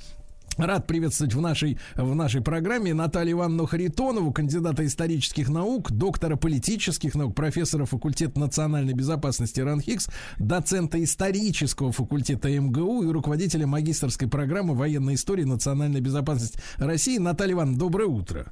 Рад 0.58 0.88
приветствовать 0.88 1.36
в 1.36 1.42
нашей, 1.42 1.78
в 1.94 2.16
нашей 2.16 2.42
программе 2.42 2.92
Наталью 2.92 3.34
Ивановну 3.34 3.68
Харитонову, 3.68 4.32
кандидата 4.32 4.84
исторических 4.88 5.50
наук, 5.50 5.92
доктора 5.92 6.36
политических 6.36 7.14
наук, 7.14 7.36
профессора 7.36 7.86
факультета 7.86 8.40
национальной 8.40 8.94
безопасности 8.94 9.60
РАНХИКС, 9.60 10.10
доцента 10.40 11.04
исторического 11.04 11.92
факультета 11.92 12.50
МГУ 12.50 13.04
и 13.04 13.12
руководителя 13.12 13.68
магистрской 13.68 14.28
программы 14.28 14.74
военной 14.74 15.14
истории 15.14 15.44
национальной 15.44 16.02
безопасности 16.02 16.60
России. 16.78 17.20
Наталья 17.20 17.54
Ивановна, 17.54 17.78
доброе 17.78 18.08
утро. 18.08 18.52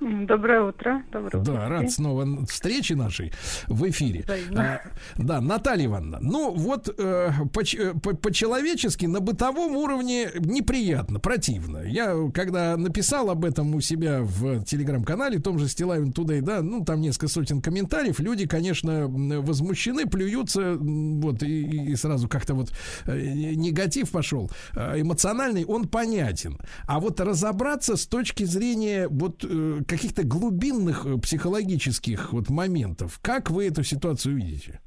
Доброе 0.00 0.62
утро. 0.62 1.02
Доброе 1.10 1.40
утро. 1.40 1.52
Да, 1.54 1.68
рад 1.68 1.90
снова 1.90 2.44
встрече 2.46 2.94
нашей 2.96 3.32
в 3.66 3.88
эфире. 3.88 4.24
Взаимно. 4.24 4.62
А, 4.62 4.80
да, 5.16 5.40
Наталья 5.40 5.86
Ивановна, 5.86 6.18
ну 6.20 6.52
вот 6.54 6.88
э, 6.98 7.30
э, 7.30 7.92
по- 8.02 8.14
по-человечески 8.14 9.06
на 9.06 9.20
бытовом 9.20 9.74
уровне 9.74 10.28
неприятно, 10.38 11.18
противно. 11.18 11.78
Я 11.78 12.14
когда 12.34 12.76
написал 12.76 13.30
об 13.30 13.44
этом 13.46 13.74
у 13.74 13.80
себя 13.80 14.20
в 14.20 14.62
телеграм-канале, 14.64 15.38
том 15.38 15.58
же 15.58 15.66
Стилавин 15.66 16.12
Тудей, 16.12 16.42
да, 16.42 16.60
ну 16.60 16.84
там 16.84 17.00
несколько 17.00 17.28
сотен 17.28 17.62
комментариев, 17.62 18.20
люди, 18.20 18.46
конечно, 18.46 19.06
возмущены, 19.08 20.06
плюются, 20.06 20.76
вот, 20.78 21.42
и, 21.42 21.92
и- 21.92 21.96
сразу 21.96 22.28
как-то 22.28 22.54
вот 22.54 22.70
э, 23.06 23.18
негатив 23.54 24.10
пошел, 24.10 24.50
э, 24.74 25.00
эмоциональный, 25.00 25.64
он 25.64 25.88
понятен. 25.88 26.58
А 26.86 27.00
вот 27.00 27.18
разобраться 27.20 27.96
с 27.96 28.06
точки 28.06 28.44
зрения 28.44 29.08
вот 29.08 29.42
каких-то 29.86 30.24
глубинных 30.24 31.06
э, 31.06 31.16
психологических 31.18 32.32
вот 32.32 32.50
моментов, 32.50 33.18
как 33.22 33.50
вы 33.50 33.68
эту 33.68 33.82
ситуацию 33.82 34.36
видите? 34.36 34.80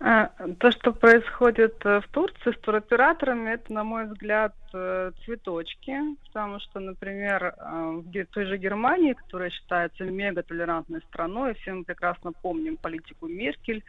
А, 0.00 0.30
То, 0.60 0.70
что 0.70 0.92
происходит 0.92 1.74
э, 1.84 2.00
в 2.00 2.08
Турции 2.08 2.52
с 2.52 2.60
туроператорами, 2.60 3.50
это, 3.50 3.72
на 3.72 3.84
мой 3.84 4.06
взгляд, 4.06 4.54
э, 4.72 5.10
цветочки, 5.24 5.96
потому 6.26 6.60
что, 6.60 6.80
например, 6.80 7.54
в 7.58 8.24
той 8.26 8.46
же 8.46 8.58
Германии, 8.58 9.14
которая 9.14 9.50
считается 9.50 10.04
мегатолерантной 10.04 11.00
страной, 11.08 11.54
все 11.54 11.72
мы 11.72 11.84
прекрасно 11.84 12.32
помним 12.32 12.76
политику 12.76 13.26
Меркель 13.26 13.82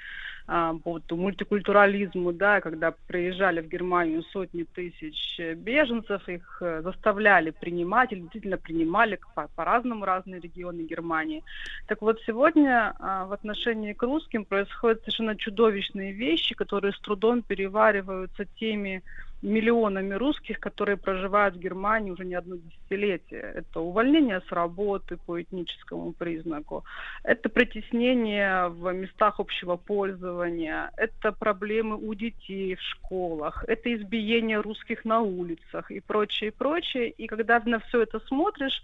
по 0.50 0.80
вот 0.84 1.12
мультикультурализму, 1.12 2.34
да, 2.34 2.60
когда 2.60 2.96
приезжали 3.06 3.62
в 3.62 3.68
Германию 3.68 4.24
сотни 4.24 4.64
тысяч 4.64 5.40
э, 5.40 5.54
беженцев, 5.54 6.28
их 6.28 6.58
э, 6.62 6.82
заставляли 6.82 7.52
принимать, 7.52 8.12
или 8.12 8.22
действительно 8.22 8.58
принимали 8.58 9.20
по- 9.36 9.48
по-разному 9.54 10.06
разные 10.06 10.40
регионы 10.40 10.82
Германии. 10.82 11.44
Так 11.86 12.02
вот, 12.02 12.20
сегодня 12.26 12.96
а, 12.98 13.26
в 13.26 13.34
отношении 13.34 13.94
к 13.94 14.02
русским 14.02 14.44
происходят 14.44 15.02
совершенно 15.02 15.36
чудовищные 15.36 16.14
вещи, 16.14 16.56
которые 16.56 16.94
с 16.94 17.00
трудом 17.00 17.44
перевариваются 17.44 18.46
теми 18.56 19.04
миллионами 19.42 20.14
русских, 20.16 20.60
которые 20.60 20.98
проживают 20.98 21.56
в 21.56 21.60
Германии 21.60 22.12
уже 22.12 22.26
не 22.26 22.36
одно 22.36 22.58
десятилетие. 22.58 23.42
Это 23.56 23.80
увольнение 23.80 24.42
с 24.42 24.52
работы 24.52 25.18
по 25.18 25.42
этническому 25.42 26.14
признаку, 26.14 26.84
это 27.24 27.50
притеснение 27.50 28.68
в 28.68 28.92
местах 28.92 29.40
общего 29.40 29.78
пользования, 29.78 30.92
это 30.98 31.32
проблемы 31.32 31.96
у 31.96 32.14
детей 32.14 32.76
в 32.76 32.82
школах, 32.82 33.64
это 33.68 33.94
избиение 33.96 34.60
русских 34.60 35.06
на 35.06 35.22
улицах 35.22 35.92
и 35.92 36.00
прочее, 36.00 36.50
и 36.50 36.54
прочее. 36.54 37.10
И 37.10 37.28
когда 37.28 37.62
на 37.66 37.80
все 37.80 38.02
это 38.02 38.20
смотришь, 38.22 38.82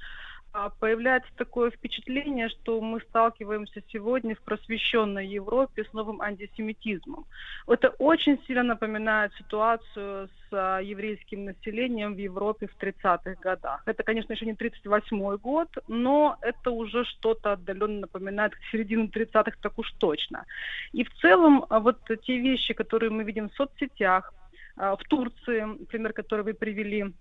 появляется 0.79 1.29
такое 1.35 1.69
впечатление, 1.69 2.49
что 2.49 2.79
мы 2.79 3.01
сталкиваемся 3.01 3.81
сегодня 3.91 4.35
в 4.35 4.41
просвещенной 4.41 5.27
Европе 5.27 5.83
с 5.83 5.93
новым 5.93 6.21
антисемитизмом. 6.21 7.25
Это 7.67 7.89
очень 7.99 8.41
сильно 8.45 8.63
напоминает 8.63 9.33
ситуацию 9.35 10.27
с 10.27 10.53
а, 10.53 10.79
еврейским 10.79 11.45
населением 11.45 12.13
в 12.13 12.17
Европе 12.17 12.67
в 12.67 12.81
30-х 12.81 13.35
годах. 13.41 13.83
Это, 13.85 14.03
конечно, 14.03 14.33
еще 14.33 14.45
не 14.45 14.53
38-й 14.53 15.37
год, 15.37 15.69
но 15.87 16.37
это 16.41 16.71
уже 16.71 17.03
что-то 17.03 17.53
отдаленно 17.53 18.01
напоминает 18.01 18.53
середину 18.71 19.05
30-х 19.05 19.57
так 19.61 19.77
уж 19.77 19.91
точно. 19.99 20.45
И 20.93 21.03
в 21.03 21.13
целом 21.15 21.65
а, 21.69 21.79
вот 21.79 21.99
те 22.23 22.37
вещи, 22.37 22.73
которые 22.73 23.09
мы 23.09 23.23
видим 23.23 23.49
в 23.49 23.53
соцсетях, 23.55 24.33
а, 24.77 24.95
в 24.95 25.03
Турции, 25.03 25.85
пример, 25.85 26.13
который 26.13 26.43
вы 26.43 26.53
привели, 26.53 27.13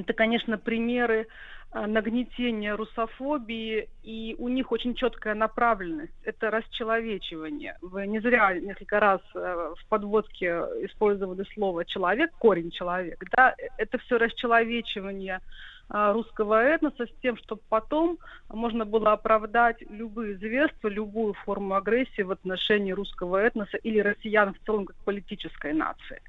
это, 0.00 0.12
конечно, 0.12 0.58
примеры 0.58 1.26
а, 1.72 1.86
нагнетения 1.86 2.74
русофобии, 2.74 3.88
и 4.02 4.34
у 4.38 4.48
них 4.48 4.72
очень 4.72 4.94
четкая 4.94 5.34
направленность. 5.34 6.14
Это 6.24 6.50
расчеловечивание. 6.50 7.76
Вы 7.82 8.06
не 8.06 8.20
зря 8.20 8.54
несколько 8.54 9.00
раз 9.00 9.20
э, 9.34 9.74
в 9.78 9.88
подводке 9.88 10.46
использовали 10.82 11.44
слово 11.54 11.84
«человек», 11.84 12.30
корень 12.38 12.70
«человек». 12.70 13.22
Да? 13.36 13.54
Это 13.76 13.98
все 13.98 14.16
расчеловечивание 14.16 15.40
а, 15.88 16.12
русского 16.12 16.62
этноса 16.62 17.06
с 17.06 17.20
тем, 17.22 17.36
чтобы 17.36 17.60
потом 17.68 18.18
можно 18.48 18.84
было 18.84 19.12
оправдать 19.12 19.76
любые 19.88 20.36
зверства, 20.36 20.88
любую 20.88 21.34
форму 21.34 21.74
агрессии 21.74 22.22
в 22.22 22.32
отношении 22.32 22.92
русского 22.92 23.36
этноса 23.36 23.76
или 23.76 24.00
россиян 24.00 24.54
в 24.54 24.58
целом 24.66 24.86
как 24.86 24.96
политической 25.04 25.72
нации. 25.72 26.20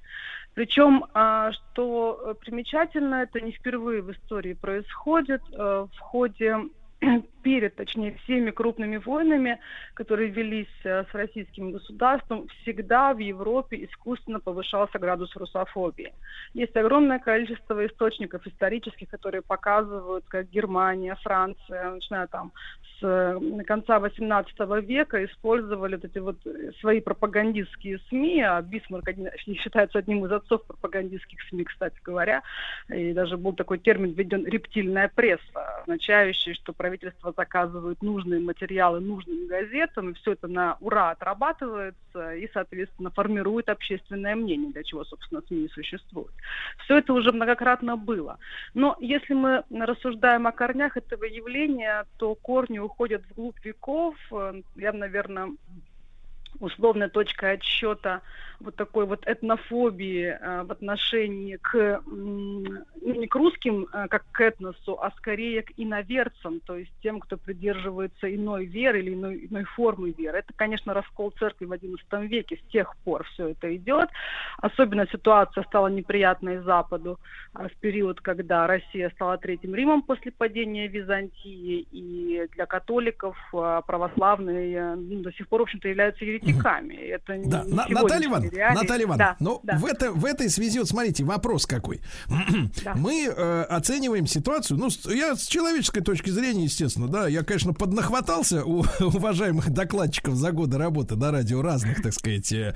Причем, 0.57 1.05
а, 1.13 1.51
что 1.51 2.19
э, 2.19 2.33
примечательно, 2.33 3.21
это 3.21 3.39
не 3.39 3.51
впервые 3.51 4.01
в 4.01 4.11
истории 4.11 4.53
происходит. 4.53 5.43
Э, 5.53 5.85
В 5.85 5.99
ходе 5.99 6.57
перед, 7.43 7.75
точнее, 7.75 8.17
всеми 8.23 8.51
крупными 8.51 8.97
войнами, 8.97 9.59
которые 9.93 10.29
велись 10.29 10.67
э, 10.83 11.05
с 11.09 11.13
российским 11.13 11.71
государством, 11.71 12.47
всегда 12.61 13.13
в 13.13 13.19
Европе 13.19 13.85
искусственно 13.85 14.39
повышался 14.39 14.99
градус 14.99 15.35
русофобии. 15.35 16.13
Есть 16.53 16.75
огромное 16.75 17.19
количество 17.19 17.85
источников 17.85 18.45
исторических, 18.47 19.09
которые 19.09 19.41
показывают, 19.41 20.25
как 20.27 20.49
Германия, 20.49 21.15
Франция, 21.23 21.91
начиная 21.91 22.27
там 22.27 22.51
с 22.99 23.03
э, 23.03 23.63
конца 23.65 23.97
XVIII 23.99 24.81
века, 24.81 25.23
использовали 25.23 25.95
вот 25.95 26.05
эти 26.05 26.19
вот 26.19 26.37
э, 26.45 26.71
свои 26.79 26.99
пропагандистские 26.99 27.99
СМИ, 28.09 28.41
а 28.41 28.61
Бисмарк 28.61 29.07
считается 29.37 29.99
одним 29.99 30.25
из 30.25 30.31
отцов 30.31 30.65
пропагандистских 30.65 31.41
СМИ, 31.49 31.63
кстати 31.65 31.97
говоря, 32.03 32.41
и 32.89 33.13
даже 33.13 33.37
был 33.37 33.53
такой 33.53 33.77
термин 33.77 34.11
введен 34.11 34.45
«рептильная 34.45 35.11
пресса», 35.13 35.81
означающий, 35.83 36.53
что 36.55 36.73
правительство 36.87 37.33
заказывает 37.35 38.01
нужные 38.01 38.39
материалы 38.39 38.99
нужным 38.99 39.47
газетам, 39.47 40.13
все 40.13 40.33
это 40.33 40.47
на 40.47 40.77
ура 40.79 41.11
отрабатывается 41.11 42.33
и, 42.35 42.49
соответственно, 42.53 43.11
формирует 43.11 43.67
общественное 43.69 44.35
мнение, 44.35 44.71
для 44.71 44.83
чего, 44.83 45.03
собственно, 45.03 45.41
СМИ 45.47 45.65
и 45.65 45.69
существуют. 45.69 46.31
Все 46.83 46.97
это 46.97 47.13
уже 47.13 47.31
многократно 47.31 47.97
было. 47.97 48.37
Но 48.73 48.95
если 48.99 49.33
мы 49.33 49.63
рассуждаем 49.69 50.47
о 50.47 50.51
корнях 50.51 50.95
этого 50.95 51.25
явления, 51.25 52.05
то 52.17 52.35
корни 52.35 52.79
уходят 52.79 53.23
вглубь 53.29 53.59
веков. 53.65 54.15
Э, 54.31 54.61
Я, 54.75 54.93
наверное, 54.93 55.49
условной 56.59 57.09
точкой 57.09 57.53
отсчета 57.53 58.21
вот 58.59 58.75
такой 58.75 59.05
вот 59.05 59.23
этнофобии 59.25 60.37
э, 60.39 60.63
в 60.63 60.71
отношении 60.71 61.57
к 61.57 62.01
ну, 62.05 62.63
не 63.01 63.27
к 63.27 63.35
русским 63.35 63.87
э, 63.93 64.07
как 64.09 64.25
к 64.31 64.41
этносу, 64.41 64.97
а 65.01 65.11
скорее 65.17 65.61
к 65.61 65.71
иноверцам, 65.77 66.59
то 66.61 66.75
есть 66.77 66.91
тем, 67.01 67.19
кто 67.19 67.37
придерживается 67.37 68.33
иной 68.33 68.65
веры 68.65 68.99
или 68.99 69.13
иной, 69.13 69.47
иной 69.49 69.63
формы 69.63 70.11
веры. 70.11 70.39
Это, 70.39 70.53
конечно, 70.55 70.93
раскол 70.93 71.31
церкви 71.37 71.65
в 71.65 71.71
XI 71.71 72.27
веке, 72.27 72.57
с 72.57 72.71
тех 72.71 72.95
пор 73.03 73.25
все 73.25 73.49
это 73.49 73.75
идет. 73.75 74.09
Особенно 74.57 75.07
ситуация 75.07 75.63
стала 75.63 75.87
неприятной 75.87 76.59
Западу 76.59 77.19
а, 77.53 77.67
в 77.67 77.73
период, 77.75 78.21
когда 78.21 78.65
Россия 78.65 79.09
стала 79.11 79.37
Третьим 79.37 79.75
Римом 79.75 80.01
после 80.01 80.31
падения 80.31 80.87
Византии, 80.87 81.85
и 81.91 82.47
для 82.55 82.65
католиков 82.65 83.37
православные 83.51 84.75
э, 84.75 84.95
ну, 84.95 85.21
до 85.21 85.31
сих 85.33 85.47
пор, 85.47 85.61
в 85.61 85.63
общем-то, 85.63 85.87
являются 85.87 86.25
еретиками. 86.25 86.95
Это 86.95 87.39
Да, 87.45 87.63
Наталья 87.65 88.27
Ивановна, 88.27 88.46
реалии. 88.49 88.75
Наталья 88.75 89.05
Ивановна, 89.05 89.25
Да, 89.25 89.35
ну 89.39 89.59
да. 89.63 89.77
в, 89.77 89.85
это, 89.85 90.11
в 90.11 90.25
этой 90.25 90.49
связи, 90.49 90.79
вот 90.79 90.87
смотрите, 90.87 91.23
вопрос 91.23 91.65
какой. 91.65 92.01
Да. 92.83 92.93
Мы 92.95 93.25
э, 93.25 93.61
оцениваем 93.63 94.27
ситуацию, 94.27 94.77
ну, 94.77 94.89
я 95.13 95.35
с 95.35 95.45
человеческой 95.47 96.01
точки 96.01 96.29
зрения, 96.29 96.65
естественно, 96.65 97.07
да, 97.07 97.27
я, 97.27 97.43
конечно, 97.43 97.73
поднахватался 97.73 98.63
у 98.65 98.83
уважаемых 98.99 99.69
докладчиков 99.69 100.35
за 100.35 100.51
годы 100.51 100.77
работы 100.77 101.15
на 101.15 101.31
радио 101.31 101.61
разных, 101.61 102.01
так 102.01 102.13
сказать, 102.13 102.51
э, 102.51 102.75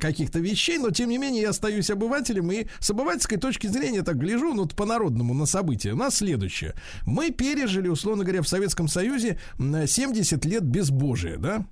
каких-то 0.00 0.38
вещей, 0.40 0.78
но, 0.78 0.90
тем 0.90 1.08
не 1.10 1.18
менее, 1.18 1.42
я 1.42 1.50
остаюсь 1.50 1.90
обывателем, 1.90 2.50
и 2.52 2.66
с 2.80 2.90
обывательской 2.90 3.38
точки 3.38 3.66
зрения 3.66 4.02
так 4.02 4.16
гляжу, 4.18 4.54
ну, 4.54 4.62
вот 4.62 4.74
по-народному 4.74 5.34
на 5.34 5.46
события. 5.46 5.92
У 5.92 5.96
нас 5.96 6.16
следующее. 6.16 6.74
Мы 7.06 7.30
пережили, 7.30 7.88
условно 7.88 8.24
говоря, 8.24 8.42
в 8.42 8.48
Советском 8.48 8.88
Союзе 8.88 9.38
м, 9.58 9.86
70 9.86 10.44
лет 10.44 10.64
безбожия, 10.64 11.36
да? 11.36 11.64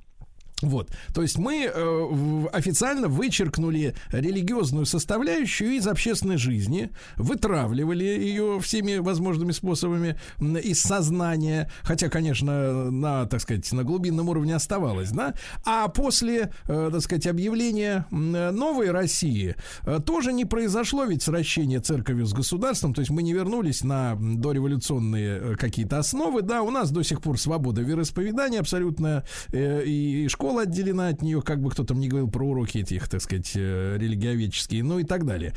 Вот, 0.62 0.90
то 1.12 1.20
есть 1.20 1.36
мы 1.36 1.70
э, 1.70 2.46
официально 2.50 3.08
вычеркнули 3.08 3.94
религиозную 4.10 4.86
составляющую 4.86 5.72
из 5.72 5.86
общественной 5.86 6.38
жизни, 6.38 6.90
вытравливали 7.16 8.04
ее 8.04 8.58
всеми 8.60 8.96
возможными 8.96 9.52
способами 9.52 10.16
из 10.40 10.80
сознания, 10.80 11.70
хотя, 11.82 12.08
конечно, 12.08 12.90
на, 12.90 13.26
так 13.26 13.42
сказать, 13.42 13.70
на 13.70 13.84
глубинном 13.84 14.30
уровне 14.30 14.54
оставалось, 14.54 15.10
да. 15.10 15.34
А 15.66 15.88
после, 15.88 16.50
э, 16.68 16.90
так 16.90 17.02
сказать, 17.02 17.26
объявления 17.26 18.06
новой 18.10 18.90
России 18.92 19.56
э, 19.82 20.00
тоже 20.06 20.32
не 20.32 20.46
произошло 20.46 21.04
ведь 21.04 21.22
сращение 21.22 21.80
церковью 21.80 22.24
с 22.24 22.32
государством, 22.32 22.94
то 22.94 23.00
есть 23.00 23.10
мы 23.10 23.22
не 23.22 23.34
вернулись 23.34 23.84
на 23.84 24.16
дореволюционные 24.18 25.38
э, 25.38 25.54
какие-то 25.56 25.98
основы, 25.98 26.40
да, 26.40 26.62
у 26.62 26.70
нас 26.70 26.90
до 26.90 27.02
сих 27.02 27.20
пор 27.20 27.38
свобода 27.38 27.82
вероисповедания 27.82 28.60
абсолютно, 28.60 29.22
э, 29.52 29.84
и 29.84 30.28
школа 30.28 30.45
отделена 30.58 31.08
от 31.08 31.22
нее, 31.22 31.42
как 31.42 31.60
бы 31.60 31.70
кто 31.70 31.84
там 31.84 32.00
не 32.00 32.08
говорил 32.08 32.30
про 32.30 32.46
уроки 32.46 32.78
этих, 32.78 33.08
так 33.08 33.22
сказать, 33.22 33.52
э, 33.54 33.96
религиоведческие, 33.98 34.82
ну 34.82 34.98
и 34.98 35.04
так 35.04 35.26
далее. 35.26 35.54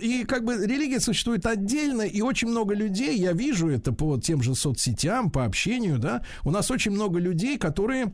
И 0.00 0.24
как 0.24 0.44
бы 0.44 0.54
религия 0.66 1.00
существует 1.00 1.46
отдельно, 1.46 2.02
и 2.02 2.20
очень 2.20 2.48
много 2.48 2.74
людей, 2.74 3.18
я 3.18 3.32
вижу 3.32 3.68
это 3.68 3.92
по 3.92 4.18
тем 4.18 4.42
же 4.42 4.54
соцсетям, 4.54 5.30
по 5.30 5.44
общению, 5.44 5.98
да, 5.98 6.22
у 6.44 6.50
нас 6.50 6.70
очень 6.70 6.92
много 6.92 7.18
людей, 7.18 7.58
которые 7.58 8.12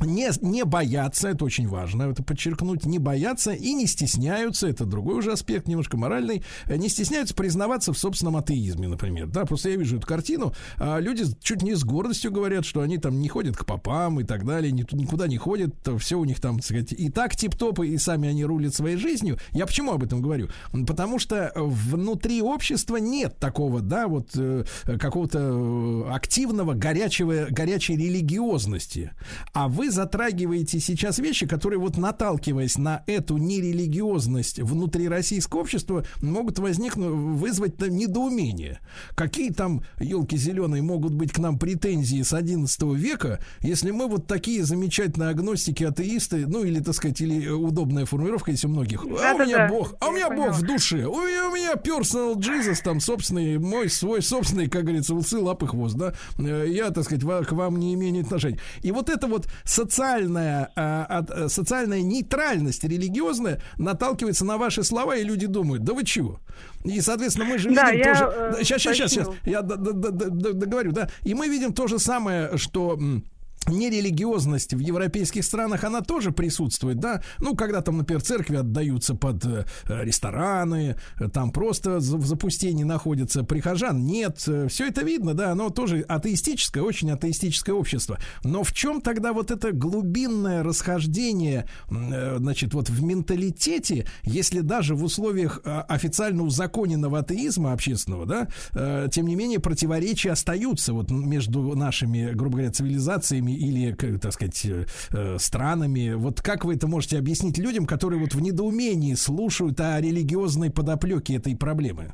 не, 0.00 0.30
не 0.40 0.64
боятся, 0.64 1.28
это 1.28 1.44
очень 1.44 1.68
важно, 1.68 2.04
это 2.04 2.22
подчеркнуть, 2.22 2.84
не 2.84 2.98
боятся 2.98 3.52
и 3.52 3.72
не 3.74 3.86
стесняются, 3.86 4.66
это 4.68 4.84
другой 4.84 5.16
уже 5.16 5.32
аспект, 5.32 5.68
немножко 5.68 5.96
моральный, 5.96 6.42
э, 6.66 6.76
не 6.76 6.88
стесняются 6.88 7.34
признаваться 7.34 7.92
в 7.92 7.98
собственном 7.98 8.36
атеизме, 8.36 8.88
например, 8.88 9.28
да, 9.28 9.44
просто 9.44 9.70
я 9.70 9.76
вижу 9.76 9.98
эту 9.98 10.06
картину, 10.06 10.52
а 10.78 10.98
люди 10.98 11.24
чуть 11.40 11.62
не 11.62 11.74
с 11.74 11.84
гордостью 11.84 12.32
говорят, 12.32 12.64
что 12.64 12.80
они 12.80 12.98
там 12.98 13.20
не 13.20 13.28
ходят 13.28 13.56
к 13.56 13.64
попам 13.64 14.20
и 14.20 14.24
так 14.24 14.44
далее, 14.44 14.72
ни- 14.72 14.86
никуда 14.94 15.28
не 15.28 15.36
ходят, 15.36 15.74
все 15.98 16.18
у 16.18 16.24
них 16.24 16.40
там, 16.40 16.56
так 16.56 16.64
сказать, 16.64 16.92
и 16.92 17.08
так 17.10 17.36
тип-топ, 17.36 17.80
и 17.80 17.96
сами 17.98 18.28
они 18.28 18.44
рулят 18.44 18.74
своей 18.74 18.96
жизнью. 18.96 19.38
Я 19.52 19.66
почему 19.66 19.92
об 19.92 20.02
этом 20.02 20.20
говорю? 20.20 20.48
Потому 20.72 21.18
что 21.18 21.52
внутри 21.54 22.42
общества 22.42 22.96
нет 22.96 23.38
такого, 23.38 23.80
да, 23.80 24.08
вот 24.08 24.30
э, 24.36 24.64
какого-то 24.84 25.38
э, 25.38 26.10
активного, 26.12 26.74
горячего, 26.74 27.46
горячей 27.50 27.96
религиозности. 27.96 29.12
А 29.52 29.68
вы 29.68 29.83
затрагиваете 29.90 30.80
сейчас 30.80 31.18
вещи, 31.18 31.46
которые 31.46 31.78
вот 31.78 31.96
наталкиваясь 31.96 32.78
на 32.78 33.02
эту 33.06 33.36
нерелигиозность 33.36 34.60
внутри 34.60 35.08
российского 35.08 35.60
общества, 35.60 36.04
могут 36.22 36.58
возникнуть, 36.58 37.08
вызвать 37.08 37.76
там 37.76 37.90
недоумение. 37.90 38.80
Какие 39.14 39.50
там, 39.50 39.82
елки 40.00 40.36
зеленые, 40.36 40.82
могут 40.82 41.14
быть 41.14 41.32
к 41.32 41.38
нам 41.38 41.58
претензии 41.58 42.22
с 42.22 42.32
11 42.32 42.82
века, 42.94 43.40
если 43.60 43.90
мы 43.90 44.08
вот 44.08 44.26
такие 44.26 44.64
замечательные 44.64 45.30
агностики, 45.30 45.84
атеисты, 45.84 46.46
ну 46.46 46.64
или, 46.64 46.80
так 46.80 46.94
сказать, 46.94 47.20
или 47.20 47.48
удобная 47.48 48.06
формулировка 48.06 48.50
есть 48.50 48.64
у 48.64 48.68
многих. 48.68 49.04
а 49.04 49.34
у 49.34 49.38
меня 49.38 49.68
Бог, 49.68 49.94
а 50.00 50.08
у 50.08 50.12
меня 50.12 50.30
Бог 50.30 50.54
в 50.54 50.62
душе. 50.62 51.06
У 51.06 51.16
меня, 51.16 51.48
у 51.48 51.54
меня 51.54 51.74
personal 51.74 52.34
Jesus 52.36 52.80
там 52.82 53.00
собственный, 53.00 53.58
мой 53.58 53.88
свой 53.88 54.22
собственный, 54.22 54.68
как 54.68 54.82
говорится, 54.84 55.14
усы, 55.14 55.38
лапы, 55.38 55.66
хвост, 55.66 55.96
да. 55.96 56.14
Э, 56.38 56.66
Я, 56.68 56.90
так 56.90 57.04
сказать, 57.04 57.22
к 57.46 57.52
вам 57.52 57.78
не 57.78 57.94
имею 57.94 58.14
отношения. 58.24 58.58
И 58.82 58.92
вот 58.92 59.08
эта 59.08 59.26
вот 59.26 59.46
социальная, 59.74 60.70
а, 60.76 61.24
э, 61.28 61.48
социальная 61.48 62.02
нейтральность 62.02 62.84
религиозная 62.84 63.60
наталкивается 63.78 64.44
на 64.44 64.56
ваши 64.56 64.84
слова, 64.84 65.16
и 65.16 65.24
люди 65.24 65.46
думают, 65.46 65.82
да 65.84 65.92
вы 65.94 66.04
чего? 66.04 66.40
И, 66.84 67.00
соответственно, 67.00 67.46
мы 67.46 67.58
же 67.58 67.74
Да, 67.74 67.90
видим 67.90 68.06
я, 68.06 68.14
тоже... 68.14 68.24
э, 68.60 68.64
Сейчас, 68.64 68.82
сейчас, 68.82 68.96
сейчас, 68.96 69.12
уточню. 69.28 69.34
я 69.44 69.62
договорю, 69.62 70.92
да. 70.92 71.08
И 71.24 71.34
мы 71.34 71.48
видим 71.48 71.72
то 71.72 71.86
же 71.86 71.98
самое, 71.98 72.56
что... 72.56 72.94
м, 72.94 73.24
нерелигиозность 73.68 74.74
в 74.74 74.78
европейских 74.78 75.44
странах, 75.44 75.84
она 75.84 76.00
тоже 76.00 76.32
присутствует, 76.32 76.98
да? 76.98 77.22
Ну, 77.38 77.54
когда 77.54 77.80
там, 77.80 77.98
например, 77.98 78.22
церкви 78.22 78.56
отдаются 78.56 79.14
под 79.14 79.44
э, 79.44 79.64
рестораны, 79.88 80.96
э, 81.18 81.28
там 81.28 81.50
просто 81.50 81.98
в 81.98 82.26
запустении 82.26 82.84
находятся 82.84 83.44
прихожан. 83.44 84.04
Нет, 84.04 84.38
все 84.38 84.86
это 84.86 85.02
видно, 85.02 85.34
да, 85.34 85.52
оно 85.52 85.70
тоже 85.70 86.00
атеистическое, 86.00 86.82
очень 86.82 87.10
атеистическое 87.10 87.74
общество. 87.74 88.18
Но 88.42 88.62
в 88.62 88.72
чем 88.72 89.00
тогда 89.00 89.32
вот 89.32 89.50
это 89.50 89.72
глубинное 89.72 90.62
расхождение, 90.62 91.66
э, 91.90 92.36
значит, 92.38 92.74
вот 92.74 92.88
в 92.88 93.02
менталитете, 93.02 94.06
если 94.22 94.60
даже 94.60 94.94
в 94.94 95.04
условиях 95.04 95.60
э, 95.64 95.80
официально 95.88 96.42
узаконенного 96.42 97.20
атеизма 97.20 97.72
общественного, 97.72 98.26
да, 98.26 98.48
э, 98.72 99.08
тем 99.10 99.26
не 99.26 99.36
менее 99.36 99.60
противоречия 99.60 100.32
остаются 100.32 100.92
вот 100.92 101.10
между 101.10 101.74
нашими, 101.74 102.32
грубо 102.32 102.56
говоря, 102.56 102.72
цивилизациями 102.72 103.52
или, 103.54 103.92
так 104.18 104.32
сказать, 104.32 104.64
э, 104.66 104.86
э, 105.12 105.38
странами. 105.38 106.14
Вот 106.14 106.40
как 106.42 106.64
вы 106.64 106.74
это 106.74 106.86
можете 106.86 107.18
объяснить 107.18 107.58
людям, 107.58 107.86
которые 107.86 108.20
вот 108.20 108.34
в 108.34 108.40
недоумении 108.40 109.14
слушают 109.14 109.80
о 109.80 110.00
религиозной 110.00 110.70
подоплеке 110.70 111.36
этой 111.36 111.56
проблемы? 111.56 112.12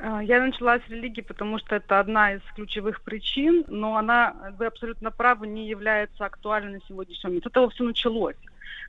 А, 0.00 0.22
Я 0.22 0.40
начала 0.40 0.78
с 0.78 0.88
религии, 0.88 1.22
потому 1.22 1.58
что 1.58 1.76
это 1.76 1.98
одна 1.98 2.34
из 2.34 2.40
ключевых 2.54 3.02
причин, 3.02 3.64
но 3.68 3.96
она, 3.96 4.34
вы 4.58 4.66
абсолютно 4.66 5.10
правы, 5.10 5.46
не 5.46 5.68
является 5.68 6.24
актуальной 6.24 6.74
на 6.74 6.80
сегодняшний 6.86 7.28
момент. 7.28 7.44
С 7.44 7.48
этого 7.48 7.70
все 7.70 7.84
началось. 7.84 8.36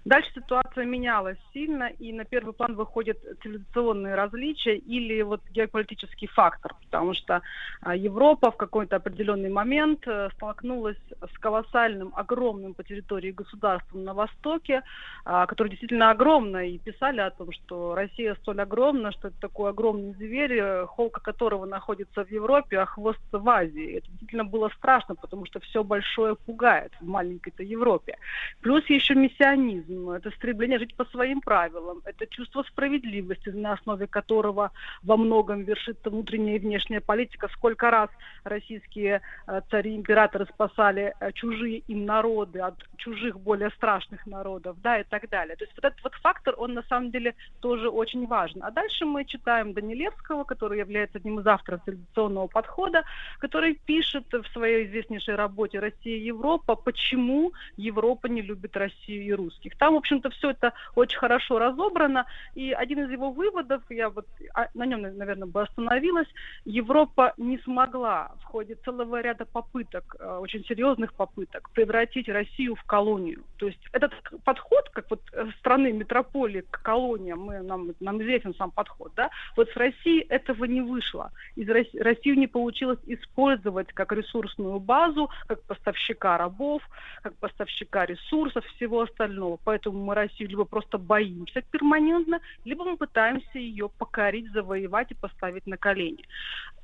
Дальше 0.06 0.32
ситуация 0.34 0.86
менялась 0.86 1.38
сильно, 1.54 1.88
и 2.00 2.14
на 2.14 2.24
первый 2.24 2.54
план 2.54 2.76
выходят 2.76 3.18
цивилизационные 3.42 4.16
различия 4.16 4.78
или 4.78 5.22
вот 5.22 5.42
геополитический 5.52 6.28
фактор, 6.28 6.74
потому 6.86 7.14
что 7.14 7.42
а, 7.82 7.96
Европа 7.96 8.52
в 8.52 8.58
какой-то 8.58 8.96
определенный 8.96 9.50
момент 9.50 10.08
э, 10.08 10.30
столкнулась 10.36 10.98
с 11.22 11.38
колоссальным, 11.40 12.14
огромным 12.16 12.74
по 12.74 12.84
территории 12.84 13.32
государством 13.32 14.04
на 14.04 14.14
Востоке, 14.14 14.84
а, 15.26 15.46
которое 15.46 15.70
действительно 15.70 16.12
огромное, 16.12 16.68
и 16.68 16.78
писали 16.78 17.20
о 17.20 17.32
том, 17.32 17.52
что 17.52 17.94
Россия 17.94 18.36
столь 18.36 18.62
огромна, 18.62 19.12
что 19.12 19.28
это 19.28 19.40
такой 19.40 19.70
огромный 19.70 20.14
зверь, 20.14 20.54
э, 20.54 20.86
холка 20.86 21.22
которого 21.22 21.66
находится 21.66 22.24
в 22.24 22.32
Европе, 22.32 22.80
а 22.80 22.86
хвост 22.86 23.20
в 23.32 23.50
Азии. 23.50 23.98
Это 23.98 24.08
действительно 24.08 24.46
было 24.46 24.70
страшно, 24.70 25.16
потому 25.16 25.46
что 25.46 25.60
все 25.60 25.84
большое 25.84 26.36
пугает 26.36 26.94
в 27.02 27.06
маленькой-то 27.06 27.64
Европе. 27.64 28.18
Плюс 28.62 28.86
еще 28.90 29.16
миссионизм, 29.16 29.89
это 29.90 30.32
стремление 30.32 30.80
жить 30.80 30.96
по 30.96 31.06
своим 31.06 31.42
правилам, 31.42 32.02
это 32.06 32.28
чувство 32.28 32.64
справедливости, 32.64 33.50
на 33.50 33.74
основе 33.74 34.08
которого 34.08 34.72
во 35.04 35.18
многом 35.18 35.64
вершится 35.64 36.10
внутренняя 36.10 36.56
и 36.56 36.60
внешняя 36.60 37.02
политика. 37.02 37.48
Сколько 37.54 37.92
раз 37.92 38.10
российские 38.44 39.22
э, 39.48 39.62
цари, 39.70 39.96
императоры 39.96 40.46
спасали 40.46 41.14
э, 41.20 41.32
чужие 41.34 41.80
им 41.88 42.06
народы 42.06 42.60
от 42.60 42.76
чужих 42.98 43.40
более 43.40 43.70
страшных 43.72 44.26
народов, 44.26 44.78
да, 44.82 45.00
и 45.00 45.04
так 45.04 45.30
далее. 45.30 45.56
То 45.56 45.64
есть 45.64 45.76
вот 45.76 45.86
этот 45.86 46.04
вот 46.04 46.14
фактор, 46.16 46.56
он 46.58 46.74
на 46.74 46.84
самом 46.84 47.12
деле 47.12 47.36
тоже 47.60 47.90
очень 47.90 48.28
важен. 48.28 48.64
А 48.64 48.72
дальше 48.72 49.06
мы 49.06 49.26
читаем 49.26 49.74
Данилевского, 49.74 50.44
который 50.44 50.80
является 50.80 51.18
одним 51.18 51.40
из 51.40 51.48
авторов 51.48 51.82
цивилизационного 51.86 52.48
подхода, 52.48 53.04
который 53.40 53.76
пишет 53.86 54.26
в 54.32 54.46
своей 54.54 54.86
известнейшей 54.88 55.36
работе 55.36 55.80
«Россия 55.80 56.18
и 56.18 56.26
Европа», 56.26 56.76
почему 56.76 57.54
Европа 57.78 58.28
не 58.28 58.42
любит 58.42 58.76
Россию 58.78 59.24
и 59.24 59.34
русских. 59.34 59.78
Там, 59.80 59.94
в 59.94 59.98
общем-то, 59.98 60.30
все 60.30 60.52
это 60.52 60.74
очень 60.96 61.18
хорошо 61.18 61.58
разобрано, 61.58 62.26
и 62.54 62.72
один 62.72 63.06
из 63.06 63.12
его 63.12 63.32
выводов, 63.32 63.82
я 63.90 64.10
вот 64.10 64.26
а, 64.54 64.68
на 64.74 64.86
нем, 64.86 65.02
наверное, 65.02 65.48
бы 65.48 65.62
остановилась, 65.62 66.28
Европа 66.66 67.34
не 67.38 67.58
смогла 67.60 68.32
в 68.42 68.44
ходе 68.44 68.76
целого 68.76 69.22
ряда 69.22 69.46
попыток, 69.46 70.16
э, 70.20 70.38
очень 70.38 70.64
серьезных 70.66 71.14
попыток, 71.14 71.70
превратить 71.72 72.28
Россию 72.30 72.76
в 72.76 72.84
колонию. 72.84 73.44
То 73.58 73.68
есть 73.68 73.80
этот 73.94 74.12
подход, 74.44 74.90
как 74.92 75.10
вот 75.10 75.22
страны 75.60 75.92
метрополии 75.94 76.62
к 76.70 76.82
колониям, 76.82 77.40
мы, 77.40 77.62
нам, 77.62 77.92
нам 78.00 78.22
известен 78.22 78.54
сам 78.56 78.72
подход, 78.72 79.14
да, 79.16 79.30
вот 79.56 79.70
с 79.70 79.76
Россией 79.76 80.26
этого 80.30 80.66
не 80.66 80.82
вышло. 80.82 81.32
Из 81.56 81.70
Россию 81.70 82.38
не 82.38 82.48
получилось 82.48 83.00
использовать 83.06 83.94
как 83.94 84.12
ресурсную 84.12 84.80
базу, 84.80 85.30
как 85.48 85.62
поставщика 85.64 86.38
рабов, 86.38 86.82
как 87.24 87.36
поставщика 87.36 88.06
ресурсов, 88.06 88.66
всего 88.76 89.02
остального. 89.02 89.58
Поэтому 89.70 90.04
мы 90.04 90.16
Россию 90.16 90.50
либо 90.50 90.66
просто 90.66 90.98
боимся 90.98 91.62
перманентно, 91.62 92.40
либо 92.66 92.86
мы 92.86 92.98
пытаемся 92.98 93.60
ее 93.60 93.88
покорить, 93.88 94.52
завоевать 94.52 95.12
и 95.12 95.14
поставить 95.14 95.68
на 95.68 95.78
колени. 95.78 96.26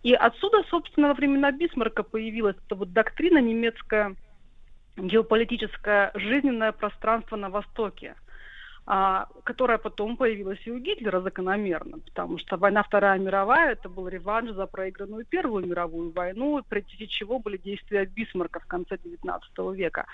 И 0.03 0.13
отсюда, 0.13 0.61
собственно, 0.69 1.07
во 1.07 1.15
времена 1.15 1.51
Бисмарка 1.51 2.03
появилась 2.03 2.55
эта 2.63 2.75
вот 2.75 2.93
доктрина 2.93 3.39
немецкая 3.39 4.15
геополитическое 4.97 6.11
жизненное 6.13 6.73
пространство 6.73 7.35
на 7.37 7.49
Востоке, 7.49 8.13
которая 8.85 9.79
потом 9.79 10.15
появилась 10.15 10.59
и 10.65 10.71
у 10.71 10.77
Гитлера 10.77 11.19
закономерно, 11.19 11.97
потому 11.99 12.37
что 12.37 12.57
война 12.57 12.83
Вторая 12.83 13.17
мировая 13.17 13.71
это 13.71 13.89
был 13.89 14.07
реванш 14.07 14.51
за 14.51 14.67
проигранную 14.67 15.25
Первую 15.25 15.65
мировую 15.65 16.11
войну, 16.11 16.61
против 16.69 17.09
чего 17.09 17.39
были 17.39 17.57
действия 17.57 18.05
Бисмарка 18.05 18.59
в 18.59 18.67
конце 18.67 18.95
XIX 18.95 19.75
века. 19.75 20.05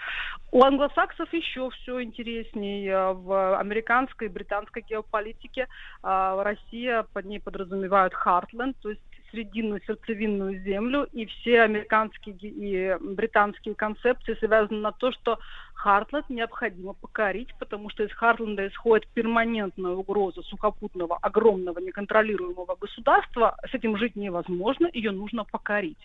У 0.51 0.63
англосаксов 0.63 1.33
еще 1.33 1.69
все 1.71 2.01
интереснее. 2.01 3.13
В 3.13 3.59
американской 3.59 4.27
и 4.27 4.31
британской 4.31 4.83
геополитике 4.83 5.67
а, 6.01 6.41
Россия 6.41 7.05
под 7.13 7.25
ней 7.25 7.39
подразумевают 7.39 8.13
Хартленд, 8.13 8.77
то 8.81 8.89
есть 8.89 9.01
срединную 9.31 9.81
сердцевинную 9.85 10.61
землю, 10.61 11.07
и 11.11 11.25
все 11.25 11.61
американские 11.61 12.35
и 12.35 12.97
британские 12.99 13.75
концепции 13.75 14.35
связаны 14.35 14.79
на 14.79 14.91
то, 14.91 15.11
что 15.11 15.39
Хартленд 15.81 16.29
необходимо 16.29 16.93
покорить, 16.93 17.55
потому 17.57 17.89
что 17.89 18.03
из 18.03 18.11
Хартленда 18.11 18.67
исходит 18.67 19.07
перманентная 19.15 19.93
угроза 19.93 20.43
сухопутного, 20.43 21.17
огромного, 21.19 21.79
неконтролируемого 21.79 22.75
государства. 22.79 23.57
С 23.67 23.73
этим 23.73 23.97
жить 23.97 24.15
невозможно, 24.15 24.87
ее 24.93 25.09
нужно 25.09 25.43
покорить. 25.43 25.97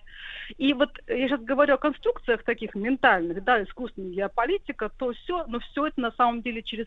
И 0.57 0.73
вот 0.73 0.91
я 1.07 1.29
сейчас 1.29 1.43
говорю 1.43 1.75
о 1.75 1.79
конструкциях 1.79 2.43
таких 2.43 2.75
ментальных, 2.75 3.45
да, 3.45 3.63
искусственная 3.63 4.13
геополитика, 4.13 4.89
то 4.89 5.13
все, 5.13 5.45
но 5.47 5.59
все 5.59 5.89
это 5.89 6.01
на 6.01 6.11
самом 6.13 6.41
деле 6.41 6.63
через 6.63 6.87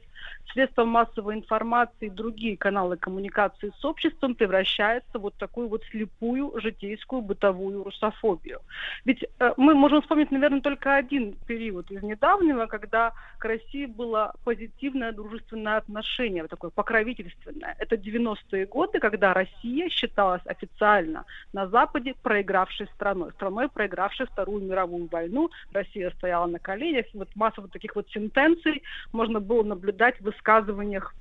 средства 0.52 0.84
массовой 0.84 1.36
информации 1.36 2.08
и 2.08 2.10
другие 2.10 2.58
каналы 2.58 2.98
коммуникации 2.98 3.72
с 3.80 3.86
обществом 3.86 4.34
превращается 4.34 5.20
вот 5.20 5.36
такую 5.36 5.68
вот 5.68 5.84
слепую 5.92 6.60
житейскую 6.60 7.22
бытовую 7.22 7.84
русофобию. 7.84 8.62
Ведь 9.06 9.24
э, 9.24 9.54
мы 9.58 9.76
можем 9.76 10.02
вспомнить, 10.02 10.32
наверное, 10.32 10.62
только 10.62 10.96
один 10.96 11.36
период 11.46 11.92
из 11.92 12.02
недавнего, 12.02 12.66
когда 12.80 13.14
к 13.38 13.46
России 13.46 13.86
было 13.86 14.34
позитивное 14.44 15.12
дружественное 15.12 15.78
отношение, 15.78 16.44
вот 16.44 16.50
такое 16.50 16.72
покровительственное. 16.72 17.76
Это 17.78 17.96
90-е 17.96 18.66
годы, 18.66 19.00
когда 19.00 19.34
Россия 19.34 19.90
считалась 19.90 20.42
официально 20.46 21.26
на 21.54 21.68
Западе 21.68 22.16
проигравшей 22.24 22.88
страной, 22.96 23.32
страной, 23.34 23.70
проигравшей 23.70 24.26
Вторую 24.28 24.64
мировую 24.64 25.08
войну. 25.08 25.50
Россия 25.72 26.10
стояла 26.12 26.48
на 26.48 26.60
коленях, 26.60 27.06
вот 27.14 27.30
масса 27.36 27.62
вот 27.62 27.72
таких 27.72 27.96
вот 27.96 28.08
сентенций 28.10 28.84
можно 29.12 29.40
было 29.40 29.64
наблюдать 29.64 30.18
в 30.20 30.24
высказываниях 30.24 31.14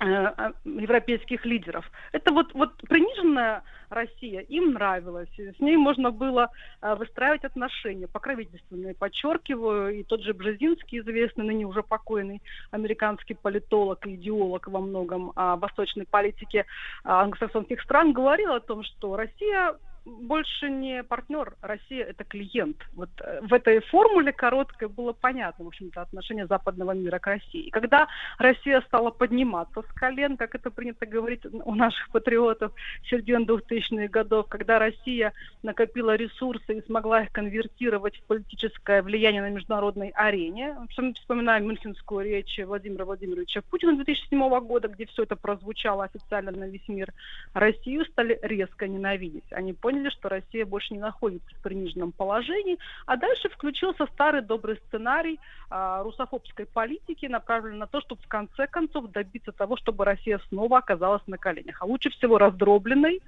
европейских 0.00 1.44
лидеров. 1.44 1.90
Это 2.12 2.32
вот, 2.32 2.54
вот 2.54 2.76
приниженная 2.88 3.62
Россия 3.90 4.40
им 4.40 4.72
нравилась. 4.72 5.28
С 5.36 5.60
ней 5.60 5.76
можно 5.76 6.10
было 6.10 6.48
э, 6.80 6.94
выстраивать 6.94 7.44
отношения 7.44 8.06
покровительственные, 8.06 8.94
подчеркиваю. 8.94 9.98
И 9.98 10.04
тот 10.04 10.22
же 10.22 10.32
Бжезинский, 10.32 11.00
известный, 11.00 11.44
ныне 11.44 11.66
уже 11.66 11.82
покойный 11.82 12.40
американский 12.70 13.34
политолог 13.34 14.06
и 14.06 14.14
идеолог 14.14 14.68
во 14.68 14.80
многом 14.80 15.32
о 15.34 15.56
восточной 15.56 16.06
политике 16.06 16.66
англосаксонских 17.04 17.82
стран, 17.82 18.12
говорил 18.12 18.52
о 18.52 18.60
том, 18.60 18.84
что 18.84 19.16
Россия 19.16 19.74
больше 20.04 20.70
не 20.70 21.02
партнер, 21.02 21.54
Россия 21.60 22.04
это 22.04 22.24
клиент. 22.24 22.76
Вот 22.94 23.10
э, 23.20 23.40
в 23.42 23.52
этой 23.52 23.80
формуле 23.80 24.32
короткой 24.32 24.88
было 24.88 25.12
понятно, 25.12 25.64
в 25.64 25.68
общем-то, 25.68 26.00
отношение 26.00 26.46
западного 26.46 26.92
мира 26.92 27.18
к 27.18 27.26
России. 27.26 27.64
И 27.64 27.70
когда 27.70 28.08
Россия 28.38 28.80
стала 28.82 29.10
подниматься 29.10 29.82
с 29.82 29.92
колен, 29.94 30.36
как 30.36 30.54
это 30.54 30.70
принято 30.70 31.06
говорить 31.06 31.42
у 31.46 31.74
наших 31.74 32.08
патриотов 32.10 32.72
середины 33.08 33.44
2000-х 33.44 34.08
годов, 34.08 34.46
когда 34.48 34.78
Россия 34.78 35.32
накопила 35.62 36.16
ресурсы 36.16 36.78
и 36.78 36.86
смогла 36.86 37.22
их 37.22 37.32
конвертировать 37.32 38.16
в 38.16 38.22
политическое 38.24 39.02
влияние 39.02 39.42
на 39.42 39.50
международной 39.50 40.08
арене. 40.14 40.76
Вспоминаем 40.90 41.66
мюнхенскую 41.66 42.24
речь 42.24 42.58
Владимира 42.64 43.04
Владимировича 43.04 43.62
Путина 43.62 43.96
2007 43.96 44.60
года, 44.60 44.88
где 44.88 45.06
все 45.06 45.24
это 45.24 45.36
прозвучало 45.36 46.04
официально 46.04 46.50
на 46.50 46.64
весь 46.64 46.88
мир. 46.88 47.12
Россию 47.52 48.04
стали 48.06 48.38
резко 48.42 48.88
ненавидеть. 48.88 49.44
Они 49.50 49.72
поняли, 49.72 49.89
что 50.10 50.28
Россия 50.28 50.64
больше 50.64 50.94
не 50.94 51.00
находится 51.00 51.48
в 51.56 51.62
приниженном 51.62 52.12
положении, 52.12 52.78
а 53.06 53.16
дальше 53.16 53.48
включился 53.48 54.06
старый 54.12 54.42
добрый 54.42 54.76
сценарий 54.86 55.38
а, 55.68 56.02
русофобской 56.02 56.66
политики, 56.66 57.26
направленный 57.26 57.78
на 57.78 57.86
то, 57.86 58.00
чтобы 58.00 58.22
в 58.22 58.28
конце 58.28 58.66
концов 58.66 59.10
добиться 59.10 59.52
того, 59.52 59.76
чтобы 59.76 60.04
Россия 60.04 60.40
снова 60.48 60.78
оказалась 60.78 61.22
на 61.26 61.38
коленях, 61.38 61.82
а 61.82 61.86
лучше 61.86 62.10
всего 62.10 62.38
раздробленной 62.38 63.20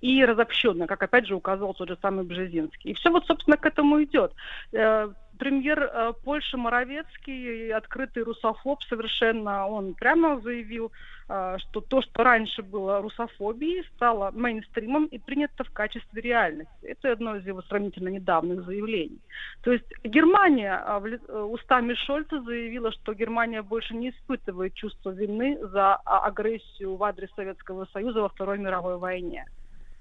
и 0.00 0.24
разобщенной, 0.24 0.86
как 0.86 1.02
опять 1.02 1.26
же 1.26 1.34
указывал 1.34 1.74
тот 1.74 1.88
же 1.88 1.98
самый 2.00 2.24
Бжезинский. 2.24 2.92
И 2.92 2.94
все 2.94 3.10
вот, 3.10 3.26
собственно, 3.26 3.56
к 3.56 3.66
этому 3.66 4.02
идет. 4.02 4.32
Э, 4.72 5.10
премьер 5.40 5.82
э, 5.82 6.12
Польши 6.22 6.56
Моровецкий, 6.58 7.72
открытый 7.72 8.22
русофоб 8.22 8.82
совершенно, 8.82 9.66
он 9.66 9.94
прямо 9.94 10.38
заявил, 10.40 10.92
э, 11.28 11.56
что 11.58 11.80
то, 11.80 12.02
что 12.02 12.22
раньше 12.22 12.62
было 12.62 13.00
русофобией, 13.00 13.84
стало 13.96 14.30
мейнстримом 14.32 15.06
и 15.06 15.18
принято 15.18 15.64
в 15.64 15.70
качестве 15.70 16.20
реальности. 16.20 16.70
Это 16.82 17.12
одно 17.12 17.36
из 17.36 17.46
его 17.46 17.62
сравнительно 17.62 18.08
недавних 18.08 18.62
заявлений. 18.64 19.18
То 19.62 19.72
есть 19.72 19.86
Германия 20.04 20.84
э, 20.86 21.40
устами 21.42 21.94
Шольца 21.94 22.42
заявила, 22.42 22.92
что 22.92 23.14
Германия 23.14 23.62
больше 23.62 23.94
не 23.94 24.10
испытывает 24.10 24.74
чувство 24.74 25.10
вины 25.10 25.58
за 25.72 25.94
а, 26.04 26.26
агрессию 26.26 26.96
в 26.96 27.02
адрес 27.02 27.30
Советского 27.34 27.86
Союза 27.92 28.20
во 28.20 28.28
Второй 28.28 28.58
мировой 28.58 28.98
войне. 28.98 29.46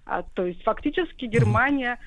А, 0.06 0.24
то 0.24 0.46
есть 0.46 0.64
фактически 0.64 1.26
Германия 1.26 2.00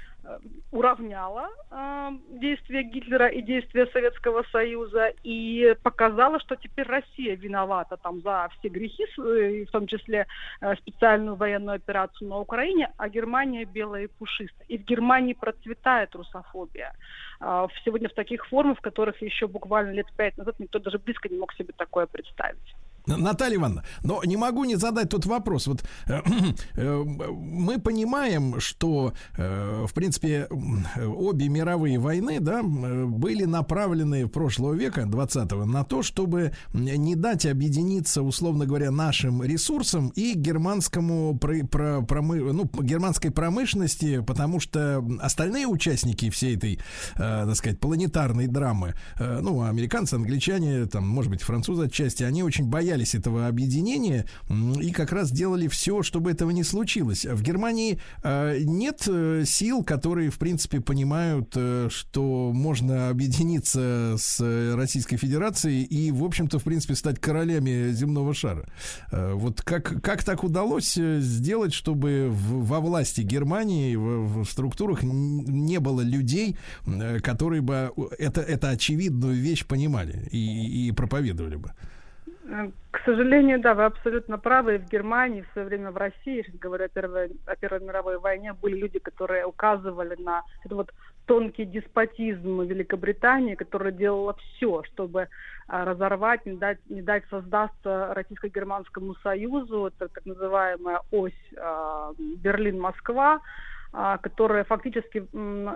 уравняла 0.71 1.49
э, 1.71 2.11
действия 2.41 2.83
Гитлера 2.83 3.29
и 3.29 3.43
действия 3.43 3.87
Советского 3.87 4.45
Союза 4.53 5.13
и 5.23 5.75
показала, 5.83 6.41
что 6.41 6.57
теперь 6.57 6.87
Россия 6.87 7.37
виновата 7.37 7.97
там 7.97 8.21
за 8.23 8.49
все 8.59 8.69
грехи, 8.69 9.05
э, 9.19 9.65
в 9.65 9.71
том 9.71 9.87
числе 9.87 10.27
э, 10.61 10.75
специальную 10.77 11.37
военную 11.37 11.77
операцию 11.77 12.29
на 12.29 12.39
Украине, 12.39 12.93
а 12.97 13.09
Германия 13.09 13.65
белая 13.65 14.05
и 14.05 14.07
пушистая. 14.19 14.67
И 14.69 14.79
в 14.79 14.85
Германии 14.85 15.35
процветает 15.35 16.15
русофобия. 16.15 16.93
В- 17.41 17.71
сегодня 17.85 18.09
в 18.09 18.15
таких 18.15 18.47
формах, 18.47 18.79
в 18.79 18.83
которых 18.83 19.21
еще 19.23 19.47
буквально 19.49 19.93
лет 19.93 20.07
пять 20.17 20.37
назад 20.37 20.59
никто 20.61 20.79
даже 20.79 20.99
близко 20.99 21.29
не 21.29 21.39
мог 21.39 21.53
себе 21.55 21.73
такое 21.77 22.07
представить. 22.07 22.75
Наталья 23.07 23.57
Ивановна, 23.57 23.85
но 24.03 24.23
не 24.25 24.37
могу 24.37 24.65
не 24.65 24.77
задать 24.77 25.09
тут 25.09 25.27
вопрос. 25.27 25.67
Вот 25.67 25.83
э, 26.07 26.21
э, 26.75 27.03
мы 27.05 27.79
понимаем, 27.79 28.61
что, 28.61 29.13
э, 29.37 29.85
в 29.89 29.93
принципе, 29.95 30.47
м, 30.51 30.85
обе 30.97 31.49
мировые 31.49 31.99
войны, 31.99 32.39
да, 32.41 32.63
были 32.63 33.45
направлены 33.45 34.29
прошлого 34.29 34.75
века, 34.75 35.03
20-го, 35.03 35.65
на 35.65 35.85
то, 35.85 36.03
чтобы 36.03 36.53
не 36.75 37.15
дать 37.17 37.47
объединиться, 37.47 38.23
условно 38.23 38.67
говоря, 38.67 38.91
нашим 38.91 39.43
ресурсам 39.43 40.13
и 40.15 40.35
германскому 40.35 41.37
про- 41.39 41.65
про- 41.67 42.01
промы- 42.03 42.53
ну, 42.53 42.69
германской 42.83 43.31
промышленности, 43.31 44.21
потому 44.23 44.61
что 44.61 45.05
остальные 45.21 45.67
участники 45.67 46.31
всей 46.31 46.57
этой, 46.57 46.75
э, 47.17 47.19
так 47.19 47.57
сказать, 47.57 47.81
планетарной 47.81 48.47
драмы, 48.47 48.95
э, 49.19 49.41
ну, 49.43 49.63
американцы, 49.63 50.15
англичане, 50.15 50.87
там, 50.87 51.07
может 51.09 51.31
быть, 51.31 51.43
французы 51.43 51.85
отчасти, 51.87 52.23
они 52.23 52.43
очень 52.43 52.67
боялись 52.93 53.15
этого 53.15 53.47
объединения 53.47 54.27
и 54.81 54.91
как 54.93 55.13
раз 55.13 55.31
делали 55.31 55.67
все, 55.69 56.03
чтобы 56.03 56.31
этого 56.31 56.51
не 56.51 56.63
случилось. 56.63 57.25
В 57.25 57.43
Германии 57.43 57.99
э, 58.23 58.59
нет 58.65 59.05
э, 59.09 59.45
сил, 59.47 59.83
которые, 59.83 60.29
в 60.29 60.39
принципе, 60.39 60.81
понимают, 60.81 61.53
э, 61.57 61.89
что 61.91 62.53
можно 62.53 63.09
объединиться 63.09 64.17
с 64.19 64.75
Российской 64.77 65.17
Федерацией 65.17 65.85
и, 65.85 66.11
в 66.11 66.23
общем-то, 66.23 66.59
в 66.59 66.65
принципе, 66.65 66.95
стать 66.95 67.19
королями 67.19 67.93
земного 67.93 68.35
шара. 68.35 68.69
Вот 69.11 69.63
как, 69.63 70.03
как 70.03 70.23
так 70.23 70.45
удалось 70.45 70.95
сделать, 70.95 71.73
чтобы 71.73 72.29
в- 72.31 72.67
во 72.67 72.81
власти 72.81 73.23
Германии, 73.23 73.97
в, 73.97 74.43
в 74.43 74.51
структурах 74.51 75.03
не 75.03 75.81
было 75.81 76.03
людей, 76.03 76.57
которые 77.23 77.63
бы 77.63 77.91
это, 78.19 78.43
это 78.43 78.69
очевидную 78.69 79.37
вещь 79.37 79.65
понимали 79.65 80.29
и, 80.31 80.89
и 80.89 80.93
проповедовали 80.93 81.57
бы? 81.57 81.73
К 82.91 83.01
сожалению, 83.07 83.61
да, 83.61 83.75
вы 83.75 83.85
абсолютно 83.85 84.39
правы. 84.39 84.75
И 84.75 84.79
в 84.79 84.89
Германии, 84.89 85.43
в 85.43 85.53
свое 85.53 85.67
время 85.67 85.91
в 85.91 85.97
России, 85.97 86.37
я 86.37 86.43
сейчас 86.43 86.57
говорю 86.57 86.85
о 86.85 86.89
Первой, 86.89 87.31
о 87.47 87.57
Первой 87.57 87.81
мировой 87.81 88.19
войне, 88.19 88.53
были 88.53 88.77
люди, 88.77 88.99
которые 88.99 89.47
указывали 89.47 90.21
на 90.21 90.43
этот 90.61 90.73
вот 90.73 90.91
тонкий 91.27 91.65
деспотизм 91.65 92.63
Великобритании, 92.63 93.55
которая 93.55 93.93
делала 93.93 94.35
все, 94.35 94.83
чтобы 94.93 95.29
а, 95.67 95.85
разорвать, 95.85 96.45
не 96.45 96.59
дать, 96.59 96.79
не 96.91 97.01
дать 97.01 97.25
создаться 97.31 98.13
Российско-Германскому 98.15 99.15
союзу. 99.23 99.87
Это 99.87 100.09
так 100.09 100.27
называемая 100.27 101.01
ось 101.11 101.33
а, 101.57 102.13
Берлин-Москва 102.19 103.41
которая 103.93 104.65
фактически 104.65 105.27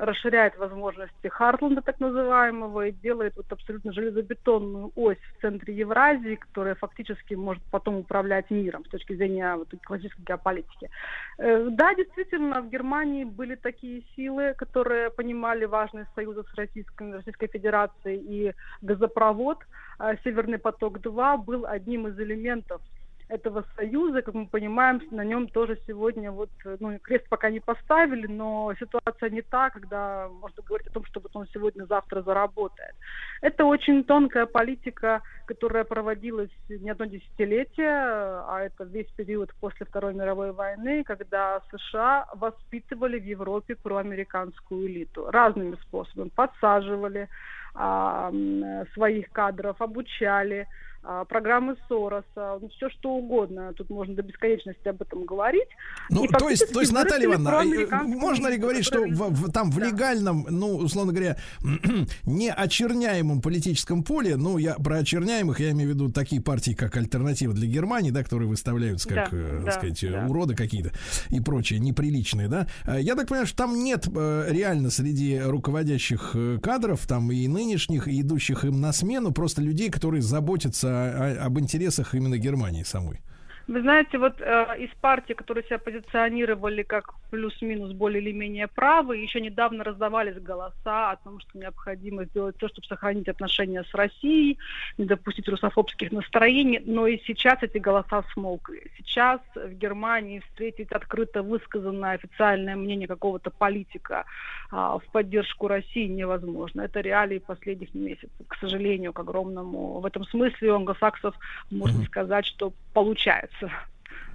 расширяет 0.01 0.56
возможности 0.56 1.28
Хартланда, 1.28 1.82
так 1.82 2.01
называемого, 2.01 2.86
и 2.86 2.93
делает 2.93 3.34
вот 3.36 3.52
абсолютно 3.52 3.93
железобетонную 3.93 4.90
ось 4.94 5.18
в 5.36 5.40
центре 5.43 5.74
Евразии, 5.74 6.36
которая 6.36 6.76
фактически 6.76 7.34
может 7.34 7.62
потом 7.70 7.97
управлять 7.97 8.51
миром 8.51 8.84
с 8.86 8.88
точки 8.88 9.14
зрения 9.14 9.55
вот, 9.56 9.68
классической 9.84 10.22
геополитики. 10.22 10.88
Э, 11.38 11.68
Да, 11.70 11.94
действительно, 11.94 12.62
в 12.62 12.70
Германии 12.70 13.24
были 13.24 13.55
такие 13.55 14.02
силы, 14.16 14.55
которые 14.55 15.10
понимали 15.10 15.66
важность 15.66 16.09
союза 16.14 16.43
с 16.44 16.55
Российской, 16.55 17.12
Российской 17.12 17.48
Федерацией, 17.48 18.16
и 18.18 18.55
газопровод 18.80 19.59
э, 19.98 20.16
«Северный 20.24 20.59
поток-2» 20.59 21.44
был 21.44 21.66
одним 21.66 22.06
из 22.06 22.18
элементов 22.18 22.80
этого 23.28 23.65
союза, 23.77 24.23
как 24.23 24.35
мы 24.35 24.47
понимаем, 24.47 25.01
на 25.11 25.24
нем 25.24 25.48
тоже 25.48 25.78
сегодня 25.86 26.31
вот, 26.31 26.51
ну, 26.81 26.98
крест 27.01 27.28
пока 27.28 27.51
не 27.51 27.61
поставили, 27.61 28.27
но 28.27 28.73
ситуация 28.78 29.31
не 29.31 29.43
та, 29.43 29.70
когда 29.70 30.28
можно 30.28 30.62
говорить 30.62 30.86
о 30.89 30.93
том, 30.93 31.05
что 31.05 31.20
вот 31.20 31.35
он 31.35 31.47
сегодня-завтра 31.53 32.23
заработает. 32.23 32.94
Это 33.43 33.65
очень 33.65 34.05
тонкая 34.05 34.47
политика, 34.47 35.23
которая 35.47 35.85
проводилась 35.85 36.51
не 36.69 36.90
одно 36.90 37.07
десятилетие, 37.07 37.89
а 37.89 38.61
это 38.62 38.85
весь 38.85 39.11
период 39.16 39.53
после 39.61 39.86
Второй 39.86 40.15
мировой 40.15 40.53
войны, 40.53 41.03
когда 41.05 41.61
США 41.70 42.28
воспитывали 42.35 43.19
в 43.19 43.24
Европе 43.24 43.74
проамериканскую 43.74 44.86
элиту 44.86 45.31
разными 45.31 45.77
способами. 45.82 46.28
Подсаживали 46.28 47.28
а, 47.74 48.32
своих 48.94 49.31
кадров, 49.32 49.81
обучали, 49.82 50.66
программы 51.28 51.76
Сороса, 51.88 52.58
все 52.76 52.88
что 52.90 53.10
угодно. 53.14 53.72
Тут 53.76 53.90
можно 53.90 54.14
до 54.14 54.22
бесконечности 54.22 54.88
об 54.88 55.00
этом 55.02 55.24
говорить. 55.24 55.68
Ну, 56.10 56.24
И 56.24 56.28
то 56.28 56.48
есть, 56.48 56.72
то 56.72 56.80
есть, 56.80 56.92
Наталья 56.92 57.26
Ивановна, 57.26 57.60
а, 57.60 57.64
э, 57.64 58.02
можно 58.02 58.48
ли 58.48 58.56
говорить, 58.56 58.84
что 58.84 59.00
в, 59.02 59.30
в- 59.30 59.52
там 59.52 59.70
в 59.70 59.78
Да. 59.78 59.86
легальном, 59.86 60.46
ну, 60.50 60.76
условно 60.76 61.12
говоря, 61.12 61.36
не 62.24 62.50
очерняемом 62.52 63.40
политическом 63.40 64.02
поле, 64.02 64.36
ну, 64.36 64.58
я 64.58 64.74
про 64.74 64.96
очерняемых, 64.98 65.60
я 65.60 65.70
имею 65.72 65.90
в 65.90 65.94
виду 65.94 66.10
такие 66.10 66.40
партии, 66.42 66.72
как 66.72 66.96
Альтернатива 66.96 67.52
для 67.54 67.66
Германии, 67.68 68.10
да, 68.10 68.22
которые 68.22 68.48
выставляются 68.48 69.08
как, 69.08 69.30
Да, 69.30 69.36
э, 69.36 69.62
да, 69.64 69.72
сказать, 69.72 70.02
э, 70.04 70.10
да. 70.12 70.26
уроды 70.26 70.54
какие-то 70.54 70.92
и 71.30 71.40
прочие, 71.40 71.78
неприличные, 71.78 72.48
да. 72.48 72.66
Э, 72.86 73.00
Я 73.00 73.14
так 73.14 73.28
понимаю, 73.28 73.46
что 73.46 73.56
там 73.58 73.82
нет 73.82 74.06
реально 74.06 74.90
среди 74.90 75.38
руководящих 75.40 76.34
кадров, 76.62 77.06
там 77.06 77.30
и 77.30 77.46
нынешних, 77.48 78.08
и 78.08 78.20
идущих 78.20 78.64
им 78.64 78.80
на 78.80 78.92
смену, 78.92 79.32
просто 79.32 79.62
людей, 79.62 79.90
которые 79.90 80.22
заботятся 80.22 80.95
об 81.44 81.59
интересах 81.59 82.14
именно 82.14 82.39
Германии 82.39 82.82
самой. 82.82 83.20
Вы 83.68 83.80
знаете, 83.80 84.18
вот 84.18 84.40
э, 84.40 84.76
из 84.78 84.90
партий, 85.01 85.34
которые 85.34 85.64
себя 85.64 85.78
позиционировали 85.78 86.84
как 86.84 87.14
плюс-минус 87.30 87.93
более 87.93 88.22
или 88.22 88.30
менее 88.30 88.68
правые, 88.68 89.24
еще 89.24 89.40
недавно 89.40 89.82
раздавались 89.82 90.40
голоса 90.40 91.10
о 91.10 91.16
том, 91.16 91.40
что 91.40 91.59
необходимо 91.59 92.24
сделать 92.26 92.56
то, 92.59 92.68
чтобы 92.68 92.86
сохранить 92.86 93.28
отношения 93.28 93.82
с 93.82 93.93
Россией, 93.93 94.59
не 94.98 95.05
допустить 95.05 95.48
русофобских 95.48 96.12
настроений, 96.12 96.80
но 96.86 97.09
и 97.09 97.20
сейчас 97.26 97.60
эти 97.62 97.78
голоса 97.78 98.22
смолкли. 98.32 98.88
Сейчас 98.98 99.40
в 99.56 99.72
Германии 99.72 100.44
встретить 100.48 100.93
открыто 100.93 101.43
высказанное 101.43 102.12
официальное 102.12 102.76
мнение 102.76 103.09
какого-то 103.09 103.51
политика 103.51 104.26
а, 104.70 104.98
в 104.98 105.05
поддержку 105.10 105.66
России 105.66 106.06
невозможно. 106.06 106.82
Это 106.82 107.01
реалии 107.01 107.38
последних 107.38 107.94
месяцев, 107.94 108.30
к 108.47 108.56
сожалению, 108.60 109.12
к 109.12 109.18
огромному. 109.18 109.98
В 109.98 110.06
этом 110.06 110.24
смысле 110.24 110.72
у 110.72 110.76
англосаксов 110.76 111.34
можно 111.70 112.05
сказать, 112.05 112.47
что 112.47 112.72
получается. 112.93 113.55
So 113.60 113.68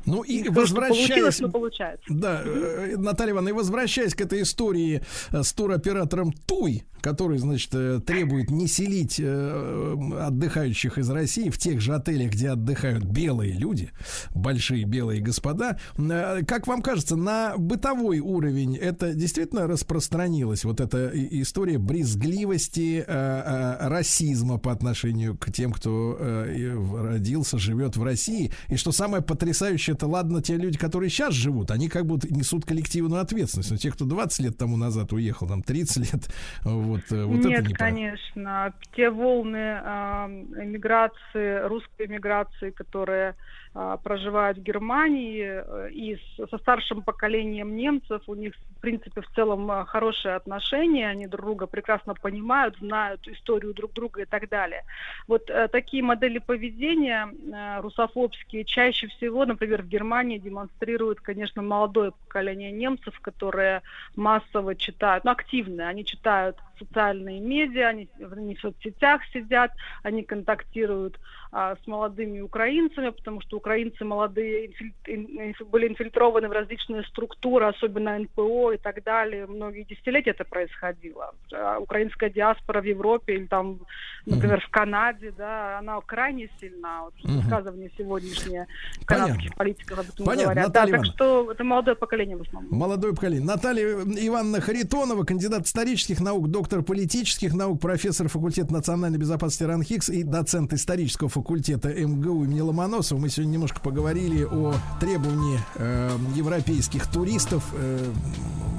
Ну 0.05 0.23
и 0.23 0.43
что 0.43 0.51
возвращаясь... 0.53 1.39
Но 1.39 1.49
получается. 1.49 2.05
Да, 2.09 2.41
э, 2.43 2.95
Наталья 2.97 3.31
Ивановна, 3.33 3.49
и 3.49 3.57
возвращаясь 3.57 4.13
к 4.15 4.21
этой 4.21 4.41
истории 4.41 5.01
э, 5.31 5.43
с 5.43 5.53
туроператором 5.53 6.31
Туй, 6.33 6.83
который, 7.01 7.37
значит, 7.39 7.69
э, 7.73 7.99
требует 8.05 8.49
не 8.49 8.67
селить 8.67 9.19
э, 9.19 9.95
отдыхающих 10.19 10.97
из 10.97 11.09
России 11.09 11.49
в 11.49 11.57
тех 11.57 11.81
же 11.81 11.95
отелях, 11.95 12.31
где 12.31 12.49
отдыхают 12.49 13.03
белые 13.03 13.53
люди, 13.53 13.91
большие 14.35 14.85
белые 14.85 15.21
господа. 15.21 15.79
Э, 15.97 16.41
Как 16.47 16.67
вам 16.67 16.81
кажется, 16.81 17.15
на 17.15 17.55
бытовой 17.57 18.19
уровень 18.19 18.75
это 18.77 19.13
действительно 19.13 19.67
распространилось, 19.67 20.63
вот 20.63 20.79
эта 20.79 21.07
и- 21.09 21.41
история 21.41 21.77
брезгливости, 21.77 23.03
э, 23.05 23.05
э, 23.07 23.87
расизма 23.87 24.57
по 24.57 24.71
отношению 24.71 25.37
к 25.37 25.51
тем, 25.51 25.71
кто 25.71 26.17
э, 26.19 26.55
и 26.55 26.67
родился, 26.67 27.57
живет 27.57 27.97
в 27.97 28.03
России. 28.03 28.51
И 28.69 28.75
что 28.75 28.91
самое 28.91 29.23
потрясающее, 29.23 29.90
это 29.91 30.07
ладно, 30.07 30.41
те 30.41 30.57
люди, 30.57 30.77
которые 30.77 31.09
сейчас 31.09 31.33
живут, 31.33 31.71
они 31.71 31.89
как 31.89 32.05
будто 32.05 32.33
несут 32.33 32.65
коллективную 32.65 33.21
ответственность. 33.21 33.71
Но 33.71 33.77
те, 33.77 33.91
кто 33.91 34.05
20 34.05 34.45
лет 34.45 34.57
тому 34.57 34.77
назад 34.77 35.13
уехал, 35.13 35.47
там 35.47 35.61
30 35.61 36.13
лет, 36.13 36.29
вот, 36.63 37.01
э, 37.11 37.23
вот 37.23 37.37
Нет, 37.37 37.59
это 37.59 37.69
не 37.69 37.73
конечно. 37.73 38.73
Те 38.95 39.09
волны 39.09 39.57
эмиграции, 39.57 41.67
русской 41.67 42.07
эмиграции, 42.07 42.71
которые 42.71 43.35
а, 43.73 43.97
проживают 43.97 44.57
в 44.57 44.63
Германии, 44.63 45.45
э, 45.45 45.91
и 45.91 46.17
со 46.35 46.57
старшим 46.57 47.03
поколением 47.03 47.75
немцев, 47.75 48.21
у 48.27 48.35
них 48.35 48.53
принципе, 48.81 49.21
в 49.21 49.29
целом 49.35 49.71
э, 49.71 49.85
хорошие 49.85 50.35
отношения, 50.35 51.07
они 51.07 51.27
друг 51.27 51.45
друга 51.45 51.67
прекрасно 51.67 52.15
понимают, 52.15 52.77
знают 52.79 53.27
историю 53.27 53.73
друг 53.73 53.93
друга 53.93 54.23
и 54.23 54.25
так 54.25 54.49
далее. 54.49 54.83
Вот 55.27 55.49
э, 55.49 55.67
такие 55.67 56.03
модели 56.03 56.39
поведения 56.39 57.27
э, 57.27 57.81
русофобские 57.81 58.65
чаще 58.65 59.07
всего, 59.07 59.45
например, 59.45 59.83
в 59.83 59.87
Германии 59.87 60.39
демонстрируют, 60.39 61.21
конечно, 61.21 61.61
молодое 61.61 62.11
поколение 62.11 62.71
немцев, 62.71 63.19
которые 63.21 63.81
массово 64.15 64.75
читают, 64.75 65.23
ну, 65.23 65.31
активные, 65.31 65.87
они 65.87 66.03
читают 66.03 66.57
социальные 66.81 67.39
медиа, 67.39 67.89
они, 67.89 68.09
они 68.19 68.55
в 68.55 68.59
соцсетях 68.59 69.21
сидят, 69.31 69.71
они 70.03 70.23
контактируют 70.23 71.19
а, 71.51 71.75
с 71.75 71.87
молодыми 71.87 72.39
украинцами, 72.39 73.09
потому 73.09 73.41
что 73.41 73.57
украинцы 73.57 74.03
молодые 74.03 74.67
инфиль- 74.67 74.93
ин- 75.07 75.55
были 75.69 75.87
инфильтрованы 75.87 76.47
в 76.47 76.51
различные 76.51 77.03
структуры, 77.03 77.65
особенно 77.65 78.17
НПО 78.17 78.70
и 78.73 78.77
так 78.77 79.03
далее. 79.03 79.45
Многие 79.47 79.83
десятилетия 79.83 80.31
это 80.31 80.43
происходило. 80.45 81.33
А 81.53 81.79
Украинская 81.79 82.29
диаспора 82.29 82.81
в 82.81 82.85
Европе 82.85 83.35
или 83.35 83.45
там, 83.45 83.79
например, 84.25 84.61
в 84.61 84.69
Канаде, 84.69 85.33
да, 85.37 85.79
она 85.79 85.99
крайне 86.01 86.49
сильна. 86.59 87.03
Вот 87.03 87.13
Мгм. 87.23 87.39
высказывания 87.41 87.91
сегодняшние 87.97 88.67
Понятно. 89.07 89.27
канадских 89.33 89.55
политиков 89.55 89.99
об 89.99 90.05
этом 90.05 90.25
Понятно. 90.25 90.43
говорят. 90.43 90.67
Наталья 90.67 90.91
да, 90.91 90.97
так 90.97 91.05
Ивановна. 91.05 91.13
что 91.13 91.51
это 91.51 91.63
молодое 91.63 91.95
поколение 91.95 92.37
в 92.37 92.41
основном. 92.41 92.77
Молодое 92.77 93.13
поколение. 93.13 93.45
Наталья 93.45 93.91
Ивановна 93.93 94.61
Харитонова, 94.61 95.23
кандидат 95.23 95.65
исторических 95.65 96.19
наук, 96.21 96.49
доктор 96.49 96.81
политических 96.83 97.53
наук, 97.53 97.79
профессор 97.81 98.27
факультета 98.27 98.73
национальной 98.73 99.17
безопасности 99.17 99.63
РАНХИКС 99.63 100.09
и 100.09 100.23
доцент 100.23 100.73
исторического 100.73 101.29
факультета 101.29 101.89
МГУ 101.89 102.45
имени 102.45 102.61
Ломоносова. 102.61 103.19
Мы 103.19 103.29
сегодня 103.29 103.51
немножко 103.53 103.79
поговорили 103.81 104.43
о 104.43 104.73
требовании 104.99 105.59
э, 105.75 106.09
европейских 106.35 107.07
туристов 107.11 107.63
э, 107.73 107.99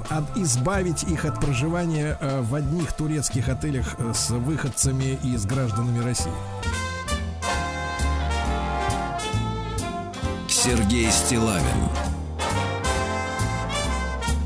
от- 0.09 0.37
избавить 0.37 1.03
их 1.03 1.25
от 1.25 1.39
проживания 1.39 2.17
э, 2.19 2.41
в 2.41 2.55
одних 2.55 2.93
турецких 2.93 3.49
отелях 3.49 3.95
э, 3.97 4.11
с 4.13 4.29
выходцами 4.31 5.17
и 5.23 5.35
с 5.37 5.45
гражданами 5.45 6.03
России. 6.03 6.31
Сергей 10.47 11.11
Стилавин 11.11 11.63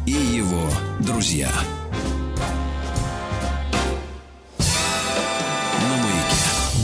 и 0.05 0.11
его 0.11 0.67
друзья. 0.99 1.49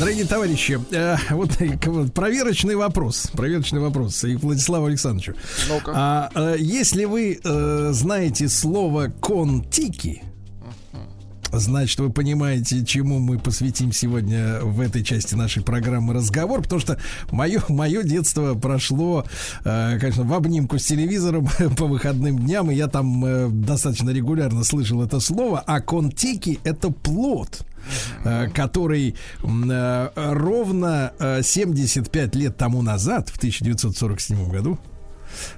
Дорогие 0.04 0.26
товарищи, 0.26 0.78
э, 0.92 1.16
вот 1.30 1.62
э, 1.62 1.80
вот 1.86 2.14
проверочный 2.14 2.76
вопрос. 2.76 3.30
Проверочный 3.32 3.80
вопрос 3.80 4.22
и 4.26 4.36
Владиславу 4.36 4.88
Александровичу. 4.88 5.34
А, 5.88 6.30
э, 6.36 6.58
если 6.60 7.06
вы 7.06 7.40
э, 7.42 7.90
знаете 7.94 8.50
слово 8.50 9.14
контики, 9.22 10.22
значит, 11.54 12.02
вы 12.02 12.10
понимаете, 12.10 12.84
чему 12.84 13.20
мы 13.20 13.40
посвятим 13.40 13.94
сегодня 13.94 14.60
в 14.62 14.82
этой 14.82 15.06
части 15.06 15.36
нашей 15.36 15.64
программы 15.64 16.14
разговор, 16.14 16.64
потому 16.64 16.82
что 16.82 16.98
мое, 17.32 17.62
мое 17.70 18.04
детство 18.04 18.56
прошло, 18.56 19.24
э, 19.64 20.00
конечно, 20.02 20.24
в 20.24 20.34
обнимку 20.34 20.80
с 20.80 20.86
телевизором 20.86 21.48
по 21.78 21.86
выходным 21.86 22.40
дням, 22.40 22.70
и 22.72 22.76
я 22.76 22.88
там 22.88 23.24
э, 23.24 23.48
достаточно 23.48 24.10
регулярно 24.10 24.66
слышал 24.66 25.02
это 25.02 25.22
слово, 25.22 25.64
а 25.66 25.80
контики— 25.80 26.60
это 26.66 26.90
плод 26.90 27.66
который 28.54 29.16
м, 29.44 29.70
э, 29.70 30.10
ровно 30.16 31.14
э, 31.20 31.42
75 31.44 32.36
лет 32.36 32.58
тому 32.58 32.82
назад, 32.82 33.30
в 33.30 33.38
1947 33.38 34.50
году, 34.50 34.80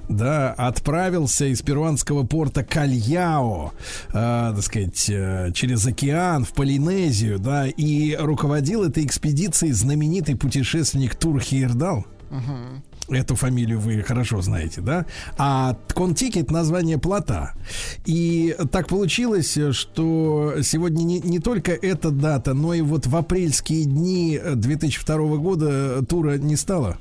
да, 0.09 0.53
отправился 0.53 1.45
из 1.45 1.61
перуанского 1.61 2.23
порта 2.23 2.63
Кальяо, 2.63 3.71
э, 4.09 4.11
так 4.13 4.61
сказать, 4.63 5.09
э, 5.09 5.51
через 5.53 5.85
океан 5.85 6.45
в 6.45 6.53
Полинезию, 6.53 7.39
да, 7.39 7.67
и 7.67 8.15
руководил 8.15 8.83
этой 8.83 9.05
экспедицией 9.05 9.73
знаменитый 9.73 10.35
путешественник 10.35 11.15
Тур 11.15 11.39
Хейердал. 11.39 12.05
Эту 13.09 13.35
фамилию 13.35 13.79
вы 13.79 14.01
хорошо 14.01 14.41
знаете, 14.41 14.81
да? 14.81 15.05
А 15.37 15.77
Контики 15.93 16.39
это 16.39 16.51
название 16.51 16.97
плота. 16.97 17.53
И 18.05 18.55
так 18.71 18.87
получилось, 18.87 19.57
что 19.71 20.55
сегодня 20.63 21.03
не, 21.03 21.19
не 21.19 21.39
только 21.39 21.71
эта 21.71 22.09
дата, 22.09 22.53
но 22.53 22.73
и 22.73 22.81
вот 22.81 23.05
в 23.05 23.15
апрельские 23.15 23.85
дни 23.85 24.39
2002 24.43 25.17
года 25.37 26.03
тура 26.05 26.37
не 26.37 26.55
стало. 26.55 26.97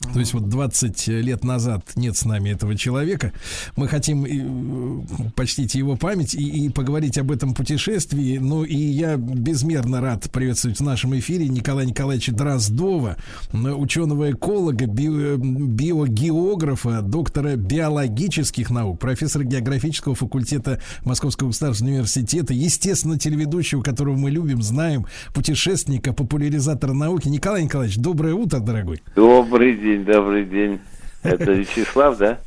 То 0.00 0.18
есть 0.18 0.32
вот 0.32 0.48
20 0.48 1.08
лет 1.08 1.44
назад 1.44 1.82
нет 1.94 2.16
с 2.16 2.24
нами 2.24 2.50
этого 2.50 2.74
человека. 2.74 3.32
Мы 3.76 3.86
хотим 3.86 4.24
э, 4.24 5.30
почтить 5.36 5.74
его 5.74 5.94
память 5.96 6.34
и, 6.34 6.64
и 6.64 6.68
поговорить 6.70 7.18
об 7.18 7.30
этом 7.30 7.52
путешествии. 7.52 8.38
Ну 8.38 8.64
и 8.64 8.76
я 8.76 9.16
безмерно 9.18 10.00
рад 10.00 10.30
приветствовать 10.32 10.78
в 10.78 10.82
нашем 10.82 11.16
эфире 11.18 11.48
Николая 11.48 11.84
Николаевича 11.84 12.32
Дроздова, 12.32 13.18
ученого-эколога, 13.52 14.86
био- 14.86 15.36
биогеографа, 15.36 17.02
доктора 17.02 17.56
биологических 17.56 18.70
наук, 18.70 18.98
профессора 19.00 19.44
географического 19.44 20.14
факультета 20.14 20.80
Московского 21.04 21.48
государственного 21.48 21.96
университета, 21.96 22.54
естественно, 22.54 23.18
телеведущего, 23.18 23.82
которого 23.82 24.16
мы 24.16 24.30
любим, 24.30 24.62
знаем, 24.62 25.04
путешественника, 25.34 26.14
популяризатора 26.14 26.94
науки. 26.94 27.28
Николай 27.28 27.64
Николаевич, 27.64 27.98
доброе 27.98 28.32
утро, 28.34 28.60
дорогой. 28.60 29.02
Добрый 29.14 29.76
день, 29.76 29.89
добрый 29.98 30.44
день. 30.44 30.80
Это 31.22 31.52
Вячеслав, 31.52 32.16
да? 32.18 32.38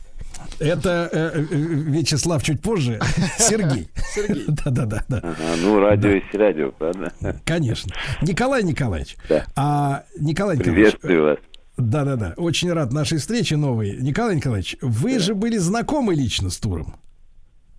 Это 0.59 1.09
э, 1.11 1.31
э, 1.33 1.43
Вячеслав 1.49 2.43
чуть 2.43 2.61
позже. 2.61 2.99
Сергей. 3.37 3.89
Сергей. 3.95 4.45
Да-да-да. 4.65 5.03
да. 5.09 5.17
Ага, 5.17 5.55
ну, 5.61 5.79
радио 5.79 6.09
есть 6.09 6.33
радио, 6.33 6.71
правда? 6.71 7.13
Конечно. 7.45 7.93
Николай 8.21 8.63
Николаевич. 8.63 9.17
Да. 9.29 9.45
А, 9.55 10.03
Николай 10.19 10.57
Николаевич. 10.57 10.93
Приветствую 10.93 11.23
вас. 11.23 11.37
Да-да-да. 11.77 12.33
Очень 12.37 12.71
рад 12.71 12.91
нашей 12.93 13.17
встрече 13.17 13.57
новой. 13.57 13.97
Николай 13.99 14.35
Николаевич, 14.35 14.77
вы 14.81 15.19
же 15.19 15.33
были 15.33 15.57
знакомы 15.57 16.13
лично 16.13 16.49
с 16.49 16.57
туром. 16.57 16.95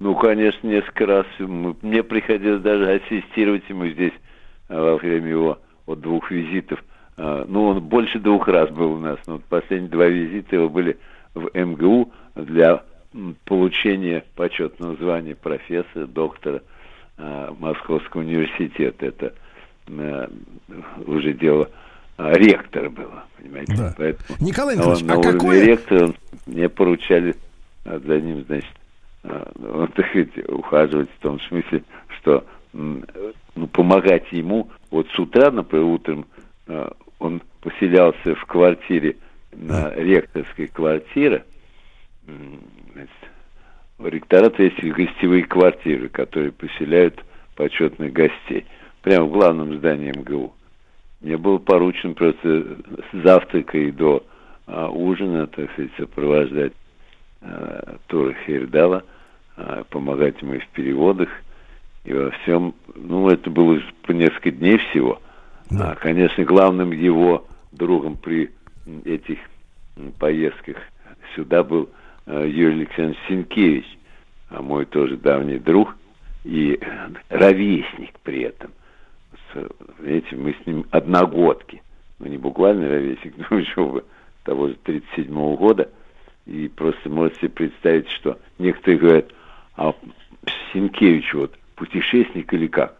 Ну, 0.00 0.16
конечно, 0.16 0.66
несколько 0.66 1.06
раз 1.06 1.26
мне 1.38 2.02
приходилось 2.02 2.62
даже 2.62 2.90
ассистировать 2.92 3.62
ему 3.68 3.88
здесь 3.88 4.12
а, 4.68 4.80
во 4.80 4.96
время 4.96 5.30
его 5.30 5.58
вот 5.86 6.00
двух 6.00 6.30
визитов. 6.30 6.82
А, 7.16 7.44
Ну, 7.46 7.68
он 7.68 7.80
больше 7.80 8.18
двух 8.18 8.48
раз 8.48 8.70
был 8.70 8.92
у 8.94 8.98
нас. 8.98 9.18
Но 9.26 9.34
вот 9.34 9.44
последние 9.44 9.90
два 9.90 10.06
визита 10.06 10.56
его 10.56 10.68
были 10.68 10.98
в 11.34 11.50
МГУ 11.54 12.12
для 12.34 12.82
получения 13.44 14.24
почетного 14.34 14.96
звания 14.96 15.34
профессора, 15.34 16.06
доктора 16.06 16.62
а, 17.16 17.54
Московского 17.58 18.22
университета. 18.22 19.06
Это 19.06 19.34
э, 19.88 20.28
уже 21.06 21.32
дело 21.32 21.70
а, 22.16 22.32
ректора 22.32 22.90
было, 22.90 23.24
понимаете? 23.36 23.74
Да. 23.76 23.94
Поэтому 23.96 24.38
Николай 24.40 24.76
на, 24.76 24.80
Николаевич, 24.80 25.04
на 25.04 25.14
а 25.14 25.18
уровне 25.18 25.32
какое... 25.38 25.64
ректора 25.64 26.14
мне 26.46 26.68
поручали 26.68 27.36
а, 27.84 27.98
за 27.98 28.20
ним, 28.20 28.44
значит, 28.44 28.74
а, 29.24 29.50
ну, 29.56 29.86
так 29.94 30.08
сказать, 30.08 30.48
ухаживать 30.48 31.10
в 31.10 31.22
том 31.22 31.40
смысле, 31.40 31.82
что 32.18 32.44
ну, 32.72 33.66
помогать 33.72 34.30
ему. 34.32 34.70
Вот 34.90 35.08
с 35.08 35.18
утра, 35.18 35.50
например, 35.50 35.86
утром 35.86 36.26
а, 36.66 36.92
он 37.18 37.42
поселялся 37.60 38.34
в 38.34 38.44
квартире 38.46 39.16
на 39.52 39.90
ректорской 39.94 40.66
квартире. 40.66 41.44
М, 42.26 42.60
значит, 42.92 43.10
у 43.98 44.06
ректората 44.06 44.62
есть 44.62 44.82
гостевые 44.82 45.44
квартиры, 45.44 46.08
которые 46.08 46.52
поселяют 46.52 47.24
почетных 47.54 48.12
гостей. 48.12 48.66
Прямо 49.02 49.26
в 49.26 49.32
главном 49.32 49.76
здании 49.78 50.10
МГУ. 50.10 50.54
Мне 51.20 51.36
было 51.36 51.58
поручено 51.58 52.14
просто 52.14 52.76
с 53.12 53.22
завтрака 53.22 53.78
и 53.78 53.90
до 53.90 54.24
а, 54.66 54.88
ужина, 54.88 55.46
так 55.46 55.70
сказать, 55.72 55.90
сопровождать 55.96 56.72
а, 57.40 57.96
Тура 58.06 58.34
Хейрдала, 58.44 59.04
а, 59.56 59.84
помогать 59.84 60.40
ему 60.42 60.54
и 60.54 60.58
в 60.58 60.68
переводах, 60.68 61.28
и 62.04 62.12
во 62.12 62.30
всем. 62.30 62.74
Ну, 62.94 63.28
это 63.28 63.50
было 63.50 63.80
по 64.02 64.12
несколько 64.12 64.50
дней 64.50 64.78
всего. 64.78 65.20
Да. 65.70 65.92
А, 65.92 65.94
конечно, 65.94 66.44
главным 66.44 66.92
его 66.92 67.46
другом 67.72 68.16
при 68.16 68.50
этих 69.04 69.38
поездках 70.18 70.76
сюда 71.34 71.62
был 71.62 71.88
а, 72.26 72.44
Юрий 72.44 72.82
Александрович 72.82 73.18
Синкевич, 73.28 73.98
а 74.50 74.62
мой 74.62 74.84
тоже 74.86 75.16
давний 75.16 75.58
друг 75.58 75.96
и 76.44 76.78
ровесник 77.28 78.18
при 78.22 78.42
этом. 78.42 78.70
Видите, 80.00 80.36
мы 80.36 80.54
с 80.62 80.66
ним 80.66 80.84
одногодки. 80.90 81.82
Ну, 82.18 82.26
не 82.26 82.38
буквально 82.38 82.88
ровесник, 82.88 83.34
но 83.50 83.58
еще 83.58 84.02
того 84.44 84.68
же 84.68 84.76
37 84.84 85.56
года. 85.56 85.90
И 86.46 86.68
просто 86.68 87.08
можете 87.08 87.48
представить, 87.48 88.08
что 88.10 88.38
некоторые 88.58 88.98
говорят, 88.98 89.26
а 89.76 89.94
Синкевич 90.72 91.32
вот 91.34 91.54
путешественник 91.74 92.52
или 92.52 92.66
как? 92.66 92.96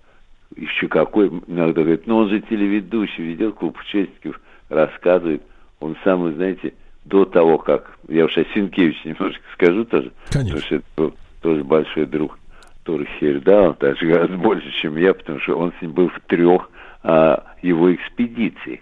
Еще 0.57 0.89
какой? 0.89 1.29
Иногда 1.47 1.83
говорят, 1.83 2.07
ну 2.07 2.19
он 2.19 2.29
же 2.29 2.41
телеведущий, 2.41 3.25
ведет 3.25 3.55
клуб 3.55 3.77
путешественников, 3.77 4.41
рассказывает. 4.69 5.43
Он 5.81 5.97
сам, 6.05 6.23
вы 6.23 6.33
знаете, 6.35 6.75
до 7.05 7.25
того, 7.25 7.59
как... 7.59 7.99
Я 8.09 8.25
уж 8.25 8.37
о 8.39 8.45
Синкевиче 8.55 9.11
немножко 9.11 9.43
скажу 9.53 9.85
тоже. 9.85 10.13
Конечно. 10.31 10.55
Потому 10.55 10.61
что 10.61 10.75
это 10.77 10.85
был 10.97 11.15
тоже 11.43 11.65
большой 11.65 12.07
друг 12.07 12.39
Тура 12.85 13.05
Хейердала, 13.19 13.77
даже 13.81 14.07
гораздо 14.07 14.37
больше, 14.37 14.71
чем 14.81 14.97
я, 14.97 15.15
потому 15.15 15.41
что 15.41 15.59
он 15.59 15.73
с 15.79 15.83
ним 15.83 15.93
был 15.93 16.09
в 16.09 16.21
трех 16.27 16.71
а, 17.03 17.45
его 17.63 17.93
экспедициях. 17.95 18.81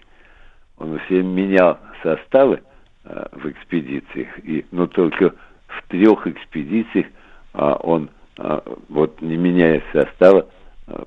Он 0.77 0.99
все 1.05 1.21
менял 1.21 1.79
составы 2.03 2.61
а, 3.05 3.29
в 3.31 3.49
экспедициях, 3.49 4.27
и, 4.43 4.65
но 4.71 4.87
только 4.87 5.33
в 5.67 5.87
трех 5.87 6.27
экспедициях 6.27 7.07
а, 7.53 7.75
он, 7.75 8.09
а, 8.37 8.63
вот 8.89 9.21
не 9.21 9.37
меняя 9.37 9.81
состава, 9.93 10.47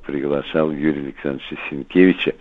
приглашал 0.05 0.71
Юрия 0.71 1.03
Александровича 1.03 1.57
Сенкевича. 1.69 2.35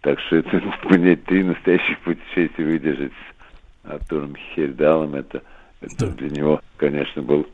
Так 0.00 0.18
что 0.20 0.36
это 0.36 0.62
были 0.88 1.14
три 1.14 1.42
настоящих 1.42 1.98
путешествия 2.00 2.64
выдержать 2.64 3.12
с 3.12 3.90
Артуром 3.90 4.34
Хейердалом. 4.36 5.14
Это, 5.14 5.42
это 5.80 6.06
для 6.12 6.30
него, 6.30 6.60
конечно, 6.76 7.22
был 7.22 7.46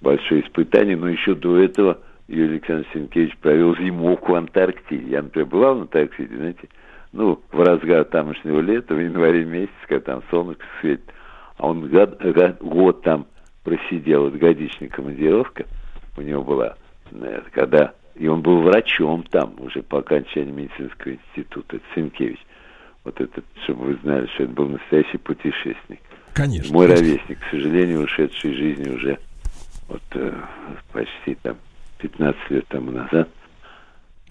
большое 0.00 0.42
испытание, 0.42 0.96
но 0.96 1.08
еще 1.08 1.34
до 1.34 1.58
этого 1.58 1.98
Юрий 2.28 2.54
Александрович 2.54 2.88
Сенкевич 2.92 3.36
провел 3.38 3.76
зимовку 3.76 4.32
в 4.32 4.34
Антарктиде. 4.36 5.10
Я, 5.10 5.22
например, 5.22 5.48
бывал 5.48 5.78
в 5.78 5.82
Антарктиде, 5.82 6.36
знаете, 6.36 6.68
ну, 7.12 7.40
в 7.52 7.60
разгар 7.60 8.04
тамошнего 8.04 8.60
лета, 8.60 8.94
в 8.94 9.00
январе 9.00 9.44
месяце, 9.44 9.72
когда 9.86 10.14
там 10.14 10.22
солнышко 10.30 10.64
светит, 10.80 11.12
а 11.58 11.68
он 11.68 11.88
год, 11.88 12.20
год, 12.22 12.56
год 12.60 13.02
там 13.02 13.26
просидел, 13.62 14.24
вот 14.24 14.34
годичная 14.34 14.88
командировка 14.88 15.66
у 16.16 16.22
него 16.22 16.42
была, 16.42 16.76
э, 17.10 17.42
когда, 17.52 17.92
и 18.14 18.26
он 18.26 18.42
был 18.42 18.62
врачом 18.62 19.24
там, 19.24 19.54
уже 19.58 19.82
по 19.82 19.98
окончании 19.98 20.52
медицинского 20.52 21.12
института, 21.12 21.76
это 21.76 21.84
Сенкевич. 21.94 22.38
Вот 23.04 23.20
этот, 23.20 23.44
чтобы 23.64 23.86
вы 23.86 23.98
знали, 24.02 24.26
что 24.34 24.44
это 24.44 24.52
был 24.52 24.68
настоящий 24.68 25.18
путешественник. 25.18 26.00
Конечно. 26.34 26.72
Мой 26.72 26.86
ровесник, 26.86 27.40
к 27.40 27.50
сожалению, 27.50 28.04
ушедший 28.04 28.52
из 28.52 28.56
жизни 28.56 28.90
уже 28.90 29.18
вот 29.88 30.02
э, 30.14 30.32
почти 30.92 31.34
там 31.42 31.56
15 31.98 32.50
лет 32.50 32.66
тому 32.68 32.90
назад. 32.90 33.28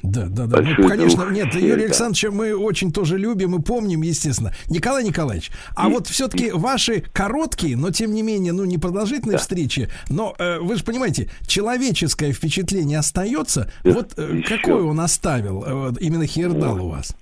Да, 0.03 0.25
да, 0.27 0.45
да. 0.47 0.61
Ну, 0.61 0.87
конечно, 0.87 1.23
друг. 1.23 1.31
нет, 1.33 1.49
Да. 1.53 1.59
Юрия 1.59 1.85
Александровича 1.85 2.31
мы 2.31 2.55
очень 2.55 2.91
тоже 2.91 3.17
любим 3.17 3.55
и 3.55 3.61
помним, 3.61 4.01
естественно. 4.01 4.51
Николай 4.69 5.03
Николаевич, 5.03 5.51
а 5.75 5.87
И- 5.89 5.91
вот 5.91 6.07
все-таки 6.07 6.51
ваши 6.51 7.01
короткие, 7.13 7.77
но 7.77 7.91
тем 7.91 8.13
не 8.13 8.23
менее, 8.23 8.53
ну, 8.53 8.65
непродолжительные 8.65 9.37
встречи, 9.37 9.89
но 10.09 10.33
э, 10.39 10.59
вы 10.59 10.75
же 10.75 10.83
понимаете, 10.83 11.29
человеческое 11.47 12.31
впечатление 12.31 12.99
остается. 12.99 13.71
Да, 13.83 13.91
вот 13.91 14.13
э, 14.17 14.37
еще. 14.37 14.57
какое 14.57 14.83
он 14.83 14.99
оставил, 14.99 15.63
э, 15.65 15.93
именно 15.99 16.25
Хейердал 16.25 16.83
у 16.85 16.89
вас? 16.89 17.15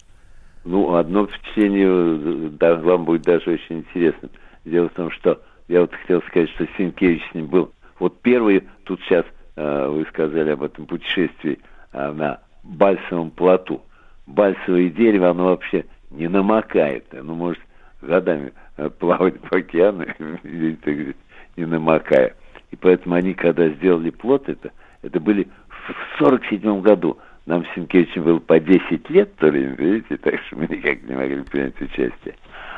Ну, 0.65 0.95
одно 0.95 1.27
впечатление 1.27 1.87
э, 1.87 2.49
да, 2.59 2.75
вам 2.75 3.05
будет 3.05 3.23
даже 3.23 3.51
очень 3.51 3.79
интересно. 3.79 4.29
Дело 4.65 4.89
в 4.89 4.93
том, 4.93 5.11
что 5.11 5.41
я 5.67 5.81
вот 5.81 5.91
хотел 5.93 6.21
сказать, 6.23 6.49
что 6.51 6.65
Сенкевич 6.77 7.21
с 7.31 7.35
ним 7.35 7.47
был. 7.47 7.71
Вот 7.99 8.21
первый, 8.21 8.63
тут 8.85 8.99
сейчас 9.01 9.25
э, 9.55 9.87
вы 9.87 10.05
сказали 10.09 10.51
об 10.51 10.63
этом 10.63 10.85
путешествии 10.85 11.59
э, 11.93 12.11
на 12.11 12.39
Бальсовом 12.63 13.31
плоту. 13.31 13.81
Бальсовое 14.27 14.89
дерево, 14.89 15.29
оно 15.29 15.45
вообще 15.45 15.85
не 16.11 16.27
намокает. 16.27 17.05
Оно 17.13 17.35
может 17.35 17.61
годами 18.01 18.53
э, 18.77 18.89
плавать 18.89 19.39
по 19.41 19.57
океану, 19.57 20.05
не 20.43 21.65
намокая. 21.65 22.35
И 22.71 22.75
поэтому 22.75 23.15
они, 23.15 23.33
когда 23.33 23.69
сделали 23.69 24.09
плот, 24.09 24.47
это, 24.47 24.71
это 25.01 25.19
были 25.19 25.47
в 25.67 26.19
47 26.19 26.81
году. 26.81 27.17
Нам 27.45 27.65
с 27.65 27.73
Сенкевичем 27.73 28.23
было 28.23 28.39
по 28.39 28.59
10 28.59 29.09
лет 29.09 29.31
в 29.35 29.39
то 29.39 29.47
время, 29.47 29.73
видите, 29.75 30.17
так 30.17 30.39
что 30.41 30.57
мы 30.57 30.67
никак 30.67 31.01
не 31.03 31.15
могли 31.15 31.41
принять 31.41 31.81
участие. 31.81 32.35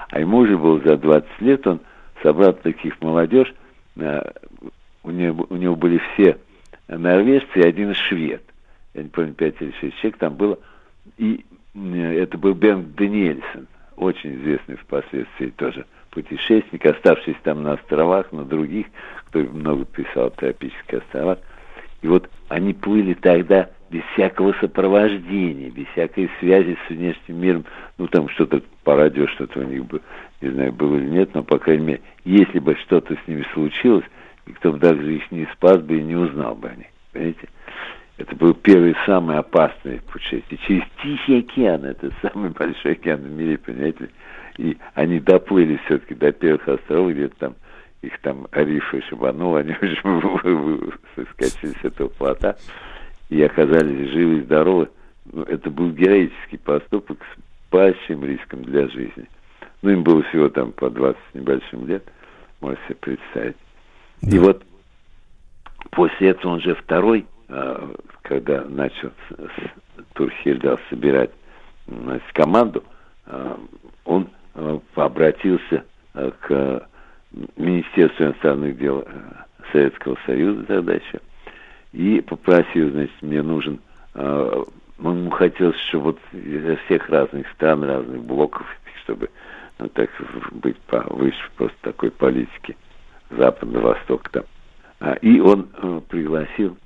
А 0.09 0.19
ему 0.19 0.37
уже 0.37 0.57
было 0.57 0.79
за 0.79 0.97
20 0.97 1.41
лет, 1.41 1.67
он 1.67 1.81
собрал 2.23 2.53
таких 2.53 2.99
молодежь, 3.01 3.53
э, 3.97 4.21
у 5.03 5.11
него, 5.11 5.45
у 5.49 5.55
него 5.55 5.75
были 5.75 5.99
все 6.13 6.37
норвежцы 6.87 7.59
и 7.59 7.67
один 7.67 7.93
швед. 7.93 8.43
Я 8.93 9.03
не 9.03 9.09
помню, 9.09 9.33
5 9.33 9.55
или 9.61 9.73
6 9.79 9.97
человек 9.97 10.17
там 10.17 10.35
было. 10.35 10.59
И 11.17 11.45
э, 11.73 12.13
это 12.19 12.37
был 12.37 12.53
Бернт 12.53 12.95
Даниэльсон, 12.95 13.67
очень 13.95 14.35
известный 14.35 14.75
впоследствии 14.75 15.47
тоже 15.51 15.85
путешественник, 16.09 16.85
оставшийся 16.85 17.39
там 17.43 17.63
на 17.63 17.73
островах, 17.73 18.31
на 18.31 18.43
других, 18.43 18.87
кто 19.25 19.39
много 19.39 19.85
писал 19.85 20.27
о 20.27 20.29
тропических 20.31 21.01
островах. 21.03 21.39
И 22.01 22.07
вот 22.07 22.29
они 22.49 22.73
плыли 22.73 23.13
тогда 23.13 23.69
без 23.89 24.01
всякого 24.13 24.53
сопровождения, 24.59 25.69
без 25.69 25.85
всякой 25.87 26.29
связи 26.39 26.77
с 26.87 26.89
внешним 26.89 27.39
миром. 27.39 27.65
Ну, 27.97 28.07
там 28.07 28.27
что-то 28.29 28.61
по 28.83 28.95
радио, 28.95 29.27
что-то 29.27 29.59
у 29.59 29.63
них 29.63 29.85
было, 29.85 30.01
не 30.41 30.49
знаю, 30.49 30.73
было 30.73 30.95
или 30.95 31.09
нет, 31.09 31.35
но, 31.35 31.43
по 31.43 31.59
крайней 31.59 31.85
мере, 31.85 32.01
если 32.23 32.59
бы 32.59 32.75
что-то 32.75 33.15
с 33.15 33.27
ними 33.27 33.45
случилось, 33.53 34.05
никто 34.47 34.71
бы 34.71 34.79
даже 34.79 35.13
их 35.13 35.31
не 35.31 35.45
спас 35.53 35.77
бы 35.77 35.97
и 35.97 36.03
не 36.03 36.15
узнал 36.15 36.55
бы 36.55 36.69
о 36.69 36.75
них. 36.75 36.87
Понимаете? 37.11 37.47
Это 38.21 38.35
был 38.35 38.53
первый 38.53 38.95
самый 39.07 39.39
опасный 39.39 39.99
путешествие. 40.01 40.59
Через 40.67 40.83
Тихий 41.01 41.39
океан, 41.39 41.85
это 41.85 42.11
самый 42.21 42.49
большой 42.59 42.91
океан 42.91 43.21
в 43.21 43.31
мире, 43.31 43.57
понимаете? 43.57 44.09
И 44.57 44.77
они 44.93 45.19
доплыли 45.19 45.79
все-таки 45.85 46.13
до 46.13 46.31
первых 46.31 46.67
островов, 46.67 47.13
где-то 47.13 47.35
там 47.39 47.55
их 48.03 48.19
там 48.21 48.47
рифы 48.51 49.01
шибанул, 49.09 49.55
они 49.55 49.71
уже 49.81 50.91
соскочили 51.15 51.73
с 51.81 51.83
этого 51.83 52.09
плота 52.09 52.57
и 53.29 53.41
оказались 53.41 54.11
живы 54.11 54.37
и 54.37 54.41
здоровы. 54.41 54.89
Ну, 55.31 55.41
это 55.43 55.71
был 55.71 55.89
героический 55.91 56.57
поступок 56.57 57.17
с 57.23 57.71
большим 57.71 58.23
риском 58.23 58.63
для 58.63 58.87
жизни. 58.87 59.27
Ну, 59.81 59.89
им 59.89 60.03
было 60.03 60.21
всего 60.23 60.47
там 60.49 60.73
по 60.73 60.91
20 60.91 61.17
с 61.31 61.35
небольшим 61.35 61.87
лет, 61.87 62.03
можете 62.59 62.83
себе 62.85 62.95
представить. 62.95 63.57
И 64.21 64.37
вот 64.37 64.63
после 65.89 66.29
этого 66.29 66.53
он 66.53 66.61
же 66.61 66.75
второй, 66.75 67.25
когда 68.21 68.63
начал 68.63 69.11
Турхельдал 70.13 70.79
собирать 70.89 71.31
значит, 71.87 72.31
команду, 72.33 72.83
а, 73.25 73.59
он 74.05 74.29
а, 74.55 74.79
обратился 74.95 75.83
к 76.13 76.87
Министерству 77.55 78.25
иностранных 78.25 78.77
дел 78.77 79.05
э, 79.05 79.11
Советского 79.71 80.17
Союза 80.25 80.63
тогда 80.65 80.93
еще 80.93 81.19
и 81.93 82.21
попросил, 82.21 82.89
значит, 82.91 83.21
мне 83.21 83.41
нужен, 83.41 83.79
э, 84.15 84.63
ему 84.99 85.29
хотелось, 85.29 85.79
чтобы 85.87 86.03
вот 86.03 86.19
из 86.33 86.77
всех 86.85 87.09
разных 87.09 87.49
стран, 87.51 87.83
разных 87.83 88.21
блоков, 88.23 88.65
чтобы 89.03 89.29
ну, 89.79 89.87
так 89.89 90.09
быть 90.51 90.77
повыше 90.79 91.49
просто 91.57 91.77
такой 91.81 92.11
политики 92.11 92.75
Запада, 93.29 93.79
Востока 93.79 94.29
там. 94.31 94.43
А, 94.99 95.13
и 95.15 95.39
он 95.39 95.69
э, 95.73 96.01
пригласил 96.07 96.77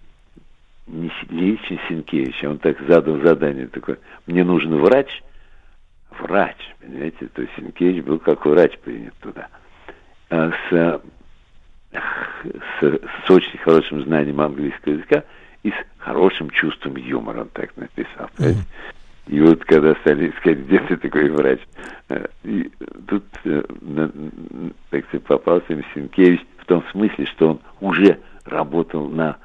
не 0.87 1.11
лично 1.29 1.79
Сенкевича, 1.87 2.49
он 2.49 2.59
так 2.59 2.79
задал 2.87 3.19
задание 3.21 3.67
такое, 3.67 3.97
мне 4.27 4.43
нужен 4.43 4.75
врач, 4.77 5.23
врач, 6.19 6.57
понимаете, 6.79 7.27
то 7.27 7.41
есть 7.41 7.53
Сенкевич 7.55 8.03
был 8.03 8.19
как 8.19 8.45
врач 8.45 8.77
принят 8.79 9.13
туда, 9.15 9.47
а, 10.29 10.51
с, 10.69 11.01
с, 11.91 12.99
с 13.25 13.29
очень 13.29 13.57
хорошим 13.59 14.03
знанием 14.03 14.39
английского 14.41 14.93
языка 14.93 15.23
и 15.63 15.71
с 15.71 15.75
хорошим 15.97 16.49
чувством 16.51 16.95
юмора, 16.97 17.41
он 17.41 17.49
так 17.49 17.75
написал. 17.77 18.29
понимаете. 18.35 18.65
И 19.27 19.41
вот 19.41 19.65
когда 19.65 19.95
стали 19.95 20.29
искать, 20.29 20.59
где 20.59 20.79
ты 20.79 20.97
такой 20.97 21.29
врач, 21.29 21.59
э, 22.09 22.27
и 22.43 22.71
тут, 23.07 23.23
э, 23.45 23.63
так 24.91 25.07
сказать, 25.07 25.25
попался 25.25 25.73
им 25.73 25.83
Сенкевич 25.95 26.41
в 26.59 26.65
том 26.65 26.83
смысле, 26.91 27.25
что 27.25 27.49
он 27.51 27.59
уже 27.79 28.19
работал 28.45 29.09
на 29.09 29.37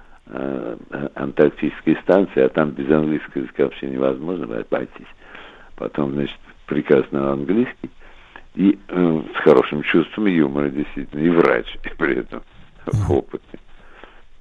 антарктической 1.15 1.97
станции, 2.03 2.43
а 2.43 2.49
там 2.49 2.71
без 2.71 2.91
английского 2.91 3.43
языка 3.43 3.65
вообще 3.65 3.89
невозможно 3.89 4.59
обойтись. 4.59 5.07
Потом, 5.77 6.13
значит, 6.13 6.39
прекрасно 6.67 7.33
английский 7.33 7.91
и 8.55 8.79
э, 8.89 9.23
с 9.35 9.37
хорошим 9.43 9.83
чувством 9.83 10.27
юмора, 10.27 10.69
действительно, 10.69 11.21
и 11.21 11.31
врач, 11.31 11.67
и 11.85 11.89
при 11.99 12.19
этом 12.19 12.43
опытный. 13.09 13.61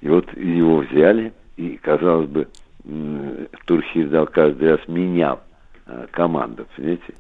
И 0.02 0.10
вот 0.10 0.36
его 0.38 0.78
взяли, 0.78 1.34
и, 1.58 1.78
казалось 1.78 2.30
бы, 2.30 2.48
м, 2.86 3.48
Турхирдал 3.66 4.28
каждый 4.28 4.72
раз 4.72 4.88
менял 4.88 5.42
э, 5.86 6.08
команду, 6.12 6.66
понимаете? 6.76 7.14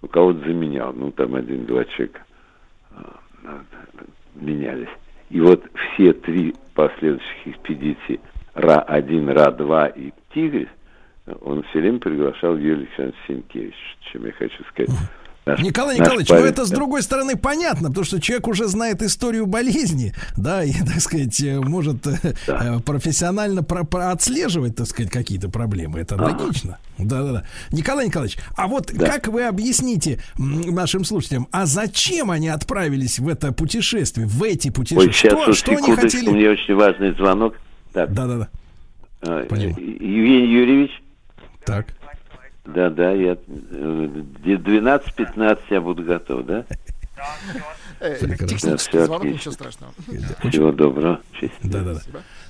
У 0.00 0.08
кого-то 0.08 0.40
заменял, 0.40 0.92
ну, 0.92 1.10
там 1.12 1.34
один-два 1.34 1.84
человека 1.84 2.22
э, 2.90 2.96
э, 3.44 3.58
менялись. 4.34 4.88
И 5.32 5.40
вот 5.40 5.64
все 5.94 6.12
три 6.12 6.54
последующих 6.74 7.46
экспедиции 7.46 8.20
Ра-1, 8.54 9.32
Ра-2 9.32 9.92
и 9.96 10.12
Тигрис, 10.34 10.68
он 11.40 11.62
все 11.64 11.80
время 11.80 12.00
приглашал 12.00 12.58
Юрия 12.58 12.82
Александровича 12.82 13.18
Сенкевича, 13.26 13.76
чем 14.12 14.26
я 14.26 14.32
хочу 14.32 14.62
сказать. 14.64 14.94
Наш- 15.44 15.60
Николай 15.60 15.96
наш 15.98 16.06
Николаевич, 16.06 16.28
ну 16.28 16.36
это 16.36 16.64
с 16.64 16.70
да. 16.70 16.76
другой 16.76 17.02
стороны 17.02 17.36
понятно, 17.36 17.88
потому 17.88 18.04
что 18.04 18.20
человек 18.20 18.46
уже 18.46 18.68
знает 18.68 19.02
историю 19.02 19.46
болезни, 19.46 20.14
да, 20.36 20.62
и, 20.62 20.72
так 20.72 21.00
сказать, 21.00 21.40
э, 21.42 21.58
может 21.58 22.06
э, 22.06 22.16
э, 22.46 22.78
профессионально 22.80 23.64
про- 23.64 23.82
про- 23.84 24.12
отслеживать, 24.12 24.76
так 24.76 24.86
сказать, 24.86 25.10
какие-то 25.10 25.48
проблемы. 25.48 25.98
Это 25.98 26.14
логично. 26.14 26.78
Да-да-да. 26.98 27.42
Николай 27.72 28.06
Николаевич, 28.06 28.38
а 28.56 28.68
вот 28.68 28.92
как 28.92 29.26
вы 29.26 29.42
объясните 29.44 30.20
нашим 30.38 31.04
слушателям, 31.04 31.48
а 31.50 31.66
зачем 31.66 32.30
они 32.30 32.48
отправились 32.48 33.18
в 33.18 33.26
это 33.28 33.50
путешествие, 33.52 34.28
в 34.28 34.40
эти 34.44 34.68
Ой, 34.68 34.72
путешествия? 34.74 35.12
сейчас 35.12 35.32
Что, 35.32 35.46
вот 35.46 35.56
что 35.56 35.72
они 35.72 35.96
хотели? 35.96 36.28
мне 36.30 36.50
очень 36.50 36.74
важный 36.76 37.14
звонок. 37.16 37.56
Да-да-да. 37.94 38.48
Понимаю. 39.20 39.70
Евгений 39.78 40.52
Юрьевич, 40.52 40.90
Так. 41.64 41.86
Да-да, 42.64 43.10
я 43.12 43.32
э, 43.32 44.08
где 44.38 44.54
12-15 44.54 45.58
я 45.70 45.80
буду 45.80 46.04
готов, 46.04 46.46
да? 46.46 46.64
Э. 48.00 48.16
Технический 48.18 48.98
звонок, 48.98 49.24
ничего 49.24 49.52
страшного. 49.52 49.92
Всего 50.48 50.72
доброго. 50.72 51.20
Честь. 51.40 51.54
Да-да-да. 51.62 52.00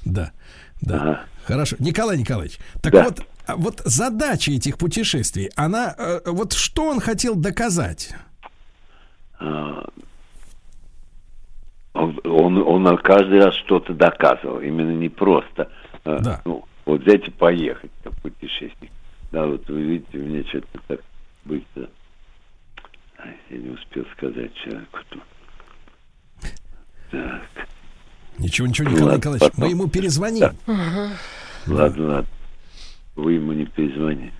Да. 0.04 0.32
Да. 0.80 0.96
Ага. 0.96 1.20
Хорошо. 1.44 1.76
Николай 1.78 2.18
Николаевич, 2.18 2.58
так 2.82 2.92
Да. 2.92 3.04
вот, 3.04 3.22
а 3.46 3.56
вот 3.56 3.82
задача 3.84 4.52
этих 4.52 4.78
путешествий, 4.78 5.50
она, 5.56 5.94
э, 5.96 6.20
вот 6.26 6.52
что 6.52 6.84
он 6.86 7.00
хотел 7.00 7.34
доказать? 7.34 8.14
А, 9.38 9.84
Он, 11.94 12.18
он, 12.24 12.96
каждый 12.98 13.44
раз 13.44 13.54
что-то 13.54 13.92
доказывал, 13.92 14.60
именно 14.60 14.92
не 14.92 15.08
просто. 15.08 15.70
Да. 16.04 16.40
Ну, 16.44 16.64
вот 16.86 17.02
взять 17.02 17.28
и 17.28 17.30
поехать, 17.30 17.90
как 18.02 18.14
путешественник. 18.22 18.92
Да, 19.32 19.46
вот 19.46 19.66
вы 19.68 19.82
видите, 19.82 20.18
мне 20.18 20.42
что-то 20.44 20.78
так 20.88 21.00
быстро. 21.44 21.88
Ай, 23.18 23.36
Я 23.50 23.58
не 23.58 23.70
успел 23.70 24.04
сказать 24.16 24.52
человеку. 24.54 24.98
Так, 27.10 27.42
Ничего, 28.38 28.66
ничего, 28.66 28.88
Ну, 28.88 28.94
Николай 28.96 29.14
ладно, 29.14 29.18
Николаевич, 29.18 29.50
потом. 29.50 29.64
мы 29.64 29.70
ему 29.70 29.88
перезвоним. 29.88 30.48
ладно, 31.66 32.06
ладно. 32.06 32.26
Вы 33.16 33.32
ему 33.34 33.52
не 33.52 33.66
перезвоните. 33.66 34.32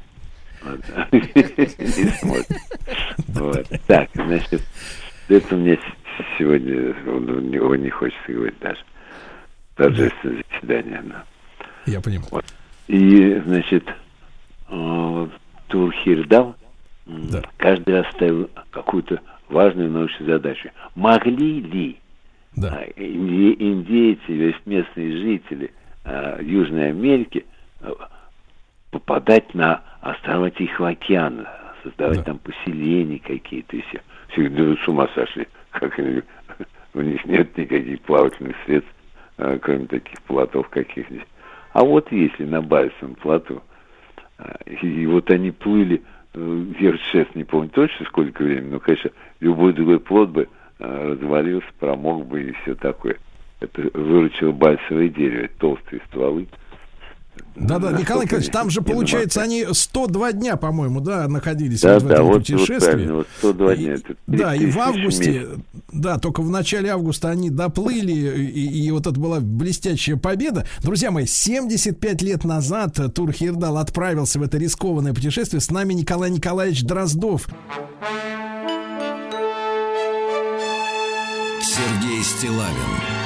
Ладно. 0.65 1.09
Не. 1.13 1.21
Так, 3.87 4.09
значит, 4.15 4.63
это 5.29 5.57
мне 5.57 5.79
сегодня 6.39 6.95
он, 7.11 7.83
не 7.83 7.91
хочется 7.91 8.33
говорить 8.33 8.59
даже. 8.61 8.81
Торжественное 9.75 10.45
заседание. 10.53 11.03
да. 11.05 11.25
Я 11.87 12.01
понимаю. 12.01 12.43
И, 12.89 13.41
значит, 13.47 13.85
э, 14.73 15.27
Да. 17.07 17.43
каждый 17.57 17.95
раз 18.01 18.07
ставил 18.15 18.49
какую-то 18.71 19.21
важную 19.49 19.91
научную 19.91 20.33
задачу. 20.33 20.71
Могли 20.95 21.61
ли 21.61 21.99
Да. 22.57 22.69
а, 22.81 22.85
индейцы, 22.97 24.23
или 24.29 24.55
местные 24.67 25.13
жители 25.19 25.73
а, 26.05 26.41
Южной 26.41 26.89
Америки 26.91 27.45
а, 27.81 28.09
попадать 28.91 29.55
на 29.55 29.83
острова 30.01 30.51
Тихого 30.51 30.91
океана, 30.91 31.49
создавать 31.83 32.19
Да. 32.19 32.25
там 32.25 32.39
поселения 32.39 33.19
какие-то, 33.19 33.77
и 33.77 33.83
все. 33.83 34.01
Все 34.29 34.77
с 34.77 34.89
ума 34.89 35.09
сошли. 35.15 35.47
Как 35.71 35.99
они, 35.99 36.23
у 36.95 37.01
них 37.01 37.25
нет 37.25 37.57
никаких 37.57 38.01
плавательных 38.03 38.57
средств, 38.65 38.91
а, 39.39 39.59
кроме 39.59 39.87
таких 39.87 40.21
плотов 40.23 40.69
каких-нибудь. 40.69 41.27
А 41.73 41.85
вот 41.85 42.11
если 42.13 42.45
на 42.45 42.61
Бальсовом 42.63 43.15
плоту, 43.17 43.63
и, 44.67 45.07
вот 45.07 45.31
они 45.31 45.51
плыли 45.51 46.03
э, 46.35 46.65
вверх 46.79 47.01
шест, 47.11 47.35
не 47.35 47.45
помню 47.45 47.71
точно 47.71 48.07
сколько 48.07 48.43
времени, 48.43 48.73
но, 48.73 48.81
конечно, 48.81 49.11
любой 49.41 49.73
другой 49.73 50.01
плод 50.01 50.31
бы 50.31 50.49
а, 50.79 51.11
развалился, 51.13 51.67
промок 51.79 52.27
бы 52.27 52.43
и 52.43 52.53
все 52.63 52.75
такое. 52.75 53.17
Это 53.61 53.89
выручило 53.95 54.51
бальсовое 54.51 55.09
дерево, 55.09 55.49
толстые 55.59 56.03
стволы. 56.09 56.49
Да-да, 57.55 57.91
Насколько 57.91 58.01
Николай 58.03 58.25
Николаевич, 58.25 58.53
там 58.53 58.71
же, 58.71 58.83
получается, 58.83 59.43
они 59.43 59.67
102 59.71 60.33
дня, 60.33 60.57
по-моему, 60.57 61.01
да, 61.01 61.29
находились 61.29 61.81
Да, 61.81 61.95
вот 61.95 62.03
в 62.03 62.07
да, 62.07 62.15
этом 62.15 62.27
вот, 62.27 62.33
вот 62.33 62.41
путешествии. 62.47 62.79
правильно, 62.91 63.15
вот 63.15 63.27
102 63.39 63.75
И- 63.75 63.77
дня. 63.77 63.93
это 63.95 64.15
да, 64.27 64.55
и 64.55 64.59
3000 64.59 64.75
в 64.77 64.81
августе, 64.81 65.31
месяцев. 65.31 65.59
да, 65.93 66.19
только 66.19 66.41
в 66.43 66.51
начале 66.51 66.91
августа 66.91 67.29
они 67.31 67.51
доплыли, 67.51 68.13
и, 68.13 68.85
и 68.87 68.91
вот 68.91 69.07
это 69.07 69.19
была 69.19 69.41
блестящая 69.41 70.17
победа. 70.17 70.67
Друзья 70.83 71.11
мои, 71.11 71.27
75 71.27 72.23
лет 72.23 72.45
назад 72.45 72.99
Тур 73.15 73.33
Хирдал 73.33 73.79
отправился 73.79 74.39
в 74.39 74.43
это 74.43 74.59
рискованное 74.59 75.15
путешествие. 75.15 75.61
С 75.61 75.71
нами 75.71 75.93
Николай 75.95 76.31
Николаевич 76.31 76.83
Дроздов. 76.85 77.47
Сергей 81.61 82.23
Стилавин 82.23 83.22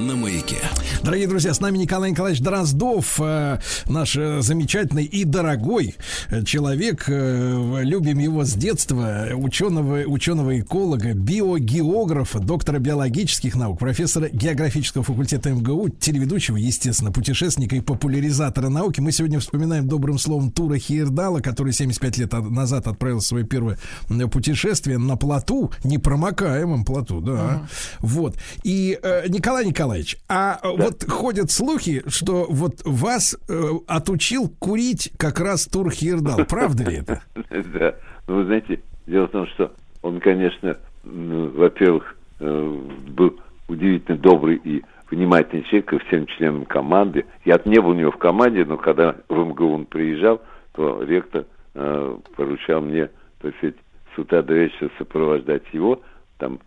На 0.00 0.16
маяке. 0.16 0.56
Дорогие 1.02 1.28
друзья, 1.28 1.52
с 1.52 1.60
нами 1.60 1.76
Николай 1.76 2.12
Николаевич 2.12 2.42
Дроздов, 2.42 3.20
э, 3.20 3.58
наш 3.86 4.16
э, 4.16 4.40
замечательный 4.40 5.04
и 5.04 5.24
дорогой 5.24 5.94
э, 6.30 6.42
человек. 6.42 7.04
любим 7.06 8.18
его 8.18 8.44
с 8.44 8.54
детства. 8.54 9.28
Ученого, 9.34 10.04
ученого-эколога, 10.06 11.12
биогеографа, 11.12 12.38
доктора 12.38 12.78
биологических 12.78 13.54
наук, 13.56 13.78
профессора 13.78 14.30
географического 14.30 15.04
факультета 15.04 15.50
МГУ, 15.50 15.90
телеведущего, 15.90 16.56
естественно, 16.56 17.12
путешественника 17.12 17.76
и 17.76 17.80
популяризатора 17.80 18.70
науки. 18.70 19.00
Мы 19.00 19.12
сегодня 19.12 19.38
вспоминаем 19.38 19.86
добрым 19.86 20.18
словом 20.18 20.50
Тура 20.50 20.78
Хейердала, 20.78 21.40
который 21.40 21.74
75 21.74 22.16
лет 22.16 22.32
назад 22.32 22.86
отправил 22.86 23.18
в 23.18 23.24
свое 23.24 23.44
первое 23.44 23.78
путешествие 24.32 24.96
на 24.96 25.16
плоту, 25.16 25.72
непромокаемом 25.84 26.86
плоту, 26.86 27.20
да. 27.20 27.68
Вот. 28.00 28.36
И 28.62 28.98
Николай 29.28 29.66
Николаевич, 29.66 29.89
а 30.28 30.58
э, 30.62 30.68
вот 30.68 31.04
ходят 31.08 31.50
слухи, 31.50 32.02
что 32.08 32.46
вот 32.48 32.82
вас 32.84 33.36
э, 33.48 33.62
отучил 33.86 34.48
курить 34.58 35.12
как 35.18 35.40
раз 35.40 35.66
Тур 35.66 35.90
Хирдал. 35.90 36.44
Правда 36.46 36.84
ли 36.84 36.96
это? 36.98 37.22
Да. 37.72 37.94
Ну, 38.26 38.36
вы 38.36 38.44
знаете, 38.44 38.80
дело 39.06 39.26
в 39.26 39.30
том, 39.30 39.46
что 39.48 39.72
он, 40.02 40.20
конечно, 40.20 40.76
во-первых, 41.02 42.16
э, 42.40 42.80
был 43.08 43.40
удивительно 43.68 44.18
добрый 44.18 44.60
и 44.62 44.82
внимательный 45.10 45.64
человек 45.64 45.86
ко 45.86 45.98
всем 46.00 46.26
членам 46.26 46.64
команды. 46.64 47.26
Я 47.44 47.60
не 47.64 47.80
был 47.80 47.90
у 47.90 47.94
него 47.94 48.12
в 48.12 48.18
команде, 48.18 48.64
но 48.64 48.76
когда 48.76 49.16
в 49.28 49.34
МГУ 49.34 49.74
он 49.74 49.86
приезжал, 49.86 50.40
то 50.72 51.02
ректор 51.02 51.44
э, 51.74 52.16
поручал 52.36 52.80
мне, 52.82 53.10
так 53.40 53.56
сказать, 53.56 53.76
с 54.14 54.18
утра 54.18 54.42
до 54.42 54.54
вечера 54.54 54.90
сопровождать 54.98 55.62
его, 55.72 56.00
там 56.38 56.60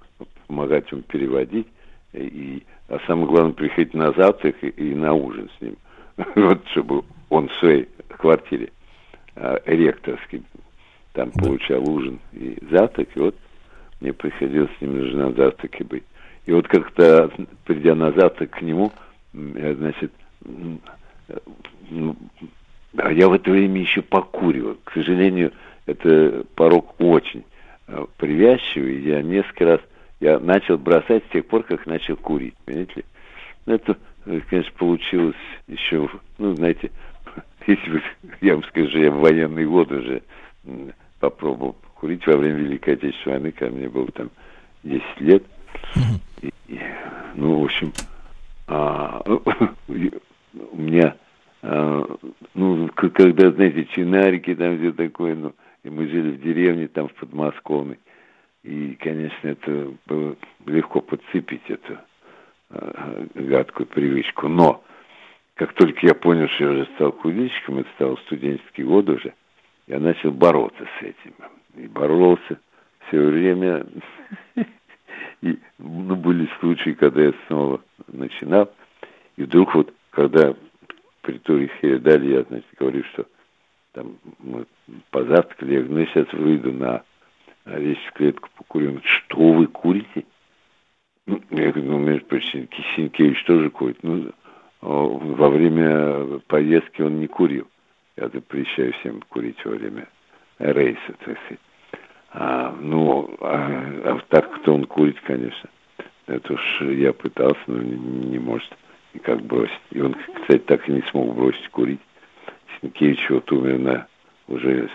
помогать 0.48 0.92
ему 0.92 1.02
переводить, 1.02 1.68
и, 2.14 2.64
а 2.96 3.00
самое 3.08 3.28
главное, 3.28 3.54
приходить 3.54 3.94
на 3.94 4.12
завтрак 4.14 4.56
и, 4.64 4.96
на 4.96 5.14
ужин 5.14 5.50
с 5.58 5.62
ним. 5.62 5.76
Вот, 6.36 6.68
чтобы 6.70 7.04
он 7.30 7.50
в 7.50 7.54
своей 7.56 7.90
квартире 8.08 8.70
а, 9.36 9.60
ректорский 9.66 10.44
там 11.14 11.32
получал 11.32 11.88
ужин 11.90 12.20
и 12.34 12.58
завтрак, 12.70 13.08
и 13.16 13.20
вот 13.20 13.36
мне 14.02 14.14
приходилось 14.14 14.70
с 14.78 14.82
ним 14.82 15.00
даже 15.00 15.16
на 15.16 15.32
завтраке 15.32 15.84
быть. 15.84 16.04
И 16.46 16.52
вот 16.52 16.68
как-то, 16.68 17.32
придя 17.64 17.96
на 17.96 18.12
завтрак 18.12 18.52
к 18.52 18.62
нему, 18.62 18.92
я, 19.34 19.74
значит, 19.76 20.12
э, 20.46 22.14
а 22.98 23.12
я 23.12 23.30
в 23.30 23.34
это 23.34 23.50
время 23.50 23.82
еще 23.82 24.02
покуривал. 24.02 24.78
К 24.84 24.92
сожалению, 24.92 25.54
это 25.86 26.44
порог 26.56 26.96
очень 27.00 27.44
э, 27.88 28.06
привязчивый. 28.18 29.02
Я 29.02 29.22
несколько 29.22 29.66
раз, 29.66 29.80
я 30.24 30.40
начал 30.40 30.78
бросать 30.78 31.22
с 31.26 31.32
тех 31.34 31.46
пор, 31.48 31.64
как 31.64 31.86
начал 31.86 32.16
курить, 32.16 32.56
понимаете 32.64 32.94
ли. 32.96 33.06
Ну, 33.66 33.74
это, 33.74 33.98
э, 34.26 34.40
конечно, 34.50 34.72
получилось 34.78 35.36
еще, 35.68 36.10
ну, 36.38 36.56
знаете, 36.56 36.92
если 37.68 37.90
бы, 37.90 38.02
я 38.40 38.54
вам 38.54 38.64
скажу, 38.64 38.98
я 39.00 39.12
в 39.12 39.20
военные 39.20 39.68
годы 39.68 39.96
уже 39.98 40.22
попробовал 41.20 41.76
курить 41.96 42.26
во 42.26 42.38
время 42.38 42.60
Великой 42.60 42.94
Отечественной 42.94 43.36
войны, 43.36 43.52
когда 43.52 43.76
мне 43.76 43.90
было 43.90 44.08
там 44.14 44.30
10 44.84 45.04
лет. 45.20 45.44
И- 46.42 46.54
и, 46.68 46.80
ну, 47.36 47.60
в 47.60 47.66
общем, 47.66 47.94
а, 48.68 49.22
у 49.88 50.78
меня, 50.78 51.18
а, 51.64 52.06
ну, 52.54 52.90
когда, 52.96 53.52
знаете, 53.52 53.86
чинарики 53.92 54.56
там 54.56 54.78
все 54.78 54.94
такое, 54.94 55.36
ну, 55.36 55.54
и 55.84 55.90
мы 55.90 56.08
жили 56.08 56.32
в 56.32 56.42
деревне 56.42 56.88
там 56.88 57.10
в 57.10 57.14
подмосковной, 57.16 58.00
и, 58.64 58.96
конечно, 58.96 59.50
это 59.50 59.94
было 60.06 60.36
легко 60.66 61.02
подцепить 61.02 61.70
эту 61.70 61.98
а, 62.70 63.26
гадкую 63.36 63.88
привычку. 63.88 64.48
Но 64.48 64.84
как 65.56 65.74
только 65.74 66.08
я 66.08 66.16
понял, 66.16 66.48
что 66.50 66.64
я 66.64 66.70
уже 66.72 66.86
стал 66.96 67.12
курильщиком, 67.12 67.80
это 67.80 67.90
стал 67.96 68.18
студенческий 68.20 68.86
год 68.86 69.10
уже, 69.10 69.34
я 69.88 70.00
начал 70.00 70.32
бороться 70.32 70.88
с 71.00 71.04
этим. 71.04 71.34
И 71.76 71.88
боролся 71.88 72.60
все 73.08 73.20
время. 73.20 73.86
И 75.42 75.60
ну, 75.78 76.16
были 76.16 76.50
случаи, 76.62 76.92
когда 76.92 77.22
я 77.22 77.34
снова 77.48 77.82
начинал. 78.08 78.72
И 79.36 79.44
вдруг 79.44 79.76
вот, 79.76 79.94
когда 80.12 80.56
при 81.22 81.38
туре 81.40 81.70
Хейдале 81.82 82.36
я, 82.36 82.44
значит, 82.44 82.68
говорю, 82.80 83.04
что 83.12 83.26
там 83.92 84.18
мы 84.40 84.66
позавтракали, 85.12 85.74
я 85.74 85.80
говорю, 85.82 85.96
ну, 85.96 86.00
я 86.00 86.06
сейчас 86.06 86.32
выйду 86.34 86.72
на 86.72 87.04
лестничную 87.66 88.14
клетку 88.14 88.50
покурю. 88.58 88.88
Он 88.88 88.94
говорит, 88.94 89.10
что 89.10 89.52
вы 89.54 89.68
курите? 89.68 90.26
Ну, 91.26 91.42
я 91.52 91.72
говорю, 91.72 91.92
ну, 91.92 91.98
между 92.00 92.26
прочим, 92.26 92.68
Синкевич 92.96 93.44
тоже 93.46 93.70
курит. 93.70 93.98
Ну, 94.04 94.32
о, 94.82 95.18
во 95.18 95.50
время 95.50 96.40
поездки 96.48 97.02
он 97.02 97.20
не 97.20 97.28
курил. 97.28 97.68
Я 98.18 98.28
запрещаю 98.30 98.94
всем 98.94 99.22
курить 99.30 99.64
во 99.64 99.72
время 99.72 100.08
рейса, 100.60 101.14
так 101.26 101.38
сказать. 101.40 101.60
А, 102.32 102.76
ну, 102.80 103.36
а, 103.40 103.84
а 104.06 104.20
так 104.28 104.52
кто 104.60 104.74
он 104.74 104.86
курит, 104.86 105.20
конечно. 105.22 105.70
Это 106.26 106.54
уж 106.54 106.82
я 106.82 107.14
пытался, 107.14 107.62
но 107.68 107.82
не, 107.82 107.96
не 107.96 108.40
может 108.40 108.70
никак 109.14 109.42
бросить. 109.42 109.80
И 109.92 110.02
он, 110.02 110.16
кстати, 110.16 110.64
так 110.64 110.88
и 110.90 110.92
не 110.92 111.02
смог 111.04 111.36
бросить 111.36 111.70
курить. 111.70 112.02
Синкевич 112.82 113.30
вот 113.30 113.52
умер 113.52 113.80
на 113.80 114.08
уже 114.48 114.90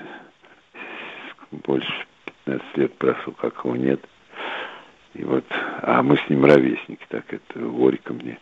больше 1.51 2.08
15 2.49 2.77
лет 2.79 2.95
прошло, 2.95 3.33
как 3.35 3.65
его 3.65 3.77
нет. 3.77 4.01
И 5.15 5.23
вот, 5.23 5.45
а 5.83 6.03
мы 6.03 6.17
с 6.17 6.29
ним 6.31 6.45
ровесники, 6.45 7.05
так 7.09 7.33
это 7.33 7.59
горько 7.59 8.15
мне 8.15 8.39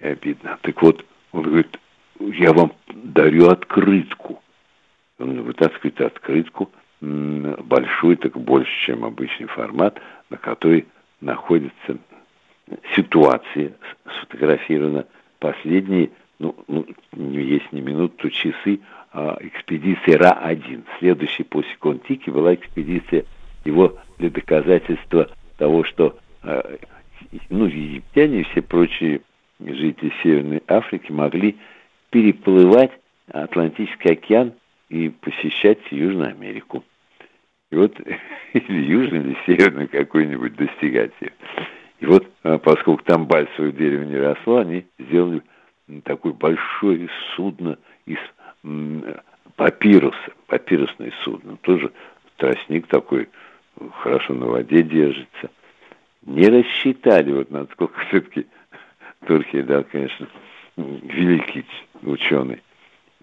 и 0.00 0.06
обидно. 0.06 0.58
Так 0.60 0.82
вот, 0.82 1.04
он 1.32 1.42
говорит, 1.42 1.78
я 2.18 2.52
вам 2.52 2.72
дарю 2.88 3.48
открытку. 3.48 4.42
Он 5.18 5.42
вытаскивает 5.42 6.00
открытку, 6.00 6.70
большую, 7.00 8.16
так 8.16 8.36
больше, 8.36 8.70
чем 8.86 9.04
обычный 9.04 9.46
формат, 9.46 10.00
на 10.30 10.36
которой 10.36 10.86
находится 11.20 11.98
ситуация, 12.94 13.72
сфотографирована 14.18 15.06
последние, 15.38 16.10
ну, 16.42 16.86
ну, 17.12 17.38
есть 17.38 17.70
не 17.72 17.80
минут, 17.80 18.16
то 18.16 18.28
часы 18.30 18.80
а, 19.12 19.38
экспедиции 19.40 20.12
Ра-1. 20.12 20.84
Следующей 20.98 21.44
после 21.44 21.74
Контики 21.78 22.30
была 22.30 22.54
экспедиция 22.54 23.24
его 23.64 23.98
для 24.18 24.30
доказательства 24.30 25.30
того, 25.56 25.84
что 25.84 26.18
э, 26.42 26.76
ну, 27.50 27.66
египтяне 27.66 28.40
и 28.40 28.44
все 28.44 28.62
прочие 28.62 29.20
жители 29.60 30.12
Северной 30.22 30.62
Африки 30.66 31.12
могли 31.12 31.56
переплывать 32.10 32.90
Атлантический 33.30 34.12
океан 34.12 34.54
и 34.88 35.08
посещать 35.08 35.78
Южную 35.90 36.30
Америку. 36.30 36.84
И 37.70 37.76
вот 37.76 37.96
или 38.52 38.82
южный, 38.84 39.20
или 39.20 39.36
северный 39.46 39.86
какой-нибудь 39.86 40.56
достигать. 40.56 41.12
И 42.00 42.06
вот, 42.06 42.26
а, 42.42 42.58
поскольку 42.58 43.04
там 43.04 43.26
бальсовое 43.26 43.72
дерево 43.72 44.02
не 44.02 44.16
росло, 44.16 44.58
они 44.58 44.86
сделали 44.98 45.42
такое 46.04 46.32
большое 46.32 47.08
судно 47.34 47.78
из 48.06 48.18
папируса, 49.56 50.32
папирусное 50.46 51.12
судно. 51.24 51.56
Тоже 51.58 51.92
тростник 52.36 52.86
такой, 52.86 53.28
хорошо 54.00 54.34
на 54.34 54.46
воде 54.46 54.82
держится. 54.82 55.50
Не 56.24 56.48
рассчитали, 56.48 57.32
вот 57.32 57.50
насколько 57.50 57.98
все-таки 58.06 58.46
Турхия, 59.26 59.62
да, 59.62 59.82
конечно, 59.82 60.28
великий 60.76 61.64
ученый 62.02 62.62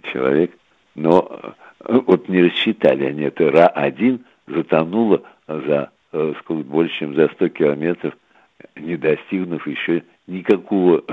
человек, 0.04 0.52
но 0.96 1.56
э, 1.86 2.00
вот 2.06 2.30
не 2.30 2.44
рассчитали 2.44 3.06
они, 3.06 3.24
это 3.24 3.52
Ра-1 3.52 4.22
затонула 4.48 5.24
за 5.48 5.92
э, 6.12 6.34
сколько, 6.40 6.64
больше, 6.64 7.00
чем 7.00 7.16
за 7.16 7.30
100 7.30 7.50
километров, 7.50 8.14
не 8.76 8.98
достигнув 8.98 9.66
еще 9.68 10.04
никакого 10.28 11.04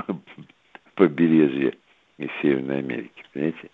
побережья 0.97 1.73
из 2.17 2.29
Северной 2.41 2.79
Америки, 2.79 3.23
понимаете? 3.31 3.69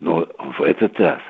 Но 0.00 0.28
в 0.58 0.62
этот 0.62 0.98
раз 1.00 1.22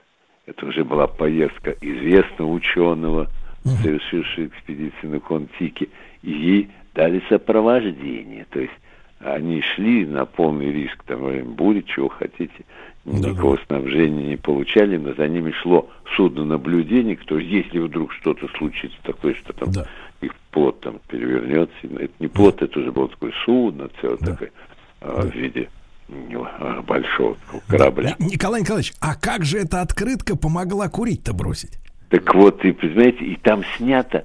это 0.46 0.66
уже 0.66 0.84
была 0.84 1.06
поездка 1.06 1.76
известного 1.80 2.50
ученого, 2.50 3.28
совершившего 3.62 4.46
экспедицию 4.46 5.10
на 5.10 5.20
Контике, 5.20 5.88
и 6.22 6.30
ей 6.30 6.70
дали 6.94 7.22
сопровождение, 7.28 8.46
то 8.50 8.60
есть 8.60 8.72
они 9.20 9.60
шли 9.60 10.06
на 10.06 10.24
полный 10.24 10.72
риск, 10.72 11.02
там, 11.04 11.20
бури, 11.54 11.80
чего 11.82 12.08
хотите, 12.08 12.64
никакого 13.04 13.58
снабжения 13.66 14.28
не 14.28 14.36
получали, 14.36 14.96
но 14.96 15.14
за 15.14 15.26
ними 15.28 15.50
шло 15.50 15.88
судно 16.16 16.44
наблюдения, 16.44 17.18
то 17.26 17.38
есть 17.38 17.50
если 17.50 17.78
вдруг 17.80 18.12
что-то 18.12 18.46
случится 18.56 18.96
такое, 19.02 19.34
что 19.34 19.52
там 19.52 19.84
их 20.20 20.32
плот 20.50 20.80
там 20.80 21.00
перевернется, 21.08 21.74
это 21.82 22.12
не 22.20 22.28
плот, 22.28 22.62
это 22.62 22.78
уже 22.78 22.92
было 22.92 23.08
такое 23.08 23.32
судно, 23.44 23.88
целое 24.00 24.18
такое, 24.18 24.52
а, 25.00 25.22
в 25.22 25.34
виде 25.34 25.68
а, 26.08 26.82
большого 26.82 27.36
корабля. 27.68 28.16
Ни- 28.18 28.32
Николай 28.32 28.60
Николаевич, 28.62 28.92
а 29.00 29.14
как 29.14 29.44
же 29.44 29.58
эта 29.58 29.80
открытка 29.80 30.36
помогла 30.36 30.88
курить-то 30.88 31.32
бросить? 31.32 31.78
Так 32.08 32.34
вот, 32.34 32.64
и 32.64 32.72
понимаете, 32.72 33.24
и 33.24 33.36
там 33.36 33.62
снято 33.76 34.24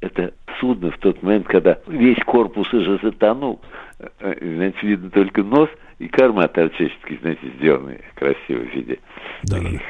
это 0.00 0.32
судно 0.58 0.90
в 0.90 0.98
тот 0.98 1.22
момент, 1.22 1.46
когда 1.46 1.78
весь 1.86 2.18
корпус 2.24 2.72
уже 2.72 2.98
затонул. 3.02 3.60
Э, 3.98 4.08
э, 4.20 4.34
Знаете, 4.40 4.78
видно 4.82 5.10
только 5.10 5.42
нос 5.42 5.68
и 5.98 6.08
корма 6.08 6.48
торчащие, 6.48 7.18
знаете, 7.20 7.52
сделанные 7.58 8.00
красиво 8.14 8.60
в 8.60 8.74
виде 8.74 8.98
таких, 9.46 9.82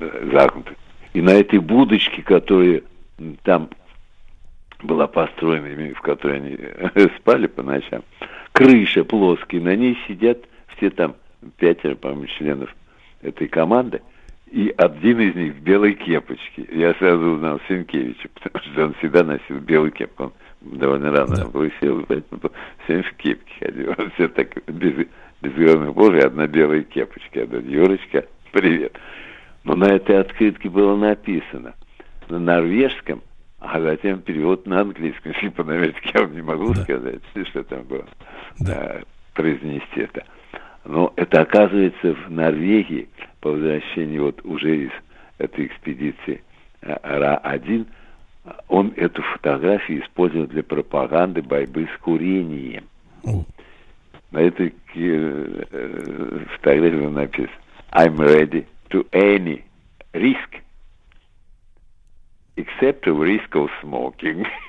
э, 0.00 0.30
загнутых. 0.32 0.76
И 1.14 1.22
на 1.22 1.30
этой 1.30 1.58
будочке, 1.60 2.22
которая 2.22 2.82
там 3.42 3.70
была 4.82 5.06
построена, 5.06 5.94
в 5.94 6.00
которой 6.02 6.36
они 6.36 6.56
э, 6.58 7.08
спали 7.18 7.46
по 7.46 7.62
ночам, 7.62 8.02
крыша 8.54 9.04
плоская, 9.04 9.60
на 9.60 9.76
ней 9.76 9.98
сидят 10.08 10.38
все 10.76 10.88
там 10.90 11.16
пятеро, 11.58 11.96
по-моему, 11.96 12.26
членов 12.26 12.74
этой 13.20 13.48
команды, 13.48 14.00
и 14.50 14.72
один 14.76 15.20
из 15.20 15.34
них 15.34 15.54
в 15.54 15.60
белой 15.60 15.94
кепочке. 15.94 16.66
Я 16.70 16.94
сразу 16.94 17.32
узнал 17.32 17.60
Сенкевича, 17.68 18.28
потому 18.34 18.64
что 18.64 18.84
он 18.86 18.94
всегда 18.94 19.24
носил 19.24 19.58
белую 19.58 19.90
кепку. 19.90 20.32
Он 20.64 20.78
довольно 20.78 21.10
рано 21.10 21.46
высел, 21.46 22.04
поэтому 22.06 22.40
все 22.84 23.02
в 23.02 23.12
кепке 23.14 23.52
ходил. 23.58 23.94
Все 24.14 24.28
так 24.28 24.54
без, 24.66 25.06
без 25.42 25.52
головных 25.52 25.94
божий, 25.94 26.20
одна 26.20 26.46
белая 26.46 26.82
кепочка. 26.82 27.40
Я 27.40 27.46
говорю, 27.46 27.68
Юрочка, 27.68 28.26
привет. 28.52 28.96
Но 29.64 29.74
на 29.74 29.86
этой 29.86 30.20
открытке 30.20 30.70
было 30.70 30.94
написано 30.94 31.74
на 32.28 32.38
норвежском, 32.38 33.22
а 33.66 33.80
затем 33.80 34.20
перевод 34.20 34.66
на 34.66 34.80
английском. 34.80 35.32
Если 35.34 35.48
по-норвежски 35.48 36.10
я 36.14 36.22
вам 36.22 36.34
не 36.34 36.42
могу 36.42 36.74
сказать, 36.74 37.20
что 37.48 37.64
там 37.64 37.82
было, 37.84 38.06
а, 38.68 39.00
произнести 39.34 40.00
это. 40.00 40.24
Но 40.84 41.12
это 41.16 41.40
оказывается 41.40 42.14
в 42.14 42.30
Норвегии 42.30 43.08
по 43.40 43.50
возвращении 43.50 44.18
вот 44.18 44.44
уже 44.44 44.84
из 44.84 44.90
этой 45.38 45.66
экспедиции 45.66 46.42
э, 46.82 46.94
Ра-1, 47.02 47.86
он 48.68 48.92
эту 48.96 49.22
фотографию 49.22 50.02
использовал 50.02 50.46
для 50.46 50.62
пропаганды 50.62 51.40
борьбы 51.40 51.88
с 51.94 52.02
курением. 52.02 52.84
На 54.30 54.38
этой 54.40 54.74
э, 54.94 55.64
э, 55.70 56.38
фотографии 56.56 57.06
написано 57.06 57.48
I'm 57.92 58.16
ready 58.16 58.66
to 58.90 59.06
any 59.12 59.62
risk 60.12 60.63
except 62.56 63.04
risk 63.06 63.50
of 63.52 63.68
smoking. 63.82 64.46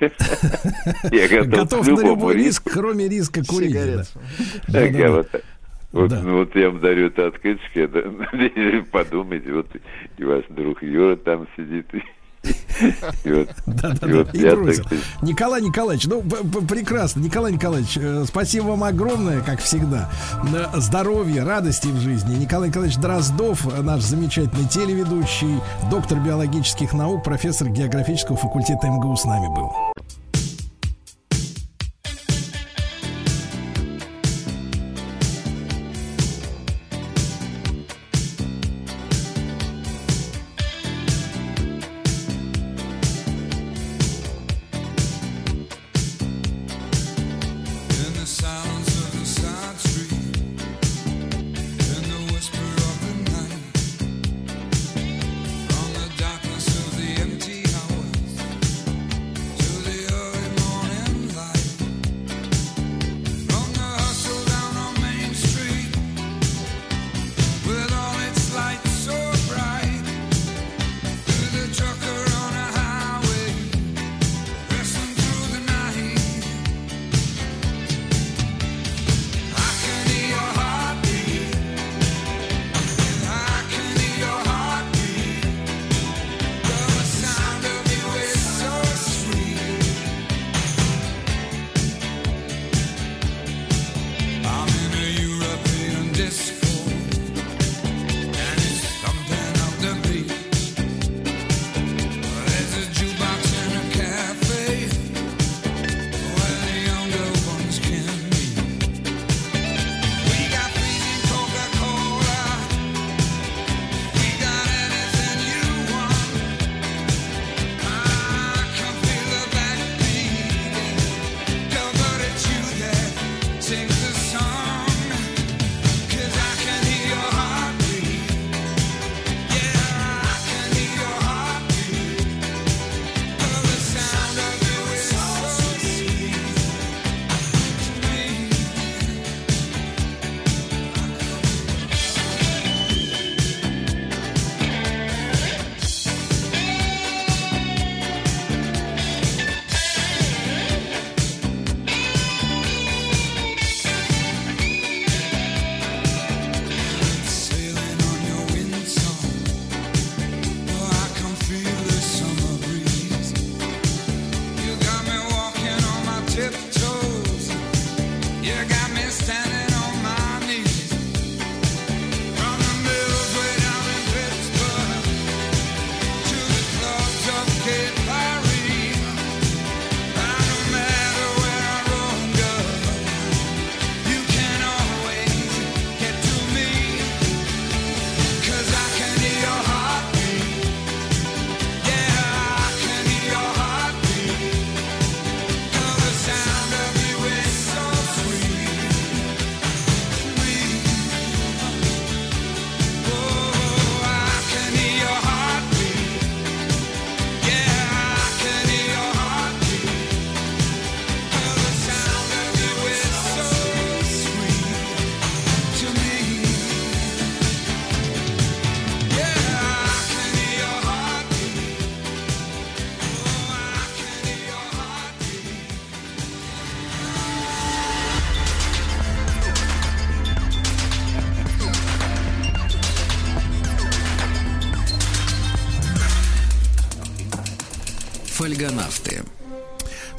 Я 1.12 1.28
готов, 1.28 1.48
Готов 1.50 1.86
к 1.86 1.90
на 1.90 2.06
любой 2.06 2.34
риску. 2.34 2.68
риск, 2.68 2.72
кроме 2.72 3.08
риска 3.08 3.44
курения. 3.46 4.04
да. 4.68 4.84
Я 4.84 5.10
вот. 5.12 5.28
Вот, 5.92 6.10
ну, 6.10 6.38
вот 6.38 6.54
я 6.56 6.68
вам 6.70 6.80
дарю 6.80 7.06
эту 7.06 7.24
открыточку, 7.26 7.88
да- 7.88 8.02
подумайте, 8.90 9.50
вот 9.52 9.68
и 10.18 10.24
ваш 10.24 10.44
друг 10.50 10.82
Юра 10.82 11.16
там 11.16 11.46
сидит, 11.56 11.86
Николай 15.22 15.62
Николаевич, 15.62 16.06
ну 16.06 16.22
прекрасно. 16.22 17.20
Николай 17.20 17.52
Николаевич, 17.52 17.96
э, 17.96 18.24
спасибо 18.26 18.66
вам 18.66 18.84
огромное, 18.84 19.40
как 19.40 19.60
всегда. 19.60 20.10
Э, 20.52 20.66
Здоровья, 20.80 21.44
радости 21.44 21.88
в 21.88 21.98
жизни. 22.00 22.36
Николай 22.36 22.68
Николаевич 22.68 22.98
Дроздов, 22.98 23.66
э, 23.66 23.82
наш 23.82 24.02
замечательный 24.02 24.68
телеведущий, 24.68 25.60
доктор 25.90 26.18
биологических 26.18 26.92
наук, 26.92 27.24
профессор 27.24 27.68
географического 27.68 28.36
факультета 28.36 28.88
МГУ 28.88 29.16
с 29.16 29.24
нами 29.24 29.48
был. 29.54 29.72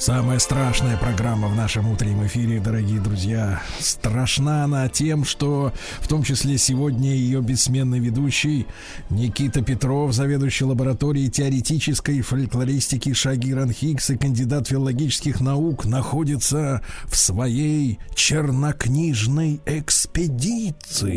Самая 0.08 0.40
страшная 0.40 0.96
программа 0.96 1.50
в 1.50 1.56
нашем 1.58 1.92
утреннем 1.92 2.26
эфире, 2.28 2.62
дорогие 2.62 3.02
друзья. 3.02 3.62
Страшна 3.78 4.64
она 4.64 4.88
тем, 4.88 5.26
что 5.26 5.74
в 6.00 6.08
том 6.08 6.24
числе 6.24 6.58
сегодня 6.58 7.10
ее 7.10 7.42
бессменный 7.42 8.00
ведущий 8.00 8.68
Никита 9.10 9.62
Петров, 9.62 10.14
заведующий 10.14 10.64
лабораторией 10.64 11.30
теоретической 11.30 12.22
фольклористики 12.22 13.12
Шагиран 13.12 13.74
Хиггс 13.74 14.12
и 14.12 14.18
кандидат 14.18 14.70
филологических 14.70 15.42
наук, 15.42 15.84
находится 15.84 16.82
в 17.08 17.18
своей 17.18 18.00
чернокнижной 18.16 19.60
экспедиции. 19.66 21.10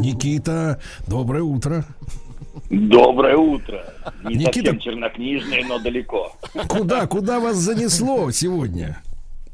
Никита, 0.00 0.80
доброе 1.06 1.44
утро. 1.44 1.84
Доброе 2.68 3.36
утро. 3.36 3.84
Не 4.24 4.34
Никита- 4.34 4.70
совсем 4.70 4.80
чернокнижный, 4.80 5.62
но 5.68 5.78
далеко. 5.78 6.32
Куда, 6.68 7.06
куда 7.06 7.40
вас 7.40 7.56
занесло 7.56 8.30
сегодня? 8.30 8.98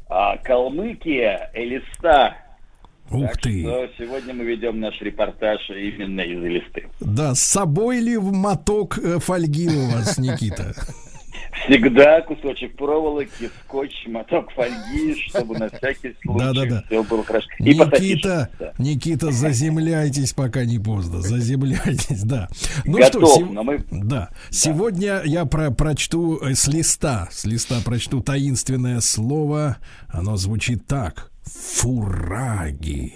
А 0.09 0.37
Калмыкия, 0.37 1.51
Элиста. 1.53 2.35
Ух 3.11 3.27
Так 3.31 3.41
ты. 3.41 3.61
что 3.61 3.87
сегодня 3.97 4.33
мы 4.33 4.43
ведем 4.43 4.79
наш 4.79 4.99
репортаж 5.01 5.59
именно 5.69 6.21
из 6.21 6.43
Элисты. 6.43 6.87
Да, 6.99 7.33
с 7.35 7.39
собой 7.39 7.99
ли 7.99 8.17
в 8.17 8.31
моток 8.31 8.97
э, 8.99 9.19
фольги 9.19 9.67
у 9.67 9.89
вас, 9.91 10.17
Никита? 10.17 10.75
Всегда 11.67 12.21
кусочек 12.21 12.75
проволоки, 12.75 13.49
скотч, 13.63 14.07
моток 14.07 14.51
фольги, 14.51 15.15
чтобы 15.27 15.57
на 15.57 15.69
всякий 15.69 16.15
случай 16.21 16.39
Да-да-да. 16.39 16.83
все 16.87 17.03
было 17.03 17.23
хорошо. 17.23 17.47
И 17.59 17.73
Никита, 17.73 18.49
да. 18.59 18.73
Никита, 18.77 19.31
заземляйтесь, 19.31 20.33
пока 20.33 20.65
не 20.65 20.79
поздно. 20.79 21.21
Заземляйтесь, 21.21 22.23
да. 22.23 22.47
Ну 22.85 22.97
Готов, 22.97 23.29
что, 23.29 23.45
но 23.45 23.63
мы- 23.63 23.83
да. 23.91 24.29
Сегодня 24.49 25.21
я 25.25 25.45
про 25.45 25.71
прочту 25.71 26.37
э, 26.41 26.53
с 26.55 26.67
листа, 26.67 27.27
с 27.31 27.45
листа 27.45 27.75
прочту 27.83 28.21
таинственное 28.21 28.99
слово. 29.01 29.77
Оно 30.07 30.35
звучит 30.37 30.85
так: 30.87 31.31
фураги. 31.45 33.13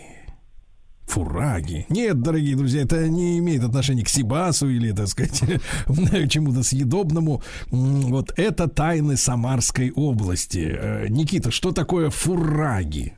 Фураги. 1.14 1.86
Нет, 1.90 2.22
дорогие 2.24 2.56
друзья, 2.56 2.82
это 2.82 3.08
не 3.08 3.38
имеет 3.38 3.64
отношения 3.64 4.04
к 4.04 4.10
Сибасу 4.10 4.68
или, 4.68 4.92
так 4.94 5.06
сказать, 5.06 5.42
чему-то 6.32 6.64
съедобному. 6.64 7.44
Вот 7.70 8.34
это 8.36 8.68
тайны 8.68 9.16
Самарской 9.16 9.92
области. 9.92 10.76
Э, 10.76 11.06
Никита, 11.10 11.52
что 11.52 11.72
такое 11.72 12.10
фураги? 12.10 13.14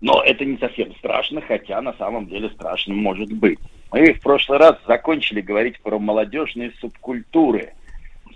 Но 0.00 0.20
это 0.24 0.44
не 0.44 0.58
совсем 0.58 0.92
страшно, 0.96 1.40
хотя 1.42 1.80
на 1.80 1.92
самом 1.92 2.26
деле 2.26 2.50
страшно 2.56 2.92
может 2.94 3.32
быть. 3.32 3.60
Мы 3.92 4.14
в 4.14 4.20
прошлый 4.20 4.58
раз 4.58 4.76
закончили 4.88 5.42
говорить 5.42 5.80
про 5.80 6.00
молодежные 6.00 6.72
субкультуры 6.80 7.74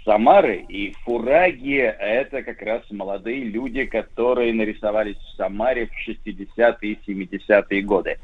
Самары, 0.04 0.64
и 0.68 0.92
фураги– 1.04 1.78
это 2.00 2.44
как 2.44 2.62
раз 2.62 2.82
молодые 2.92 3.42
люди, 3.42 3.84
которые 3.84 4.54
нарисовались 4.54 5.16
в 5.16 5.36
Самаре 5.36 5.88
в 5.88 6.08
60-е 6.08 6.92
и 6.92 6.98
70-е 7.04 7.82
годы. 7.82 8.16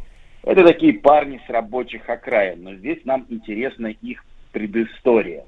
Это 0.45 0.65
такие 0.65 0.95
парни 0.95 1.41
с 1.47 1.51
рабочих 1.51 2.09
окраин, 2.09 2.65
но 2.65 2.75
здесь 2.75 2.99
нам 3.05 3.27
интересна 3.29 3.87
их 3.87 4.25
предыстория. 4.51 5.45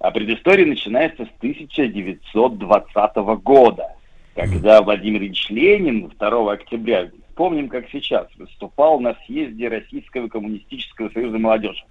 А 0.00 0.10
предыстория 0.10 0.66
начинается 0.66 1.24
с 1.24 1.30
1920 1.38 3.16
года, 3.42 3.96
когда 4.34 4.82
Владимир 4.82 5.22
Ильич 5.22 5.48
Ленин 5.48 6.12
2 6.18 6.52
октября, 6.52 7.10
помним 7.36 7.68
как 7.68 7.88
сейчас, 7.90 8.28
выступал 8.36 9.00
на 9.00 9.16
съезде 9.24 9.68
Российского 9.68 10.28
коммунистического 10.28 11.08
союза 11.08 11.38
молодежи. 11.38 11.82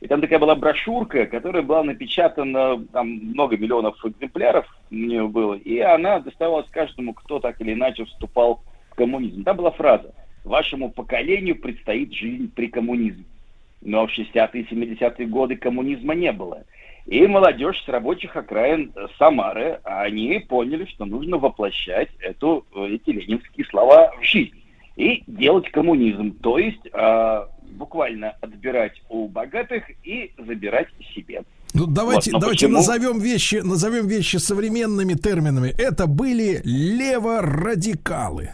И 0.00 0.06
там 0.06 0.20
такая 0.20 0.38
была 0.38 0.54
брошюрка, 0.54 1.24
которая 1.24 1.62
была 1.62 1.82
напечатана, 1.84 2.84
там 2.92 3.08
много 3.08 3.56
миллионов 3.56 3.96
экземпляров 4.04 4.66
у 4.90 4.94
нее 4.94 5.26
было, 5.26 5.54
и 5.54 5.78
она 5.78 6.18
доставалась 6.18 6.68
каждому, 6.70 7.14
кто 7.14 7.38
так 7.38 7.58
или 7.62 7.72
иначе 7.72 8.04
вступал 8.04 8.62
в 8.90 8.94
коммунизм. 8.96 9.42
Там 9.42 9.56
была 9.56 9.70
фраза 9.70 10.12
«Вашему 10.44 10.90
поколению 10.90 11.56
предстоит 11.56 12.12
жизнь 12.12 12.50
при 12.54 12.68
коммунизме». 12.68 13.24
Но 13.80 14.06
в 14.06 14.10
60-е 14.10 14.62
и 14.62 14.74
70-е 14.74 15.26
годы 15.26 15.56
коммунизма 15.56 16.14
не 16.14 16.32
было. 16.32 16.64
И 17.06 17.26
молодежь 17.26 17.82
с 17.84 17.88
рабочих 17.88 18.34
окраин 18.34 18.92
э, 18.96 19.06
Самары, 19.18 19.80
они 19.84 20.38
поняли, 20.48 20.86
что 20.86 21.04
нужно 21.04 21.36
воплощать 21.36 22.08
эту, 22.18 22.64
э, 22.74 22.94
эти 22.94 23.10
ленинские 23.10 23.66
слова 23.66 24.14
в 24.18 24.24
жизнь. 24.24 24.54
И 24.96 25.22
делать 25.26 25.70
коммунизм, 25.70 26.32
то 26.38 26.58
есть 26.58 26.86
э, 26.90 27.46
буквально 27.72 28.30
отбирать 28.40 29.02
у 29.10 29.28
богатых 29.28 29.84
и 30.02 30.32
забирать 30.38 30.88
себе. 31.14 31.42
Ну, 31.74 31.86
давайте, 31.86 32.30
Вот, 32.32 32.40
давайте 32.40 32.66
почему? 32.66 32.78
назовем 32.78 33.18
вещи, 33.18 33.56
назовем 33.56 34.06
вещи 34.06 34.36
современными 34.36 35.14
терминами. 35.14 35.74
Это 35.76 36.06
были 36.06 36.62
леворадикалы. 36.64 38.52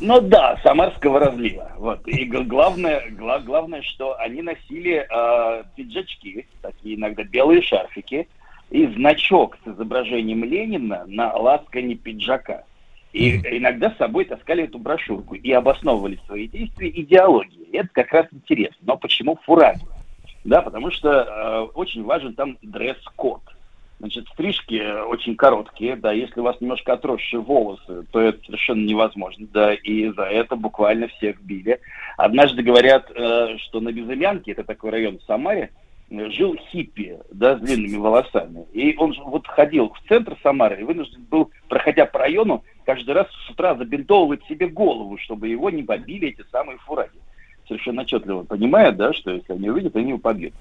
Ну 0.00 0.20
да, 0.20 0.58
самарского 0.62 1.18
разлива. 1.18 1.72
Вот. 1.76 2.06
И 2.06 2.24
главное, 2.24 3.10
гла- 3.10 3.40
главное, 3.40 3.82
что 3.82 4.18
они 4.18 4.42
носили 4.42 5.06
э, 5.08 5.64
пиджачки, 5.76 6.46
такие 6.62 6.96
иногда 6.96 7.24
белые 7.24 7.62
шарфики, 7.62 8.28
и 8.70 8.86
значок 8.86 9.56
с 9.64 9.68
изображением 9.68 10.44
Ленина 10.44 11.04
на 11.06 11.34
ласкане 11.34 11.94
пиджака. 11.94 12.64
И 13.12 13.36
иногда 13.36 13.90
с 13.90 13.96
собой 13.96 14.26
таскали 14.26 14.64
эту 14.64 14.78
брошюрку 14.78 15.34
и 15.34 15.50
обосновывали 15.50 16.20
свои 16.26 16.46
действия 16.46 16.90
идеологией. 16.90 17.70
Это 17.72 17.88
как 17.92 18.12
раз 18.12 18.26
интересно. 18.32 18.76
Но 18.82 18.96
почему 18.98 19.38
фураги? 19.44 19.80
Да, 20.44 20.62
потому 20.62 20.90
что 20.90 21.10
э, 21.10 21.60
очень 21.74 22.04
важен 22.04 22.34
там 22.34 22.58
дресс-код. 22.62 23.40
Значит, 24.00 24.28
стрижки 24.28 24.80
очень 25.06 25.34
короткие, 25.34 25.96
да, 25.96 26.12
если 26.12 26.38
у 26.38 26.44
вас 26.44 26.60
немножко 26.60 26.92
отросшие 26.92 27.40
волосы, 27.40 28.04
то 28.12 28.20
это 28.20 28.38
совершенно 28.44 28.86
невозможно, 28.86 29.48
да, 29.52 29.74
и 29.74 30.08
за 30.10 30.22
это 30.22 30.54
буквально 30.54 31.08
всех 31.08 31.42
били. 31.42 31.80
Однажды 32.16 32.62
говорят, 32.62 33.10
э, 33.10 33.56
что 33.58 33.80
на 33.80 33.90
Безымянке, 33.90 34.52
это 34.52 34.62
такой 34.62 34.90
район 34.90 35.18
в 35.18 35.24
Самаре, 35.24 35.72
э, 36.10 36.30
жил 36.30 36.56
хиппи, 36.70 37.18
да, 37.32 37.56
с 37.56 37.60
длинными 37.60 37.96
волосами. 37.96 38.66
И 38.72 38.94
он 38.96 39.14
вот 39.24 39.48
ходил 39.48 39.92
в 39.92 40.08
центр 40.08 40.36
Самары 40.44 40.80
и 40.80 40.84
вынужден 40.84 41.24
был, 41.24 41.50
проходя 41.68 42.06
по 42.06 42.20
району, 42.20 42.62
каждый 42.84 43.16
раз 43.16 43.26
с 43.46 43.50
утра 43.50 43.74
забинтовывать 43.74 44.44
себе 44.44 44.68
голову, 44.68 45.18
чтобы 45.18 45.48
его 45.48 45.70
не 45.70 45.82
побили 45.82 46.28
эти 46.28 46.44
самые 46.52 46.78
фураги. 46.78 47.18
Совершенно 47.66 48.02
отчетливо 48.02 48.44
понимая, 48.44 48.92
да, 48.92 49.12
что 49.12 49.32
если 49.32 49.54
они 49.54 49.68
увидят, 49.68 49.96
они 49.96 50.10
его 50.10 50.18
побьют. 50.18 50.54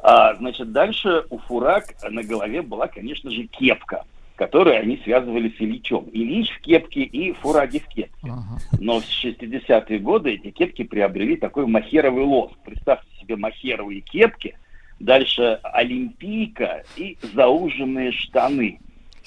А, 0.00 0.34
значит, 0.34 0.72
дальше 0.72 1.24
у 1.30 1.38
фураг 1.38 1.84
на 2.08 2.22
голове 2.22 2.62
была, 2.62 2.86
конечно 2.86 3.30
же, 3.30 3.44
кепка, 3.44 4.04
которую 4.36 4.78
они 4.78 4.98
связывали 4.98 5.48
с 5.48 5.60
Ильичом. 5.60 6.08
Ильич 6.12 6.50
в 6.50 6.60
кепке 6.60 7.02
и 7.02 7.32
фураги 7.32 7.78
в 7.78 7.86
кепке. 7.88 8.32
Но 8.78 9.00
в 9.00 9.04
60-е 9.04 9.98
годы 9.98 10.34
эти 10.34 10.50
кепки 10.50 10.84
приобрели 10.84 11.36
такой 11.36 11.66
махеровый 11.66 12.24
лоск. 12.24 12.54
Представьте 12.64 13.08
себе 13.20 13.36
махеровые 13.36 14.00
кепки, 14.00 14.58
дальше 15.00 15.58
олимпийка 15.62 16.84
и 16.96 17.18
зауженные 17.34 18.12
штаны. 18.12 18.78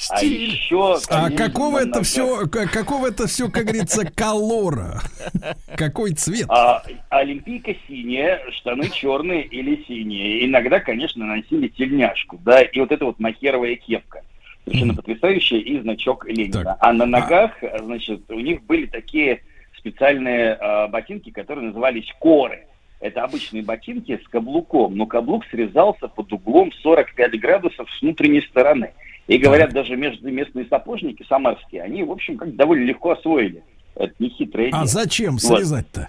А 0.09 0.23
еще, 0.23 0.97
А 1.09 1.25
конечно, 1.25 1.47
какого 1.47 1.71
на 1.79 1.81
это 1.81 1.99
ногах- 1.99 2.03
все, 2.03 2.47
какого 2.47 3.07
это 3.07 3.27
все, 3.27 3.49
как 3.49 3.63
говорится, 3.65 4.05
колора? 4.05 5.01
Какой 5.75 6.13
цвет? 6.13 6.45
А, 6.49 6.83
олимпийка 7.09 7.73
синяя, 7.87 8.41
штаны 8.51 8.89
черные 8.89 9.43
или 9.43 9.83
синие. 9.87 10.45
Иногда, 10.45 10.79
конечно, 10.79 11.25
носили 11.25 11.67
тельняшку, 11.67 12.39
да, 12.43 12.61
и 12.61 12.79
вот 12.79 12.91
эта 12.91 13.05
вот 13.05 13.19
махеровая 13.19 13.75
кепка. 13.75 14.21
Совершенно 14.65 14.95
потрясающая, 14.95 15.59
и 15.59 15.79
значок 15.79 16.25
Ленина. 16.27 16.77
А 16.79 16.93
на 16.93 17.05
ногах, 17.05 17.51
значит, 17.81 18.21
у 18.29 18.39
них 18.39 18.63
были 18.63 18.85
такие 18.85 19.41
специальные 19.77 20.53
а, 20.53 20.87
ботинки, 20.87 21.29
которые 21.31 21.67
назывались 21.67 22.13
коры. 22.19 22.65
Это 22.99 23.23
обычные 23.23 23.63
ботинки 23.63 24.19
с 24.23 24.27
каблуком, 24.27 24.95
но 24.97 25.05
каблук 25.05 25.45
срезался 25.49 26.07
под 26.09 26.31
углом 26.33 26.71
45 26.83 27.39
градусов 27.39 27.89
с 27.91 28.01
внутренней 28.01 28.41
стороны. 28.41 28.91
И 29.29 29.37
говорят, 29.37 29.73
даже 29.73 29.95
между 29.95 30.31
местные 30.31 30.65
сапожники 30.65 31.23
самарские, 31.29 31.83
они, 31.83 32.03
в 32.03 32.11
общем, 32.11 32.35
как 32.35 32.55
довольно 32.55 32.85
легко 32.85 33.11
освоили. 33.11 33.63
Это 33.93 34.11
не 34.17 34.29
хитрое 34.29 34.71
А 34.73 34.87
зачем 34.87 35.33
Вот. 35.33 35.41
срезать-то? 35.41 36.07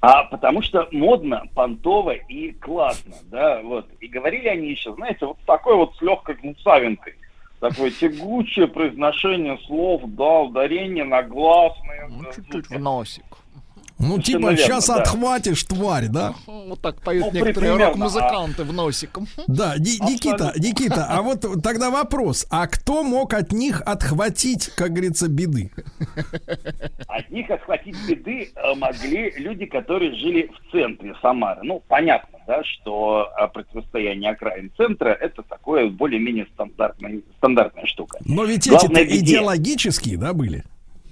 А 0.00 0.22
потому 0.22 0.62
что 0.62 0.86
модно, 0.92 1.46
понтово 1.56 2.12
и 2.12 2.52
классно, 2.52 3.16
да, 3.24 3.60
вот. 3.62 3.88
И 3.98 4.06
говорили 4.06 4.46
они 4.46 4.70
еще, 4.70 4.94
знаете, 4.94 5.26
вот 5.26 5.38
такой 5.46 5.74
вот 5.74 5.96
с 5.96 6.00
легкой 6.00 6.36
гнусавинкой. 6.36 7.14
Такое 7.58 7.90
тягучее 7.90 8.68
произношение 8.68 9.58
слов, 9.66 10.02
да, 10.04 10.42
ударение 10.42 11.02
на 11.02 11.24
гласные. 11.24 12.06
Ну, 12.08 12.22
чуть-чуть 12.32 12.68
в 12.68 12.78
носик. 12.78 13.24
Ну, 13.98 14.12
Совершенно 14.14 14.22
типа, 14.22 14.50
верно, 14.50 14.56
сейчас 14.58 14.86
да. 14.86 14.94
отхватишь, 15.02 15.64
тварь, 15.64 16.08
да? 16.08 16.34
Вот 16.46 16.80
так 16.80 17.00
поют 17.02 17.26
Ну, 17.26 17.32
некоторые 17.32 17.76
рок-музыканты 17.76 18.62
в 18.64 18.72
носиком. 18.72 19.26
Да, 19.48 19.74
Ни- 19.76 20.12
Никита, 20.12 20.48
Абсолютно. 20.50 20.60
Никита, 20.68 21.06
а 21.08 21.22
вот 21.22 21.44
тогда 21.62 21.90
вопрос, 21.90 22.46
а 22.50 22.66
кто 22.68 23.02
мог 23.02 23.34
от 23.34 23.52
них 23.52 23.80
отхватить, 23.84 24.68
как 24.76 24.90
говорится, 24.92 25.28
беды? 25.28 25.72
От 27.08 27.30
них 27.30 27.50
отхватить 27.50 27.96
беды 28.08 28.50
э, 28.54 28.74
могли 28.76 29.32
люди, 29.36 29.66
которые 29.66 30.14
жили 30.14 30.48
в 30.48 30.72
центре 30.72 31.14
Самары. 31.20 31.60
Ну, 31.64 31.82
понятно, 31.88 32.38
да, 32.46 32.62
что 32.64 33.28
э, 33.38 33.48
противостояние 33.48 34.30
окраин 34.30 34.70
центра 34.76 35.08
это 35.10 35.42
такое 35.42 35.88
более-менее 35.88 36.46
стандартная, 36.54 37.20
стандартная 37.38 37.86
штука. 37.86 38.18
Но 38.24 38.44
ведь 38.44 38.68
Главное, 38.68 39.02
эти 39.02 39.08
где? 39.08 39.18
идеологические, 39.18 40.16
да, 40.18 40.32
были? 40.32 40.62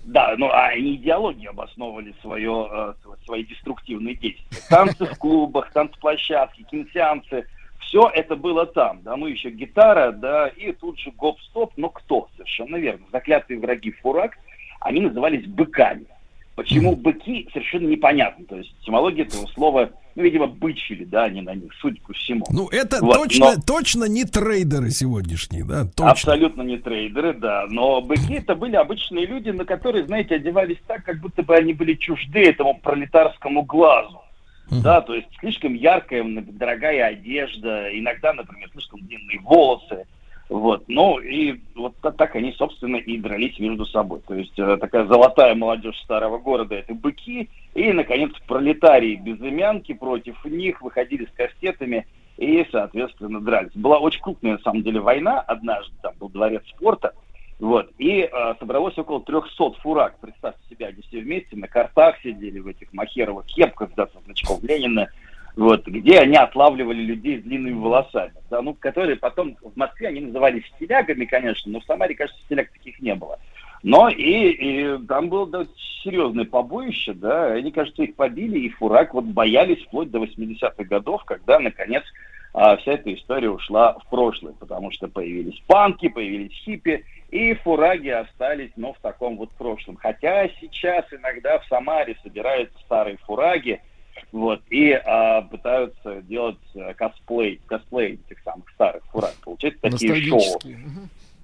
Да, 0.07 0.35
ну 0.39 0.47
а 0.47 0.69
они 0.69 0.95
идеологией 0.95 1.49
обосновывали 1.49 2.15
свое, 2.23 2.69
э, 2.71 2.95
св- 3.03 3.19
свои 3.25 3.43
деструктивные 3.45 4.15
действия. 4.15 4.47
Танцы 4.71 5.05
в 5.05 5.19
клубах, 5.19 5.73
танцплощадки, 5.73 6.63
киносеансы, 6.63 7.47
все 7.81 8.09
это 8.15 8.37
было 8.37 8.67
там. 8.67 9.03
Да, 9.03 9.17
ну 9.17 9.27
еще 9.27 9.51
гитара, 9.51 10.13
да, 10.13 10.47
и 10.47 10.71
тут 10.73 11.01
же 11.01 11.11
гоп-стоп, 11.11 11.73
но 11.77 11.89
кто? 11.89 12.29
Совершенно 12.37 12.77
верно. 12.77 13.05
Заклятые 13.11 13.59
враги 13.59 13.91
Фурак, 13.91 14.39
они 14.81 15.01
назывались 15.01 15.45
быками. 15.47 16.07
Почему 16.55 16.95
быки, 16.95 17.49
совершенно 17.53 17.89
непонятно. 17.89 18.47
То 18.47 18.57
есть 18.59 18.73
этимология 18.83 19.25
этого 19.25 19.47
слова, 19.49 19.91
ну, 20.17 20.23
видимо, 20.23 20.47
бычили, 20.47 21.05
да, 21.05 21.25
они 21.25 21.43
на 21.43 21.55
них, 21.55 21.73
судя 21.79 22.01
по 22.01 22.15
всему. 22.15 22.47
Ну, 22.51 22.69
это 22.69 23.01
Вот, 23.03 23.15
точно, 23.15 23.55
но- 23.55 23.63
точно 23.65 24.05
не 24.05 24.25
трейдеры 24.25 24.91
сегодняшние, 24.91 25.65
да? 25.65 25.85
Точно. 25.85 26.11
Абсолютно 26.11 26.63
не 26.63 26.79
трейдеры, 26.79 27.35
да. 27.35 27.67
Но 27.69 28.01
быки 28.01 28.35
это 28.35 28.55
были 28.55 28.77
обычные 28.77 29.27
люди, 29.27 29.51
на 29.51 29.67
которые, 29.67 30.07
знаете, 30.07 30.37
одевались 30.37 30.79
так, 30.87 31.05
как 31.05 31.21
будто 31.21 31.43
бы 31.43 31.55
они 31.55 31.75
были 31.75 31.95
чужды 31.95 32.41
этому 32.45 32.81
пролетарскому 32.81 33.63
глазу. 33.63 34.21
Да, 34.69 35.01
то 35.01 35.15
есть 35.15 35.29
слишком 35.39 35.75
яркая, 35.75 36.25
дорогая 36.25 37.07
одежда, 37.07 37.89
иногда, 37.97 38.33
например, 38.33 38.69
слишком 38.73 39.01
длинные 39.07 39.39
волосы. 39.41 40.07
Вот. 40.49 40.85
Ну 40.87 41.19
и 41.19 41.61
вот 41.75 41.95
та- 42.01 42.13
так 42.13 42.37
они, 42.37 42.53
собственно, 42.53 42.97
и 42.97 43.19
дрались 43.19 43.59
между 43.59 43.85
собой. 43.87 44.21
То 44.27 44.35
есть 44.35 44.57
э, 44.59 44.77
такая 44.81 45.07
золотая 45.07 45.55
молодежь 45.55 45.99
старого 46.03 46.39
города 46.39 46.77
это 46.77 46.95
быки, 46.95 47.49
и, 47.75 47.93
наконец, 47.93 48.33
пролетарии 48.47 49.17
безымянки 49.17 49.93
против 49.93 50.45
них 50.45 50.83
выходили 50.83 51.27
с 51.27 51.37
кастетами 51.37 52.07
и, 52.37 52.65
соответственно, 52.71 53.41
дрались. 53.41 53.75
Была 53.75 53.99
очень 53.99 54.23
крупная, 54.23 54.53
на 54.53 54.59
самом 54.61 54.83
деле, 54.83 55.01
война 55.01 55.41
однажды, 55.41 55.93
там 56.01 56.15
был 56.21 56.29
дворец 56.29 56.63
спорта, 56.69 57.13
вот, 57.59 57.91
и 57.99 58.21
э, 58.21 58.55
собралось 58.61 58.97
около 58.99 59.23
300 59.23 59.73
фурак. 59.81 60.17
Представьте 60.21 60.61
себе, 60.69 60.87
они 60.87 61.03
все 61.03 61.21
вместе 61.21 61.57
на 61.57 61.67
картах 61.67 62.21
сидели, 62.23 62.61
в 62.61 62.67
этих 62.67 62.93
махеровых 62.93 63.47
кепках, 63.47 63.91
да, 63.97 64.07
со 64.07 64.21
значком 64.27 64.61
Ленина, 64.63 65.09
вот, 65.57 65.87
где 65.87 66.21
они 66.21 66.37
отлавливали 66.37 67.01
людей 67.01 67.41
с 67.41 67.43
длинными 67.43 67.75
волосами, 67.75 68.35
да, 68.51 68.61
ну, 68.61 68.75
которые 68.75 69.17
потом 69.17 69.57
в 69.63 69.77
Москве 69.77 70.09
они 70.09 70.21
назывались 70.21 70.67
стилягами, 70.77 71.25
конечно, 71.25 71.73
но 71.73 71.81
в 71.81 71.85
Самаре, 71.85 72.15
кажется, 72.15 72.41
стиляг 72.45 72.71
таких 72.71 73.01
не 73.01 73.15
было. 73.15 73.39
Но 73.83 74.09
и, 74.09 74.51
и 74.51 75.07
там 75.07 75.29
было 75.29 75.47
да, 75.47 75.67
серьезное 76.03 76.45
побоище, 76.45 77.15
да, 77.15 77.53
они, 77.53 77.73
кажется, 77.73 78.03
их 78.03 78.17
побили, 78.17 78.59
и 78.59 78.69
фурак 78.69 79.15
вот 79.15 79.25
боялись 79.25 79.83
вплоть 79.85 80.11
до 80.11 80.23
80-х 80.23 80.85
годов, 80.85 81.25
когда, 81.25 81.59
наконец, 81.59 82.05
а, 82.53 82.77
вся 82.77 82.93
эта 82.93 83.13
история 83.15 83.51
ушла 83.51 83.95
в 83.95 84.11
прошлое, 84.11 84.53
потому 84.53 84.91
что 84.91 85.09
появились 85.09 85.63
панки, 85.67 86.09
появились 86.09 86.53
хиппи, 86.53 87.05
и 87.31 87.55
фураги 87.55 88.09
остались, 88.09 88.73
но 88.77 88.93
в 88.93 88.99
таком 88.99 89.37
вот 89.37 89.51
прошлом. 89.53 89.97
Хотя 89.97 90.49
сейчас 90.61 91.05
иногда 91.13 91.59
в 91.59 91.67
Самаре 91.67 92.17
собираются 92.23 92.79
старые 92.81 93.17
фураги, 93.19 93.81
вот, 94.33 94.61
и 94.71 94.93
а, 94.93 95.43
пытаются 95.43 96.23
делать 96.23 96.59
а, 96.75 96.95
косплей, 96.95 97.61
косплей 97.67 98.21
этих 98.27 98.43
самых 98.43 98.69
старых 98.71 99.05
фураг. 99.07 99.35
Получается 99.43 99.81
такие 99.83 100.23
шоу. 100.29 100.41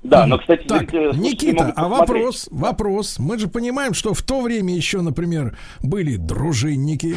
Да, 0.03 0.27
но, 0.27 0.39
кстати, 0.39 0.67
Так, 0.67 0.91
слушатели 0.91 1.21
Никита, 1.21 1.73
а 1.77 1.89
вопрос, 1.89 2.49
вопрос. 2.51 3.19
Мы 3.21 3.39
же 3.39 3.47
понимаем, 3.47 3.95
что 3.95 4.15
в 4.15 4.23
то 4.23 4.41
время 4.41 4.75
еще, 4.75 5.01
например, 5.01 5.57
были 5.81 6.17
дружинники. 6.17 7.17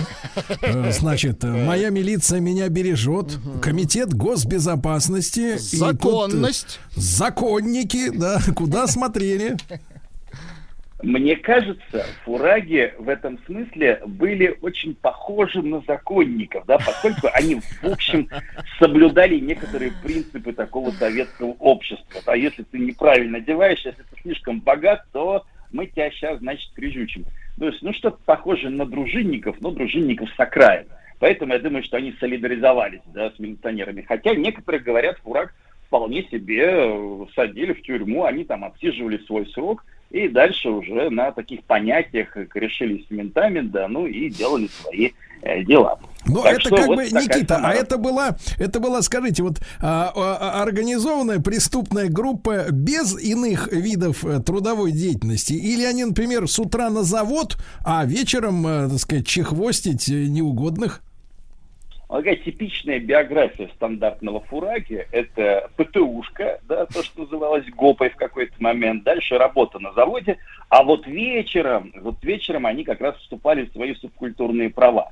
Э, 0.62 0.92
Значит, 0.92 1.44
э, 1.44 1.66
моя 1.66 1.90
милиция 1.90 2.40
меня 2.40 2.70
бережет. 2.70 3.40
Комитет 3.62 4.14
госбезопасности. 4.14 5.54
тут, 5.54 5.74
э, 5.74 5.78
Законность. 5.78 6.80
Законники, 6.96 8.10
да, 8.10 8.40
куда 8.56 8.86
смотрели? 8.86 9.58
Мне 11.06 11.36
кажется, 11.36 12.04
фураги 12.24 12.92
в 12.98 13.10
этом 13.10 13.38
смысле 13.46 14.02
были 14.08 14.58
очень 14.62 14.96
похожи 14.96 15.62
на 15.62 15.82
законников, 15.82 16.66
да, 16.66 16.80
поскольку 16.80 17.28
они, 17.32 17.60
в 17.60 17.84
общем, 17.84 18.28
соблюдали 18.80 19.38
некоторые 19.38 19.92
принципы 20.04 20.52
такого 20.52 20.90
советского 20.90 21.52
общества. 21.60 22.22
А 22.26 22.36
если 22.36 22.64
ты 22.64 22.80
неправильно 22.80 23.38
одеваешь, 23.38 23.86
если 23.86 24.02
ты 24.02 24.22
слишком 24.24 24.62
богат, 24.62 25.06
то 25.14 25.46
мы 25.72 25.86
тебя 25.86 26.10
сейчас, 26.10 26.40
значит, 26.40 26.74
прижучим. 26.74 27.26
То 27.60 27.68
есть, 27.68 27.84
ну, 27.84 27.94
что-то 27.94 28.18
похоже 28.26 28.72
на 28.72 28.88
дружинников, 28.88 29.58
но 29.62 29.70
дружинников 29.70 30.32
с 30.36 30.40
окраин. 30.40 30.88
Поэтому 31.20 31.54
я 31.54 31.60
думаю, 31.60 31.84
что 31.84 31.98
они 31.98 32.16
солидаризовались, 32.20 33.02
да, 33.14 33.30
с 33.30 33.38
милиционерами. 33.38 34.02
Хотя 34.02 34.34
некоторые 34.34 34.82
говорят, 34.82 35.20
фураг 35.20 35.54
вполне 35.86 36.24
себе 36.24 36.66
э, 36.66 37.26
садили 37.36 37.74
в 37.74 37.84
тюрьму, 37.84 38.24
они 38.24 38.44
там 38.44 38.66
отсиживали 38.66 39.20
свой 39.20 39.46
срок, 39.52 39.86
и 40.10 40.28
дальше 40.28 40.70
уже 40.70 41.10
на 41.10 41.32
таких 41.32 41.64
понятиях 41.64 42.36
корешились 42.50 43.08
с 43.08 43.12
ментами, 43.12 43.62
да, 43.62 43.88
ну 43.88 44.06
и 44.06 44.30
делали 44.30 44.68
свои 44.68 45.12
э, 45.42 45.64
дела. 45.64 46.00
Ну, 46.28 46.42
Так 46.42 46.60
это 46.60 46.70
как 46.70 46.88
вот 46.88 46.96
бы, 46.96 47.04
Никита, 47.04 47.60
а 47.62 47.74
это 47.74 47.98
была, 47.98 48.36
это 48.58 48.80
была, 48.80 49.02
скажите, 49.04 49.44
вот 49.44 49.60
а, 49.80 50.12
а, 50.16 50.64
организованная 50.64 51.40
преступная 51.40 52.10
группа 52.10 52.72
без 52.72 53.20
иных 53.22 53.72
видов 53.72 54.26
э, 54.26 54.40
трудовой 54.40 54.92
деятельности? 54.92 55.54
Или 55.54 55.84
они, 55.84 56.04
например, 56.04 56.48
с 56.48 56.58
утра 56.58 56.90
на 56.90 57.04
завод, 57.04 57.58
а 57.84 58.06
вечером, 58.06 58.66
э, 58.66 58.90
так 58.90 59.00
сказать, 59.00 59.28
чехвостить 59.28 60.10
э, 60.10 60.26
неугодных? 60.26 61.04
Такая 62.16 62.38
типичная 62.38 63.02
биография 63.02 63.68
стандартного 63.76 64.40
фураги– 64.40 65.06
это 65.12 65.70
ПТУшка, 65.76 66.62
да, 66.64 66.86
то, 66.86 67.04
что 67.04 67.24
называлось 67.24 67.66
ГОПой 67.72 68.10
в 68.10 68.16
какой-то 68.16 68.54
момент, 68.60 69.04
дальше 69.04 69.38
работа 69.38 69.80
на 69.80 69.92
заводе, 69.92 70.38
а 70.70 70.84
вот 70.84 71.06
вечером, 71.08 71.92
вот 72.00 72.24
вечером 72.24 72.68
они 72.68 72.86
как 72.86 73.02
раз 73.02 73.18
вступали 73.18 73.66
в 73.66 73.74
свои 73.74 73.94
субкультурные 73.96 74.70
права. 74.70 75.12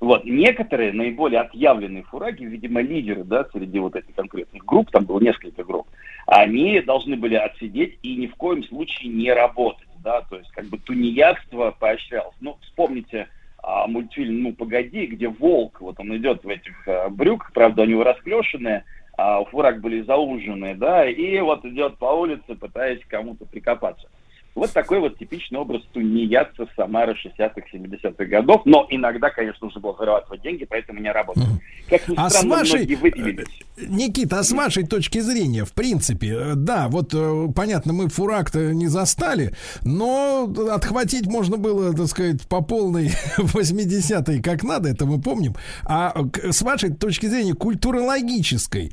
Вот, 0.00 0.24
некоторые 0.24 0.92
наиболее 0.92 1.42
отъявленные 1.42 2.02
фураги, 2.02 2.42
видимо, 2.42 2.80
лидеры, 2.80 3.22
да, 3.22 3.46
среди 3.52 3.78
вот 3.78 3.94
этих 3.94 4.12
конкретных 4.12 4.64
групп, 4.64 4.90
там 4.90 5.04
было 5.04 5.20
несколько 5.20 5.62
групп, 5.62 5.86
они 6.26 6.80
должны 6.80 7.14
были 7.14 7.36
отсидеть 7.36 8.00
и 8.02 8.16
ни 8.16 8.26
в 8.26 8.34
коем 8.34 8.64
случае 8.64 9.12
не 9.12 9.32
работать, 9.32 9.86
да, 10.02 10.22
то 10.22 10.38
есть 10.38 10.50
как 10.50 10.64
бы 10.64 10.78
тунеядство 10.78 11.70
поощрялось. 11.70 12.34
Ну, 12.40 12.58
вспомните 12.62 13.28
а, 13.62 13.86
мультфильм 13.86 14.42
«Ну, 14.42 14.52
погоди», 14.52 15.06
где 15.06 15.28
волк, 15.28 15.80
вот 15.80 15.98
он 16.00 16.16
идет 16.16 16.44
в 16.44 16.48
этих 16.48 16.86
а, 16.88 17.08
брюках, 17.08 17.52
правда, 17.52 17.82
у 17.82 17.86
него 17.86 18.02
расклешенные, 18.04 18.84
а 19.16 19.40
у 19.40 19.44
фураг 19.46 19.80
были 19.80 20.02
зауженные, 20.02 20.74
да, 20.74 21.08
и 21.08 21.38
вот 21.40 21.64
идет 21.64 21.96
по 21.98 22.06
улице, 22.06 22.54
пытаясь 22.54 23.00
кому-то 23.08 23.44
прикопаться. 23.44 24.08
Вот 24.54 24.70
такой 24.72 25.00
вот 25.00 25.16
типичный 25.16 25.58
образ 25.58 25.82
тунеядца 25.94 26.66
Самары 26.76 27.12
60-х, 27.14 27.62
70-х 27.72 28.24
годов. 28.26 28.62
Но 28.66 28.86
иногда, 28.90 29.30
конечно, 29.30 29.64
нужно 29.64 29.80
было 29.80 29.96
зарабатывать 29.96 30.42
деньги, 30.42 30.66
поэтому 30.66 31.00
не 31.00 31.10
работал. 31.10 31.44
Как 31.88 32.06
ни 32.06 32.14
А 32.18 32.28
с 32.28 32.34
странно, 32.34 32.56
вашей- 32.56 32.80
многие 32.80 32.94
выпилились. 32.96 33.62
Никита, 33.76 34.40
а 34.40 34.44
с 34.44 34.52
вашей 34.52 34.84
точки 34.84 35.20
зрения, 35.20 35.64
в 35.64 35.72
принципе, 35.72 36.28
э, 36.28 36.52
да, 36.54 36.88
вот 36.88 37.14
э, 37.14 37.48
понятно, 37.54 37.94
мы 37.94 38.08
фурак-то 38.08 38.74
не 38.74 38.86
застали, 38.86 39.54
но 39.82 40.52
отхватить 40.70 41.26
можно 41.26 41.56
было, 41.56 41.94
так 41.94 42.06
сказать, 42.08 42.42
по 42.42 42.60
полной 42.60 43.12
80-й, 43.38 44.42
как 44.42 44.62
надо, 44.62 44.90
это 44.90 45.06
мы 45.06 45.20
помним. 45.20 45.54
А 45.84 46.12
э, 46.14 46.52
с 46.52 46.60
вашей 46.60 46.92
точки 46.92 47.26
зрения 47.26 47.54
культурологической, 47.54 48.92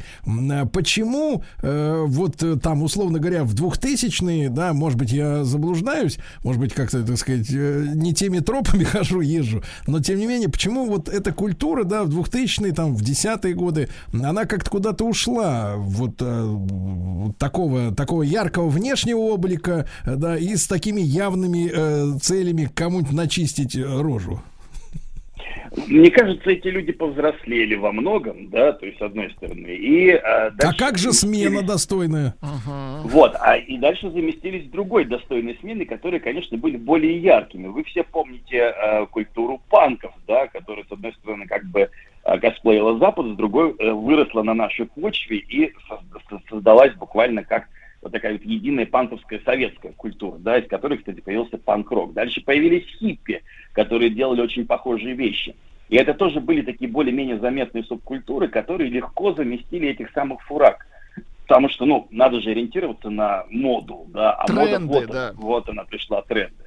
почему 0.72 1.44
э, 1.62 2.04
вот 2.08 2.42
там, 2.62 2.82
условно 2.82 3.20
говоря, 3.20 3.44
в 3.44 3.54
2000-е, 3.56 4.50
да, 4.50 4.72
может 4.72 4.98
быть, 4.98 5.12
я 5.12 5.44
заблуждаюсь, 5.44 6.20
может 6.44 6.62
быть, 6.62 6.74
как-то, 6.74 7.04
так 7.04 7.18
сказать, 7.18 7.50
не 7.50 8.14
теми 8.14 8.40
тропами 8.40 8.84
хожу, 8.86 9.20
езжу, 9.20 9.62
но 9.88 10.00
тем 10.00 10.20
не 10.20 10.26
менее, 10.26 10.48
почему 10.48 10.86
вот 10.86 11.10
эта 11.10 11.34
культура, 11.34 11.84
да, 11.84 12.04
в 12.04 12.10
2000-е, 12.10 12.72
там, 12.72 12.96
в 12.96 13.02
10-е 13.04 13.54
годы, 13.54 13.90
она 14.14 14.46
как-то 14.46 14.69
куда-то 14.70 15.04
ушла, 15.06 15.76
вот, 15.78 16.22
э, 16.22 16.44
вот 16.44 17.38
такого, 17.38 17.94
такого 17.94 18.24
яркого 18.24 18.70
внешнего 18.70 19.20
облика, 19.20 19.88
э, 20.06 20.16
да, 20.16 20.38
и 20.38 20.56
с 20.56 20.68
такими 20.68 21.02
явными 21.02 21.72
э, 21.72 22.20
целями 22.20 22.70
кому-нибудь 22.74 23.14
начистить 23.14 23.76
э, 23.76 23.84
рожу. 23.84 24.42
Мне 25.88 26.10
кажется, 26.10 26.50
эти 26.50 26.68
люди 26.68 26.92
повзрослели 26.92 27.76
во 27.76 27.92
многом, 27.92 28.50
да, 28.50 28.74
то 28.74 28.86
есть, 28.86 28.98
с 28.98 29.02
одной 29.02 29.32
стороны. 29.32 29.68
И, 29.68 30.10
а, 30.12 30.48
А 30.48 30.52
дальше 30.52 30.78
как 30.78 30.98
же 30.98 31.14
смена 31.14 31.62
достойная? 31.62 32.36
Вот, 33.04 33.36
а 33.40 33.58
и 33.58 33.78
дальше 33.78 34.10
заместились 34.10 34.70
другой 34.70 35.06
достойной 35.06 35.58
смены, 35.62 35.86
которые, 35.86 36.20
конечно, 36.20 36.58
были 36.58 36.78
более 36.78 37.18
яркими. 37.20 37.68
Вы 37.68 37.84
все 37.84 38.04
помните 38.04 38.74
э, 38.76 39.06
культуру 39.08 39.62
панков, 39.70 40.12
да, 40.28 40.48
которая, 40.48 40.86
с 40.86 40.92
одной 40.92 41.14
стороны, 41.14 41.46
как 41.46 41.66
бы 41.66 41.82
э, 41.82 41.90
косплеила 42.38 42.98
Запад, 43.00 43.28
с 43.28 43.36
другой 43.36 43.76
э, 43.80 43.92
выросла 43.92 44.44
на 44.44 44.54
нашей 44.54 44.86
почве 44.86 45.38
и 45.38 45.74
со- 45.88 46.02
со- 46.30 46.42
создалась 46.50 46.94
буквально 46.96 47.44
как 47.44 47.68
вот 48.02 48.12
такая 48.12 48.34
вот 48.34 48.44
единая 48.44 48.86
панковская 48.86 49.42
советская 49.44 49.92
культура, 49.94 50.38
да, 50.38 50.58
из 50.58 50.68
которой, 50.68 50.98
кстати, 50.98 51.20
появился 51.20 51.58
панк-рок. 51.58 52.14
Дальше 52.14 52.42
появились 52.44 52.86
хиппи, 53.00 53.42
которые 53.74 54.10
делали 54.10 54.42
очень 54.42 54.66
похожие 54.66 55.16
вещи. 55.16 55.56
И 55.90 55.98
это 55.98 56.14
тоже 56.14 56.40
были 56.40 56.62
такие 56.62 56.90
более-менее 56.90 57.40
заметные 57.40 57.84
субкультуры, 57.84 58.48
которые 58.48 58.90
легко 58.90 59.34
заместили 59.34 59.90
этих 59.90 60.12
самых 60.12 60.42
фурак. 60.44 60.86
Потому 61.48 61.68
что, 61.70 61.86
ну, 61.86 62.08
надо 62.12 62.40
же 62.42 62.52
ориентироваться 62.52 63.10
на 63.10 63.44
моду, 63.50 64.06
да, 64.10 64.34
а 64.34 64.46
Тренды, 64.46 64.80
мода, 64.80 65.00
вот, 65.00 65.08
да. 65.10 65.32
вот 65.36 65.70
она 65.70 65.84
пришла, 65.84 66.22
тренды. 66.22 66.64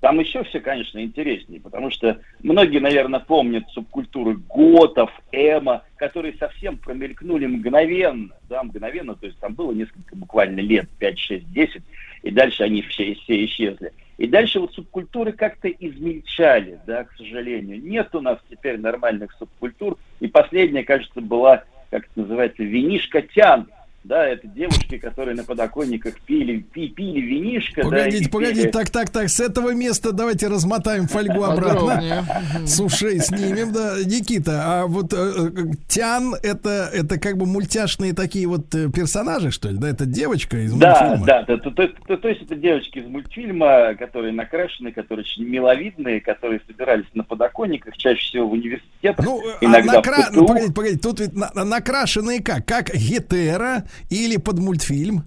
Там 0.00 0.18
еще 0.18 0.42
все, 0.44 0.60
конечно, 0.60 0.98
интереснее, 0.98 1.60
потому 1.60 1.90
что 1.90 2.20
многие, 2.42 2.78
наверное, 2.78 3.20
помнят 3.20 3.68
субкультуры 3.68 4.38
готов, 4.48 5.10
эмо, 5.30 5.84
которые 5.96 6.34
совсем 6.38 6.78
промелькнули 6.78 7.44
мгновенно, 7.44 8.30
да, 8.48 8.62
мгновенно, 8.62 9.14
то 9.14 9.26
есть 9.26 9.38
там 9.38 9.54
было 9.54 9.72
несколько 9.72 10.16
буквально 10.16 10.60
лет, 10.60 10.88
5, 10.98 11.18
6, 11.18 11.52
10, 11.52 11.82
и 12.22 12.30
дальше 12.30 12.62
они 12.62 12.80
все, 12.80 13.14
все 13.14 13.44
исчезли. 13.44 13.92
И 14.16 14.26
дальше 14.26 14.60
вот 14.60 14.74
субкультуры 14.74 15.32
как-то 15.32 15.68
измельчали, 15.68 16.78
да, 16.86 17.04
к 17.04 17.12
сожалению. 17.16 17.82
Нет 17.82 18.14
у 18.14 18.20
нас 18.20 18.38
теперь 18.50 18.78
нормальных 18.78 19.32
субкультур. 19.32 19.96
И 20.20 20.28
последняя, 20.28 20.84
кажется, 20.84 21.22
была, 21.22 21.64
как 21.90 22.04
это 22.04 22.20
называется, 22.20 22.62
винишка 22.62 23.22
тян. 23.22 23.68
Да, 24.02 24.26
это 24.26 24.46
девушки, 24.46 24.96
которые 24.96 25.36
на 25.36 25.44
подоконниках 25.44 26.18
пили, 26.20 26.60
пи- 26.72 26.88
пили 26.88 27.20
винишко. 27.20 27.82
да, 27.82 27.88
Погодите, 27.88 28.24
пели- 28.24 28.30
погодите, 28.30 28.68
так, 28.70 28.88
так, 28.88 29.10
так, 29.10 29.28
с 29.28 29.40
этого 29.40 29.74
места 29.74 30.12
давайте 30.12 30.48
размотаем 30.48 31.06
фольгу 31.06 31.44
обратно. 31.44 32.24
С 32.64 32.80
ушей 32.80 33.20
снимем, 33.20 33.72
да. 33.74 33.96
Никита, 34.02 34.62
а 34.64 34.86
вот 34.86 35.12
э, 35.12 35.16
э, 35.16 35.50
Тян 35.86 36.34
это, 36.42 36.88
это 36.94 37.18
как 37.20 37.36
бы 37.36 37.44
мультяшные 37.44 38.14
такие 38.14 38.46
вот 38.46 38.74
э, 38.74 38.88
персонажи, 38.90 39.50
что 39.50 39.68
ли? 39.68 39.76
Да, 39.76 39.90
это 39.90 40.06
девочка 40.06 40.56
из 40.56 40.72
Да, 40.72 40.98
мультфильма. 41.00 41.26
да, 41.26 41.42
то, 41.44 41.58
то- 41.58 41.70
то- 41.70 41.88
то- 42.06 42.16
то 42.16 42.28
есть 42.28 42.40
это 42.40 42.54
девочки 42.56 43.00
из 43.00 43.06
мультфильма, 43.06 43.94
которые 43.96 44.32
накрашены, 44.32 44.92
которые 44.92 45.24
очень 45.24 45.44
миловидные, 45.44 46.22
которые 46.22 46.62
собирались 46.66 47.04
на 47.12 47.22
подоконниках, 47.22 47.98
чаще 47.98 48.20
всего 48.30 48.48
в 48.48 48.52
университетах, 48.52 49.26
Ну, 49.26 49.42
а 49.46 49.58
иногда 49.62 50.00
накра- 50.00 50.30
в 50.30 50.36
ну, 50.36 50.44
ПТУ. 50.44 50.46
погодите, 50.46 50.72
погодите, 50.72 50.98
тут 51.00 51.20
ведь 51.20 51.34
на- 51.34 51.52
накрашенные 51.64 52.42
как? 52.42 52.64
Как 52.64 52.94
гетера 52.94 53.84
или 54.10 54.36
под 54.36 54.58
мультфильм? 54.58 55.24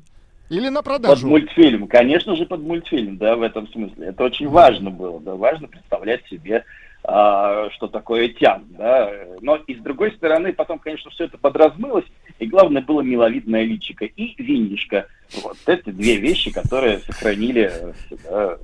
Или 0.49 0.69
на 0.69 0.83
Под 0.83 0.85
продажу. 0.85 1.27
мультфильм, 1.27 1.87
конечно 1.87 2.35
же, 2.35 2.45
под 2.45 2.61
мультфильм, 2.61 3.17
да, 3.17 3.35
в 3.35 3.41
этом 3.41 3.67
смысле. 3.69 4.07
Это 4.07 4.23
очень 4.23 4.47
важно 4.47 4.91
было, 4.91 5.19
да, 5.19 5.35
важно 5.35 5.67
представлять 5.67 6.25
себе, 6.27 6.63
а, 7.03 7.69
что 7.71 7.87
такое 7.87 8.29
тян, 8.29 8.63
да. 8.69 9.11
Но 9.41 9.55
и 9.55 9.75
с 9.75 9.79
другой 9.79 10.11
стороны, 10.11 10.53
потом, 10.53 10.79
конечно, 10.79 11.09
все 11.11 11.25
это 11.25 11.37
подразмылось, 11.37 12.05
и 12.39 12.45
главное 12.45 12.81
было 12.81 13.01
миловидное 13.01 13.63
личико 13.63 14.05
и 14.05 14.35
винишко. 14.41 15.07
Вот 15.43 15.57
эти 15.65 15.89
две 15.89 16.17
вещи, 16.17 16.51
которые 16.51 16.99
сохранили 16.99 17.71
э, 17.73 17.93
да, 18.29 18.57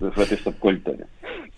в 0.00 0.18
этой 0.18 0.38
субкультуре. 0.38 1.06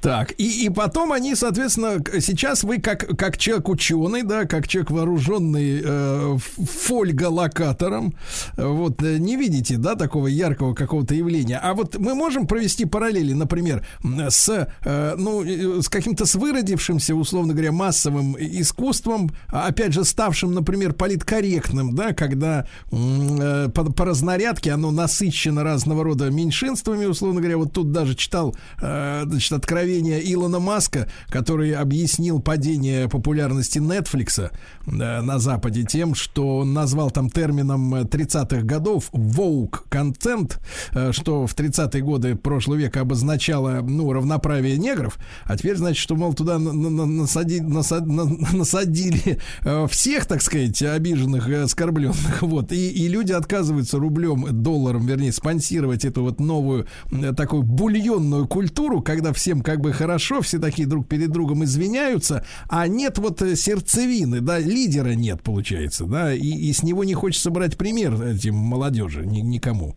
Так, 0.01 0.33
и, 0.39 0.65
и 0.65 0.69
потом 0.69 1.13
они, 1.13 1.35
соответственно, 1.35 2.01
сейчас 2.21 2.63
вы 2.63 2.79
как, 2.79 3.19
как 3.19 3.37
человек 3.37 3.69
ученый, 3.69 4.23
да, 4.23 4.45
как 4.45 4.69
человек 4.69 4.93
вооруженный 4.93 5.83
э, 5.85 6.37
фольголокатором, 6.39 8.15
вот, 8.57 9.03
э, 9.03 9.19
не 9.19 9.37
видите, 9.37 9.77
да, 9.77 9.97
такого 9.97 10.29
яркого 10.29 10.73
какого-то 10.73 11.17
явления. 11.17 11.59
А 11.61 11.75
вот 11.75 11.99
мы 11.99 12.15
можем 12.15 12.47
провести 12.47 12.85
параллели, 12.85 13.33
например, 13.33 13.85
с, 14.29 14.69
э, 14.85 15.15
ну, 15.17 15.43
э, 15.43 15.83
с 15.83 15.89
каким-то 15.89 16.27
с 16.27 16.37
выродившимся, 16.37 17.17
условно 17.17 17.53
говоря, 17.53 17.73
массовым 17.73 18.37
искусством, 18.39 19.33
а, 19.49 19.67
опять 19.67 19.93
же, 19.93 20.05
ставшим, 20.05 20.55
например, 20.55 20.93
политкорректным, 20.93 21.97
да, 21.97 22.13
когда 22.13 22.69
э, 22.93 23.69
по, 23.75 23.85
по 23.85 24.05
разнарядке 24.05 24.71
оно 24.71 24.93
насыщено 24.93 25.65
разного 25.65 26.05
рода 26.05 26.31
меньшинствами, 26.31 27.07
условно 27.07 27.41
говоря, 27.41 27.59
вот 27.59 27.73
тут 27.73 27.91
даже 27.91 28.15
читал, 28.29 28.55
э, 28.83 29.23
значит, 29.27 29.53
откровение 29.53 30.21
Илона 30.33 30.59
Маска, 30.59 31.09
который 31.31 31.73
объяснил 31.73 32.41
падение 32.41 33.09
популярности 33.09 33.79
Netflix 33.79 34.51
э, 34.87 35.21
на 35.23 35.39
Западе 35.39 35.85
тем, 35.85 36.15
что 36.15 36.59
он 36.59 36.75
назвал 36.75 37.11
там 37.11 37.31
термином 37.31 37.95
э, 37.95 38.03
30-х 38.03 38.63
годов 38.63 39.11
woke 39.13 39.89
content, 39.91 40.59
э, 40.93 41.13
что 41.13 41.47
в 41.47 41.55
30-е 41.55 42.03
годы 42.03 42.35
прошлого 42.37 42.77
века 42.77 43.01
обозначало, 43.01 43.81
ну, 43.81 44.13
равноправие 44.13 44.77
негров, 44.77 45.17
а 45.45 45.57
теперь, 45.57 45.77
значит, 45.77 45.99
что, 46.03 46.15
мол, 46.15 46.35
туда 46.35 46.59
на- 46.59 46.73
на- 46.75 46.91
на- 46.91 47.23
насади- 47.23 47.63
наса- 47.63 48.05
на- 48.05 48.27
насадили 48.53 49.39
э, 49.63 49.87
всех, 49.89 50.27
так 50.27 50.43
сказать, 50.43 50.83
обиженных, 50.83 51.49
оскорбленных, 51.49 52.43
вот, 52.43 52.73
и, 52.73 52.91
и 52.91 53.09
люди 53.09 53.33
отказываются 53.33 53.99
рублем, 53.99 54.45
долларом, 54.63 55.07
вернее, 55.07 55.33
спонсировать 55.33 56.05
эту 56.05 56.23
вот 56.25 56.41
новую 56.41 56.87
э, 57.11 57.33
такую 57.33 57.63
бульонную 58.19 58.47
культуру, 58.47 59.01
когда 59.01 59.33
всем 59.33 59.63
как 59.63 59.81
бы 59.81 59.93
хорошо, 59.93 60.41
все 60.41 60.59
такие 60.59 60.89
друг 60.89 61.07
перед 61.09 61.31
другом 61.31 61.65
извиняются, 61.65 62.45
а 62.69 62.87
нет 62.89 63.19
вот 63.19 63.41
э, 63.43 63.55
сердцевины, 63.55 64.41
да, 64.41 64.59
лидера 64.59 65.15
нет, 65.15 65.43
получается, 65.43 66.05
да, 66.07 66.33
и, 66.33 66.41
и 66.41 66.73
с 66.73 66.83
него 66.83 67.05
не 67.05 67.15
хочется 67.15 67.51
брать 67.51 67.77
пример 67.77 68.15
этим 68.15 68.55
молодежи, 68.55 69.25
ни- 69.25 69.41
никому. 69.41 69.95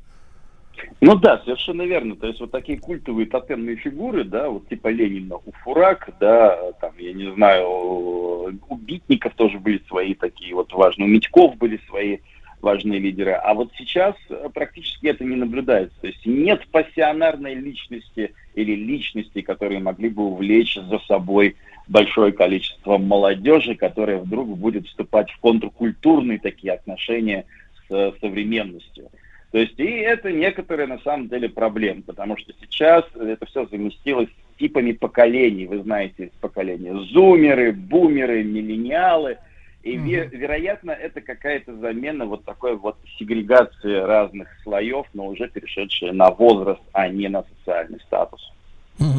Ну 0.99 1.15
да, 1.15 1.41
совершенно 1.43 1.83
верно. 1.83 2.15
То 2.15 2.27
есть 2.27 2.39
вот 2.39 2.51
такие 2.51 2.79
культовые 2.79 3.27
тотемные 3.27 3.75
фигуры, 3.75 4.23
да, 4.23 4.49
вот 4.49 4.67
типа 4.67 4.87
Ленина 4.89 5.35
у 5.37 5.51
Фурак, 5.63 6.09
да, 6.19 6.73
там, 6.79 6.91
я 6.99 7.13
не 7.13 7.33
знаю, 7.33 7.67
у 7.67 8.75
Битников 8.75 9.33
тоже 9.35 9.59
были 9.59 9.81
свои 9.87 10.13
такие 10.13 10.53
вот 10.53 10.71
важные, 10.73 11.07
у 11.07 11.11
Митьков 11.11 11.57
были 11.57 11.79
свои 11.87 12.19
важные 12.61 12.99
лидеры. 12.99 13.31
А 13.31 13.53
вот 13.53 13.71
сейчас 13.77 14.15
э, 14.29 14.49
практически 14.53 15.07
это 15.07 15.23
не 15.23 15.35
наблюдается. 15.35 15.95
То 16.01 16.07
есть 16.07 16.25
нет 16.25 16.65
пассионарной 16.71 17.55
личности 17.55 18.33
или 18.55 18.73
личностей, 18.73 19.41
которые 19.41 19.79
могли 19.79 20.09
бы 20.09 20.23
увлечь 20.23 20.75
за 20.75 20.99
собой 21.07 21.55
большое 21.87 22.31
количество 22.31 22.97
молодежи, 22.97 23.75
которая 23.75 24.19
вдруг 24.19 24.57
будет 24.57 24.87
вступать 24.87 25.29
в 25.31 25.39
контркультурные 25.39 26.39
такие 26.39 26.73
отношения 26.73 27.45
с 27.87 27.93
э, 27.93 28.11
современностью. 28.21 29.09
То 29.51 29.57
есть 29.57 29.77
и 29.79 29.83
это 29.83 30.31
некоторые 30.31 30.87
на 30.87 30.99
самом 30.99 31.27
деле 31.27 31.49
проблемы, 31.49 32.03
потому 32.03 32.37
что 32.37 32.53
сейчас 32.61 33.03
это 33.15 33.45
все 33.45 33.65
заместилось 33.65 34.29
типами 34.57 34.93
поколений, 34.93 35.65
вы 35.65 35.81
знаете, 35.81 36.31
поколения 36.39 36.95
зумеры, 37.11 37.73
бумеры, 37.73 38.43
миллениалы, 38.43 39.39
и 39.83 39.97
ве- 39.97 40.29
вероятно 40.29 40.91
это 40.91 41.21
какая-то 41.21 41.75
замена 41.77 42.25
вот 42.25 42.45
такой 42.45 42.75
вот 42.75 42.97
сегрегации 43.17 43.95
разных 43.95 44.47
слоев, 44.63 45.05
но 45.13 45.27
уже 45.27 45.47
перешедшая 45.47 46.13
на 46.13 46.29
возраст, 46.31 46.81
а 46.93 47.07
не 47.07 47.27
на 47.27 47.43
социальный 47.43 47.99
статус. 48.01 48.51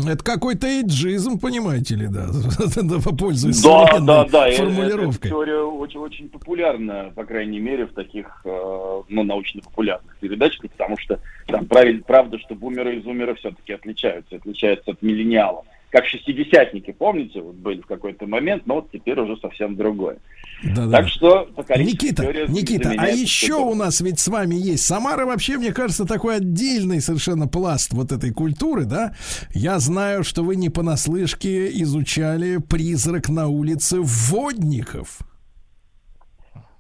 Это 0.07 0.23
какой-то 0.23 0.67
эйджизм, 0.69 1.41
понимаете 1.41 1.97
ли, 1.97 2.07
да, 2.07 2.27
пользуясь 3.19 3.63
Да, 3.63 3.99
да, 4.01 4.25
да. 4.27 4.49
и 4.49 4.55
формулировкой. 4.55 5.17
Эта 5.17 5.29
теория 5.29 5.59
очень, 5.59 5.99
очень 5.99 6.29
популярна, 6.29 7.11
по 7.17 7.25
крайней 7.25 7.59
мере, 7.59 7.87
в 7.87 7.93
таких 7.93 8.43
э, 8.45 9.03
ну, 9.09 9.23
научно-популярных 9.25 10.17
передачах, 10.19 10.63
потому 10.71 10.97
что 10.99 11.19
там 11.47 11.67
правда, 11.67 12.39
что 12.39 12.55
бумеры 12.55 12.97
и 12.97 13.03
зумеры 13.03 13.35
все-таки 13.35 13.73
отличаются, 13.73 14.37
отличаются 14.37 14.93
от 14.93 15.03
миллениалов. 15.03 15.65
Как 15.93 16.07
шестидесятники, 16.07 16.91
помните, 16.91 17.43
вот 17.43 17.55
были 17.57 17.83
в 17.83 17.87
какой-то 17.87 18.27
момент, 18.27 18.63
но 18.65 18.77
вот 18.77 18.91
теперь 18.91 19.21
уже 19.21 19.37
совсем 19.37 19.77
другое. 19.77 20.17
Да, 20.65 20.87
да. 20.87 20.99
Так 20.99 21.09
что 21.09 21.51
поколенческая 21.55 22.09
Никита, 22.09 22.51
Никита, 22.51 22.95
а 22.97 23.09
еще 23.09 23.57
у 23.57 23.75
нас 23.75 24.01
ведь 24.01 24.19
с 24.19 24.27
вами 24.29 24.55
есть 24.55 24.87
Самара 24.87 25.27
вообще, 25.27 25.59
мне 25.59 25.71
кажется, 25.71 26.07
такой 26.07 26.37
отдельный 26.37 27.03
совершенно 27.03 27.47
пласт 27.47 27.93
вот 27.93 28.11
этой 28.11 28.31
культуры, 28.31 28.87
да? 28.87 29.15
Я 29.53 29.79
знаю, 29.81 30.25
что 30.25 30.43
вы 30.43 30.57
не 30.57 30.71
понаслышке 30.71 31.69
изучали 31.83 32.57
призрак 32.57 33.29
на 33.29 33.49
улице 33.49 33.99
Водников. 34.01 35.19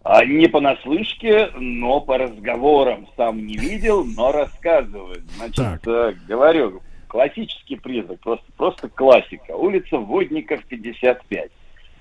А 0.04 0.24
не 0.24 0.48
понаслышке, 0.48 1.50
но 1.54 2.00
по 2.00 2.16
разговорам. 2.16 3.06
Сам 3.18 3.46
не 3.46 3.58
видел, 3.58 4.04
но 4.04 4.32
рассказывает. 4.32 5.22
Значит, 5.36 5.56
Так. 5.56 5.86
э, 5.86 6.14
говорю, 6.26 6.80
классический 7.12 7.76
призрак, 7.76 8.20
просто, 8.20 8.46
просто 8.56 8.88
классика. 8.88 9.54
Улица 9.54 9.98
Водников, 9.98 10.64
55. 10.64 11.50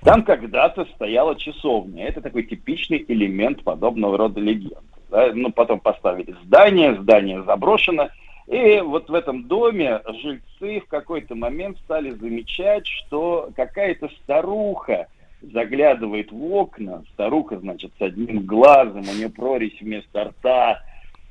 Там 0.03 0.23
когда-то 0.23 0.85
стояла 0.95 1.35
часовня. 1.35 2.07
Это 2.07 2.21
такой 2.21 2.43
типичный 2.43 3.03
элемент 3.05 3.61
подобного 3.61 4.17
рода 4.17 4.39
легенд. 4.39 4.79
да. 5.09 5.31
Ну, 5.33 5.51
потом 5.51 5.81
поставили 5.81 6.33
здание, 6.45 6.95
здание 6.95 7.43
заброшено. 7.43 8.07
И 8.47 8.79
вот 8.79 9.09
в 9.09 9.13
этом 9.13 9.49
доме 9.49 10.01
жильцы 10.21 10.79
в 10.79 10.87
какой-то 10.87 11.35
момент 11.35 11.77
стали 11.79 12.11
замечать, 12.11 12.87
что 12.87 13.49
какая-то 13.53 14.09
старуха 14.23 15.07
заглядывает 15.41 16.31
в 16.31 16.53
окна. 16.53 17.03
Старуха, 17.13 17.59
значит, 17.59 17.91
с 17.99 18.01
одним 18.01 18.45
глазом, 18.45 19.01
у 19.01 19.13
нее 19.13 19.29
прорезь 19.29 19.79
вместо 19.81 20.23
рта. 20.23 20.81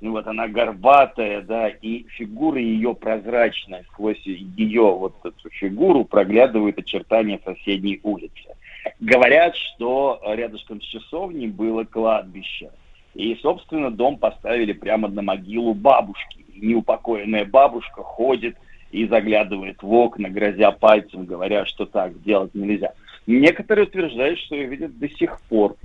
Ну, 0.01 0.13
Вот 0.13 0.27
она 0.27 0.49
горбатая, 0.49 1.43
да, 1.43 1.69
и 1.69 2.05
фигура 2.09 2.59
ее 2.59 2.95
прозрачная. 2.95 3.85
Сквозь 3.93 4.21
ее 4.25 4.83
вот 4.83 5.15
эту 5.25 5.51
фигуру 5.51 6.05
проглядывают 6.05 6.79
очертания 6.79 7.39
соседней 7.45 8.01
улицы. 8.03 8.57
Говорят, 8.99 9.55
что 9.57 10.21
рядышком 10.27 10.81
с 10.81 10.85
часовней 10.85 11.49
было 11.49 11.85
кладбище. 11.85 12.71
И, 13.15 13.35
собственно, 13.43 13.91
дом 13.91 14.17
поставили 14.17 14.73
прямо 14.73 15.09
на 15.09 15.21
могилу 15.21 15.75
бабушки. 15.75 16.45
И 16.55 16.67
неупокоенная 16.67 17.45
бабушка 17.45 18.03
ходит 18.03 18.57
и 18.93 19.07
заглядывает 19.07 19.83
в 19.83 19.93
окна, 19.93 20.31
грозя 20.31 20.71
пальцем, 20.71 21.27
говоря, 21.27 21.67
что 21.67 21.85
так 21.85 22.23
делать 22.23 22.55
нельзя. 22.55 22.95
Некоторые 23.27 23.87
утверждают, 23.87 24.39
что 24.39 24.55
ее 24.55 24.67
видят 24.67 24.99
до 24.99 25.09
сих 25.09 25.41
пор. 25.43 25.77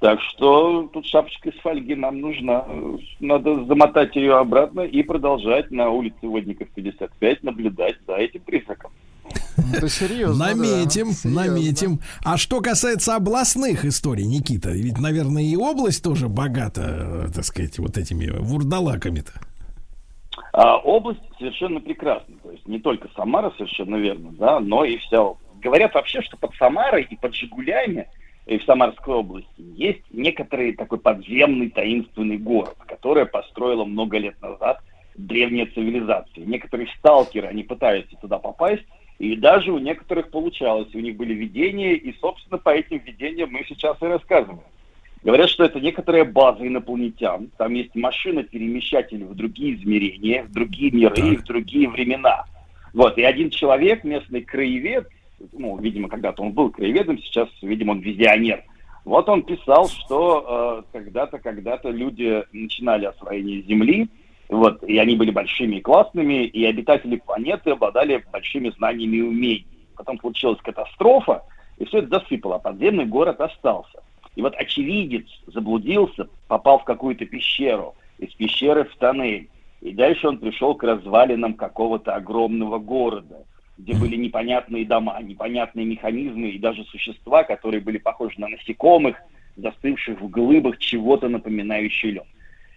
Так 0.00 0.20
что 0.20 0.88
тут 0.92 1.06
шапочка 1.06 1.48
из 1.48 1.58
фольги 1.60 1.94
нам 1.94 2.20
нужна. 2.20 2.66
Надо 3.18 3.64
замотать 3.64 4.14
ее 4.14 4.36
обратно 4.36 4.82
и 4.82 5.02
продолжать 5.02 5.70
на 5.70 5.88
улице 5.88 6.26
Водников 6.26 6.68
55 6.74 7.42
наблюдать 7.42 7.96
за 8.06 8.16
этим 8.16 8.40
призраком. 8.42 8.90
Это 9.74 9.88
серьезно. 9.88 10.48
Наметим, 10.48 11.08
да, 11.08 11.12
серьезно. 11.14 11.30
наметим. 11.30 11.98
А 12.24 12.36
что 12.36 12.60
касается 12.60 13.16
областных 13.16 13.84
историй, 13.86 14.26
Никита, 14.26 14.70
ведь, 14.70 14.98
наверное, 14.98 15.42
и 15.42 15.56
область 15.56 16.04
тоже 16.04 16.28
богата, 16.28 16.82
э, 17.28 17.28
так 17.34 17.44
сказать, 17.44 17.78
вот 17.78 17.96
этими 17.96 18.26
вурдалаками-то. 18.26 19.32
А 20.52 20.76
область 20.76 21.20
совершенно 21.38 21.80
прекрасна. 21.80 22.34
То 22.42 22.52
есть 22.52 22.66
не 22.68 22.78
только 22.78 23.08
Самара, 23.16 23.50
совершенно 23.56 23.96
верно, 23.96 24.30
да, 24.32 24.60
но 24.60 24.84
и 24.84 24.98
вся 24.98 25.22
область. 25.22 25.42
Говорят 25.62 25.94
вообще, 25.94 26.20
что 26.22 26.36
под 26.36 26.54
Самарой 26.54 27.06
и 27.08 27.16
под 27.16 27.34
Жигулями 27.34 28.06
в 28.46 28.64
Самарской 28.64 29.14
области 29.14 29.48
есть 29.58 30.02
некоторый 30.10 30.72
такой 30.72 30.98
подземный 30.98 31.68
таинственный 31.68 32.38
город, 32.38 32.76
который 32.86 33.26
построила 33.26 33.84
много 33.84 34.18
лет 34.18 34.40
назад 34.40 34.80
древняя 35.16 35.66
цивилизация. 35.66 36.44
Некоторые 36.44 36.88
сталкеры, 36.98 37.48
они 37.48 37.64
пытаются 37.64 38.16
туда 38.16 38.38
попасть, 38.38 38.84
и 39.18 39.34
даже 39.34 39.72
у 39.72 39.78
некоторых 39.78 40.30
получалось. 40.30 40.94
У 40.94 41.00
них 41.00 41.16
были 41.16 41.34
видения, 41.34 41.94
и, 41.94 42.14
собственно, 42.20 42.58
по 42.58 42.70
этим 42.70 42.98
видениям 42.98 43.50
мы 43.50 43.64
сейчас 43.66 43.96
и 44.00 44.06
рассказываем. 44.06 44.60
Говорят, 45.22 45.48
что 45.48 45.64
это 45.64 45.80
некоторая 45.80 46.24
база 46.24 46.64
инопланетян. 46.66 47.50
Там 47.56 47.74
есть 47.74 47.94
машина-перемещатель 47.94 49.24
в 49.24 49.34
другие 49.34 49.74
измерения, 49.74 50.44
в 50.44 50.52
другие 50.52 50.92
миры, 50.92 51.32
и 51.32 51.36
в 51.36 51.42
другие 51.42 51.88
времена. 51.88 52.44
Вот, 52.92 53.18
и 53.18 53.22
один 53.22 53.50
человек, 53.50 54.04
местный 54.04 54.42
краевед, 54.42 55.08
ну, 55.52 55.78
видимо, 55.78 56.08
когда-то 56.08 56.42
он 56.42 56.52
был 56.52 56.70
краеведом, 56.70 57.18
сейчас, 57.18 57.48
видимо, 57.62 57.92
он 57.92 58.00
визионер. 58.00 58.64
Вот 59.04 59.28
он 59.28 59.42
писал, 59.42 59.88
что 59.88 60.82
э, 60.92 60.98
когда-то, 60.98 61.38
когда-то 61.38 61.90
люди 61.90 62.44
начинали 62.52 63.04
освоение 63.04 63.62
Земли, 63.62 64.08
вот, 64.48 64.82
и 64.84 64.98
они 64.98 65.16
были 65.16 65.30
большими 65.30 65.76
и 65.76 65.80
классными, 65.80 66.44
и 66.44 66.64
обитатели 66.64 67.16
планеты 67.16 67.70
обладали 67.70 68.24
большими 68.32 68.70
знаниями 68.70 69.16
и 69.16 69.22
умениями. 69.22 69.66
Потом 69.96 70.18
случилась 70.20 70.60
катастрофа, 70.60 71.44
и 71.78 71.84
все 71.84 71.98
это 71.98 72.18
засыпало, 72.18 72.56
а 72.56 72.58
подземный 72.58 73.06
город 73.06 73.40
остался. 73.40 74.02
И 74.34 74.42
вот 74.42 74.54
очевидец 74.54 75.26
заблудился, 75.46 76.28
попал 76.48 76.78
в 76.78 76.84
какую-то 76.84 77.24
пещеру, 77.26 77.94
из 78.18 78.32
пещеры 78.34 78.84
в 78.84 78.96
тоннель. 78.96 79.48
И 79.80 79.92
дальше 79.92 80.28
он 80.28 80.38
пришел 80.38 80.74
к 80.74 80.82
развалинам 80.82 81.54
какого-то 81.54 82.14
огромного 82.14 82.78
города, 82.78 83.44
где 83.78 83.94
были 83.94 84.16
непонятные 84.16 84.86
дома, 84.86 85.20
непонятные 85.22 85.86
механизмы 85.86 86.50
и 86.50 86.58
даже 86.58 86.84
существа, 86.84 87.44
которые 87.44 87.80
были 87.80 87.98
похожи 87.98 88.40
на 88.40 88.48
насекомых, 88.48 89.16
застывших 89.56 90.20
в 90.20 90.28
глыбах 90.28 90.78
чего-то 90.78 91.28
напоминающий 91.28 92.12
лед. 92.12 92.26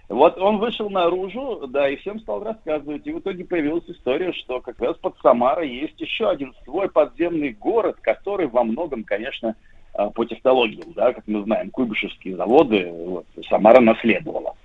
Вот 0.10 0.40
он 0.40 0.58
вышел 0.58 0.90
наружу, 0.90 1.68
да, 1.68 1.88
и 1.88 1.96
всем 1.98 2.20
стал 2.20 2.44
рассказывать. 2.44 3.06
И 3.06 3.12
в 3.12 3.20
итоге 3.20 3.46
появилась 3.46 3.84
история, 3.88 4.34
что 4.34 4.60
как 4.60 4.80
раз 4.80 4.98
под 4.98 5.16
Самарой 5.22 5.70
есть 5.70 6.02
еще 6.02 6.30
один 6.30 6.54
свой 6.66 6.90
подземный 6.90 7.54
город, 7.54 7.98
который 8.02 8.48
во 8.48 8.64
многом, 8.64 9.04
конечно, 9.04 9.56
а, 9.94 10.10
по 10.10 10.26
технологиям, 10.26 10.94
да, 10.94 11.14
как 11.14 11.28
мы 11.28 11.44
знаем, 11.44 11.70
куйбышевские 11.70 12.36
заводы 12.38 12.92
вот, 12.92 13.26
Самара 13.50 13.80
наследовала. 13.80 14.56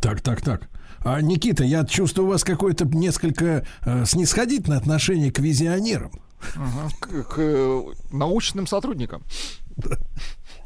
Так, 0.00 0.22
так, 0.22 0.40
так. 0.40 0.68
А, 1.06 1.20
Никита, 1.20 1.62
я 1.62 1.84
чувствую 1.84 2.26
у 2.26 2.30
вас 2.32 2.42
какое-то 2.42 2.84
несколько 2.84 3.64
э, 3.84 4.04
снисходительное 4.06 4.78
отношение 4.78 5.30
к 5.30 5.38
визионерам. 5.38 6.10
К, 7.00 7.22
к, 7.22 7.38
э, 7.38 7.82
научным 8.12 8.66
сотрудникам. 8.66 9.22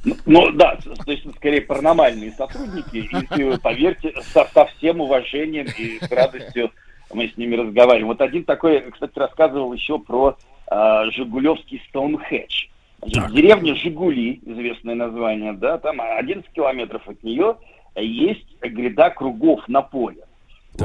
Ну, 0.02 0.14
Ну 0.24 0.50
да, 0.52 0.78
то 1.04 1.12
есть 1.12 1.26
скорее 1.36 1.60
паранормальные 1.60 2.32
сотрудники, 2.32 2.96
и 2.96 3.58
поверьте, 3.58 4.14
со, 4.32 4.46
со 4.46 4.64
всем 4.64 5.02
уважением 5.02 5.66
и 5.76 5.98
с 6.02 6.10
радостью 6.10 6.70
мы 7.12 7.28
с 7.28 7.36
ними 7.36 7.56
разговариваем. 7.56 8.06
Вот 8.06 8.22
один 8.22 8.44
такой, 8.44 8.80
кстати, 8.92 9.18
рассказывал 9.18 9.74
еще 9.74 9.98
про 9.98 10.38
э, 10.70 11.02
Жигулевский 11.12 11.82
Стоунхедж. 11.90 12.68
Значит, 13.02 13.34
Деревня 13.34 13.74
Жигули, 13.74 14.40
известное 14.46 14.94
название, 14.94 15.52
да, 15.52 15.76
там 15.76 16.00
11 16.00 16.50
километров 16.52 17.06
от 17.06 17.22
нее 17.22 17.56
есть 17.94 18.46
гряда 18.62 19.10
кругов 19.10 19.68
на 19.68 19.82
поле. 19.82 20.24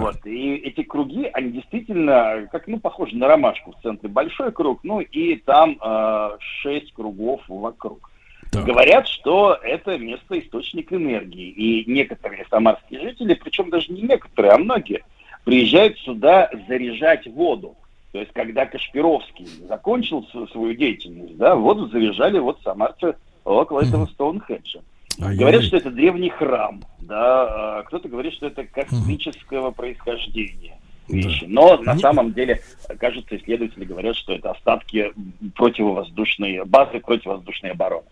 Вот, 0.01 0.25
и 0.25 0.55
эти 0.55 0.83
круги, 0.83 1.29
они 1.33 1.51
действительно, 1.51 2.47
как, 2.51 2.67
ну, 2.67 2.79
похожи 2.79 3.15
на 3.15 3.27
ромашку 3.27 3.71
в 3.71 3.81
центре. 3.81 4.09
Большой 4.09 4.51
круг, 4.51 4.79
ну, 4.83 4.99
и 4.99 5.35
там 5.37 5.77
э, 5.81 6.37
шесть 6.39 6.93
кругов 6.93 7.41
вокруг. 7.47 8.11
Говорят, 8.51 9.07
что 9.07 9.57
это 9.61 9.97
место 9.97 10.39
источник 10.39 10.93
энергии. 10.93 11.49
И 11.49 11.91
некоторые 11.91 12.45
самарские 12.49 13.01
жители, 13.01 13.33
причем 13.33 13.69
даже 13.69 13.91
не 13.91 14.01
некоторые, 14.03 14.53
а 14.53 14.57
многие, 14.57 15.03
приезжают 15.43 15.97
сюда 15.99 16.49
заряжать 16.67 17.27
воду. 17.27 17.75
То 18.11 18.19
есть, 18.19 18.31
когда 18.31 18.65
Кашпировский 18.65 19.45
закончил 19.67 20.25
свою, 20.51 20.73
деятельность, 20.73 21.35
да, 21.35 21.55
воду 21.55 21.87
заряжали 21.87 22.39
вот 22.39 22.61
самарцы 22.63 23.15
около 23.43 23.81
этого 23.81 24.05
Стоунхеджа. 24.05 24.79
Ай-яй-яй. 25.19 25.37
Говорят, 25.37 25.63
что 25.63 25.77
это 25.77 25.91
древний 25.91 26.29
храм, 26.29 26.83
да, 26.99 27.79
а 27.79 27.83
кто-то 27.83 28.09
говорит, 28.09 28.33
что 28.33 28.47
это 28.47 28.65
космического 28.65 29.71
происхождения 29.71 30.77
вещи. 31.07 31.45
Но 31.47 31.77
на 31.77 31.97
самом 31.99 32.33
деле, 32.33 32.61
кажется, 32.99 33.37
исследователи 33.37 33.85
говорят, 33.85 34.15
что 34.15 34.33
это 34.33 34.51
остатки 34.51 35.13
противовоздушной 35.55 36.63
базы 36.65 36.99
противовоздушной 36.99 37.71
обороны. 37.71 38.07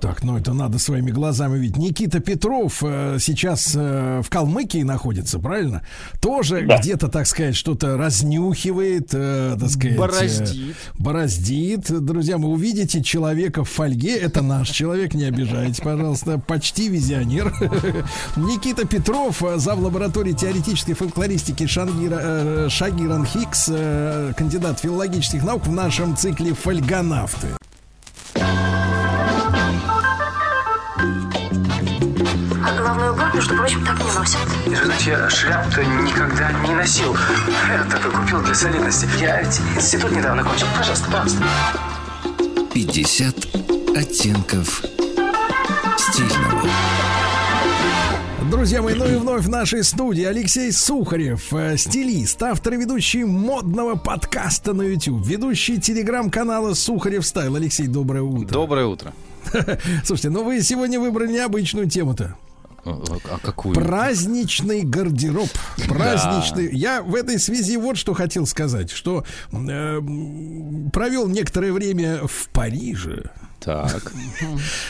Так, 0.00 0.24
ну 0.24 0.36
это 0.36 0.52
надо 0.52 0.78
своими 0.78 1.10
глазами 1.12 1.58
видеть. 1.58 1.76
Никита 1.76 2.18
Петров 2.20 2.82
э, 2.84 3.18
сейчас 3.20 3.72
э, 3.76 4.20
в 4.22 4.28
Калмыкии 4.28 4.82
находится, 4.82 5.38
правильно? 5.38 5.82
Тоже 6.20 6.62
где-то, 6.62 7.08
так 7.08 7.26
сказать, 7.26 7.54
что-то 7.54 7.96
разнюхивает, 7.96 9.10
э, 9.12 9.56
так 9.58 9.70
сказать. 9.70 9.96
э, 9.96 9.98
Бороздит. 9.98 10.76
бороздит. 10.98 12.04
Друзья, 12.04 12.36
вы 12.36 12.48
увидите 12.48 13.02
человека 13.02 13.62
в 13.64 13.70
фольге. 13.70 14.16
Это 14.16 14.42
наш 14.42 14.70
человек, 14.70 15.14
не 15.14 15.24
обижайтесь, 15.24 15.80
пожалуйста. 15.80 16.38
Почти 16.38 16.88
визионер. 16.88 17.54
Никита 18.36 18.86
Петров, 18.86 19.42
э, 19.44 19.56
зав. 19.58 19.78
лаборатории 19.78 20.32
теоретической 20.32 20.94
фольклористики 20.94 21.66
Шангира, 21.66 22.18
э, 22.20 22.68
Шагиран 22.70 23.24
Хикс, 23.24 23.66
кандидат 24.36 24.80
филологических 24.80 25.44
наук 25.44 25.66
в 25.66 25.72
нашем 25.72 26.16
цикле 26.16 26.54
«Фольгонавты». 26.54 27.48
Между 33.36 33.54
прочим, 33.54 33.84
так 33.84 33.98
не 33.98 34.12
носят. 34.12 34.40
Знаете, 34.64 35.10
я 35.10 35.28
шляп-то 35.28 35.84
никогда 35.84 36.50
не 36.66 36.74
носил. 36.74 37.14
Я 37.68 37.84
только 37.84 38.10
купил 38.10 38.40
для 38.42 38.54
солидности. 38.54 39.06
Я 39.20 39.42
ведь 39.42 39.60
институт 39.76 40.10
недавно 40.10 40.42
кончил. 40.42 40.66
Пожалуйста, 40.74 41.06
пожалуйста. 41.10 41.44
50 42.72 43.36
оттенков 43.94 44.82
стильного. 45.98 46.62
Друзья 48.50 48.80
мои, 48.80 48.94
ну 48.94 49.06
и 49.06 49.16
вновь 49.16 49.44
в 49.44 49.50
нашей 49.50 49.84
студии 49.84 50.24
Алексей 50.24 50.72
Сухарев, 50.72 51.52
э, 51.52 51.76
стилист, 51.76 52.42
автор 52.42 52.74
и 52.74 52.76
ведущий 52.78 53.24
модного 53.24 53.96
подкаста 53.96 54.72
на 54.72 54.82
YouTube, 54.82 55.26
ведущий 55.26 55.78
телеграм-канала 55.78 56.72
Сухарев 56.72 57.26
Стайл. 57.26 57.56
Алексей, 57.56 57.86
доброе 57.86 58.22
утро. 58.22 58.54
Доброе 58.54 58.86
утро. 58.86 59.12
Слушайте, 60.04 60.30
ну 60.30 60.42
вы 60.42 60.62
сегодня 60.62 60.98
выбрали 60.98 61.32
необычную 61.32 61.90
тему-то. 61.90 62.36
А 62.86 63.38
какую? 63.42 63.74
Праздничный 63.74 64.82
гардероб. 64.82 65.48
Праздничный. 65.88 66.74
Я 66.74 67.02
в 67.02 67.14
этой 67.14 67.38
связи 67.38 67.76
вот 67.76 67.96
что 67.96 68.14
хотел 68.14 68.46
сказать, 68.46 68.90
что 68.90 69.24
э, 69.50 70.00
провел 70.92 71.28
некоторое 71.28 71.72
время 71.72 72.26
в 72.26 72.48
Париже. 72.50 73.30
Так. 73.60 74.12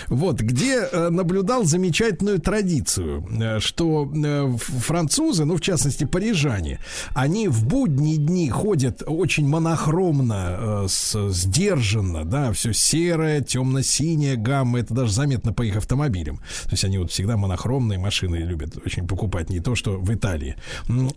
Вот, 0.08 0.40
где 0.40 0.80
э, 0.80 1.08
наблюдал 1.08 1.64
замечательную 1.64 2.40
традицию, 2.40 3.26
э, 3.30 3.60
что 3.60 4.10
э, 4.14 4.56
французы, 4.58 5.44
ну, 5.44 5.56
в 5.56 5.60
частности, 5.60 6.04
парижане, 6.04 6.80
они 7.14 7.48
в 7.48 7.64
будние 7.64 8.16
дни 8.16 8.48
ходят 8.50 9.02
очень 9.06 9.48
монохромно, 9.48 10.86
сдержанно, 10.86 12.24
да, 12.24 12.52
все 12.52 12.72
серое, 12.72 13.40
темно-синяя 13.40 14.36
гамма, 14.36 14.80
это 14.80 14.94
даже 14.94 15.12
заметно 15.12 15.52
по 15.52 15.62
их 15.62 15.76
автомобилям. 15.76 16.38
То 16.64 16.72
есть 16.72 16.84
они 16.84 16.98
вот 16.98 17.10
всегда 17.10 17.36
монохромные 17.36 17.98
машины 17.98 18.36
любят 18.36 18.76
очень 18.84 19.06
покупать, 19.06 19.50
не 19.50 19.60
то, 19.60 19.74
что 19.74 19.98
в 19.98 20.12
Италии. 20.14 20.56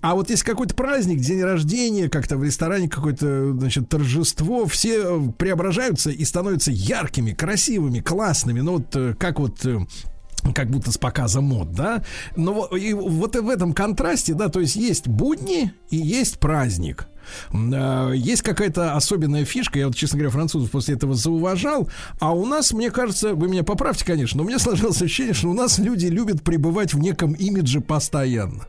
А 0.02 0.16
вот 0.16 0.30
если 0.30 0.46
какой-то 0.46 0.76
праздник, 0.76 1.20
день 1.20 1.44
рождения, 1.44 2.10
как-то 2.10 2.38
в 2.38 2.44
ресторане 2.44 2.90
какое-то, 2.90 3.54
значит, 3.54 3.90
торжество, 3.90 4.66
все 4.66 5.22
преображаются 5.38 6.10
и 6.10 6.26
становятся 6.26 6.72
яркими, 6.72 7.34
красивыми, 7.40 8.02
классными. 8.02 8.60
Ну 8.60 8.74
вот 8.74 8.96
э, 8.96 9.16
как 9.18 9.40
вот 9.40 9.66
э, 9.66 9.80
как 10.54 10.70
будто 10.70 10.92
с 10.92 10.98
показа 10.98 11.40
мод, 11.40 11.72
да? 11.72 12.04
Но 12.36 12.66
и 12.66 12.94
вот 12.94 13.36
в 13.36 13.50
этом 13.50 13.74
контрасте, 13.74 14.34
да, 14.34 14.50
то 14.50 14.60
есть 14.60 14.76
есть 14.76 15.08
будни 15.08 15.74
и 15.90 15.98
есть 15.98 16.40
праздник. 16.40 17.08
Э, 17.52 18.12
Есть 18.14 18.42
какая-то 18.42 18.96
особенная 18.96 19.46
фишка, 19.46 19.80
я 19.80 19.88
вот, 19.88 19.96
честно 19.96 20.18
говоря, 20.18 20.32
французов 20.32 20.70
после 20.72 20.96
этого 20.96 21.16
зауважал, 21.16 21.90
а 22.20 22.34
у 22.34 22.46
нас, 22.46 22.74
мне 22.74 22.92
кажется, 22.92 23.36
вы 23.36 23.48
меня 23.48 23.64
поправьте, 23.64 24.04
конечно, 24.04 24.38
но 24.38 24.44
у 24.44 24.48
меня 24.48 24.60
сложилось 24.60 25.02
ощущение, 25.02 25.34
что 25.34 25.50
у 25.50 25.54
нас 25.54 25.80
люди 25.80 26.08
любят 26.08 26.42
пребывать 26.42 26.94
в 26.94 27.00
неком 27.00 27.34
имидже 27.34 27.82
постоянно. 27.82 28.66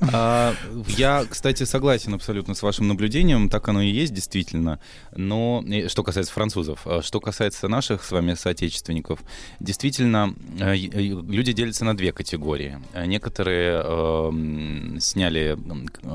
А, 0.00 0.54
я, 0.96 1.24
кстати, 1.28 1.64
согласен 1.64 2.14
абсолютно 2.14 2.54
с 2.54 2.62
вашим 2.62 2.88
наблюдением, 2.88 3.48
так 3.48 3.68
оно 3.68 3.82
и 3.82 3.88
есть 3.88 4.14
действительно. 4.14 4.80
Но 5.14 5.64
что 5.88 6.02
касается 6.02 6.32
французов, 6.32 6.86
А 6.86 7.02
что 7.02 7.20
касается 7.20 7.68
наших 7.68 8.04
с 8.04 8.12
вами 8.12 8.34
соотечественников, 8.34 9.20
действительно 9.60 10.34
и 10.58 10.88
люди 11.28 11.52
делятся 11.52 11.84
на 11.84 11.96
две 11.96 12.12
категории. 12.12 12.78
Некоторые 13.06 13.82
э, 13.84 14.98
сняли 15.00 15.58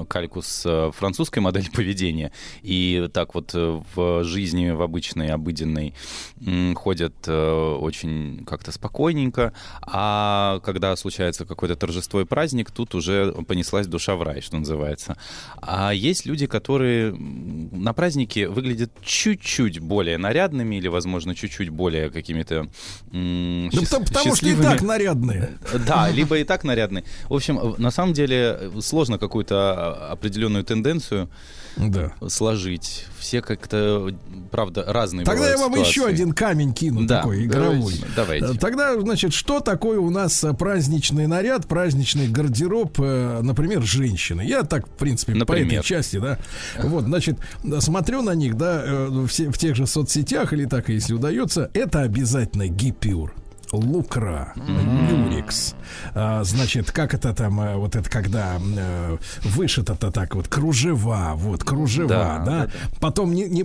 кальку 0.07 0.41
с 0.41 0.91
французской 0.95 1.39
модели 1.39 1.69
поведения 1.73 2.31
и 2.61 3.09
так 3.13 3.35
вот 3.35 3.51
э, 3.53 3.81
в 3.95 4.23
жизни, 4.23 4.69
в 4.69 4.81
обычной, 4.81 5.29
обыденной 5.29 5.93
ходят 6.75 7.13
э, 7.27 7.77
очень 7.79 8.45
как-то 8.45 8.71
спокойненько, 8.71 9.53
а 9.81 10.59
когда 10.63 10.95
случается 10.95 11.45
какое-то 11.45 11.75
торжество 11.75 12.21
и 12.21 12.25
праздник, 12.25 12.71
тут 12.71 12.95
уже 12.95 13.31
понеслась 13.47 13.72
душа 13.81 14.15
в 14.15 14.21
рай, 14.23 14.41
что 14.41 14.57
называется. 14.57 15.17
А 15.61 15.91
есть 15.93 16.25
люди, 16.25 16.45
которые 16.47 17.13
на 17.13 17.93
празднике 17.93 18.47
выглядят 18.47 18.91
чуть-чуть 19.03 19.79
более 19.79 20.17
нарядными 20.17 20.75
или, 20.75 20.87
возможно, 20.87 21.35
чуть-чуть 21.35 21.69
более 21.69 22.09
какими-то 22.09 22.67
м, 23.11 23.69
Да 23.71 23.77
счаст- 23.79 23.85
потому, 23.89 24.05
потому 24.05 24.35
что 24.35 24.47
и 24.49 24.55
так 24.55 24.81
нарядные. 24.81 25.57
Да, 25.87 26.09
либо 26.09 26.37
и 26.37 26.43
так 26.43 26.63
нарядный. 26.63 27.03
В 27.29 27.33
общем, 27.33 27.75
на 27.77 27.91
самом 27.91 28.13
деле 28.13 28.57
э, 28.59 28.71
сложно 28.81 29.17
какую-то 29.17 29.55
а, 29.55 30.11
определенную 30.13 30.63
тенденцию 30.63 31.29
сложить. 32.27 33.05
Все 33.19 33.41
как-то, 33.41 34.09
правда, 34.51 34.83
разные 34.87 35.25
Тогда 35.25 35.49
я 35.49 35.57
вам 35.57 35.73
еще 35.73 35.91
ситуации. 35.93 36.13
один 36.13 36.33
камень 36.33 36.73
кину 36.73 37.05
Да, 37.05 37.17
такой 37.21 37.45
игровой. 37.45 37.93
давайте. 38.15 38.45
Э, 38.47 38.53
Тогда, 38.59 38.99
значит, 38.99 39.33
что 39.33 39.59
такое 39.59 39.99
у 39.99 40.09
нас 40.09 40.43
э, 40.43 40.53
праздничный 40.53 41.27
наряд, 41.27 41.67
праздничный 41.67 42.27
гардероб, 42.27 42.99
э, 42.99 43.39
например, 43.41 43.81
женщины? 43.83 44.41
Я 44.41 44.63
так, 44.63 44.87
в 44.87 44.91
принципе, 44.97 45.33
по 45.33 45.39
Например. 45.39 45.79
этой 45.79 45.85
части, 45.87 46.17
да. 46.19 46.37
Вот, 46.83 47.05
значит, 47.05 47.37
да, 47.63 47.81
смотрю 47.81 48.21
на 48.21 48.35
них, 48.35 48.57
да, 48.57 48.83
в, 49.09 49.27
в 49.27 49.57
тех 49.57 49.75
же 49.75 49.87
соцсетях 49.87 50.53
или 50.53 50.65
так, 50.65 50.89
если 50.89 51.13
удается, 51.13 51.69
это 51.73 52.01
обязательно 52.01 52.67
гипюр. 52.67 53.33
Лукра, 53.77 54.53
люрикс. 54.55 55.75
А, 56.13 56.43
значит, 56.43 56.91
как 56.91 57.13
это 57.13 57.33
там, 57.33 57.59
э, 57.59 57.75
вот 57.75 57.95
это 57.95 58.09
когда 58.09 58.57
э, 58.59 59.17
вышито-то 59.43 60.11
так 60.11 60.35
вот, 60.35 60.47
кружева, 60.47 61.33
вот, 61.35 61.63
кружева, 61.63 62.07
Да, 62.07 62.23
да. 62.39 62.45
да, 62.45 62.65
да. 62.65 62.71
Потом 62.99 63.33
не, 63.33 63.45
не, 63.45 63.63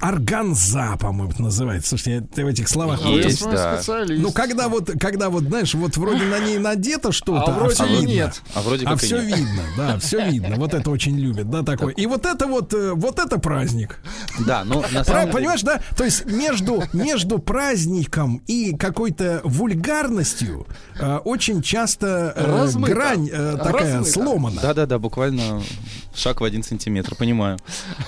органза, 0.00 0.96
по-моему, 0.98 1.32
это 1.32 1.42
называется. 1.42 1.90
Слушайте, 1.90 2.26
это 2.30 2.44
в 2.44 2.48
этих 2.48 2.68
словах 2.68 3.00
А 3.04 3.08
есть, 3.08 3.38
свой 3.38 3.54
да. 3.54 3.76
специалист. 3.76 4.22
Ну, 4.22 4.32
когда 4.32 4.68
вот, 4.68 4.90
когда 5.00 5.30
вот, 5.30 5.44
знаешь, 5.44 5.74
вот 5.74 5.96
вроде 5.96 6.24
на 6.24 6.38
ней 6.38 6.58
надето 6.58 7.12
что-то, 7.12 7.52
А 7.52 7.54
вроде 7.58 7.74
всё 7.74 7.86
и 7.86 7.96
видно. 8.00 8.08
нет. 8.08 8.42
А 8.54 8.62
вроде 8.62 8.84
как 8.84 9.02
и 9.02 9.06
все 9.06 9.20
нет. 9.22 9.38
видно, 9.38 9.62
да, 9.76 9.98
все 9.98 10.28
видно. 10.30 10.56
Вот 10.56 10.74
это 10.74 10.90
очень 10.90 11.18
любят, 11.18 11.50
да, 11.50 11.62
такой. 11.62 11.92
И 11.94 12.06
вот 12.06 12.26
это 12.26 12.46
вот, 12.46 12.72
э, 12.74 12.92
вот 12.94 13.18
это 13.18 13.38
праздник. 13.38 13.98
Да, 14.46 14.64
ну, 14.64 14.82
на 14.92 15.04
самом 15.04 15.22
деле... 15.22 15.32
Понимаешь, 15.32 15.62
да? 15.62 15.80
То 15.96 16.04
есть 16.04 16.24
между, 16.26 16.82
между 16.92 17.38
праздником 17.38 18.42
и 18.46 18.76
какой-то 18.76 19.21
вульгарностью 19.44 20.66
э, 20.98 21.16
очень 21.18 21.62
часто 21.62 22.32
э, 22.36 22.44
Размыто. 22.46 22.94
грань 22.94 23.28
э, 23.32 23.56
такая 23.62 23.98
Размыто. 23.98 24.10
сломана. 24.10 24.60
Да-да-да, 24.60 24.98
буквально 24.98 25.62
шаг 26.14 26.40
в 26.40 26.44
один 26.44 26.62
сантиметр, 26.62 27.14
понимаю. 27.14 27.58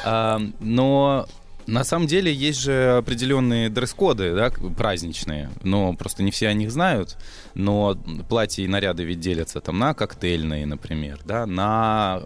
А, 0.05 0.41
но 0.61 1.27
на 1.67 1.85
самом 1.85 2.07
деле 2.07 2.33
есть 2.33 2.61
же 2.61 2.97
определенные 2.99 3.71
дресс-коды, 3.71 4.35
да, 4.35 4.51
праздничные, 4.77 5.51
но 5.63 5.95
просто 5.95 6.23
не 6.23 6.31
все 6.31 6.49
о 6.49 6.53
них 6.53 6.71
знают. 6.71 7.17
Но 7.55 7.97
платья 8.29 8.65
и 8.65 8.67
наряды 8.67 9.05
ведь 9.05 9.21
делятся 9.21 9.61
там 9.61 9.79
на 9.79 9.95
коктейльные, 9.95 10.67
например, 10.67 11.21
да, 11.25 11.47
на 11.47 12.21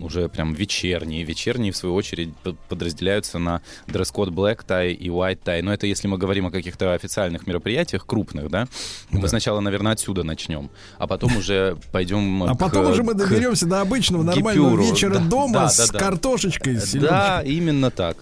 уже 0.00 0.28
прям 0.28 0.54
вечерние. 0.54 1.24
Вечерние, 1.24 1.72
в 1.72 1.76
свою 1.76 1.94
очередь, 1.94 2.32
подразделяются 2.68 3.38
на 3.38 3.60
дресс-код 3.88 4.30
black 4.30 4.64
tie 4.66 4.92
и 4.92 5.08
white 5.08 5.40
tie. 5.44 5.62
Но 5.62 5.72
это 5.72 5.86
если 5.86 6.06
мы 6.06 6.16
говорим 6.16 6.46
о 6.46 6.50
каких-то 6.50 6.94
официальных 6.94 7.46
мероприятиях, 7.46 8.06
крупных, 8.06 8.50
да. 8.50 8.68
Мы 9.10 9.28
сначала, 9.28 9.60
наверное, 9.60 9.92
отсюда 9.92 10.22
начнем, 10.22 10.70
а 10.98 11.06
потом 11.06 11.36
уже 11.36 11.76
пойдем 11.92 12.44
А 12.44 12.54
потом 12.54 12.86
уже 12.90 13.02
мы 13.02 13.14
доберемся 13.14 13.66
до 13.66 13.80
обычного 13.80 14.22
нормального 14.22 14.80
вечера 14.80 15.18
дома 15.18 15.68
с 15.68 15.90
картошечкой, 15.90 16.78
Да, 16.94 17.42
именно 17.44 17.90
так. 17.90 18.16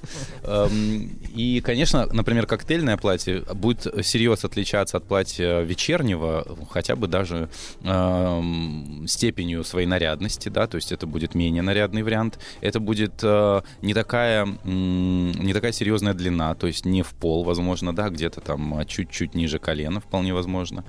Эм, 0.65 1.18
И, 1.35 1.60
конечно, 1.60 2.07
например, 2.12 2.47
коктейльное 2.47 2.97
платье 2.97 3.43
будет 3.55 3.86
серьезно 4.05 4.49
отличаться 4.49 4.97
от 4.97 5.05
платья 5.07 5.60
вечернего, 5.60 6.47
хотя 6.70 6.97
бы 6.97 7.09
даже 7.09 7.49
эм, 7.83 9.05
степенью 9.07 9.65
своей 9.65 9.86
нарядности, 9.86 10.49
да, 10.49 10.67
то 10.67 10.76
есть 10.76 10.93
это 10.93 11.07
будет 11.07 11.35
менее 11.35 11.62
нарядный 11.62 12.02
вариант. 12.02 12.39
Это 12.62 12.81
будет 12.81 13.20
э, 13.23 13.62
не 13.83 13.94
такая 13.94 14.47
не 14.65 15.52
такая 15.52 15.73
серьезная 15.73 16.15
длина, 16.15 16.55
то 16.55 16.67
есть 16.67 16.86
не 16.86 17.02
в 17.02 17.10
пол, 17.15 17.44
возможно, 17.44 17.94
да, 17.94 18.09
где-то 18.09 18.41
там 18.41 18.78
а, 18.78 18.85
чуть-чуть 18.85 19.35
ниже 19.35 19.59
колена, 19.59 20.01
вполне 20.01 20.33
возможно. 20.33 20.85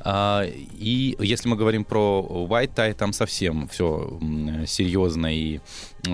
А, 0.00 0.44
И 0.44 1.16
если 1.18 1.48
мы 1.48 1.56
говорим 1.56 1.84
про 1.84 2.46
white 2.48 2.74
tie, 2.74 2.94
там 2.94 3.12
совсем 3.12 3.68
все 3.68 4.18
серьезно 4.66 5.34
и 5.34 5.60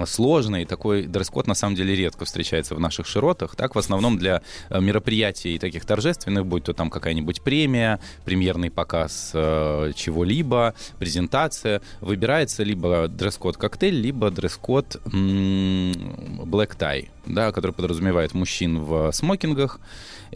сложно, 0.07 0.63
и 0.63 0.65
такой 0.65 1.03
дресс-код 1.03 1.47
на 1.47 1.55
самом 1.55 1.77
деле 1.77 1.95
редко 1.95 2.25
встречается 2.25 2.75
в 2.75 2.81
наших 2.81 3.07
широтах. 3.07 3.55
Так, 3.57 3.75
в 3.75 3.79
основном 3.79 4.19
для 4.19 4.43
э, 4.71 4.81
мероприятий 4.81 5.59
таких 5.59 5.85
торжественных, 5.85 6.47
будь 6.47 6.65
то 6.65 6.73
там 6.73 6.91
какая-нибудь 6.91 7.43
премия, 7.43 8.01
премьерный 8.25 8.71
показ 8.71 9.31
э, 9.35 9.93
чего-либо, 9.95 10.75
презентация, 10.99 11.83
выбирается 12.01 12.63
либо 12.63 13.09
дресс-код 13.09 13.57
коктейль, 13.57 14.01
либо 14.01 14.31
дресс-код 14.31 15.01
black 15.05 16.77
tie, 16.79 17.09
да, 17.27 17.53
который 17.53 17.73
подразумевает 17.73 18.35
мужчин 18.35 18.81
в 18.81 19.13
смокингах 19.13 19.81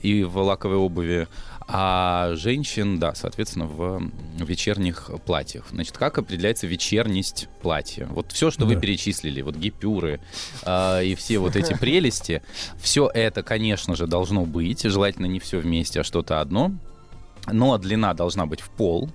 и 0.01 0.25
в 0.25 0.39
лаковой 0.39 0.77
обуви, 0.77 1.27
а 1.71 2.33
женщин, 2.35 2.99
да, 2.99 3.15
соответственно, 3.15 3.67
в 3.67 4.03
вечерних 4.39 5.11
платьях. 5.27 5.67
Значит, 5.71 5.99
как 5.99 6.17
определяется 6.17 6.67
вечерность 6.67 7.49
платья? 7.61 8.07
Вот 8.11 8.33
все, 8.33 8.51
что 8.51 8.65
вы 8.65 8.75
Да. 8.75 8.81
перечислили, 8.81 9.43
вот 9.43 9.55
гипюры 9.55 10.19
а, 10.63 11.03
и 11.03 11.15
все 11.15 11.39
вот 11.39 11.57
эти 11.57 11.75
прелести, 11.79 12.43
все 12.81 13.11
это, 13.13 13.43
конечно 13.43 13.95
же, 13.97 14.07
должно 14.07 14.47
быть. 14.47 14.83
Желательно 14.83 15.27
не 15.27 15.41
все 15.41 15.59
вместе, 15.59 16.01
а 16.01 16.05
что-то 16.05 16.41
одно. 16.41 16.73
Но 17.53 17.77
длина 17.77 18.15
должна 18.15 18.47
быть 18.47 18.61
в 18.61 18.71
пол. 18.71 19.11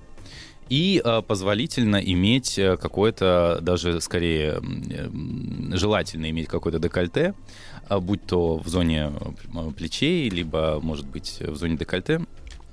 И 0.70 1.02
э, 1.04 1.22
позволительно 1.22 1.96
иметь 1.96 2.58
э, 2.58 2.78
какое-то, 2.78 3.58
даже 3.60 4.00
скорее 4.00 4.62
э, 4.62 5.76
желательно 5.76 6.30
иметь 6.30 6.48
какое-то 6.48 6.78
декольте, 6.78 7.34
а 7.86 8.00
будь 8.00 8.24
то 8.24 8.56
в 8.56 8.66
зоне 8.68 9.12
э, 9.54 9.70
плечей, 9.76 10.30
либо, 10.30 10.80
может 10.82 11.06
быть, 11.06 11.38
в 11.40 11.54
зоне 11.56 11.76
декольте. 11.76 12.22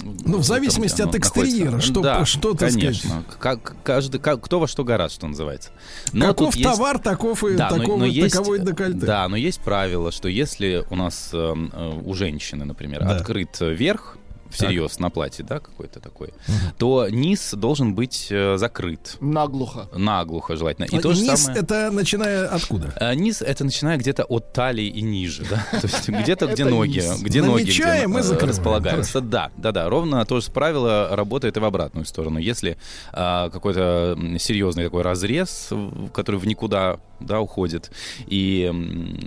Ну, 0.03 0.37
в 0.39 0.43
зависимости 0.43 1.01
от 1.01 1.15
экстерьера, 1.15 1.79
что- 1.79 2.01
да, 2.01 2.25
что, 2.25 2.53
так 2.53 2.71
конечно. 2.71 3.23
Как, 3.39 3.75
каждый, 3.83 4.19
как, 4.19 4.41
кто 4.41 4.59
во 4.59 4.67
что 4.67 4.83
гораздо, 4.83 5.15
что 5.15 5.27
называется. 5.27 5.69
Каков 6.11 6.53
тут 6.53 6.55
есть- 6.55 6.69
товар, 6.69 6.99
таков 6.99 7.43
и 7.43 7.55
Да, 7.55 7.69
но- 7.69 7.77
такого, 7.77 7.97
но 7.97 8.05
есть- 8.05 8.33
таковой 8.35 8.59
декольте. 8.59 9.05
Да, 9.05 9.27
но 9.27 9.35
есть 9.35 9.59
правило, 9.61 10.11
что 10.11 10.27
если 10.27 10.83
у 10.89 10.95
нас 10.95 11.29
э, 11.33 11.53
э, 11.73 12.01
у 12.05 12.13
женщины, 12.13 12.65
например, 12.65 13.01
Да. 13.01 13.15
открыт 13.17 13.57
верх 13.59 14.17
всерьез 14.51 14.99
на 14.99 15.09
платье, 15.09 15.45
да, 15.45 15.59
какой-то 15.59 15.99
такой, 15.99 16.33
то 16.77 17.07
низ 17.09 17.53
должен 17.53 17.95
быть 17.95 18.27
э, 18.29 18.57
закрыт. 18.57 19.17
Наглухо. 19.19 19.87
Наглухо 19.95 20.55
желательно. 20.55 20.85
И 20.85 20.99
то 20.99 21.09
Ну, 21.09 21.15
же 21.15 21.23
низ 21.23 21.41
самое... 21.41 21.61
это 21.61 21.91
начиная 21.91 22.47
откуда? 22.47 22.93
А 22.97 23.13
низ 23.15 23.41
это 23.41 23.63
начиная 23.63 23.97
где-то 23.97 24.23
от 24.23 24.53
талии 24.53 24.87
и 24.87 25.01
ниже, 25.01 25.43
да, 25.49 25.65
то 25.81 25.87
есть 25.87 26.09
где-то 26.09 26.47
где 26.47 26.65
ноги, 26.65 27.01
где 27.21 27.41
ноги 27.41 27.71
э, 27.81 28.45
располагаются. 28.45 29.21
Да, 29.21 29.51
да, 29.57 29.71
да. 29.71 29.89
Ровно 29.89 30.25
то 30.25 30.39
же 30.39 30.51
правило 30.51 31.09
работает 31.15 31.57
и 31.57 31.59
в 31.59 31.65
обратную 31.65 32.05
сторону. 32.05 32.39
Если 32.39 32.77
а, 33.13 33.49
какой-то 33.49 34.17
серьезный 34.39 34.83
такой 34.85 35.01
разрез, 35.01 35.69
который 36.13 36.39
в 36.39 36.45
никуда 36.45 36.99
да, 37.25 37.39
уходит, 37.41 37.91
и 38.27 38.71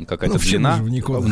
какая-то 0.09 0.35
Ну, 0.35 0.41
длина. 0.41 0.77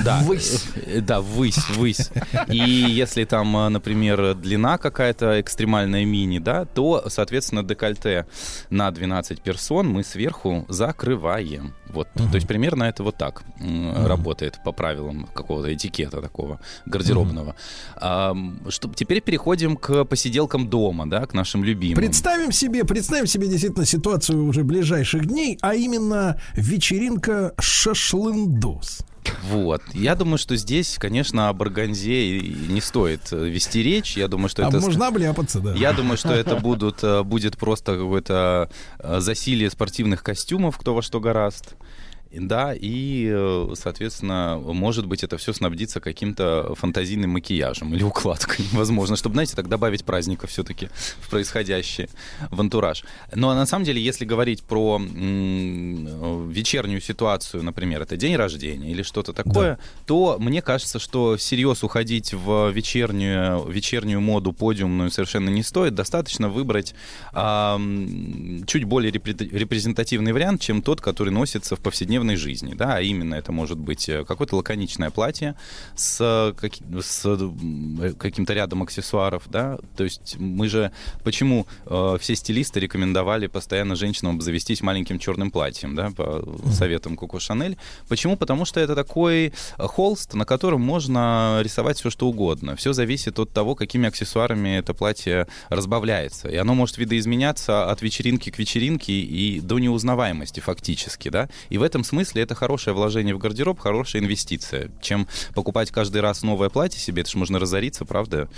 Да, 0.05 0.21
Ввысь. 0.25 0.65
э, 0.87 1.01
Да, 1.01 1.21
ввысь, 1.21 1.59
ввысь. 1.71 2.11
И 2.49 2.57
если 2.59 3.25
там, 3.25 3.57
э, 3.57 3.69
например, 3.69 4.35
длина 4.35 4.79
какая-то 4.79 5.41
экстремальная 5.41 6.05
мини, 6.05 6.39
да, 6.39 6.65
то, 6.65 7.05
соответственно, 7.09 7.63
декольте 7.63 8.27
на 8.71 8.91
12 8.91 9.41
персон 9.41 9.89
мы 9.89 10.05
сверху 10.05 10.65
закрываем. 10.69 11.75
Вот, 11.89 12.09
то 12.15 12.35
есть 12.35 12.47
примерно 12.49 12.85
это 12.85 13.03
вот 13.03 13.19
так 13.19 13.43
м, 13.61 14.07
работает 14.07 14.59
по 14.65 14.73
правилам 14.73 15.29
какого-то 15.35 15.73
этикета 15.75 16.23
такого 16.23 16.59
гардеробного. 16.87 17.55
А, 17.97 18.35
что, 18.71 18.89
теперь 18.95 19.21
переходим 19.21 19.77
к 19.77 20.05
посиделкам 20.07 20.69
дома, 20.71 21.07
да, 21.07 21.27
к 21.27 21.35
нашим 21.35 21.63
любимым. 21.65 21.97
Представим 21.97 22.51
себе, 22.51 22.85
представим 22.85 23.27
себе 23.27 23.47
действительно 23.47 23.85
ситуацию 23.85 24.43
уже 24.45 24.65
ближайших 24.65 25.27
дней, 25.27 25.59
а 25.61 25.75
именно 25.75 26.41
вечеринка 26.57 27.55
шашлындос. 27.59 29.01
Вот. 29.45 29.83
Я 29.95 30.15
думаю, 30.15 30.39
что 30.39 30.57
здесь, 30.57 30.97
конечно, 30.99 31.49
о 31.49 31.53
Барганзе 31.53 32.39
и 32.39 32.73
не 32.73 32.81
стоит 32.81 33.33
э, 33.33 33.49
вести 33.49 33.83
речь. 33.83 34.17
Я 34.17 34.29
думаю, 34.29 34.49
что 34.49 34.65
А 34.65 34.69
это... 34.69 34.81
можно 34.81 35.09
обляпаться, 35.09 35.61
да. 35.61 35.75
Я 35.75 35.93
думаю, 35.93 36.17
что 36.17 36.33
это 36.33 36.57
будут, 36.57 37.03
э, 37.03 37.23
будет 37.23 37.57
просто 37.57 37.97
какое-то 37.97 38.69
э, 38.99 39.21
засилие 39.21 39.71
спортивных 39.71 40.23
костюмов, 40.23 40.77
кто 40.79 40.95
во 40.95 41.03
что 41.03 41.21
гораст. 41.21 41.77
Да, 42.35 42.75
и, 42.75 43.31
э, 43.31 43.75
соответственно, 43.75 44.59
может 44.59 45.07
быть, 45.07 45.23
это 45.23 45.37
все 45.37 45.53
снабдится 45.53 46.01
каким-то 46.01 46.75
фантазийным 46.77 47.31
макияжем 47.31 47.95
или 47.95 48.03
укладкой, 48.13 48.65
возможно, 48.73 49.17
чтобы, 49.17 49.35
знаете, 49.35 49.55
так 49.55 49.69
добавить 49.69 50.05
праздника 50.05 50.47
все-таки 50.47 50.89
в 51.21 51.29
происходящее, 51.29 52.09
в 52.51 52.61
антураж. 52.61 53.05
Но 53.35 53.55
на 53.55 53.67
самом 53.67 53.85
деле, 53.85 54.01
если 54.01 54.25
говорить 54.25 54.63
про 54.63 54.97
м, 54.97 56.07
э, 56.07 56.49
вечернюю 56.51 57.01
ситуацию, 57.01 57.63
например, 57.63 58.03
это 58.03 58.17
день 58.17 58.37
рождения 58.37 58.91
или 58.91 59.03
что-то 59.03 59.33
такое, 59.33 59.79
то 60.07 60.37
мне 60.39 60.63
кажется, 60.63 60.99
что 60.99 61.37
всерьез 61.37 61.83
уходить 61.85 62.33
в 62.33 62.71
вечернюю, 62.71 63.67
вечернюю 63.69 64.21
моду 64.21 64.53
подиумную 64.53 65.11
совершенно 65.11 65.51
не 65.51 65.63
стоит. 65.63 65.95
Достаточно 65.95 66.49
выбрать 66.49 66.95
а, 67.33 67.77
м, 67.77 68.65
чуть 68.67 68.85
более 68.85 69.13
репре- 69.13 69.49
репрезентативный 69.57 70.33
вариант, 70.33 70.61
чем 70.61 70.83
тот, 70.83 71.01
который 71.01 71.31
носится 71.31 71.77
в 71.77 71.81
повседневной 72.23 72.37
жизни. 72.37 72.75
Да? 72.75 72.97
А 72.97 73.01
именно 73.01 73.35
это 73.35 73.53
может 73.53 73.79
быть 73.79 74.09
э, 74.09 74.25
какое-то 74.25 74.57
лаконичное 74.57 75.11
платье 75.11 75.55
с, 75.97 76.19
э, 76.21 76.53
каки- 76.59 76.85
с 77.01 77.25
м, 77.25 78.15
каким-то 78.19 78.55
рядом 78.55 78.83
аксессуаров. 78.83 79.45
Да? 79.51 79.79
То 79.97 80.05
есть 80.05 80.37
мы 80.39 80.69
же... 80.69 80.91
Почему 81.25 81.67
э, 81.87 82.17
все 82.21 82.35
стилисты 82.35 82.81
рекомендовали 82.81 83.49
постоянно 83.49 83.97
женщинам 83.97 84.37
обзавестись 84.37 84.83
маленьким 84.83 85.19
черным 85.19 85.51
платьем, 85.51 85.95
да, 85.95 86.11
по 86.11 86.45
советам 86.73 87.17
Коко 87.17 87.41
Шанель? 87.41 87.77
Почему? 88.09 88.37
Потому 88.37 88.65
что 88.65 88.81
это 88.81 88.95
такой 88.95 89.47
э, 89.47 89.53
холст, 89.79 90.35
на 90.35 90.45
котором 90.45 90.81
можно 90.81 91.61
рисовать 91.63 91.99
все, 91.99 92.11
что 92.11 92.29
угодно. 92.29 92.75
Все 92.77 92.93
зависит 92.93 93.39
от 93.39 93.53
того, 93.53 93.75
какими 93.75 94.09
аксессуарами 94.09 94.79
это 94.79 94.95
платье 94.95 95.47
разбавляется. 95.69 96.49
И 96.49 96.57
оно 96.57 96.75
может 96.75 96.99
видоизменяться 96.99 97.91
от 97.91 98.03
вечеринки 98.03 98.51
к 98.51 98.59
вечеринке 98.59 99.13
и 99.13 99.61
до 99.61 99.79
неузнаваемости 99.79 100.61
фактически, 100.61 101.31
да. 101.31 101.49
И 101.71 101.79
в 101.79 101.83
этом 101.83 102.05
смысле 102.13 102.43
это 102.43 102.55
хорошее 102.55 102.95
вложение 102.95 103.35
в 103.35 103.39
гардероб, 103.39 103.79
хорошая 103.81 104.21
инвестиция. 104.23 104.91
Чем 105.01 105.27
покупать 105.55 105.91
каждый 105.91 106.21
раз 106.21 106.43
новое 106.43 106.69
платье 106.69 107.01
себе, 107.01 107.23
это 107.23 107.31
же 107.31 107.39
можно 107.39 107.59
разориться, 107.59 108.05
правда? 108.05 108.49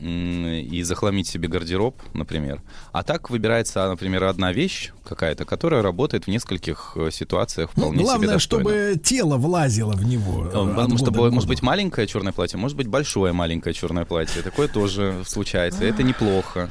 И 0.00 0.82
захламить 0.84 1.26
себе 1.26 1.48
гардероб, 1.48 1.96
например. 2.12 2.60
А 2.92 3.02
так 3.02 3.30
выбирается, 3.30 3.88
например, 3.88 4.24
одна 4.24 4.52
вещь 4.52 4.92
какая-то, 5.08 5.44
которая 5.46 5.80
работает 5.82 6.24
в 6.26 6.28
нескольких 6.28 6.92
э, 6.96 7.10
ситуациях 7.10 7.70
Ну, 7.76 7.82
вполне 7.82 7.98
себе 7.98 8.04
главное, 8.04 8.28
достойно. 8.34 8.64
чтобы 8.70 9.00
тело 9.02 9.36
влазило 9.38 9.92
в 9.92 10.04
него. 10.04 10.44
э, 10.46 10.50
Э, 10.54 10.60
от 10.62 10.76
Потому 10.76 10.98
что 10.98 11.10
может 11.30 11.48
быть 11.48 11.62
маленькое 11.62 12.06
черное 12.06 12.32
платье, 12.32 12.58
может 12.58 12.76
быть 12.76 12.88
большое 12.88 13.32
маленькое 13.32 13.74
черное 13.74 14.04
платье. 14.04 14.42
Такое 14.42 14.68
тоже 14.68 15.22
случается. 15.26 15.84
Это 15.84 16.02
неплохо. 16.02 16.68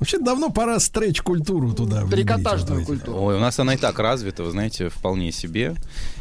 Вообще 0.00 0.18
давно 0.18 0.48
пора 0.48 0.80
стретч-культуру 0.80 1.74
туда. 1.74 2.06
Трикотажную 2.06 2.86
культуру. 2.86 3.20
Ой, 3.20 3.36
у 3.36 3.38
нас 3.38 3.58
она 3.58 3.74
и 3.74 3.76
так 3.76 3.98
развита, 3.98 4.42
вы 4.42 4.50
знаете, 4.50 4.88
вполне 4.88 5.30
себе. 5.30 5.74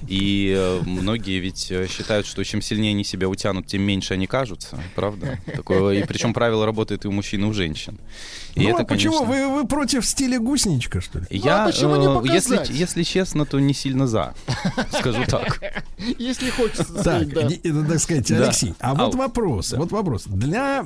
И 0.05 0.53
э, 0.55 0.81
многие 0.85 1.39
ведь 1.39 1.71
э, 1.71 1.87
считают, 1.87 2.27
что 2.27 2.43
чем 2.43 2.61
сильнее 2.61 2.91
они 2.91 3.05
себя 3.05 3.29
утянут, 3.29 3.67
тем 3.67 3.81
меньше 3.83 4.15
они 4.15 4.27
кажутся. 4.27 4.77
Правда? 4.95 5.39
Такое, 5.45 5.99
и 5.99 6.03
причем 6.05 6.33
правило 6.33 6.65
работает 6.65 7.05
и 7.05 7.07
у 7.07 7.11
мужчин, 7.11 7.45
и 7.45 7.47
у 7.47 7.53
женщин. 7.53 7.97
И 8.55 8.63
Ну, 8.63 8.69
это, 8.69 8.81
а 8.81 8.85
почему? 8.85 9.19
конечно, 9.23 9.47
Вы, 9.47 9.61
вы 9.61 9.67
против 9.67 10.05
стиля 10.05 10.39
гусничка, 10.39 10.99
что 10.99 11.19
ли? 11.19 11.25
Я, 11.29 11.59
Ну, 11.59 11.63
а 11.63 11.65
почему 11.67 11.95
не 11.95 12.29
э, 12.29 12.33
если, 12.33 12.57
показать? 12.57 12.77
если 12.77 13.03
честно, 13.03 13.45
то 13.45 13.59
не 13.59 13.73
сильно 13.73 14.07
за, 14.07 14.33
скажу 14.91 15.23
так. 15.25 15.61
Если 16.17 16.49
хочется 16.49 16.85
Так, 16.85 17.03
сказать, 17.03 17.29
да. 17.33 17.69
это, 17.69 17.83
так 17.85 17.99
сказать. 17.99 18.31
Алексей, 18.31 18.73
а 18.79 18.93
вот 18.93 19.15
вопрос, 19.15 19.71
вот 19.73 19.91
вопрос. 19.91 20.23
Для 20.25 20.85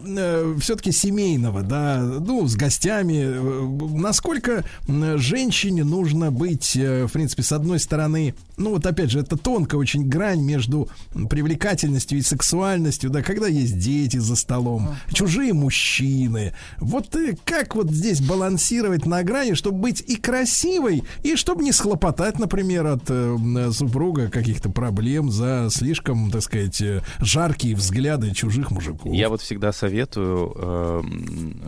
все-таки 0.60 0.92
семейного, 0.92 1.62
да, 1.62 1.98
ну, 2.02 2.48
с 2.48 2.56
гостями, 2.56 2.83
э, 2.90 3.68
насколько 3.96 4.64
женщине 4.88 5.84
нужно 5.84 6.32
быть, 6.32 6.76
э, 6.76 7.06
в 7.06 7.12
принципе, 7.12 7.44
с 7.44 7.52
одной 7.52 7.80
стороны, 7.80 8.36
ну, 8.58 8.72
вот 8.72 8.86
опять 8.86 9.10
же, 9.10 9.20
это 9.20 9.38
тонкая 9.38 9.80
очень 9.80 10.08
грань 10.08 10.42
между 10.42 10.90
привлекательностью 11.30 12.20
и 12.20 12.22
сексуальностью, 12.22 13.10
да, 13.10 13.22
когда 13.22 13.48
есть 13.48 13.80
дети 13.80 14.18
за 14.18 14.36
столом, 14.36 14.96
чужие 15.12 15.54
мужчины. 15.54 16.54
Вот 16.80 17.16
э, 17.16 17.36
как 17.46 17.76
вот 17.76 17.90
здесь 17.90 18.22
балансировать 18.22 19.06
на 19.06 19.24
грани, 19.24 19.54
чтобы 19.54 19.80
быть 19.80 20.02
и 20.02 20.16
красивой, 20.16 21.04
и 21.24 21.36
чтобы 21.36 21.64
не 21.64 21.72
схлопотать, 21.72 22.40
например, 22.40 22.88
от 22.88 23.04
э, 23.10 23.72
супруга 23.72 24.30
каких-то 24.30 24.70
проблем 24.70 25.32
за 25.32 25.68
слишком, 25.72 26.32
так 26.32 26.44
сказать, 26.44 26.82
жаркие 27.20 27.76
взгляды 27.76 28.32
чужих 28.32 28.72
мужиков. 28.72 29.12
Я 29.14 29.30
вот 29.30 29.42
всегда 29.42 29.72
советую 29.72 30.54
э, 30.56 31.02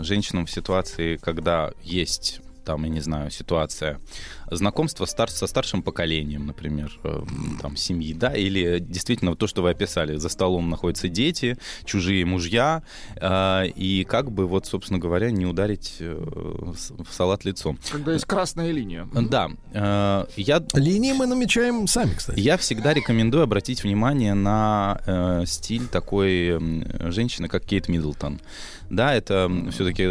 женщинам 0.02 0.46
в 0.46 0.52
ситуации, 0.52 1.05
когда 1.22 1.72
есть 1.84 2.42
там, 2.66 2.84
я 2.84 2.90
не 2.90 3.00
знаю, 3.00 3.30
ситуация 3.30 4.00
знакомства 4.52 5.06
стар- 5.06 5.30
со 5.32 5.48
старшим 5.48 5.82
поколением, 5.82 6.46
например, 6.46 6.92
э, 7.04 7.24
там, 7.62 7.76
семьи, 7.78 8.14
да, 8.14 8.34
или 8.34 8.80
действительно 8.80 9.36
то, 9.36 9.48
что 9.48 9.62
вы 9.62 9.72
описали, 9.72 10.18
за 10.18 10.30
столом 10.30 10.70
находятся 10.70 11.08
дети, 11.10 11.58
чужие 11.86 12.26
мужья, 12.26 12.84
э, 13.16 13.68
и 13.76 14.04
как 14.04 14.32
бы 14.32 14.48
вот, 14.48 14.66
собственно 14.66 15.00
говоря, 15.00 15.32
не 15.32 15.46
ударить 15.46 15.96
э, 16.00 16.16
в 16.20 17.08
салат 17.12 17.46
лицом. 17.46 17.78
Когда 17.92 18.14
есть 18.14 18.26
красная 18.26 18.72
линия. 18.72 19.08
Да, 19.14 19.50
э, 19.74 20.26
я 20.38 20.64
Линии 20.74 21.14
мы 21.14 21.26
намечаем 21.26 21.88
сами, 21.88 22.14
кстати. 22.14 22.40
я 22.40 22.58
всегда 22.58 22.94
рекомендую 22.94 23.44
обратить 23.44 23.84
внимание 23.84 24.34
на 24.34 25.02
э, 25.06 25.44
стиль 25.46 25.88
такой 25.88 26.60
женщины, 27.12 27.48
как 27.48 27.64
Кейт 27.66 27.88
Миддлтон. 27.90 28.40
Да, 28.90 29.14
это 29.16 29.52
все-таки... 29.72 30.04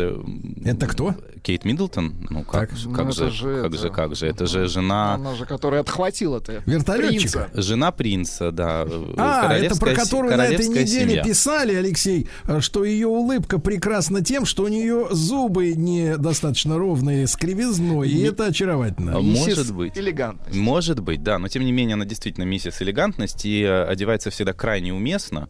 Это 0.65 0.87
кто? 0.87 1.15
Кейт 1.43 1.65
Миддлтон? 1.65 2.27
Ну 2.31 2.43
как, 2.43 2.73
же, 2.77 2.89
Ну, 2.89 2.95
как, 2.95 3.07
это 3.11 3.13
же, 3.15 3.31
же 3.31 3.57
как 3.63 3.67
это- 3.73 3.83
же, 3.83 3.91
как 3.91 4.17
же? 4.17 4.24
Это 4.27 4.47
же 4.47 4.69
жена... 4.69 5.15
Она 5.15 5.35
же, 5.35 5.47
которая 5.47 5.81
отхватила-то. 5.81 6.63
Вертолетчика? 6.67 7.49
принца. 7.51 7.63
Жена 7.63 7.93
принца, 7.93 8.51
да. 8.51 8.87
А, 9.17 9.53
это 9.55 9.77
про 9.77 9.95
которую 9.95 10.37
на 10.37 10.47
этой 10.47 10.69
неделе 10.69 11.11
семья. 11.11 11.23
писали, 11.23 11.75
Алексей, 11.75 12.29
что 12.61 12.85
ее 12.85 13.07
улыбка 13.07 13.59
прекрасна 13.59 14.23
тем, 14.25 14.45
что 14.45 14.65
у 14.65 14.69
нее 14.69 15.09
зубы 15.11 15.75
недостаточно 15.75 16.79
ровные, 16.79 17.27
с 17.27 17.37
кривизной, 17.37 18.09
и 18.09 18.23
это 18.23 18.47
очаровательно. 18.47 19.17
А 19.17 19.21
Может 19.21 19.75
быть. 19.75 19.97
Элегантность. 19.97 20.57
Может 20.57 21.01
быть, 21.01 21.23
да, 21.23 21.39
но 21.39 21.49
тем 21.49 21.65
не 21.65 21.73
менее 21.73 21.95
она 21.95 22.05
действительно 22.05 22.45
миссис 22.45 22.81
элегантность 22.83 23.45
и 23.45 23.63
э, 23.63 23.85
одевается 23.85 24.31
всегда 24.31 24.53
крайне 24.53 24.93
уместно. 24.93 25.49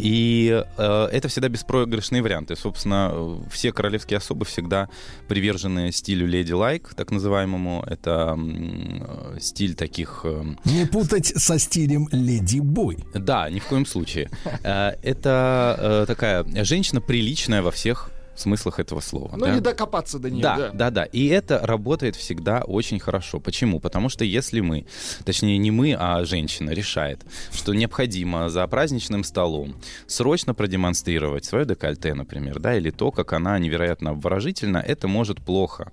И 0.00 0.64
э, 0.76 1.08
это 1.12 1.28
всегда 1.28 1.48
беспроигрышные 1.48 2.22
варианты. 2.22 2.56
Собственно, 2.56 3.10
э, 3.12 3.38
все 3.50 3.72
королевские 3.72 4.18
особы 4.18 4.44
всегда 4.44 4.88
привержены 5.28 5.92
стилю 5.92 6.26
леди 6.26 6.52
лайк, 6.52 6.92
так 6.94 7.10
называемому. 7.10 7.84
Это 8.00 8.34
э, 8.38 9.38
стиль 9.40 9.74
таких 9.74 10.22
э, 10.24 10.42
Не 10.64 10.86
путать 10.86 11.26
со 11.36 11.58
стилем 11.58 12.08
леди 12.12 12.60
бой. 12.60 12.96
да, 13.14 13.50
ни 13.50 13.58
в 13.58 13.66
коем 13.66 13.84
случае. 13.84 14.30
Э, 14.62 14.92
Это 15.02 16.04
такая 16.06 16.44
женщина 16.64 17.00
приличная 17.02 17.60
во 17.62 17.70
всех 17.70 18.10
смыслах 18.40 18.78
этого 18.80 19.00
слова. 19.00 19.36
Ну, 19.36 19.46
да? 19.46 19.54
не 19.54 19.60
докопаться 19.60 20.18
до 20.18 20.30
нее, 20.30 20.42
Да, 20.42 20.56
да. 20.56 20.70
да, 20.72 20.90
да. 20.90 21.04
И 21.04 21.26
это 21.28 21.60
работает 21.64 22.16
всегда 22.16 22.62
очень 22.62 22.98
хорошо. 22.98 23.40
Почему? 23.40 23.80
Потому 23.80 24.08
что 24.08 24.24
если 24.24 24.60
мы, 24.60 24.86
точнее 25.24 25.58
не 25.58 25.70
мы, 25.70 25.96
а 25.98 26.24
женщина 26.24 26.70
решает, 26.70 27.20
что 27.52 27.74
необходимо 27.74 28.48
за 28.48 28.66
праздничным 28.66 29.24
столом 29.24 29.74
срочно 30.06 30.54
продемонстрировать 30.54 31.44
свое 31.44 31.64
декольте, 31.64 32.14
например, 32.14 32.58
да, 32.58 32.76
или 32.76 32.90
то, 32.90 33.10
как 33.10 33.32
она 33.32 33.58
невероятно 33.58 34.10
обворожительна, 34.10 34.78
это 34.78 35.08
может 35.08 35.40
плохо 35.40 35.92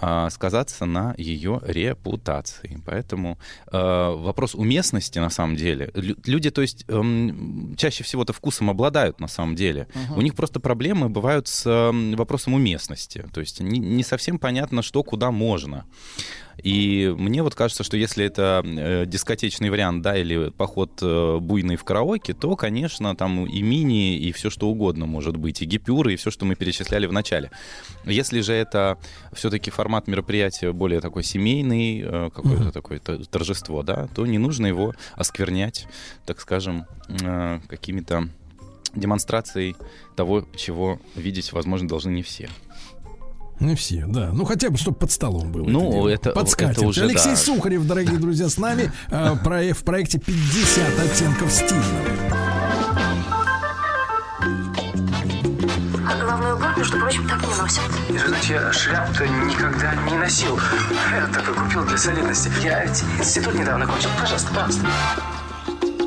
а, 0.00 0.30
сказаться 0.30 0.86
на 0.86 1.14
ее 1.18 1.60
репутации. 1.64 2.80
Поэтому 2.86 3.38
э, 3.70 3.76
вопрос 4.16 4.54
уместности 4.54 5.18
на 5.18 5.30
самом 5.30 5.56
деле. 5.56 5.90
Лю- 5.94 6.16
Люди, 6.26 6.50
то 6.50 6.62
есть, 6.62 6.84
эм, 6.88 7.74
чаще 7.76 8.04
всего-то 8.04 8.32
вкусом 8.32 8.70
обладают 8.70 9.20
на 9.20 9.28
самом 9.28 9.54
деле. 9.56 9.88
Мгм. 9.94 10.18
У 10.18 10.22
них 10.22 10.34
просто 10.34 10.60
проблемы 10.60 11.08
бывают 11.08 11.48
с 11.48 11.66
вопросом 12.16 12.54
уместности. 12.54 13.24
То 13.32 13.40
есть 13.40 13.60
не, 13.60 13.78
не 13.78 14.02
совсем 14.02 14.38
понятно, 14.38 14.82
что 14.82 15.02
куда 15.02 15.30
можно. 15.30 15.84
И 16.62 17.14
мне 17.16 17.42
вот 17.42 17.54
кажется, 17.54 17.84
что 17.84 17.96
если 17.96 18.24
это 18.24 18.62
э, 18.64 19.06
дискотечный 19.06 19.70
вариант, 19.70 20.02
да, 20.02 20.16
или 20.18 20.50
поход 20.50 20.90
э, 21.00 21.38
буйный 21.40 21.76
в 21.76 21.84
караоке, 21.84 22.34
то, 22.34 22.54
конечно, 22.54 23.16
там 23.16 23.46
и 23.46 23.62
мини, 23.62 24.16
и 24.18 24.30
все 24.32 24.50
что 24.50 24.68
угодно 24.68 25.06
может 25.06 25.36
быть, 25.36 25.62
и 25.62 25.64
гипюры, 25.64 26.12
и 26.12 26.16
все, 26.16 26.30
что 26.30 26.44
мы 26.44 26.56
перечисляли 26.56 27.06
в 27.06 27.12
начале. 27.12 27.50
Если 28.04 28.40
же 28.40 28.52
это 28.52 28.98
все-таки 29.32 29.70
формат 29.70 30.06
мероприятия 30.06 30.72
более 30.72 31.00
такой 31.00 31.24
семейный, 31.24 32.02
э, 32.04 32.30
какое-то 32.34 32.64
Мгм. 32.64 32.72
такое 32.72 32.98
торжество, 32.98 33.82
да, 33.82 34.08
то 34.14 34.26
не 34.26 34.38
нужно 34.38 34.66
его 34.66 34.94
осквернять, 35.14 35.86
так 36.26 36.40
скажем, 36.40 36.84
э, 37.08 37.60
какими-то 37.68 38.28
демонстрацией 38.94 39.76
того, 40.20 40.44
чего 40.54 40.98
видеть, 41.14 41.50
возможно, 41.54 41.88
должны 41.88 42.10
не 42.10 42.22
все. 42.22 42.50
Ну, 43.58 43.74
все, 43.74 44.04
да. 44.06 44.30
Ну, 44.34 44.44
хотя 44.44 44.68
бы, 44.68 44.76
чтобы 44.76 44.98
под 44.98 45.10
столом 45.10 45.50
было. 45.50 45.66
Ну, 45.66 46.06
это- 46.08 46.30
это 46.30 46.44
скатертью. 46.46 46.88
уже 46.88 47.04
Алексей 47.04 47.30
да. 47.30 47.36
Сухарев, 47.36 47.86
дорогие 47.86 48.18
друзья, 48.18 48.50
с 48.50 48.58
нами 48.58 48.92
э, 49.10 49.36
про- 49.44 49.72
в 49.72 49.82
проекте 49.82 50.18
50 50.18 50.98
оттенков 51.00 51.50
стильного. 51.50 51.84
А 56.06 56.18
головной 56.20 56.52
убор, 56.52 56.68
между 56.76 56.98
прочим, 57.00 57.26
так 57.26 57.40
не 57.46 57.54
носят. 57.54 57.82
Знаете, 58.26 58.52
я 58.54 58.72
шляпу-то 58.74 59.26
никогда 59.26 59.94
не 60.10 60.18
носил. 60.18 60.58
Я 61.10 61.26
такой 61.32 61.54
купил 61.54 61.84
для 61.86 61.96
солидности. 61.96 62.50
Я 62.62 62.84
ведь 62.84 63.02
институт 63.18 63.54
недавно 63.54 63.86
кончил. 63.86 64.10
Пожалуйста, 64.20 64.48
пожалуйста. 64.52 64.86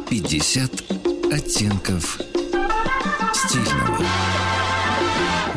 50 0.10 0.72
оттенков 1.34 2.20
стильного. 3.54 4.33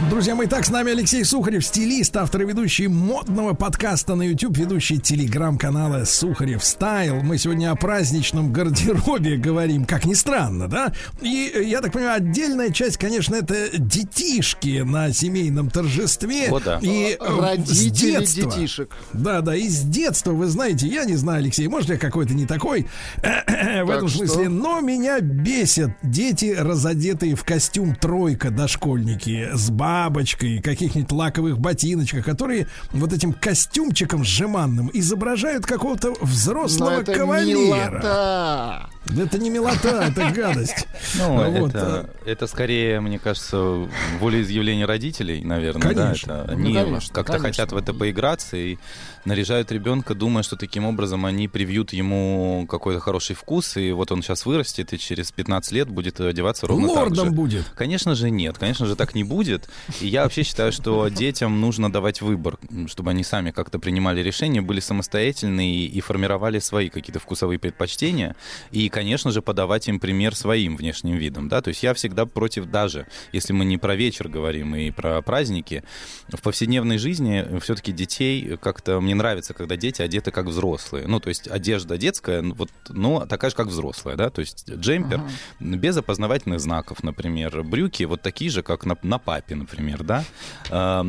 Друзья 0.09 0.36
мои, 0.36 0.47
так 0.47 0.65
с 0.65 0.70
нами 0.70 0.93
Алексей 0.93 1.25
Сухарев, 1.25 1.65
стилист, 1.67 2.17
автор 2.17 2.43
и 2.43 2.44
ведущий 2.47 2.86
модного 2.86 3.55
подкаста 3.55 4.15
на 4.15 4.23
YouTube, 4.23 4.57
ведущий 4.57 4.99
телеграм-канала 4.99 6.05
Сухарев 6.05 6.62
Стайл. 6.62 7.23
Мы 7.23 7.39
сегодня 7.39 7.73
о 7.73 7.75
праздничном 7.75 8.52
гардеробе 8.52 9.36
говорим, 9.36 9.85
как 9.85 10.05
ни 10.05 10.15
странно, 10.15 10.68
да? 10.68 10.93
И, 11.20 11.52
я 11.67 11.81
так 11.81 11.93
понимаю, 11.93 12.18
отдельная 12.18 12.70
часть, 12.70 12.99
конечно, 12.99 13.35
это 13.35 13.76
детишки 13.76 14.83
на 14.83 15.12
семейном 15.12 15.70
торжестве. 15.70 16.51
О, 16.51 16.60
да. 16.60 16.78
И 16.81 17.17
э, 17.18 17.25
с 17.25 17.41
Родители 17.41 18.10
детства. 18.12 18.52
детишек. 18.52 18.97
Да, 19.12 19.41
да, 19.41 19.57
и 19.57 19.68
с 19.68 19.83
детства, 19.83 20.31
вы 20.31 20.47
знаете, 20.47 20.86
я 20.86 21.05
не 21.05 21.17
знаю, 21.17 21.41
Алексей, 21.41 21.67
может, 21.67 21.91
я 21.91 21.99
какой-то 21.99 22.33
не 22.33 22.47
такой 22.47 22.86
в 23.23 23.91
этом 23.91 24.09
что? 24.09 24.18
смысле, 24.18 24.51
но 24.51 24.81
меня 24.81 25.18
бесят 25.18 25.91
дети, 26.05 26.55
разодетые 26.57 27.35
в 27.35 27.43
костюм 27.43 27.97
тройка 27.97 28.51
дошкольники 28.51 29.49
с 29.52 29.68
бабочкой, 29.97 30.60
каких-нибудь 30.60 31.10
лаковых 31.10 31.58
ботиночках, 31.58 32.25
которые 32.25 32.66
вот 32.92 33.12
этим 33.12 33.33
костюмчиком 33.33 34.25
жеманным 34.25 34.91
изображают 34.92 35.65
какого-то 35.65 36.15
взрослого 36.20 37.02
кавалера. 37.02 37.47
милота. 37.47 38.91
Это 39.07 39.39
не 39.39 39.51
милота, 39.51 40.09
это 40.09 40.31
гадость. 40.31 40.86
Ну, 41.18 41.51
Вот, 41.60 41.70
это, 41.75 42.10
это 42.25 42.47
скорее, 42.47 43.01
мне 43.01 43.18
кажется, 43.18 43.89
волеизъявление 44.20 44.86
родителей, 44.86 45.43
наверное. 45.44 45.94
Конечно. 45.94 46.35
Да, 46.35 46.43
это 46.44 46.52
Ну, 46.57 46.65
они 46.67 46.75
конечно, 46.75 47.15
как-то 47.15 47.33
конечно. 47.35 47.49
хотят 47.49 47.73
в 47.73 47.76
это 47.76 47.94
поиграться 47.94 48.57
и 48.57 48.76
наряжают 49.25 49.70
ребенка, 49.73 50.15
думая, 50.15 50.43
что 50.43 50.57
таким 50.57 50.85
образом 50.85 51.25
они 51.26 51.49
привьют 51.49 51.93
ему 51.93 52.67
какой-то 52.68 53.01
хороший 53.01 53.35
вкус, 53.36 53.76
и 53.76 53.93
вот 53.93 54.10
он 54.12 54.23
сейчас 54.23 54.44
вырастет 54.47 54.93
и 54.93 54.99
через 54.99 55.33
15 55.33 55.73
лет 55.73 55.89
будет 55.89 56.20
одеваться 56.20 56.67
ровно 56.67 56.89
так 56.89 56.97
Лордом 56.97 57.26
же. 57.26 57.31
будет. 57.33 57.65
Конечно 57.75 58.15
же 58.15 58.31
нет, 58.31 58.59
конечно 58.59 58.86
же 58.86 58.97
так 58.97 59.15
не 59.15 59.25
будет. 59.25 59.68
И 60.01 60.09
я 60.09 60.25
вообще 60.25 60.43
считаю, 60.43 60.73
что 60.73 61.09
детям 61.09 61.60
нужно 61.60 61.91
давать 61.91 62.20
выбор, 62.23 62.59
чтобы 62.89 63.10
они 63.10 63.25
сами 63.25 63.51
как-то 63.52 63.78
принимали 63.78 64.20
решения, 64.20 64.60
были 64.60 64.81
самостоятельны 64.81 65.73
и, 65.75 65.86
и 65.86 66.01
формировали 66.01 66.59
свои 66.59 66.89
какие-то 66.89 67.20
вкусовые 67.20 67.59
предпочтения. 67.59 68.36
И, 68.70 68.89
конечно 68.97 69.31
же, 69.31 69.42
подавать 69.42 69.89
им 69.89 70.00
пример 70.00 70.34
своим 70.34 70.75
внешним 70.75 71.16
видом. 71.16 71.50
Да? 71.50 71.60
То 71.60 71.68
есть 71.68 71.83
я 71.83 71.92
всегда 71.92 72.25
против 72.25 72.70
даже, 72.70 73.07
если 73.31 73.52
мы 73.52 73.66
не 73.66 73.76
про 73.76 73.94
вечер 73.94 74.26
говорим 74.26 74.75
и 74.75 74.91
про 74.91 75.20
праздники, 75.20 75.84
в 76.28 76.41
повседневной 76.41 76.97
жизни 76.97 77.44
все-таки 77.60 77.92
детей 77.92 78.57
как-то 78.57 78.99
мне 79.02 79.15
нравится, 79.15 79.52
когда 79.52 79.76
дети 79.76 80.00
одеты 80.00 80.31
как 80.31 80.47
взрослые. 80.47 81.07
Ну, 81.07 81.20
то 81.20 81.28
есть 81.28 81.47
одежда 81.47 81.99
детская, 81.99 82.41
ну, 82.41 82.55
вот, 82.55 82.70
но 82.89 83.26
такая 83.26 83.50
же, 83.50 83.57
как 83.57 83.66
взрослая, 83.66 84.16
да, 84.16 84.31
то 84.31 84.41
есть 84.41 84.66
джемпер 84.66 85.20
без 85.60 85.94
опознавательных 85.99 86.58
знаков, 86.58 87.02
например, 87.02 87.65
брюки 87.65 88.05
вот 88.05 88.23
такие 88.23 88.50
же, 88.50 88.62
как 88.62 88.86
на, 88.86 88.97
на 89.02 89.18
папе, 89.18 89.57
например, 89.57 90.05
да. 90.05 90.25
Э, 90.70 91.02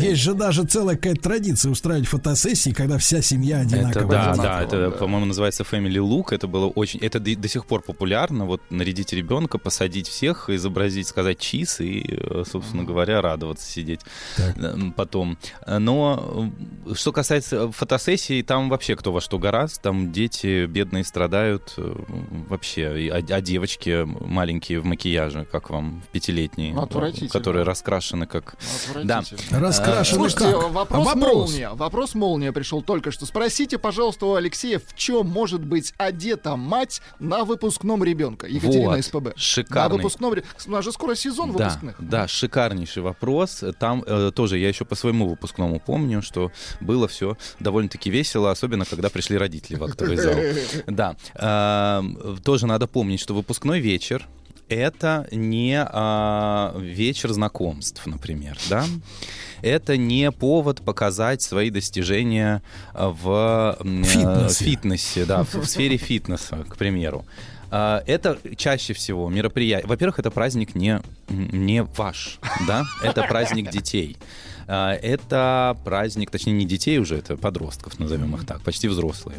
Есть 0.00 0.22
же 0.22 0.34
даже 0.34 0.64
целая 0.64 0.96
какая-то 0.96 1.22
традиция 1.22 1.70
устраивать 1.70 2.08
фотосессии, 2.08 2.70
когда 2.70 2.98
вся 2.98 3.22
семья 3.22 3.62
Это, 3.62 3.76
одинаково 3.76 4.10
да, 4.10 4.30
одета. 4.32 4.42
да, 4.42 4.62
это, 4.62 4.90
по-моему, 4.90 5.26
называется 5.26 5.62
Family 5.62 5.98
Look. 5.98 6.34
Это 6.34 6.48
было 6.48 6.66
очень... 6.66 6.98
Это 6.98 7.19
до, 7.22 7.36
до 7.36 7.48
сих 7.48 7.66
пор 7.66 7.82
популярно. 7.82 8.44
Вот 8.44 8.62
нарядить 8.70 9.12
ребенка, 9.12 9.58
посадить 9.58 10.08
всех, 10.08 10.50
изобразить, 10.50 11.08
сказать 11.08 11.38
чиз 11.38 11.80
и, 11.80 12.04
э, 12.08 12.44
собственно 12.50 12.84
говоря, 12.84 13.20
радоваться 13.20 13.70
сидеть 13.70 14.00
э, 14.38 14.52
потом. 14.96 15.38
Но 15.66 16.50
э, 16.86 16.94
что 16.94 17.12
касается 17.12 17.70
фотосессий, 17.72 18.42
там 18.42 18.68
вообще 18.68 18.96
кто 18.96 19.12
во 19.12 19.20
что 19.20 19.38
гораст. 19.38 19.82
Там 19.82 20.12
дети 20.12 20.66
бедные 20.66 21.04
страдают 21.04 21.74
вообще. 21.76 23.10
А, 23.12 23.16
а 23.34 23.40
девочки 23.40 24.04
маленькие 24.04 24.80
в 24.80 24.84
макияже, 24.84 25.46
как 25.50 25.70
вам, 25.70 26.02
пятилетние, 26.12 26.76
Отвратительно. 26.76 27.30
которые 27.30 27.64
раскрашены 27.64 28.26
как... 28.26 28.56
Да. 29.04 29.22
Раскрашены 29.50 30.28
Слушайте, 30.28 30.52
как? 30.52 30.72
вопрос, 30.72 31.06
Вопрос. 31.06 31.50
молния. 31.50 31.70
Вопрос 31.70 32.14
молния 32.14 32.52
пришел 32.52 32.82
только 32.82 33.10
что. 33.10 33.26
Спросите, 33.26 33.78
пожалуйста, 33.78 34.26
у 34.26 34.34
Алексея, 34.34 34.78
в 34.78 34.94
чем 34.94 35.26
может 35.26 35.64
быть 35.64 35.94
одета 35.98 36.56
мать 36.56 37.00
на 37.18 37.44
выпускном 37.44 38.04
ребенка? 38.04 38.46
Екатерина 38.46 38.90
Вот. 38.90 39.04
СПБ. 39.04 39.32
Шикарный. 39.36 39.88
На 39.90 40.02
выпускном 40.02 40.34
У 40.66 40.70
нас 40.70 40.84
же 40.84 40.92
скоро 40.92 41.14
сезон 41.14 41.52
Да, 41.52 41.64
выпускных. 41.64 41.96
да, 41.98 42.28
шикарнейший 42.28 43.02
вопрос. 43.02 43.64
Там 43.78 44.02
э, 44.06 44.30
тоже 44.34 44.58
я 44.58 44.68
еще 44.68 44.84
по 44.84 44.94
своему 44.94 45.28
выпускному 45.28 45.80
помню, 45.80 46.22
что 46.22 46.52
было 46.80 47.08
все 47.08 47.36
довольно-таки 47.58 48.10
весело, 48.10 48.50
особенно 48.50 48.84
когда 48.84 49.08
пришли 49.10 49.36
родители 49.36 49.76
в 49.76 49.84
актовый 49.84 50.16
зал. 50.16 50.34
Да, 50.86 51.16
Э, 51.34 52.02
тоже 52.44 52.66
надо 52.66 52.86
помнить, 52.86 53.20
что 53.20 53.34
выпускной 53.34 53.80
вечер 53.80 54.26
это 54.68 55.26
не 55.32 55.82
а, 55.84 56.74
вечер 56.78 57.32
знакомств, 57.32 58.06
например, 58.06 58.56
да? 58.68 58.84
Это 59.62 59.96
не 59.96 60.30
повод 60.30 60.82
показать 60.82 61.42
свои 61.42 61.70
достижения 61.70 62.62
а, 62.92 63.10
в 63.10 63.76
э, 63.80 64.02
Фитнесе. 64.04 64.64
фитнесе, 64.64 65.24
да, 65.24 65.44
в, 65.44 65.54
в 65.54 65.66
сфере 65.66 65.96
фитнеса, 65.96 66.64
к 66.68 66.76
примеру. 66.76 67.24
А, 67.70 68.02
Это 68.06 68.38
чаще 68.56 68.92
всего 68.94 69.28
мероприятие. 69.28 69.86
Во-первых, 69.86 70.18
это 70.18 70.30
праздник 70.30 70.74
не, 70.74 71.00
не 71.28 71.82
ваш, 71.82 72.38
да, 72.66 72.84
это 73.02 73.22
праздник 73.22 73.70
детей. 73.70 74.16
А, 74.66 74.94
Это 74.94 75.76
праздник, 75.84 76.30
точнее, 76.30 76.52
не 76.52 76.64
детей 76.64 76.98
уже, 76.98 77.16
это 77.16 77.36
подростков, 77.36 77.98
назовем 77.98 78.34
их 78.34 78.46
так, 78.46 78.60
почти 78.62 78.88
взрослые. 78.88 79.38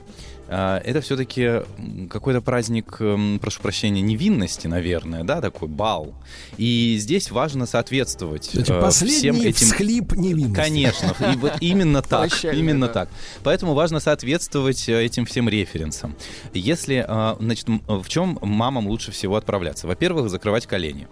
А, 0.54 0.82
Это 0.84 1.00
все-таки 1.00 1.62
какой-то 2.10 2.42
праздник, 2.42 2.98
м, 3.00 3.40
прошу 3.40 3.62
прощения, 3.62 4.02
невинности, 4.02 4.68
наверное, 4.68 5.24
да, 5.24 5.40
такой 5.40 5.70
бал. 5.70 6.14
И 6.58 6.98
здесь 7.00 7.32
важно 7.32 7.66
соответствовать 7.66 8.50
Эти 8.50 8.60
э, 8.60 8.64
всем 8.64 8.82
последний 8.82 9.46
этим... 9.46 9.68
всхлип 9.68 10.12
невинности. 10.14 10.56
Конечно, 10.62 11.16
и 11.34 11.36
вот 11.38 11.54
именно 11.62 12.02
так, 12.02 12.30
Прощальная, 12.30 12.60
именно 12.60 12.88
да. 12.88 12.94
так. 12.94 13.10
Поэтому 13.44 13.74
важно 13.74 14.02
соответствовать 14.02 14.90
э, 14.90 15.06
этим 15.06 15.26
всем 15.26 15.48
референсам. 15.48 16.18
Если, 16.54 17.06
э, 17.08 17.36
значит, 17.40 17.68
в 17.88 18.10
чем 18.10 18.38
мамам 18.42 18.88
лучше 18.88 19.12
всего 19.12 19.38
отправляться? 19.38 19.88
Во-первых, 19.88 20.30
закрывать 20.30 20.68
колени. 20.68 21.08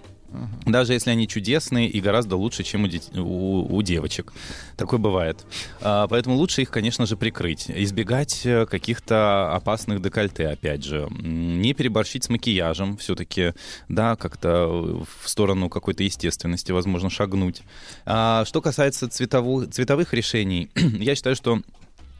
Даже 0.65 0.93
если 0.93 1.09
они 1.11 1.27
чудесные 1.27 1.89
и 1.89 1.99
гораздо 2.01 2.35
лучше, 2.35 2.63
чем 2.63 2.83
у, 2.83 2.87
дет- 2.87 3.17
у- 3.17 3.75
у 3.75 3.81
девочек. 3.81 4.31
Такое 4.77 4.99
бывает. 4.99 5.43
А, 5.81 6.07
Поэтому 6.07 6.35
лучше 6.35 6.61
их, 6.61 6.69
конечно 6.69 7.05
же, 7.05 7.17
прикрыть. 7.17 7.65
Избегать 7.69 8.45
э, 8.45 8.65
каких-то 8.65 9.53
опасных 9.55 10.01
декольте, 10.01 10.47
опять 10.47 10.83
же. 10.83 11.07
Не 11.19 11.73
переборщить 11.73 12.23
с 12.25 12.29
макияжем. 12.29 12.97
Все-таки, 12.97 13.53
да, 13.87 14.15
как-то 14.15 15.03
в 15.21 15.27
сторону 15.29 15.69
какой-то 15.69 16.03
естественности, 16.03 16.71
возможно, 16.71 17.09
шагнуть. 17.09 17.61
А 18.05 18.45
Что 18.45 18.61
касается 18.61 19.07
цветову- 19.07 19.65
цветовых 19.65 20.13
решений, 20.13 20.69
я 20.75 21.15
считаю, 21.15 21.35
что 21.35 21.61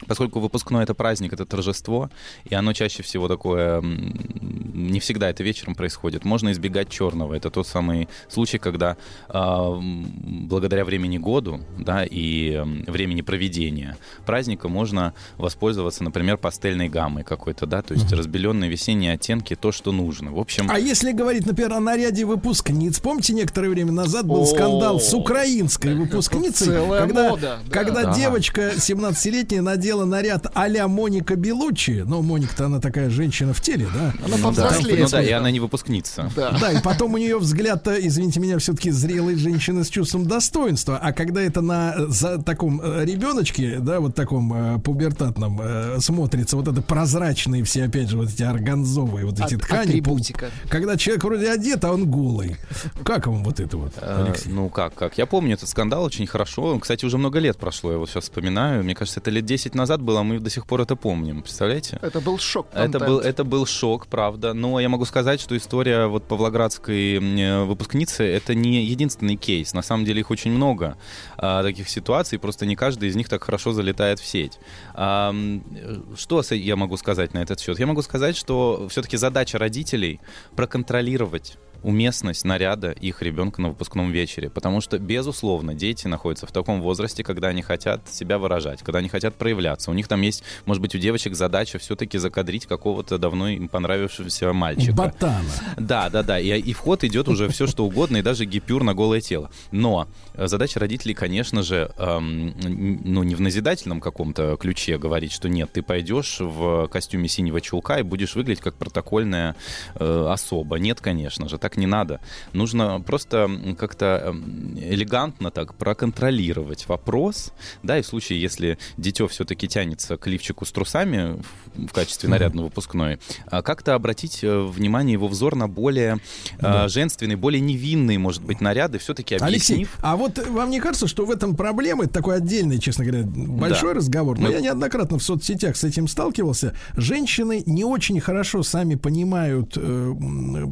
Поскольку 0.08 0.40
выпускной 0.40 0.84
это 0.84 0.94
праздник, 0.94 1.34
это 1.34 1.46
торжество, 1.46 2.10
и 2.46 2.56
оно 2.56 2.74
чаще 2.74 3.04
всего 3.04 3.28
такое, 3.28 3.82
не 3.82 5.00
всегда 5.00 5.30
это 5.30 5.44
вечером 5.44 5.76
происходит, 5.76 6.26
можно 6.26 6.52
избегать 6.52 6.90
черного. 6.90 7.34
Это 7.34 7.50
тот 7.50 7.68
самый 7.68 8.08
случай, 8.30 8.58
когда 8.58 8.98
м, 9.30 10.48
благодаря 10.48 10.86
времени 10.86 11.18
году 11.18 11.60
да, 11.78 12.04
и 12.10 12.62
времени 12.88 13.22
проведения 13.22 13.98
праздника 14.26 14.70
можно 14.70 15.14
воспользоваться, 15.38 16.04
например, 16.04 16.38
пастельной 16.38 16.88
гаммой 16.90 17.24
какой-то, 17.24 17.66
да, 17.66 17.82
то 17.82 17.94
есть 17.94 18.12
разбеленные 18.14 18.70
весенние 18.70 19.14
оттенки, 19.14 19.56
то, 19.56 19.72
что 19.72 19.92
нужно. 19.92 20.32
В 20.32 20.40
общем, 20.40 20.70
А 20.72 20.80
если 20.80 21.12
говорить, 21.12 21.46
например, 21.46 21.74
о 21.74 21.80
наряде 21.80 22.26
выпускниц, 22.26 23.00
помните, 23.00 23.34
некоторое 23.34 23.70
время 23.70 23.92
назад 23.92 24.26
был 24.26 24.46
скандал 24.46 25.00
с 25.00 25.14
украинской 25.14 25.94
выпускницей, 25.94 26.68
когда, 27.00 27.38
когда 27.70 28.04
Да. 28.04 28.14
девочка 28.16 28.72
17-летняя 28.78 29.62
надела 29.62 29.89
наряд 30.06 30.48
а-ля 30.54 30.88
Моника 30.88 31.36
Белуччи, 31.36 32.04
ну, 32.06 32.22
Моника-то 32.22 32.66
она 32.66 32.80
такая 32.80 33.10
женщина 33.10 33.54
в 33.54 33.62
теле, 33.62 33.88
да? 33.94 34.14
Она 34.26 34.38
ну 34.38 34.52
да, 34.52 34.72
ну 34.82 35.08
да, 35.10 35.22
и 35.24 35.32
она 35.32 35.52
не 35.52 35.60
выпускница. 35.60 36.32
Да. 36.36 36.58
Да, 36.60 36.72
и 36.72 36.82
потом 36.82 37.14
у 37.14 37.18
нее 37.18 37.38
взгляд-то, 37.38 37.96
извините 37.96 38.40
меня, 38.40 38.58
все-таки 38.60 38.92
зрелой 38.92 39.36
женщины 39.36 39.84
с 39.84 39.90
чувством 39.90 40.26
достоинства. 40.26 40.98
А 40.98 41.12
когда 41.14 41.42
это 41.42 41.62
на 41.62 41.94
э, 41.98 42.06
за 42.08 42.42
таком 42.42 42.82
э, 42.82 43.06
ребеночке, 43.06 43.80
да, 43.80 44.00
вот 44.00 44.16
таком 44.16 44.54
э, 44.54 44.80
пубертатном 44.80 45.60
э, 45.62 46.00
смотрится, 46.00 46.56
вот 46.58 46.68
это 46.68 46.82
прозрачные 46.82 47.64
все, 47.64 47.86
опять 47.86 48.10
же, 48.10 48.18
вот 48.18 48.30
эти 48.30 48.44
органзовые 48.44 49.26
вот 49.26 49.40
эти 49.40 49.56
Ат- 49.56 49.62
ткани. 49.62 49.90
атрибутика. 49.90 50.50
Когда 50.70 50.98
человек 50.98 51.24
вроде 51.24 51.50
одет, 51.52 51.84
а 51.84 51.92
он 51.94 52.10
голый. 52.10 52.58
Как 53.04 53.28
вам 53.28 53.44
вот 53.44 53.60
это 53.60 53.78
вот, 53.78 53.94
Э, 54.02 54.26
Алексей? 54.26 54.50
Ну 54.52 54.70
как, 54.70 54.94
как? 54.94 55.18
Я 55.18 55.26
помню 55.26 55.54
этот 55.56 55.70
скандал 55.70 56.04
очень 56.04 56.28
хорошо. 56.28 56.78
Кстати, 56.80 57.06
уже 57.06 57.18
много 57.18 57.40
лет 57.40 57.58
прошло, 57.58 57.92
я 57.92 57.98
вот 57.98 58.10
сейчас 58.10 58.26
вспоминаю. 58.26 58.84
Мне 58.84 58.96
кажется, 58.96 59.20
это 59.20 59.30
лет 59.32 59.46
10 59.46 59.76
назад 59.80 60.02
было, 60.02 60.24
мы 60.24 60.40
до 60.40 60.50
сих 60.50 60.66
пор 60.66 60.82
это 60.82 60.96
помним. 60.96 61.42
Представляете? 61.42 62.00
Это 62.02 62.22
был 62.22 62.38
шок. 62.38 62.68
Это 62.74 63.00
был, 63.00 63.20
это 63.20 63.44
был 63.44 63.66
шок, 63.66 64.08
правда. 64.08 64.54
Но 64.54 64.80
я 64.80 64.90
могу 64.90 65.06
сказать, 65.06 65.42
что 65.42 65.56
история 65.58 66.08
вот 66.08 66.28
павлоградской 66.28 67.16
э, 67.16 67.64
выпускницы 67.64 68.24
это 68.24 68.56
не 68.56 68.84
единственный 68.84 69.36
кейс. 69.36 69.74
На 69.74 69.82
самом 69.82 70.06
деле 70.06 70.20
их 70.20 70.32
очень 70.32 70.52
много 70.52 70.98
а, 71.38 71.64
таких 71.64 71.90
ситуаций. 71.90 72.38
Просто 72.38 72.66
не 72.66 72.76
каждый 72.76 73.10
из 73.10 73.16
них 73.16 73.30
так 73.30 73.44
хорошо 73.44 73.72
залетает 73.72 74.20
в 74.20 74.26
сеть. 74.26 74.60
А, 74.94 75.34
э, 75.34 75.96
что 76.16 76.44
я 76.52 76.76
могу 76.76 76.98
сказать 76.98 77.34
на 77.34 77.40
этот 77.40 77.60
счет? 77.60 77.80
Я 77.80 77.88
могу 77.88 78.02
сказать, 78.02 78.36
что 78.38 78.88
все-таки 78.90 79.18
задача 79.18 79.58
родителей 79.58 80.20
проконтролировать 80.56 81.58
уместность 81.84 82.46
наряда 82.46 82.92
их 82.92 83.22
ребенка 83.22 83.62
на 83.62 83.70
выпускном 83.70 84.12
вечере. 84.12 84.50
Потому 84.50 84.82
что, 84.82 85.00
безусловно, 85.00 85.74
дети 85.74 86.08
находятся 86.08 86.48
в 86.48 86.52
таком 86.52 86.82
возрасте, 86.82 87.24
когда 87.24 87.50
они 87.50 87.62
хотят 87.62 88.08
себя 88.10 88.38
выражать, 88.38 88.82
когда 88.84 89.00
они 89.00 89.10
хотят 89.10 89.36
проявляться. 89.36 89.92
У 89.92 89.94
них 89.94 90.08
там 90.08 90.22
есть, 90.22 90.44
может 90.66 90.82
быть, 90.82 90.96
у 90.96 90.98
девочек 90.98 91.36
задача 91.36 91.80
все-таки 91.80 92.18
закадрить 92.18 92.66
какого-то 92.66 93.18
давно 93.18 93.50
им 93.50 93.68
понравившегося 93.68 94.54
мальчика. 94.54 94.94
Ботана. 94.94 95.40
Да, 95.78 96.10
да, 96.10 96.24
да. 96.24 96.40
И, 96.40 96.60
и 96.60 96.74
в 96.74 96.80
ход 96.80 97.04
идет 97.04 97.28
уже 97.28 97.48
все, 97.50 97.68
что 97.68 97.86
угодно, 97.86 98.18
и 98.18 98.22
даже 98.22 98.46
гипюр 98.46 98.84
на 98.84 98.94
голое 98.94 99.22
тело. 99.22 99.50
Но 99.72 100.08
э, 100.34 100.48
задача 100.48 100.80
родителей, 100.80 101.14
конечно 101.14 101.64
же, 101.64 101.92
эм, 101.98 102.56
ну, 103.04 103.24
не 103.24 103.36
в 103.36 103.42
назидательном 103.42 104.02
каком-то 104.02 104.58
ключе 104.58 104.98
говорить, 104.98 105.32
что 105.32 105.50
нет, 105.50 105.72
ты 105.72 105.82
пойдешь 105.82 106.38
в 106.40 106.88
костюме 106.88 107.28
синего 107.28 107.62
чулка 107.62 108.00
и 108.00 108.04
будешь 108.04 108.36
выглядеть 108.36 108.62
как 108.62 108.76
протокольная 108.76 109.56
э, 109.96 110.28
особа. 110.30 110.78
Нет, 110.78 111.02
конечно 111.02 111.48
же, 111.48 111.58
так 111.58 111.69
не 111.78 111.86
надо. 111.88 112.20
Нужно 112.54 113.02
просто 113.02 113.50
как-то 113.78 114.22
эм, 114.28 114.78
элегантно 114.80 115.52
так 115.52 115.74
проконтролировать 115.76 116.88
вопрос, 116.88 117.52
да, 117.84 117.98
и 117.98 118.02
в 118.02 118.06
случае, 118.08 118.42
если 118.42 118.78
дитё 118.98 119.28
все-таки 119.28 119.68
тянется 119.68 120.18
к 120.18 120.28
лифчику 120.28 120.66
с 120.66 120.72
трусами 120.72 121.42
в, 121.76 121.92
качестве 121.94 122.30
нарядно 122.30 122.64
выпускной, 122.64 123.20
а 123.48 123.62
как-то 123.62 123.94
обратить 123.96 124.44
э, 124.44 124.62
внимание 124.62 125.14
его 125.14 125.28
взор 125.28 125.56
на 125.56 125.68
более 125.68 126.18
э, 126.60 126.88
женственные, 126.88 127.38
более 127.38 127.62
невинные, 127.62 128.18
может 128.20 128.44
быть, 128.44 128.62
наряды, 128.62 128.98
все-таки 129.00 129.36
Алексей, 129.36 129.76
объяснив. 129.76 129.98
а 130.02 130.16
вот 130.18 130.38
вам 130.48 130.70
не 130.70 130.80
кажется, 130.80 131.08
что 131.08 131.26
в 131.26 131.32
этом 131.32 131.56
проблема, 131.56 132.06
это 132.06 132.14
такой 132.14 132.38
отдельный, 132.38 132.80
честно 132.80 133.06
говоря, 133.06 133.24
большой 133.26 133.90
Да. 133.94 133.96
разговор, 134.00 134.38
но 134.40 134.48
Мы- 134.48 134.54
я 134.54 134.62
неоднократно 134.62 135.20
в 135.20 135.24
соцсетях 135.24 135.76
с 135.78 135.84
этим 135.84 136.08
сталкивался. 136.08 136.74
Женщины 136.96 137.64
не 137.66 137.84
очень 137.84 138.20
хорошо 138.20 138.64
сами 138.64 138.96
понимают 138.96 139.78
э, 139.78 139.82
м, 139.82 140.18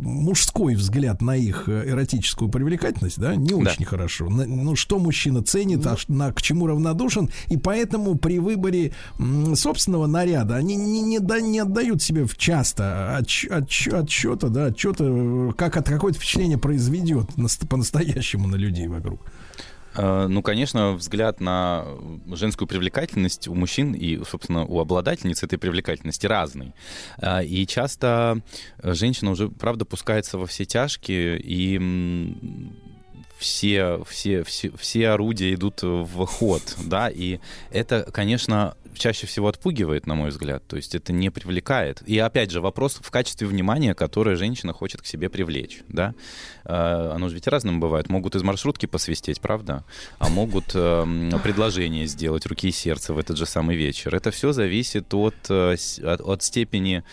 мужской 0.01 0.75
взгляд 0.75 0.86
на 1.21 1.35
их 1.35 1.67
э, 1.67 1.89
эротическую 1.89 2.49
привлекательность, 2.49 3.19
да, 3.19 3.35
не 3.35 3.49
Да. 3.49 3.55
очень 3.71 3.85
хорошо. 3.85 4.29
На- 4.29 4.45
ну, 4.45 4.75
что 4.75 4.99
мужчина 4.99 5.43
ценит, 5.43 5.85
а 5.85 5.97
ш- 5.97 6.05
на, 6.07 6.31
к 6.31 6.41
чему 6.41 6.67
равнодушен, 6.67 7.29
и 7.47 7.57
поэтому 7.57 8.15
при 8.15 8.39
выборе 8.39 8.93
м, 9.19 9.55
собственного 9.55 10.07
наряда 10.07 10.55
они 10.55 10.75
не, 10.75 11.01
не, 11.01 11.19
да- 11.19 11.41
не 11.41 11.59
отдают 11.59 12.01
себе 12.01 12.25
в 12.25 12.37
часто 12.37 13.17
отч- 13.19 13.49
отч- 13.49 13.93
отчета, 13.93 14.49
да, 14.49 14.65
отчета, 14.65 15.03
э, 15.07 15.51
как 15.57 15.77
от 15.77 15.87
какое-то 15.89 16.17
впечатление 16.19 16.57
произведет 16.57 17.37
нас- 17.37 17.57
по-настоящему 17.57 18.47
на 18.47 18.55
людей 18.55 18.87
вокруг. 18.87 19.21
Э, 19.97 20.27
Ну, 20.27 20.41
конечно, 20.41 20.93
взгляд 20.93 21.41
на 21.41 21.85
женскую 22.31 22.67
привлекательность 22.67 23.47
у 23.47 23.55
мужчин 23.55 23.93
и, 23.93 24.23
собственно, 24.23 24.65
у 24.65 24.79
обладательниц 24.79 25.43
этой 25.43 25.57
привлекательности 25.57 26.27
разный. 26.27 26.73
Э, 27.17 27.43
И 27.43 27.65
часто 27.67 28.41
э, 28.77 28.93
женщина 28.93 29.31
уже, 29.31 29.49
правда, 29.49 29.85
пускается 29.85 30.37
во 30.37 30.45
все 30.45 30.65
тяжкие, 30.65 31.39
и 31.39 31.79
все, 33.37 34.03
все, 34.07 34.43
все, 34.43 34.71
все 34.77 35.09
орудия 35.09 35.53
идут 35.53 35.81
в 35.81 36.25
ход, 36.25 36.61
да, 36.85 37.09
и 37.09 37.39
это, 37.71 38.07
конечно, 38.11 38.75
чаще 38.97 39.27
всего 39.27 39.47
отпугивает, 39.47 40.07
на 40.07 40.15
мой 40.15 40.29
взгляд, 40.29 40.63
то 40.67 40.75
есть 40.75 40.95
это 40.95 41.13
не 41.13 41.29
привлекает. 41.29 42.01
И 42.05 42.17
опять 42.17 42.51
же, 42.51 42.61
вопрос 42.61 42.99
в 43.01 43.09
качестве 43.11 43.47
внимания, 43.47 43.93
которое 43.93 44.35
женщина 44.35 44.73
хочет 44.73 45.01
к 45.01 45.05
себе 45.05 45.29
привлечь, 45.29 45.81
да. 45.87 46.13
Э, 46.65 47.11
Оно 47.15 47.29
же 47.29 47.35
ведь 47.35 47.47
разным 47.47 47.79
бывает. 47.79 48.09
Могут 48.09 48.35
из 48.35 48.43
маршрутки 48.43 48.85
посвистеть, 48.85 49.39
правда? 49.39 49.83
А 50.19 50.29
могут 50.29 50.71
эм, 50.73 51.31
предложение 51.43 52.07
сделать 52.07 52.45
руки 52.45 52.69
и 52.69 52.71
сердце 52.71 53.13
в 53.13 53.19
этот 53.19 53.37
же 53.37 53.45
самый 53.45 53.75
вечер. 53.75 54.15
Это 54.15 54.31
все 54.31 54.51
зависит 54.51 55.13
от, 55.13 55.35
э, 55.49 55.75
от, 56.03 56.21
от 56.21 56.43
степени 56.43 57.03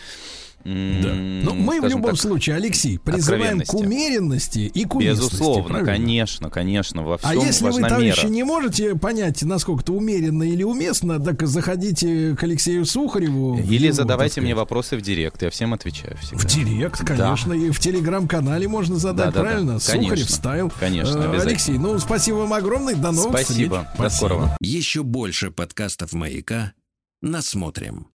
Да. 0.65 1.13
Ну, 1.13 1.53
мы 1.53 1.79
в 1.79 1.85
любом 1.85 2.15
случае, 2.15 2.55
Алексей, 2.55 2.97
призываем 2.97 3.61
к 3.61 3.73
умеренности 3.75 4.59
и 4.73 4.83
к 4.85 4.95
уместности. 4.95 5.33
Безусловно, 5.35 5.63
правильно? 5.69 5.91
конечно, 5.93 6.49
конечно, 6.49 7.03
во 7.03 7.19
всем 7.19 7.29
А 7.29 7.35
если 7.35 7.69
вы, 7.69 7.81
товарищи, 7.81 8.21
мера. 8.25 8.27
не 8.33 8.43
можете 8.43 8.95
понять, 8.95 9.43
насколько 9.43 9.83
это 9.83 9.93
умеренно 9.93 10.41
или 10.41 10.63
уместно, 10.63 11.19
так 11.19 11.45
заходите 11.47 12.35
к 12.35 12.41
Алексею 12.41 12.85
Сухареву. 12.85 13.59
Или 13.59 13.85
его, 13.85 13.93
задавайте 13.93 14.35
так 14.35 14.43
мне 14.43 14.55
вопросы 14.55 14.97
в 14.97 15.01
директ, 15.01 15.43
я 15.43 15.51
всем 15.51 15.71
отвечаю 15.75 16.17
всегда. 16.17 16.39
В 16.39 16.45
директ, 16.47 17.05
конечно, 17.05 17.53
и 17.53 17.69
в 17.69 17.79
телеграм-канале 17.79 18.67
можно 18.67 18.95
задать, 18.95 19.27
Да-да-да, 19.33 19.41
правильно? 19.41 19.79
конечно. 19.79 20.01
Сухарев 20.15 20.29
стайл. 20.31 20.73
Конечно, 20.79 21.17
Э. 21.19 21.41
Алексей, 21.41 21.77
ну, 21.77 21.99
спасибо 21.99 22.37
вам 22.37 22.53
огромное, 22.53 22.95
до 22.95 23.11
новых 23.11 23.39
Спасибо, 23.39 23.83
встреч. 23.91 23.99
до 24.03 24.09
скорого. 24.09 24.57
Еще 24.61 25.03
больше 25.03 25.51
подкастов 25.51 26.13
«Маяка» 26.13 26.73
насмотрим. 27.21 28.07